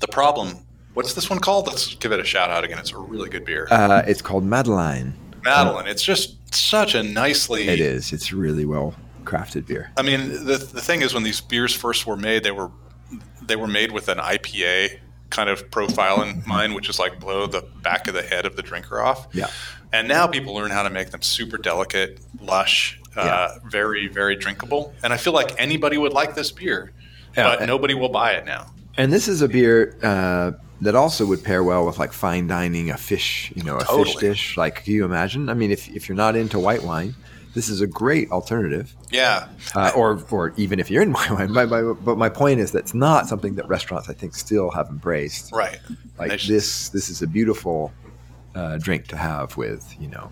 the 0.00 0.08
problem. 0.08 0.58
What's 0.94 1.14
this 1.14 1.28
one 1.30 1.38
called? 1.38 1.66
Let's 1.66 1.94
give 1.96 2.12
it 2.12 2.20
a 2.20 2.24
shout 2.24 2.50
out 2.50 2.64
again. 2.64 2.78
It's 2.78 2.92
a 2.92 2.98
really 2.98 3.30
good 3.30 3.44
beer, 3.44 3.66
uh, 3.70 4.02
it's 4.06 4.22
called 4.22 4.44
Madeline. 4.44 5.14
Madeline. 5.42 5.86
It's 5.88 6.02
just 6.04 6.36
such 6.54 6.94
a 6.94 7.02
nicely. 7.02 7.66
It 7.68 7.80
is. 7.80 8.12
It's 8.12 8.32
really 8.32 8.64
well 8.64 8.94
crafted 9.24 9.66
beer. 9.66 9.90
I 9.96 10.02
mean, 10.02 10.28
the 10.44 10.58
the 10.58 10.80
thing 10.80 11.02
is, 11.02 11.14
when 11.14 11.22
these 11.24 11.40
beers 11.40 11.74
first 11.74 12.06
were 12.06 12.16
made, 12.16 12.44
they 12.44 12.52
were 12.52 12.70
they 13.42 13.56
were 13.56 13.66
made 13.66 13.90
with 13.90 14.08
an 14.08 14.18
IPA 14.18 14.98
kind 15.32 15.48
of 15.50 15.68
profile 15.70 16.22
in 16.22 16.42
mind, 16.46 16.74
which 16.74 16.88
is 16.88 16.98
like 16.98 17.18
blow 17.18 17.46
the 17.46 17.62
back 17.82 18.06
of 18.06 18.14
the 18.14 18.22
head 18.22 18.46
of 18.46 18.54
the 18.54 18.62
drinker 18.62 19.00
off. 19.02 19.26
Yeah. 19.32 19.48
And 19.92 20.06
now 20.08 20.26
people 20.26 20.54
learn 20.54 20.70
how 20.70 20.84
to 20.84 20.90
make 20.90 21.10
them 21.10 21.22
super 21.22 21.58
delicate, 21.58 22.20
lush, 22.40 23.00
uh, 23.16 23.58
very 23.70 24.06
very 24.08 24.36
drinkable. 24.36 24.94
And 25.02 25.12
I 25.12 25.16
feel 25.16 25.32
like 25.32 25.54
anybody 25.58 25.98
would 25.98 26.12
like 26.12 26.34
this 26.34 26.52
beer, 26.52 26.92
Yeah. 27.36 27.56
but 27.56 27.66
nobody 27.66 27.94
will 27.94 28.08
buy 28.08 28.32
it 28.32 28.46
now. 28.46 28.72
And 28.96 29.12
this 29.12 29.26
is 29.26 29.42
a 29.42 29.48
beer 29.48 29.96
uh, 30.02 30.52
that 30.82 30.94
also 30.94 31.24
would 31.26 31.42
pair 31.44 31.62
well 31.64 31.84
with 31.86 31.98
like 31.98 32.12
fine 32.12 32.46
dining, 32.46 32.90
a 32.90 32.96
fish, 32.96 33.52
you 33.56 33.62
know, 33.62 33.76
a 33.76 33.84
fish 33.84 34.16
dish. 34.16 34.56
Like, 34.56 34.84
can 34.84 34.92
you 34.92 35.04
imagine? 35.04 35.48
I 35.48 35.54
mean, 35.54 35.70
if, 35.70 35.88
if 35.88 36.08
you're 36.08 36.16
not 36.16 36.36
into 36.36 36.58
white 36.58 36.82
wine, 36.82 37.14
this 37.54 37.68
is 37.68 37.80
a 37.80 37.86
great 37.86 38.30
alternative. 38.30 38.94
Yeah. 39.10 39.48
Uh, 39.74 39.90
or, 39.94 40.22
or 40.30 40.52
even 40.56 40.80
if 40.80 40.90
you're 40.90 41.02
in 41.02 41.12
wine. 41.14 41.52
My, 41.52 41.66
my, 41.66 41.82
but 41.82 42.16
my 42.18 42.28
point 42.28 42.60
is 42.60 42.72
that's 42.72 42.94
not 42.94 43.28
something 43.28 43.54
that 43.56 43.68
restaurants, 43.68 44.08
I 44.08 44.14
think, 44.14 44.34
still 44.34 44.70
have 44.70 44.88
embraced. 44.88 45.52
Right. 45.52 45.78
Like 46.18 46.38
should- 46.40 46.54
this, 46.54 46.88
this 46.90 47.08
is 47.10 47.22
a 47.22 47.26
beautiful 47.26 47.92
uh, 48.54 48.78
drink 48.78 49.06
to 49.08 49.16
have 49.16 49.56
with, 49.56 49.94
you 50.00 50.08
know, 50.08 50.30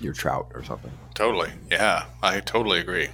your 0.00 0.12
trout 0.12 0.50
or 0.54 0.62
something. 0.62 0.90
Totally. 1.14 1.50
Yeah, 1.70 2.04
I 2.22 2.40
totally 2.40 2.80
agree. 2.80 3.08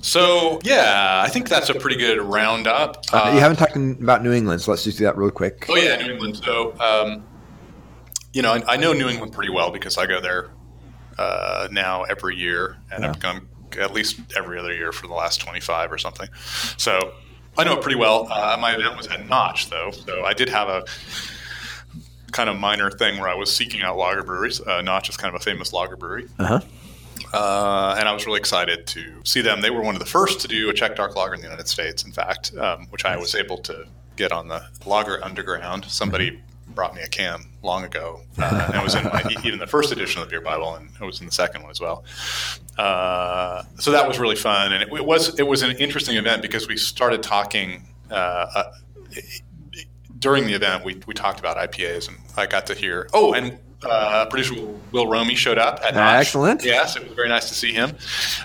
So 0.00 0.60
yeah, 0.64 1.22
I 1.24 1.28
think 1.28 1.48
that's 1.48 1.70
a 1.70 1.74
pretty 1.74 1.96
good 1.96 2.20
roundup. 2.20 3.04
Uh, 3.12 3.16
Uh, 3.24 3.32
you 3.34 3.40
haven't 3.40 3.56
talked 3.56 3.74
about 3.76 4.22
New 4.22 4.32
England, 4.32 4.60
so 4.60 4.70
let's 4.70 4.84
just 4.84 4.98
do 4.98 5.04
that 5.04 5.16
real 5.16 5.30
quick. 5.30 5.66
Oh 5.68 5.76
yeah, 5.76 5.96
New 5.96 6.12
England. 6.12 6.36
So 6.36 6.78
um, 6.78 7.24
you 8.32 8.42
know, 8.42 8.52
I, 8.52 8.74
I 8.74 8.76
know 8.76 8.92
New 8.92 9.08
England 9.08 9.32
pretty 9.32 9.50
well 9.50 9.70
because 9.70 9.96
I 9.98 10.06
go 10.06 10.20
there 10.20 10.50
uh, 11.18 11.68
now 11.70 12.02
every 12.04 12.36
year, 12.36 12.76
and 12.90 13.04
I've 13.04 13.20
gone 13.20 13.48
at 13.80 13.92
least 13.92 14.20
every 14.36 14.58
other 14.58 14.72
year 14.72 14.92
for 14.92 15.06
the 15.06 15.14
last 15.14 15.40
twenty 15.40 15.60
five 15.60 15.90
or 15.92 15.98
something. 15.98 16.28
So 16.76 17.14
I 17.56 17.64
know 17.64 17.74
it 17.74 17.82
pretty 17.82 17.98
well. 17.98 18.26
Uh, 18.30 18.56
my 18.60 18.74
event 18.74 18.96
was 18.96 19.06
at 19.06 19.28
Notch, 19.28 19.70
though, 19.70 19.90
so 19.90 20.24
I 20.24 20.32
did 20.32 20.48
have 20.48 20.68
a 20.68 20.84
kind 22.32 22.50
of 22.50 22.58
minor 22.58 22.90
thing 22.90 23.20
where 23.20 23.28
I 23.28 23.34
was 23.34 23.54
seeking 23.54 23.82
out 23.82 23.96
lager 23.96 24.24
breweries. 24.24 24.60
Uh, 24.60 24.82
Notch 24.82 25.08
is 25.08 25.16
kind 25.16 25.34
of 25.34 25.40
a 25.40 25.44
famous 25.44 25.72
lager 25.72 25.96
brewery. 25.96 26.26
Uh-huh. 26.38 26.60
Uh, 27.32 27.96
and 27.98 28.08
I 28.08 28.12
was 28.12 28.26
really 28.26 28.38
excited 28.38 28.86
to 28.88 29.20
see 29.24 29.40
them. 29.40 29.60
They 29.60 29.70
were 29.70 29.82
one 29.82 29.94
of 29.94 30.00
the 30.00 30.06
first 30.06 30.40
to 30.40 30.48
do 30.48 30.68
a 30.68 30.74
Czech 30.74 30.96
dark 30.96 31.14
lager 31.16 31.34
in 31.34 31.40
the 31.40 31.46
United 31.46 31.68
States, 31.68 32.04
in 32.04 32.12
fact, 32.12 32.56
um, 32.56 32.86
which 32.90 33.04
I 33.04 33.16
was 33.16 33.34
able 33.34 33.58
to 33.58 33.86
get 34.16 34.32
on 34.32 34.48
the 34.48 34.64
Lager 34.84 35.22
Underground. 35.24 35.84
Somebody 35.86 36.40
brought 36.74 36.94
me 36.94 37.02
a 37.02 37.08
can 37.08 37.40
long 37.62 37.84
ago, 37.84 38.20
uh, 38.38 38.66
and 38.66 38.76
it 38.76 38.82
was 38.82 38.94
in 38.94 39.04
my, 39.04 39.22
even 39.44 39.58
the 39.58 39.66
first 39.66 39.92
edition 39.92 40.20
of 40.20 40.28
the 40.28 40.30
Beer 40.30 40.40
Bible, 40.40 40.74
and 40.74 40.90
it 41.00 41.04
was 41.04 41.20
in 41.20 41.26
the 41.26 41.32
second 41.32 41.62
one 41.62 41.70
as 41.70 41.80
well. 41.80 42.04
Uh, 42.76 43.62
so 43.78 43.92
that 43.92 44.06
was 44.06 44.18
really 44.18 44.36
fun, 44.36 44.72
and 44.72 44.82
it, 44.82 44.88
it 44.92 45.04
was 45.04 45.38
it 45.38 45.46
was 45.46 45.62
an 45.62 45.76
interesting 45.76 46.16
event 46.16 46.42
because 46.42 46.68
we 46.68 46.76
started 46.76 47.22
talking. 47.22 47.86
Uh, 48.10 48.46
uh, 48.54 48.72
during 50.18 50.46
the 50.46 50.54
event, 50.54 50.84
we, 50.84 50.98
we 51.06 51.12
talked 51.12 51.38
about 51.38 51.56
IPAs, 51.58 52.08
and 52.08 52.16
I 52.36 52.46
got 52.46 52.66
to 52.66 52.74
hear. 52.74 53.08
Oh, 53.12 53.34
and 53.34 53.58
uh, 53.84 54.26
producer 54.26 54.54
Will 54.92 55.06
Romy 55.06 55.34
showed 55.34 55.58
up 55.58 55.80
at 55.84 55.94
Notch. 55.94 56.20
Excellent. 56.20 56.64
Yes, 56.64 56.96
it 56.96 57.04
was 57.04 57.12
very 57.12 57.28
nice 57.28 57.48
to 57.48 57.54
see 57.54 57.72
him. 57.72 57.96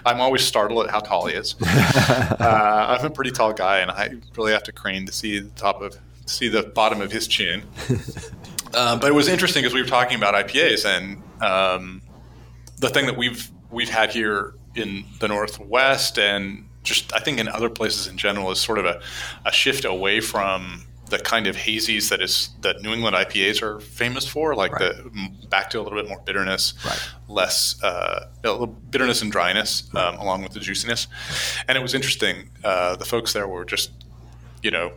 I'm 0.05 0.19
always 0.19 0.43
startled 0.43 0.85
at 0.85 0.91
how 0.91 0.99
tall 0.99 1.27
he 1.27 1.35
is. 1.35 1.55
uh, 1.65 2.97
I'm 2.99 3.05
a 3.05 3.09
pretty 3.09 3.31
tall 3.31 3.53
guy, 3.53 3.79
and 3.79 3.91
I 3.91 4.09
really 4.35 4.51
have 4.51 4.63
to 4.63 4.71
crane 4.71 5.05
to 5.05 5.11
see 5.11 5.39
the 5.39 5.49
top 5.51 5.81
of 5.81 5.97
see 6.29 6.47
the 6.47 6.63
bottom 6.63 7.01
of 7.01 7.11
his 7.11 7.27
chin. 7.27 7.63
Uh, 8.73 8.97
but 8.99 9.07
it 9.09 9.13
was 9.15 9.27
interesting 9.27 9.61
because 9.63 9.73
we 9.73 9.81
were 9.81 9.87
talking 9.87 10.15
about 10.17 10.35
IPAs, 10.35 10.85
and 10.85 11.21
um, 11.41 12.01
the 12.77 12.89
thing 12.89 13.05
that 13.07 13.17
we've 13.17 13.49
we've 13.71 13.89
had 13.89 14.11
here 14.11 14.53
in 14.75 15.03
the 15.19 15.27
Northwest, 15.27 16.19
and 16.19 16.65
just 16.83 17.11
I 17.13 17.19
think 17.19 17.39
in 17.39 17.47
other 17.47 17.69
places 17.69 18.07
in 18.07 18.17
general, 18.17 18.51
is 18.51 18.59
sort 18.59 18.77
of 18.77 18.85
a, 18.85 19.01
a 19.45 19.51
shift 19.51 19.85
away 19.85 20.19
from 20.21 20.83
the 21.09 21.17
kind 21.17 21.47
of 21.47 21.55
hazies 21.55 22.09
that 22.09 22.21
is 22.21 22.49
that 22.61 22.83
New 22.83 22.93
England 22.93 23.15
IPAs 23.15 23.63
are 23.63 23.79
famous 23.79 24.27
for, 24.27 24.53
like 24.53 24.71
Right. 24.73 24.95
the 24.95 25.47
back 25.49 25.71
to 25.71 25.79
a 25.79 25.81
little 25.81 25.99
bit 25.99 26.07
more 26.07 26.19
bitterness, 26.23 26.75
Right. 26.85 26.99
less 27.27 27.81
uh, 27.81 28.27
bitterness 28.91 29.23
and 29.23 29.31
dryness, 29.31 29.89
um, 29.95 30.17
along 30.19 30.43
with 30.43 30.51
the 30.53 30.59
juiciness. 30.59 31.07
And 31.67 31.75
it 31.75 31.81
was 31.81 31.95
interesting. 31.95 32.51
Uh, 32.63 32.95
the 32.95 33.05
folks 33.05 33.33
there 33.33 33.47
were 33.47 33.65
just, 33.65 33.89
you 34.61 34.69
know, 34.69 34.91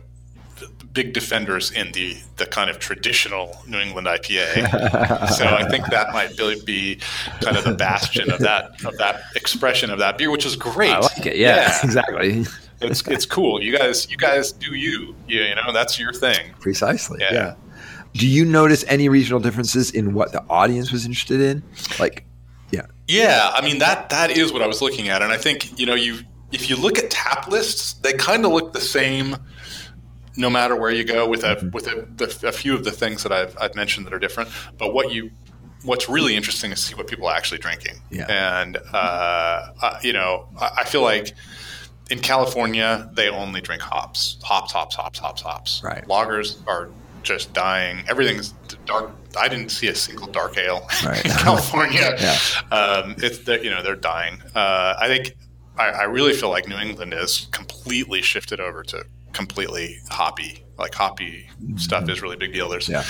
big 0.93 1.13
defenders 1.13 1.71
in 1.71 1.91
the 1.93 2.17
the 2.37 2.45
kind 2.45 2.69
of 2.69 2.79
traditional 2.79 3.57
New 3.67 3.79
England 3.79 4.07
IPA. 4.07 5.29
so 5.37 5.45
I 5.45 5.67
think 5.69 5.87
that 5.87 6.13
might 6.13 6.37
really 6.37 6.61
be 6.61 6.99
kind 7.41 7.57
of 7.57 7.63
the 7.63 7.73
bastion 7.73 8.31
of 8.31 8.39
that 8.39 8.83
of 8.85 8.97
that 8.97 9.21
expression 9.35 9.89
of 9.89 9.99
that 9.99 10.17
beer, 10.17 10.31
which 10.31 10.45
is 10.45 10.55
great. 10.55 10.91
I 10.91 10.99
like 10.99 11.25
it. 11.25 11.37
Yeah, 11.37 11.77
exactly. 11.83 12.45
it's 12.81 13.07
it's 13.07 13.25
cool. 13.25 13.61
You 13.61 13.77
guys 13.77 14.09
you 14.09 14.17
guys 14.17 14.51
do 14.51 14.75
you. 14.75 15.15
You, 15.27 15.41
you 15.41 15.55
know 15.55 15.71
that's 15.73 15.99
your 15.99 16.13
thing. 16.13 16.53
Precisely. 16.59 17.19
Yeah. 17.21 17.33
Yeah. 17.33 17.55
Do 18.13 18.27
you 18.27 18.45
notice 18.45 18.85
any 18.87 19.09
regional 19.09 19.39
differences 19.39 19.89
in 19.89 20.13
what 20.13 20.31
the 20.31 20.43
audience 20.47 20.91
was 20.91 21.03
interested 21.05 21.41
in? 21.41 21.63
Like, 21.99 22.25
yeah. 22.69 22.85
Yeah, 23.07 23.49
I 23.53 23.65
mean 23.65 23.79
that 23.79 24.09
that 24.09 24.37
is 24.37 24.53
what 24.53 24.61
I 24.61 24.67
was 24.67 24.81
looking 24.81 25.09
at, 25.09 25.21
and 25.21 25.31
I 25.31 25.37
think 25.37 25.79
you 25.79 25.85
know 25.85 25.95
you 25.95 26.19
if 26.53 26.69
you 26.69 26.75
look 26.75 26.99
at 26.99 27.09
tap 27.09 27.47
lists, 27.47 27.93
they 27.93 28.13
kind 28.13 28.45
of 28.45 28.51
look 28.51 28.73
the 28.73 28.81
same, 28.81 29.35
no 30.37 30.49
matter 30.49 30.75
where 30.75 30.91
you 30.91 31.03
go. 31.03 31.27
With 31.27 31.43
a 31.43 31.69
with 31.73 31.87
a, 31.87 32.07
the, 32.15 32.47
a 32.47 32.51
few 32.51 32.73
of 32.75 32.83
the 32.83 32.91
things 32.91 33.23
that 33.23 33.31
I've, 33.31 33.55
I've 33.59 33.75
mentioned 33.75 34.05
that 34.05 34.13
are 34.13 34.19
different, 34.19 34.49
but 34.77 34.93
what 34.93 35.11
you 35.13 35.31
what's 35.83 36.07
really 36.07 36.35
interesting 36.35 36.71
is 36.71 36.79
to 36.79 36.85
see 36.87 36.95
what 36.95 37.07
people 37.07 37.27
are 37.27 37.35
actually 37.35 37.57
drinking. 37.59 37.95
Yeah. 38.09 38.25
And 38.61 38.77
uh, 38.93 39.67
uh, 39.81 39.99
you 40.01 40.13
know, 40.13 40.47
I, 40.59 40.71
I 40.79 40.83
feel 40.85 41.01
like 41.01 41.33
in 42.09 42.19
California 42.19 43.09
they 43.13 43.29
only 43.29 43.61
drink 43.61 43.81
hops, 43.81 44.37
hops, 44.43 44.71
hops, 44.71 44.95
hops, 44.95 45.19
hops, 45.19 45.41
hops. 45.41 45.81
Right. 45.83 46.05
Lagers 46.07 46.65
are 46.67 46.89
just 47.23 47.53
dying. 47.53 48.03
Everything's 48.09 48.53
dark. 48.85 49.11
I 49.39 49.47
didn't 49.47 49.69
see 49.69 49.87
a 49.87 49.95
single 49.95 50.27
dark 50.27 50.57
ale 50.57 50.87
Right. 51.05 51.23
in 51.25 51.31
California. 51.31 52.15
Yeah. 52.19 52.37
Um, 52.75 53.15
it's 53.19 53.39
that 53.39 53.63
you 53.63 53.69
know 53.69 53.81
they're 53.83 53.95
dying. 53.95 54.41
Uh, 54.55 54.95
I 54.99 55.07
think 55.07 55.35
I, 55.77 55.89
I 55.89 56.03
really 56.03 56.33
feel 56.33 56.49
like 56.49 56.67
New 56.67 56.77
England 56.77 57.13
has 57.13 57.47
completely 57.51 58.21
shifted 58.21 58.59
over 58.59 58.83
to 58.83 59.05
completely 59.33 59.97
hoppy. 60.09 60.63
Like 60.77 60.93
hoppy 60.95 61.47
stuff 61.77 62.09
is 62.09 62.21
really 62.21 62.35
big 62.35 62.53
deal. 62.53 62.69
There's 62.69 62.89
Yeah. 62.89 63.03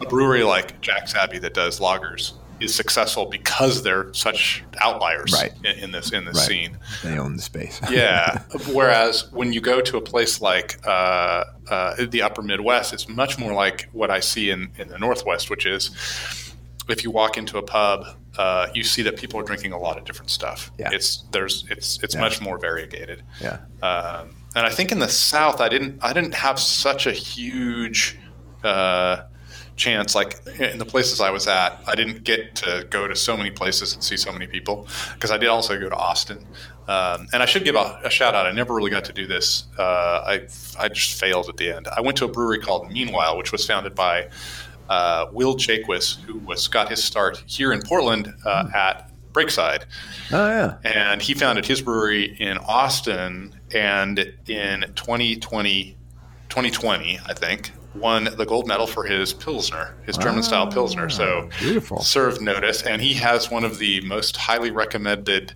a 0.00 0.06
brewery 0.06 0.44
like 0.44 0.80
Jack's 0.80 1.14
Abbey 1.14 1.38
that 1.40 1.52
does 1.54 1.78
lagers 1.80 2.32
is 2.60 2.74
successful 2.74 3.26
because 3.26 3.82
they're 3.82 4.12
such 4.14 4.62
outliers 4.80 5.32
Right. 5.32 5.52
in, 5.64 5.84
in 5.84 5.90
this 5.90 6.12
in 6.12 6.24
this 6.24 6.36
Right. 6.38 6.46
scene. 6.46 6.78
They 7.02 7.18
own 7.18 7.36
the 7.36 7.42
space. 7.42 7.80
Yeah. 7.90 8.42
Whereas 8.72 9.30
when 9.32 9.52
you 9.52 9.60
go 9.60 9.80
to 9.80 9.96
a 9.96 10.00
place 10.00 10.40
like 10.40 10.78
uh, 10.86 11.44
uh, 11.68 12.06
the 12.08 12.22
Upper 12.22 12.40
Midwest, 12.42 12.92
it's 12.92 13.08
much 13.08 13.38
more 13.38 13.52
like 13.52 13.88
what 13.92 14.10
I 14.10 14.20
see 14.20 14.50
in, 14.50 14.70
in 14.78 14.88
the 14.88 14.98
Northwest, 14.98 15.50
which 15.50 15.66
is 15.66 15.90
if 16.88 17.04
you 17.04 17.10
walk 17.10 17.36
into 17.36 17.58
a 17.58 17.62
pub, 17.62 18.04
uh, 18.38 18.68
you 18.74 18.84
see 18.84 19.02
that 19.02 19.16
people 19.16 19.38
are 19.38 19.44
drinking 19.44 19.72
a 19.72 19.78
lot 19.78 19.98
of 19.98 20.04
different 20.04 20.30
stuff. 20.30 20.70
Yeah. 20.78 20.90
It's 20.92 21.24
there's 21.32 21.64
it's 21.68 21.98
it's 22.02 22.14
Yeah. 22.14 22.20
much 22.20 22.40
more 22.40 22.58
variegated. 22.58 23.22
yeah. 23.40 23.58
Um, 23.82 24.36
and 24.54 24.66
I 24.66 24.70
think 24.70 24.92
in 24.92 24.98
the 24.98 25.08
South, 25.08 25.60
I 25.60 25.68
didn't 25.68 25.98
I 26.02 26.12
didn't 26.12 26.34
have 26.34 26.58
such 26.58 27.06
a 27.06 27.12
huge 27.12 28.18
uh, 28.62 29.24
chance. 29.76 30.14
Like 30.14 30.40
in 30.58 30.78
the 30.78 30.84
places 30.84 31.20
I 31.20 31.30
was 31.30 31.46
at, 31.46 31.80
I 31.86 31.94
didn't 31.94 32.24
get 32.24 32.54
to 32.56 32.86
go 32.90 33.08
to 33.08 33.16
so 33.16 33.36
many 33.36 33.50
places 33.50 33.94
and 33.94 34.02
see 34.02 34.16
so 34.16 34.32
many 34.32 34.46
people 34.46 34.86
because 35.14 35.30
I 35.30 35.38
did 35.38 35.48
also 35.48 35.78
go 35.78 35.88
to 35.88 35.96
Austin. 35.96 36.46
Um, 36.88 37.28
and 37.32 37.42
I 37.42 37.46
should 37.46 37.64
give 37.64 37.76
a, 37.76 38.00
a 38.04 38.10
shout 38.10 38.34
out. 38.34 38.44
I 38.44 38.52
never 38.52 38.74
really 38.74 38.90
got 38.90 39.04
to 39.04 39.12
do 39.12 39.26
this. 39.26 39.64
Uh, 39.78 39.82
I 39.82 40.48
I 40.78 40.88
just 40.88 41.18
failed 41.18 41.48
at 41.48 41.56
the 41.56 41.70
end. 41.70 41.88
I 41.88 42.00
went 42.00 42.16
to 42.18 42.24
a 42.24 42.28
brewery 42.28 42.58
called 42.58 42.90
Meanwhile, 42.90 43.38
which 43.38 43.52
was 43.52 43.66
founded 43.66 43.94
by 43.94 44.28
uh, 44.88 45.26
Will 45.32 45.54
Jaquist, 45.54 46.20
who 46.22 46.38
was 46.40 46.68
got 46.68 46.90
his 46.90 47.02
start 47.02 47.42
here 47.46 47.72
in 47.72 47.80
Portland 47.82 48.34
uh, 48.44 48.68
at 48.74 49.11
Breakside 49.32 49.84
Oh 50.32 50.48
yeah. 50.48 50.76
and 50.84 51.20
he 51.22 51.34
founded 51.34 51.64
his 51.66 51.80
brewery 51.80 52.36
in 52.38 52.58
Austin 52.58 53.54
and 53.74 54.18
in 54.46 54.82
2020 54.94 55.96
2020 56.48 57.18
I 57.26 57.34
think 57.34 57.72
won 57.94 58.24
the 58.36 58.46
gold 58.46 58.66
medal 58.66 58.86
for 58.86 59.04
his 59.04 59.32
pilsner 59.34 59.94
his 60.04 60.16
German 60.16 60.42
style 60.42 60.66
pilsner 60.66 61.08
so 61.10 61.48
Ah, 61.52 61.56
beautiful. 61.60 62.00
served 62.00 62.40
notice 62.40 62.82
and 62.82 63.00
he 63.02 63.14
has 63.14 63.50
one 63.50 63.64
of 63.64 63.78
the 63.78 64.00
most 64.02 64.36
highly 64.36 64.70
recommended 64.70 65.52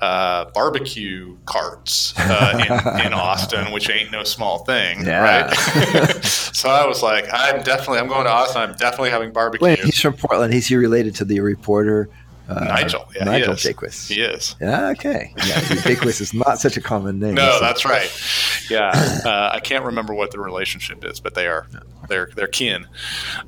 uh, 0.00 0.50
barbecue 0.52 1.36
carts 1.46 2.12
uh, 2.18 2.52
in, 2.98 3.00
in 3.06 3.14
Austin, 3.14 3.72
which 3.72 3.88
ain't 3.88 4.10
no 4.10 4.22
small 4.24 4.58
thing, 4.64 5.06
Yeah. 5.06 5.20
right? 5.46 5.54
so 6.24 6.68
I 6.68 6.84
was 6.86 7.02
like, 7.02 7.24
I'm 7.32 7.62
definitely, 7.62 8.00
I'm 8.00 8.08
going 8.08 8.24
to 8.24 8.30
Austin. 8.30 8.60
I'm 8.60 8.74
definitely 8.74 9.10
having 9.10 9.32
barbecue. 9.32 9.64
Wait, 9.64 9.78
he's 9.78 9.98
from 10.00 10.14
Portland. 10.14 10.52
He's 10.52 10.66
he 10.66 10.76
related 10.76 11.14
to 11.16 11.24
the 11.24 11.40
reporter 11.40 12.10
uh, 12.48 12.64
Nigel, 12.64 13.08
yeah, 13.14 13.24
Nigel 13.24 13.54
he 13.54 13.68
is. 13.68 13.74
Jaquiss. 13.74 14.08
He 14.08 14.20
is. 14.20 14.54
Yeah, 14.60 14.88
okay. 14.90 15.32
Yeah, 15.38 15.60
Jaquiss 15.60 16.20
is 16.20 16.34
not 16.34 16.58
such 16.58 16.76
a 16.76 16.80
common 16.80 17.18
name. 17.18 17.34
No, 17.34 17.58
that's 17.60 17.84
right. 17.84 18.10
Yeah, 18.70 18.90
uh, 19.24 19.50
I 19.52 19.60
can't 19.60 19.84
remember 19.84 20.14
what 20.14 20.30
the 20.30 20.40
relationship 20.40 21.04
is, 21.04 21.20
but 21.20 21.34
they 21.34 21.46
are 21.46 21.66
they're 22.08 22.28
they're 22.36 22.46
kin. 22.46 22.86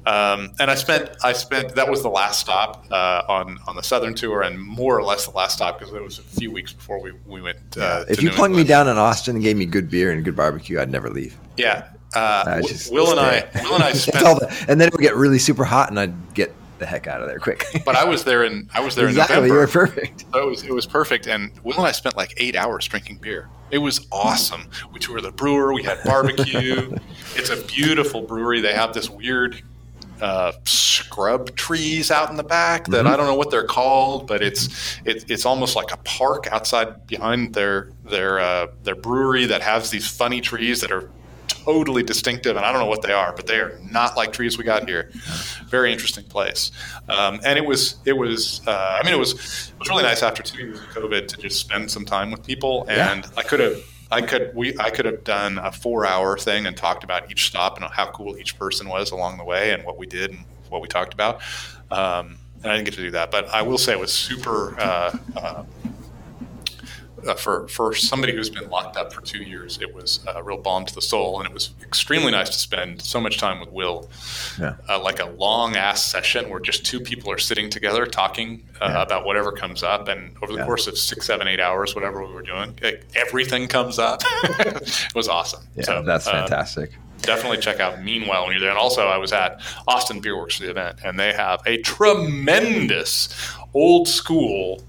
Um, 0.07 0.53
and 0.59 0.71
I 0.71 0.75
spent 0.75 1.11
I 1.23 1.33
spent 1.33 1.75
that 1.75 1.91
was 1.91 2.03
the 2.03 2.11
last 2.11 2.41
stop 2.41 2.87
uh, 2.91 3.23
on 3.29 3.59
on 3.67 3.77
the 3.77 3.83
southern 3.83 4.15
tour, 4.15 4.43
and 4.43 4.59
more 4.61 4.97
or 4.99 5.03
less 5.03 5.27
the 5.27 5.33
last 5.33 5.57
stop 5.57 5.79
because 5.79 5.93
it 5.95 6.03
was 6.03 6.19
a 6.19 6.23
few 6.23 6.51
weeks 6.51 6.73
before 6.73 7.01
we 7.01 7.13
we 7.27 7.43
went. 7.43 7.59
Uh, 7.77 8.05
if 8.09 8.17
to 8.19 8.23
you 8.23 8.31
New 8.31 8.35
plugged 8.35 8.55
me 8.55 8.65
down 8.65 8.89
in 8.89 8.97
Austin 8.97 9.37
and 9.37 9.45
gave 9.45 9.57
me 9.57 9.67
good 9.67 9.91
beer 9.91 10.11
and 10.13 10.25
good 10.25 10.37
barbecue, 10.37 10.81
I'd 10.81 10.91
never 10.91 11.11
leave. 11.11 11.37
yeah. 11.57 11.89
Uh, 12.15 12.45
I 12.47 12.63
just 12.63 12.91
Will 12.93 13.11
and 13.11 13.21
I. 13.21 13.47
Will 13.63 13.75
and 13.75 13.83
I 13.85 13.93
That's 13.93 14.23
all 14.23 14.37
spent, 14.37 14.51
the- 14.51 14.67
and 14.71 14.81
then 14.81 14.89
it 14.89 14.93
would 14.95 15.03
get 15.03 15.17
really 15.17 15.39
super 15.41 15.65
hot, 15.65 15.91
and 15.91 16.01
I'd 16.01 16.35
get 16.35 16.55
the 16.79 16.87
heck 16.87 17.07
out 17.07 17.21
of 17.21 17.29
there 17.29 17.39
quick. 17.39 17.65
but 17.85 17.97
I 17.97 18.05
was 18.05 18.25
there 18.25 18.45
in 18.45 18.69
I 18.75 18.81
was 18.81 18.95
there 18.95 19.09
exactly, 19.09 19.39
in 19.39 19.45
you 19.47 19.53
were 19.53 19.67
perfect. 19.67 20.25
So 20.33 20.47
it 20.47 20.51
was 20.51 20.63
it 20.65 20.73
was 20.73 20.87
perfect, 20.87 21.27
and 21.27 21.53
Will 21.63 21.75
and 21.75 21.87
I 21.87 21.93
spent 21.93 22.17
like 22.17 22.35
eight 22.37 22.57
hours 22.57 22.87
drinking 22.87 23.19
beer. 23.19 23.49
It 23.71 23.79
was 23.79 24.07
awesome. 24.13 24.69
We 24.93 25.01
toured 25.01 25.23
the 25.23 25.33
brewer. 25.33 25.73
We 25.73 25.83
had 25.83 25.99
barbecue. 26.05 26.97
it's 27.35 27.51
a 27.51 27.63
beautiful 27.67 28.23
brewery. 28.23 28.61
They 28.61 28.75
have 28.75 28.95
this 28.95 29.11
weird 29.11 29.61
uh, 30.21 30.53
scrub 30.65 31.55
trees 31.57 32.11
out 32.11 32.31
in 32.31 32.37
the 32.37 32.45
back 32.45 32.87
that 32.87 33.07
I 33.07 33.17
don't 33.17 33.27
know 33.27 33.35
what 33.35 33.51
they're 33.51 33.67
called, 33.67 34.27
but 34.27 34.43
it's 34.43 34.99
it, 35.05 35.31
it's 35.31 35.45
almost 35.45 35.77
like 35.77 35.93
a 35.93 35.97
park 35.99 36.47
outside 36.49 37.07
behind 37.07 37.55
their 37.55 37.93
their 38.05 38.39
uh, 38.39 38.69
their 38.83 38.95
brewery 38.95 39.47
that 39.47 39.63
has 39.63 39.91
these 39.91 40.09
funny 40.09 40.41
trees 40.41 40.81
that 40.81 40.91
are 40.91 41.11
totally 41.67 42.05
distinctive, 42.05 42.57
and 42.57 42.65
I 42.65 42.71
don't 42.71 42.81
know 42.81 42.87
what 42.87 43.03
they 43.03 43.13
are, 43.13 43.33
but 43.35 43.47
they 43.47 43.59
are 43.59 43.79
not 43.91 44.17
like 44.17 44.33
trees 44.33 44.57
we 44.57 44.65
got 44.65 44.89
here. 44.89 45.11
Very 45.67 45.93
interesting 45.93 46.25
place, 46.25 46.71
um, 47.09 47.41
and 47.45 47.59
it 47.59 47.67
was 47.67 47.97
it 48.05 48.13
was 48.13 48.63
uh, 48.67 49.01
I 49.01 49.05
mean 49.05 49.13
it 49.13 49.19
was 49.19 49.33
it 49.33 49.79
was 49.79 49.89
really 49.89 50.05
nice 50.05 50.23
after 50.23 50.43
two 50.43 50.59
years 50.59 50.79
of 50.79 50.87
COVID 50.87 51.27
to 51.29 51.37
just 51.37 51.59
spend 51.61 51.91
some 51.91 52.05
time 52.05 52.31
with 52.31 52.45
people, 52.45 52.87
and 52.89 53.27
I 53.37 53.43
could 53.43 53.61
have. 53.61 53.77
I 54.09 54.23
could 54.23 54.55
we 54.55 54.79
I 54.79 54.91
could 54.91 55.05
have 55.05 55.25
done 55.25 55.59
a 55.59 55.73
four 55.73 56.07
hour 56.07 56.39
thing 56.39 56.67
and 56.67 56.77
talked 56.77 57.03
about 57.03 57.29
each 57.29 57.49
stop 57.49 57.77
and 57.77 57.91
how 57.91 58.09
cool 58.13 58.39
each 58.39 58.57
person 58.57 58.89
was 58.89 59.11
along 59.11 59.37
the 59.39 59.45
way 59.45 59.73
and 59.73 59.85
what 59.85 59.99
we 59.99 60.07
did 60.07 60.31
and 60.31 60.45
what 60.69 60.81
we 60.81 60.87
talked 60.87 61.13
about. 61.13 61.41
Um, 61.91 62.39
and 62.63 62.71
I 62.71 62.77
didn't 62.77 62.85
get 62.85 62.95
to 62.95 63.03
do 63.03 63.11
that, 63.11 63.33
but 63.33 63.49
I 63.49 63.63
will 63.63 63.79
say 63.79 63.93
it 63.93 63.99
was 63.99 64.13
super 64.13 64.79
uh, 64.79 65.19
uh, 65.37 65.65
uh, 67.27 67.35
for 67.35 67.67
for 67.69 67.95
somebody 67.95 68.35
who's 68.35 68.51
been 68.51 68.69
locked 68.71 68.97
up 68.97 69.13
for 69.13 69.21
two 69.21 69.43
years. 69.43 69.79
It 69.81 69.95
was 69.95 70.21
a 70.27 70.43
real 70.43 70.59
balm 70.59 70.85
to 70.87 70.95
the 70.95 71.03
soul, 71.03 71.39
and 71.41 71.49
it 71.49 71.53
was 71.55 71.71
extremely 71.83 72.31
nice 72.33 72.49
to 72.51 72.59
spend 72.59 73.03
so 73.03 73.21
much 73.21 73.39
time 73.39 73.61
with 73.61 73.71
Will. 73.73 74.09
Yeah. 74.61 74.77
Uh, 74.89 75.01
like 75.03 75.21
a 75.21 75.27
long 75.27 75.77
ass 75.77 76.05
session 76.05 76.49
where 76.51 76.61
just 76.61 76.85
two 76.87 77.01
people 77.01 77.31
are 77.31 77.39
sitting 77.39 77.69
together 77.71 78.07
talking 78.07 78.63
uh, 78.81 78.89
Yeah. 78.91 79.03
about 79.03 79.25
whatever 79.27 79.53
comes 79.53 79.83
up, 79.83 80.09
and 80.09 80.37
over 80.43 80.53
the 80.53 80.59
Yeah. 80.59 80.65
course 80.67 80.87
of 80.87 80.97
six, 80.99 81.27
seven, 81.27 81.49
eight 81.49 81.61
hours, 81.61 81.95
whatever 81.95 82.25
we 82.27 82.33
were 82.33 82.43
doing, 82.43 82.79
like, 82.83 83.05
everything 83.15 83.69
comes 83.69 83.99
up. 83.99 84.23
it 84.61 85.15
was 85.15 85.29
awesome. 85.29 85.63
Yeah, 85.77 85.85
So, 85.85 86.03
that's 86.03 86.27
uh, 86.27 86.33
fantastic. 86.33 86.91
definitely 87.23 87.59
check 87.59 87.81
out 87.81 88.03
Meanwhile 88.03 88.43
when 88.45 88.53
you're 88.53 88.61
there. 88.61 88.71
And 88.71 88.79
also, 88.79 89.07
I 89.07 89.17
was 89.17 89.33
at 89.33 89.61
Austin 89.89 90.21
Beer 90.21 90.37
Works 90.37 90.57
for 90.57 90.65
the 90.65 90.71
event, 90.71 90.99
and 91.05 91.19
they 91.19 91.33
have 91.33 91.61
a 91.67 91.79
tremendous 91.83 93.29
old 93.75 94.09
school 94.09 94.83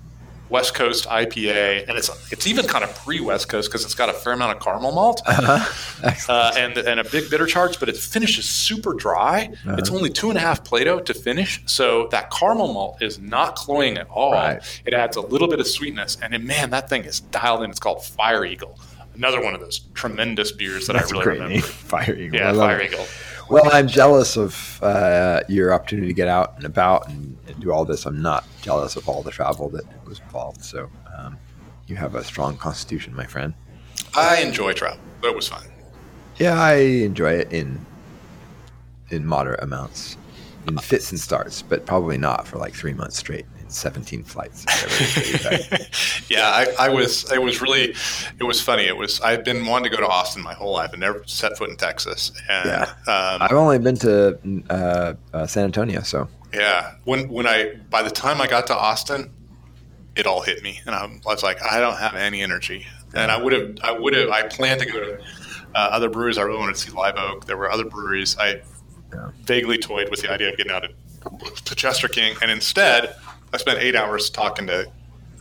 West 0.49 0.73
Coast 0.75 1.05
IPA, 1.07 1.87
and 1.89 1.97
it's 1.97 2.09
it's 2.31 2.47
even 2.47 2.65
kind 2.65 2.83
of 2.83 2.93
pre 2.95 3.19
West 3.19 3.49
Coast 3.49 3.69
because 3.69 3.83
it's 3.83 3.95
got 3.95 4.09
a 4.09 4.13
fair 4.13 4.33
amount 4.33 4.55
of 4.55 4.63
caramel 4.63 4.91
malt 4.93 5.21
Excellent. 5.27 6.29
uh, 6.29 6.51
and 6.57 6.77
and 6.77 6.99
a 6.99 7.03
big 7.03 7.29
bitter 7.29 7.45
charge, 7.45 7.79
but 7.79 7.89
it 7.89 7.97
finishes 7.97 8.45
super 8.45 8.93
dry. 8.93 9.49
Uh-huh. 9.65 9.75
It's 9.77 9.89
only 9.89 10.09
two 10.09 10.29
and 10.29 10.37
a 10.37 10.41
half 10.41 10.63
Plato 10.63 10.99
to 10.99 11.13
finish, 11.13 11.61
so 11.65 12.07
that 12.11 12.31
caramel 12.31 12.73
malt 12.73 13.01
is 13.01 13.19
not 13.19 13.55
cloying 13.55 13.97
at 13.97 14.07
all. 14.09 14.31
Right. 14.33 14.81
It 14.85 14.93
adds 14.93 15.17
a 15.17 15.21
little 15.21 15.47
bit 15.47 15.59
of 15.59 15.67
sweetness, 15.67 16.17
and 16.21 16.33
then, 16.33 16.45
man, 16.45 16.69
that 16.71 16.89
thing 16.89 17.03
is 17.03 17.19
dialed 17.19 17.63
in. 17.63 17.69
It's 17.69 17.79
called 17.79 18.03
Fire 18.05 18.45
Eagle, 18.45 18.79
another 19.15 19.41
one 19.41 19.53
of 19.53 19.59
those 19.61 19.79
tremendous 19.93 20.51
beers 20.51 20.87
that 20.87 20.93
That's 20.93 21.11
I 21.11 21.15
really 21.15 21.27
remember. 21.27 21.53
name, 21.55 21.61
Fire 21.61 22.15
Eagle. 22.15 22.39
Yeah, 22.39 22.53
Fire 22.53 22.79
it. 22.79 22.91
Eagle. 22.93 23.05
Well, 23.49 23.69
I'm 23.71 23.87
jealous 23.87 24.35
of 24.35 24.79
uh, 24.83 25.41
your 25.47 25.73
opportunity 25.73 26.07
to 26.07 26.13
get 26.13 26.27
out 26.27 26.55
and 26.57 26.65
about 26.65 27.07
and, 27.07 27.37
and 27.47 27.59
do 27.59 27.71
all 27.71 27.85
this. 27.85 28.05
I'm 28.05 28.21
not 28.21 28.45
jealous 28.61 28.95
of 28.95 29.07
all 29.07 29.23
the 29.23 29.31
travel 29.31 29.69
that 29.69 29.85
was 30.05 30.19
involved. 30.19 30.63
So 30.63 30.89
um, 31.17 31.37
you 31.87 31.95
have 31.95 32.15
a 32.15 32.23
strong 32.23 32.57
constitution, 32.57 33.15
my 33.15 33.25
friend. 33.25 33.53
I 34.15 34.41
enjoy 34.41 34.73
travel. 34.73 34.99
It 35.23 35.35
was 35.35 35.47
fun. 35.47 35.63
Yeah, 36.37 36.61
I 36.61 36.75
enjoy 36.75 37.33
it 37.33 37.51
in 37.51 37.85
in 39.09 39.25
moderate 39.25 39.63
amounts, 39.63 40.17
in 40.67 40.77
fits 40.77 41.11
and 41.11 41.19
starts, 41.19 41.61
but 41.61 41.85
probably 41.85 42.17
not 42.17 42.45
for 42.45 42.57
like 42.57 42.73
three 42.73 42.93
months 42.93 43.17
straight 43.17 43.45
17 43.69 44.23
flights. 44.23 44.65
whatever 44.65 44.93
it 44.93 45.17
is 45.35 45.43
that 45.43 45.71
you 45.71 45.77
take. 45.77 46.29
yeah, 46.29 46.47
I, 46.77 46.87
I 46.87 46.89
was. 46.89 47.29
It 47.31 47.41
was 47.41 47.61
really. 47.61 47.93
It 48.39 48.43
was 48.43 48.61
funny. 48.61 48.83
It 48.83 48.95
was. 48.97 49.19
I've 49.21 49.43
been 49.43 49.65
wanting 49.65 49.89
to 49.91 49.95
go 49.97 50.01
to 50.01 50.07
Austin 50.07 50.41
my 50.43 50.53
whole 50.53 50.73
life 50.73 50.91
and 50.93 50.99
never 51.01 51.23
set 51.25 51.57
foot 51.57 51.69
in 51.69 51.77
Texas. 51.77 52.31
And 52.49 52.65
Yeah. 52.69 52.81
um, 53.07 53.41
I've 53.41 53.51
only 53.53 53.79
been 53.79 53.95
to 53.97 54.39
uh, 54.69 55.13
uh, 55.33 55.47
San 55.47 55.65
Antonio, 55.65 56.01
so 56.01 56.27
Yeah, 56.53 56.93
when 57.05 57.29
when 57.29 57.47
I 57.47 57.73
by 57.89 58.03
the 58.03 58.11
time 58.11 58.41
I 58.41 58.47
got 58.47 58.67
to 58.67 58.75
Austin, 58.75 59.31
it 60.15 60.25
all 60.25 60.41
hit 60.41 60.63
me, 60.63 60.79
and 60.85 60.95
I 60.95 61.09
was 61.25 61.43
like, 61.43 61.61
I 61.63 61.79
don't 61.79 61.97
have 61.97 62.15
any 62.15 62.41
energy. 62.41 62.85
And 63.13 63.31
I 63.31 63.41
would 63.41 63.53
have, 63.53 63.77
I 63.83 63.91
would 63.91 64.13
have, 64.15 64.29
I 64.29 64.43
planned 64.43 64.81
to 64.81 64.85
go 64.85 64.99
to 64.99 65.17
uh, 65.17 65.77
other 65.91 66.09
breweries. 66.09 66.37
I 66.37 66.41
really 66.43 66.59
wanted 66.59 66.75
to 66.75 66.81
see 66.81 66.91
Live 66.91 67.15
Oak. 67.17 67.45
There 67.45 67.55
were 67.57 67.71
other 67.71 67.85
breweries. 67.85 68.37
I 68.37 68.61
Yeah. 69.13 69.31
vaguely 69.45 69.77
toyed 69.77 70.09
with 70.09 70.21
the 70.21 70.29
idea 70.31 70.49
of 70.49 70.57
getting 70.57 70.71
out 70.73 70.83
to, 70.83 71.63
to 71.63 71.75
Jester 71.75 72.09
King, 72.09 72.35
and 72.41 72.51
instead, 72.51 73.15
I 73.53 73.57
spent 73.57 73.79
eight 73.79 73.95
hours 73.95 74.29
talking 74.29 74.67
to 74.67 74.91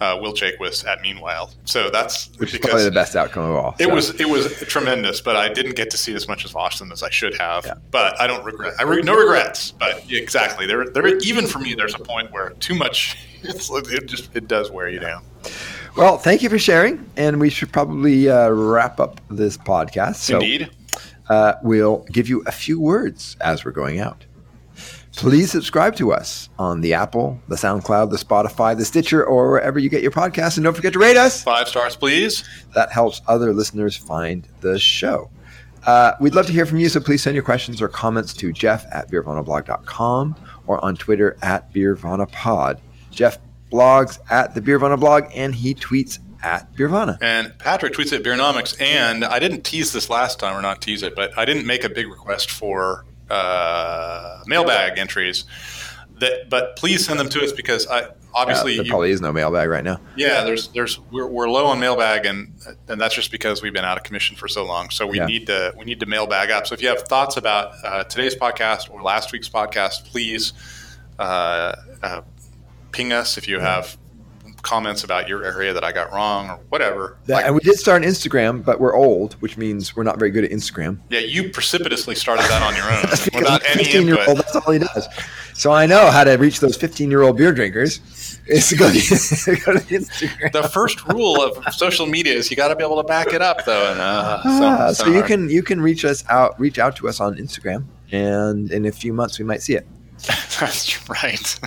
uh, 0.01 0.19
Will 0.21 0.33
Jaquiss 0.33 0.87
at 0.87 1.01
Meanwhile. 1.03 1.51
So 1.65 1.91
that's 1.91 2.31
which 2.39 2.53
is 2.53 2.61
probably 2.61 2.85
the 2.85 2.91
best 2.91 3.17
outcome 3.17 3.45
of 3.45 3.57
all. 3.57 3.75
it 3.79 3.85
so. 3.85 3.95
was 3.95 4.21
it 4.21 4.29
was 4.29 4.61
tremendous, 4.63 5.21
but 5.21 5.37
I 5.37 5.49
didn't 5.49 5.77
get 5.77 5.91
to 5.91 5.99
see 5.99 6.15
as 6.15 6.29
much 6.29 6.45
of 6.45 6.55
Austin 6.55 6.93
as 6.93 7.03
I 7.03 7.11
should 7.11 7.37
have. 7.39 7.67
Yeah. 7.67 7.75
But 7.91 8.21
I 8.21 8.27
don't 8.27 8.45
regret. 8.45 8.75
I 8.79 8.83
re- 8.83 9.03
no 9.03 9.17
regrets. 9.17 9.71
But 9.73 10.05
exactly, 10.11 10.67
there 10.67 10.89
there 10.91 11.07
even 11.19 11.47
for 11.47 11.59
me, 11.59 11.75
there's 11.75 11.95
a 11.95 11.99
point 11.99 12.31
where 12.33 12.51
too 12.51 12.75
much 12.75 13.17
it 13.43 14.07
just 14.07 14.35
it 14.35 14.49
does 14.49 14.71
wear 14.71 14.89
you 14.89 15.01
down. 15.01 15.25
Well, 15.97 16.19
thank 16.19 16.43
you 16.43 16.51
for 16.51 16.59
sharing, 16.59 17.09
and 17.17 17.41
we 17.41 17.49
should 17.49 17.73
probably 17.73 18.29
uh, 18.29 18.51
wrap 18.51 19.01
up 19.01 19.23
this 19.31 19.57
podcast. 19.57 20.17
So, 20.17 20.35
Indeed. 20.35 20.69
uh, 21.31 21.55
we'll 21.63 22.05
give 22.13 22.29
you 22.29 22.43
a 22.47 22.53
few 22.53 22.79
words 22.79 23.35
as 23.41 23.65
we're 23.65 23.71
going 23.71 23.99
out. 23.99 24.26
Please 25.17 25.51
subscribe 25.51 25.97
to 25.97 26.13
us 26.13 26.51
on 26.59 26.83
the 26.83 26.93
Apple, 26.93 27.41
the 27.49 27.57
SoundCloud, 27.57 28.11
the 28.11 28.19
Spotify, 28.19 28.77
the 28.77 28.85
Stitcher, 28.85 29.25
or 29.25 29.51
wherever 29.51 29.79
you 29.79 29.89
get 29.89 30.03
your 30.03 30.11
podcasts. 30.11 30.59
And 30.59 30.65
don't 30.65 30.75
forget 30.75 30.93
to 30.93 30.99
rate 30.99 31.17
us. 31.17 31.43
Five 31.43 31.69
stars, 31.69 31.97
please. 31.97 32.45
That 32.75 32.93
helps 32.93 33.23
other 33.27 33.55
listeners 33.55 33.97
find 33.97 34.47
the 34.61 34.79
show. 34.79 35.31
Uh, 35.87 36.13
we'd 36.21 36.35
love 36.35 36.47
to 36.47 36.53
hear 36.53 36.67
from 36.67 36.79
you, 36.79 36.91
so 36.91 37.01
please 37.01 37.23
send 37.23 37.35
your 37.35 37.45
questions 37.45 37.81
or 37.81 37.89
comments 37.89 38.35
to 38.35 38.53
jeff 38.53 38.85
at 38.93 39.11
beervanablog.com 39.11 40.37
or 40.67 40.85
on 40.85 40.97
Twitter 40.97 41.39
at 41.41 41.73
BeerVanaPod. 41.73 42.79
Jeff 43.11 43.39
blogs 43.73 44.19
at 44.29 44.55
the 44.55 44.61
Beervana 44.61 45.01
blog, 45.01 45.25
and 45.35 45.55
he 45.55 45.75
tweets 45.75 46.19
at 46.43 46.71
Beervana. 46.75 47.17
And 47.23 47.59
Patrick 47.59 47.95
tweets 47.95 48.13
at 48.13 48.23
Beernomics. 48.23 48.79
And 48.83 49.25
I 49.25 49.39
didn't 49.39 49.63
tease 49.63 49.95
this 49.95 50.11
last 50.11 50.39
time, 50.39 50.55
or 50.55 50.61
not 50.61 50.83
tease 50.83 51.03
it, 51.03 51.17
but 51.17 51.37
I 51.39 51.47
didn't 51.47 51.65
make 51.67 51.85
a 51.85 51.89
big 51.89 52.07
request 52.09 52.51
for 52.51 53.06
uh, 53.31 54.43
mailbag 54.47 54.99
entries. 54.99 55.45
That, 56.19 56.49
but 56.49 56.77
please 56.77 57.05
send 57.05 57.21
them 57.21 57.29
to 57.29 57.43
us 57.45 57.53
because 57.53 57.87
I 57.87 58.09
obviously 58.33 58.73
Yeah, 58.73 58.77
there 58.79 58.85
you- 58.87 58.91
probably 58.91 59.11
is 59.11 59.21
no 59.21 59.33
mailbag 59.35 59.69
right 59.69 59.85
now. 59.85 60.01
yeah, 60.17 60.45
there's 60.45 60.69
there's 60.69 60.99
we're, 61.11 61.27
we're 61.27 61.49
low 61.51 61.67
on 61.67 61.79
mailbag 61.79 62.25
and 62.25 62.55
and 62.89 62.99
that's 62.99 63.15
just 63.15 63.31
because 63.31 63.61
we've 63.63 63.75
been 63.75 63.85
out 63.85 63.99
of 63.99 64.03
commission 64.03 64.35
for 64.35 64.49
so 64.49 64.65
long. 64.65 64.89
So 64.89 65.07
we 65.07 65.19
Yeah. 65.19 65.27
need 65.27 65.47
to 65.49 65.75
we 65.77 65.85
need 65.85 66.01
to 66.01 66.07
mailbag 66.07 66.51
up. 66.51 66.67
So 66.67 66.73
if 66.75 66.81
you 66.81 66.89
have 66.89 67.03
thoughts 67.03 67.37
about 67.37 67.73
uh, 67.85 68.05
today's 68.05 68.35
podcast 68.35 68.91
or 68.91 69.03
last 69.03 69.31
week's 69.33 69.49
podcast, 69.51 70.05
please 70.07 70.55
uh, 71.19 71.75
uh, 72.03 72.23
ping 72.93 73.13
us 73.13 73.37
if 73.37 73.47
you 73.47 73.61
have 73.61 73.99
comments 74.67 75.05
about 75.05 75.29
your 75.29 75.45
area 75.45 75.73
that 75.73 75.85
I 75.85 75.93
got 75.93 76.13
wrong 76.13 76.51
or 76.51 76.59
whatever. 76.71 77.17
That- 77.27 77.35
Like, 77.35 77.45
and 77.47 77.55
we 77.55 77.61
did 77.61 77.79
start 77.79 78.03
an 78.03 78.09
Instagram, 78.09 78.65
but 78.65 78.81
we're 78.81 78.95
old, 78.95 79.35
which 79.35 79.57
means 79.57 79.95
we're 79.95 80.03
not 80.03 80.19
very 80.19 80.31
good 80.33 80.45
at 80.45 80.51
Instagram. 80.51 80.99
yeah, 81.09 81.21
you 81.21 81.51
precipitously 81.51 82.15
started 82.17 82.43
that 82.47 82.63
on 82.63 82.75
your 82.75 82.91
own 82.91 83.03
without 83.41 83.63
any 83.65 83.85
15 83.85 84.07
year 84.09 84.19
old. 84.29 84.39
That's 84.39 84.57
all 84.57 84.73
he 84.73 84.81
does. 84.81 85.07
So 85.55 85.73
I 85.73 85.87
know 85.87 86.11
how 86.11 86.25
to 86.25 86.33
reach 86.37 86.61
those 86.61 86.77
15 86.77 87.11
year 87.11 87.23
old 87.23 87.37
beer 87.39 87.53
drinkers. 87.53 88.01
Is 88.49 88.69
to 88.69 88.77
go 88.77 88.91
to, 88.93 88.99
go 89.65 89.73
to 89.73 89.85
Instagram. 89.89 90.53
The 90.53 90.69
first 90.69 91.05
rule 91.09 91.43
of 91.43 91.65
social 91.75 92.07
media 92.07 92.35
is 92.35 92.51
you 92.51 92.57
got 92.57 92.69
to 92.69 92.77
be 92.77 92.85
able 92.85 93.01
to 93.03 93.07
back 93.09 93.33
it 93.33 93.43
up, 93.43 93.65
though. 93.65 93.91
And 93.91 94.01
uh, 94.01 94.41
Ah, 94.45 94.93
so, 94.93 95.05
so 95.05 95.11
you 95.11 95.23
can 95.23 95.49
you 95.51 95.63
can 95.63 95.81
reach 95.81 96.05
us 96.05 96.25
out 96.29 96.59
reach 96.61 96.79
out 96.79 96.95
to 96.97 97.09
us 97.09 97.19
on 97.21 97.37
Instagram, 97.37 97.85
and 98.13 98.71
in 98.71 98.85
a 98.87 98.93
few 98.93 99.13
months 99.13 99.39
we 99.39 99.45
might 99.45 99.63
see 99.63 99.75
it. 99.75 99.87
That's 100.61 101.09
right. 101.09 101.61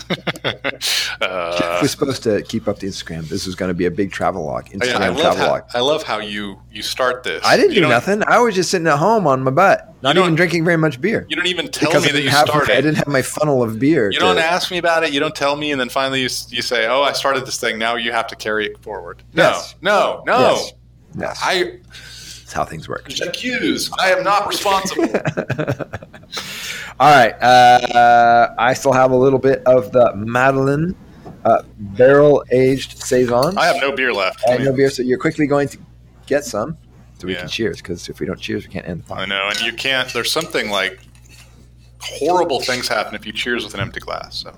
Uh, 1.21 1.79
was 1.81 1.91
supposed 1.91 2.23
to 2.23 2.41
keep 2.43 2.67
up 2.67 2.79
the 2.79 2.87
Instagram. 2.87 3.27
This 3.27 3.45
is 3.45 3.53
going 3.55 3.67
to 3.69 3.73
be 3.73 3.85
a 3.85 3.91
big 3.91 4.11
travel 4.11 4.45
log, 4.45 4.69
Oh, 4.73 4.77
Instagram 4.77 4.95
I 5.01 5.07
love 5.09 5.17
travel 5.19 5.37
how 5.39 5.49
log. 5.51 5.63
I 5.73 5.79
love 5.81 6.03
how 6.03 6.19
you 6.19 6.59
you 6.71 6.81
start 6.81 7.23
this. 7.23 7.43
I 7.45 7.57
didn't 7.57 7.73
You 7.73 7.81
do 7.81 7.89
nothing. 7.89 8.23
I 8.25 8.39
was 8.39 8.55
just 8.55 8.71
sitting 8.71 8.87
at 8.87 8.97
home 8.97 9.27
on 9.27 9.43
my 9.43 9.51
butt, 9.51 9.93
not 10.01 10.15
even 10.17 10.35
drinking 10.35 10.63
very 10.63 10.77
much 10.77 11.01
beer. 11.01 11.25
You 11.29 11.35
don't 11.35 11.47
even 11.47 11.67
tell 11.69 11.91
me 12.01 12.07
that 12.11 12.21
you 12.21 12.29
have, 12.29 12.47
started. 12.47 12.71
I 12.71 12.75
didn't 12.81 12.95
have 12.97 13.07
my 13.07 13.21
funnel 13.21 13.61
of 13.61 13.79
beer. 13.79 14.05
you 14.11 14.19
to- 14.19 14.25
don't 14.25 14.37
ask 14.37 14.71
me 14.71 14.77
about 14.77 15.03
it. 15.03 15.11
You 15.11 15.19
don't 15.19 15.35
tell 15.35 15.55
me, 15.57 15.71
and 15.71 15.79
then 15.79 15.89
finally 15.89 16.19
you, 16.21 16.29
you 16.49 16.61
say, 16.61 16.87
"Oh, 16.87 17.01
I 17.01 17.11
started 17.13 17.45
this 17.45 17.59
thing. 17.59 17.77
Now 17.77 17.95
you 17.95 18.11
have 18.13 18.27
to 18.27 18.35
carry 18.37 18.65
it 18.65 18.77
forward." 18.81 19.23
No, 19.33 19.43
Yes. 19.43 19.75
no, 19.81 20.23
no. 20.25 20.39
Yes. 20.39 20.73
Yes, 21.17 21.39
I 21.43 21.79
that's 22.49 22.55
how 22.57 22.65
things 22.65 22.89
work. 22.89 23.07
accuse. 23.21 23.91
I 23.99 24.09
am 24.11 24.23
not 24.23 24.47
responsible. 24.47 25.03
All 26.99 27.11
right. 27.15 27.33
Uh, 27.41 28.55
I 28.57 28.73
still 28.73 28.91
have 28.93 29.11
a 29.11 29.15
little 29.15 29.37
bit 29.37 29.61
of 29.67 29.91
the 29.91 30.15
Madeline 30.15 30.95
uh, 31.45 31.61
barrel 31.77 32.43
aged 32.51 33.03
saison. 33.03 33.55
I 33.57 33.65
have 33.67 33.77
no 33.81 33.91
beer 33.95 34.11
left. 34.11 34.41
I 34.47 34.53
have 34.53 34.61
no 34.61 34.73
beer, 34.73 34.89
so 34.89 35.03
you're 35.03 35.19
quickly 35.19 35.45
going 35.45 35.67
to 35.69 35.77
get 36.25 36.43
some, 36.43 36.75
so 37.19 37.27
we 37.27 37.33
Yeah. 37.33 37.41
can 37.41 37.49
cheers. 37.49 37.77
Because 37.83 38.09
if 38.09 38.19
we 38.19 38.25
don't 38.25 38.39
cheers, 38.39 38.65
we 38.65 38.73
can't 38.73 38.87
end 38.87 39.01
the 39.01 39.05
fight. 39.05 39.19
I 39.19 39.25
know, 39.25 39.47
and 39.49 39.61
you 39.61 39.71
can't. 39.73 40.11
There's 40.11 40.31
something 40.31 40.71
like 40.71 40.99
horrible 42.01 42.61
things 42.61 42.87
happen 42.87 43.13
if 43.13 43.27
you 43.27 43.31
cheers 43.31 43.63
with 43.63 43.75
an 43.75 43.79
empty 43.79 43.99
glass. 43.99 44.37
So, 44.37 44.51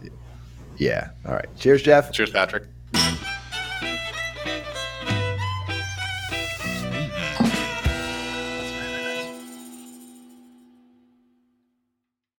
Yeah. 0.77 1.09
All 1.27 1.33
right. 1.33 1.47
Cheers, 1.59 1.83
Jeff. 1.83 2.13
cheers, 2.13 2.31
Patrick. 2.31 2.63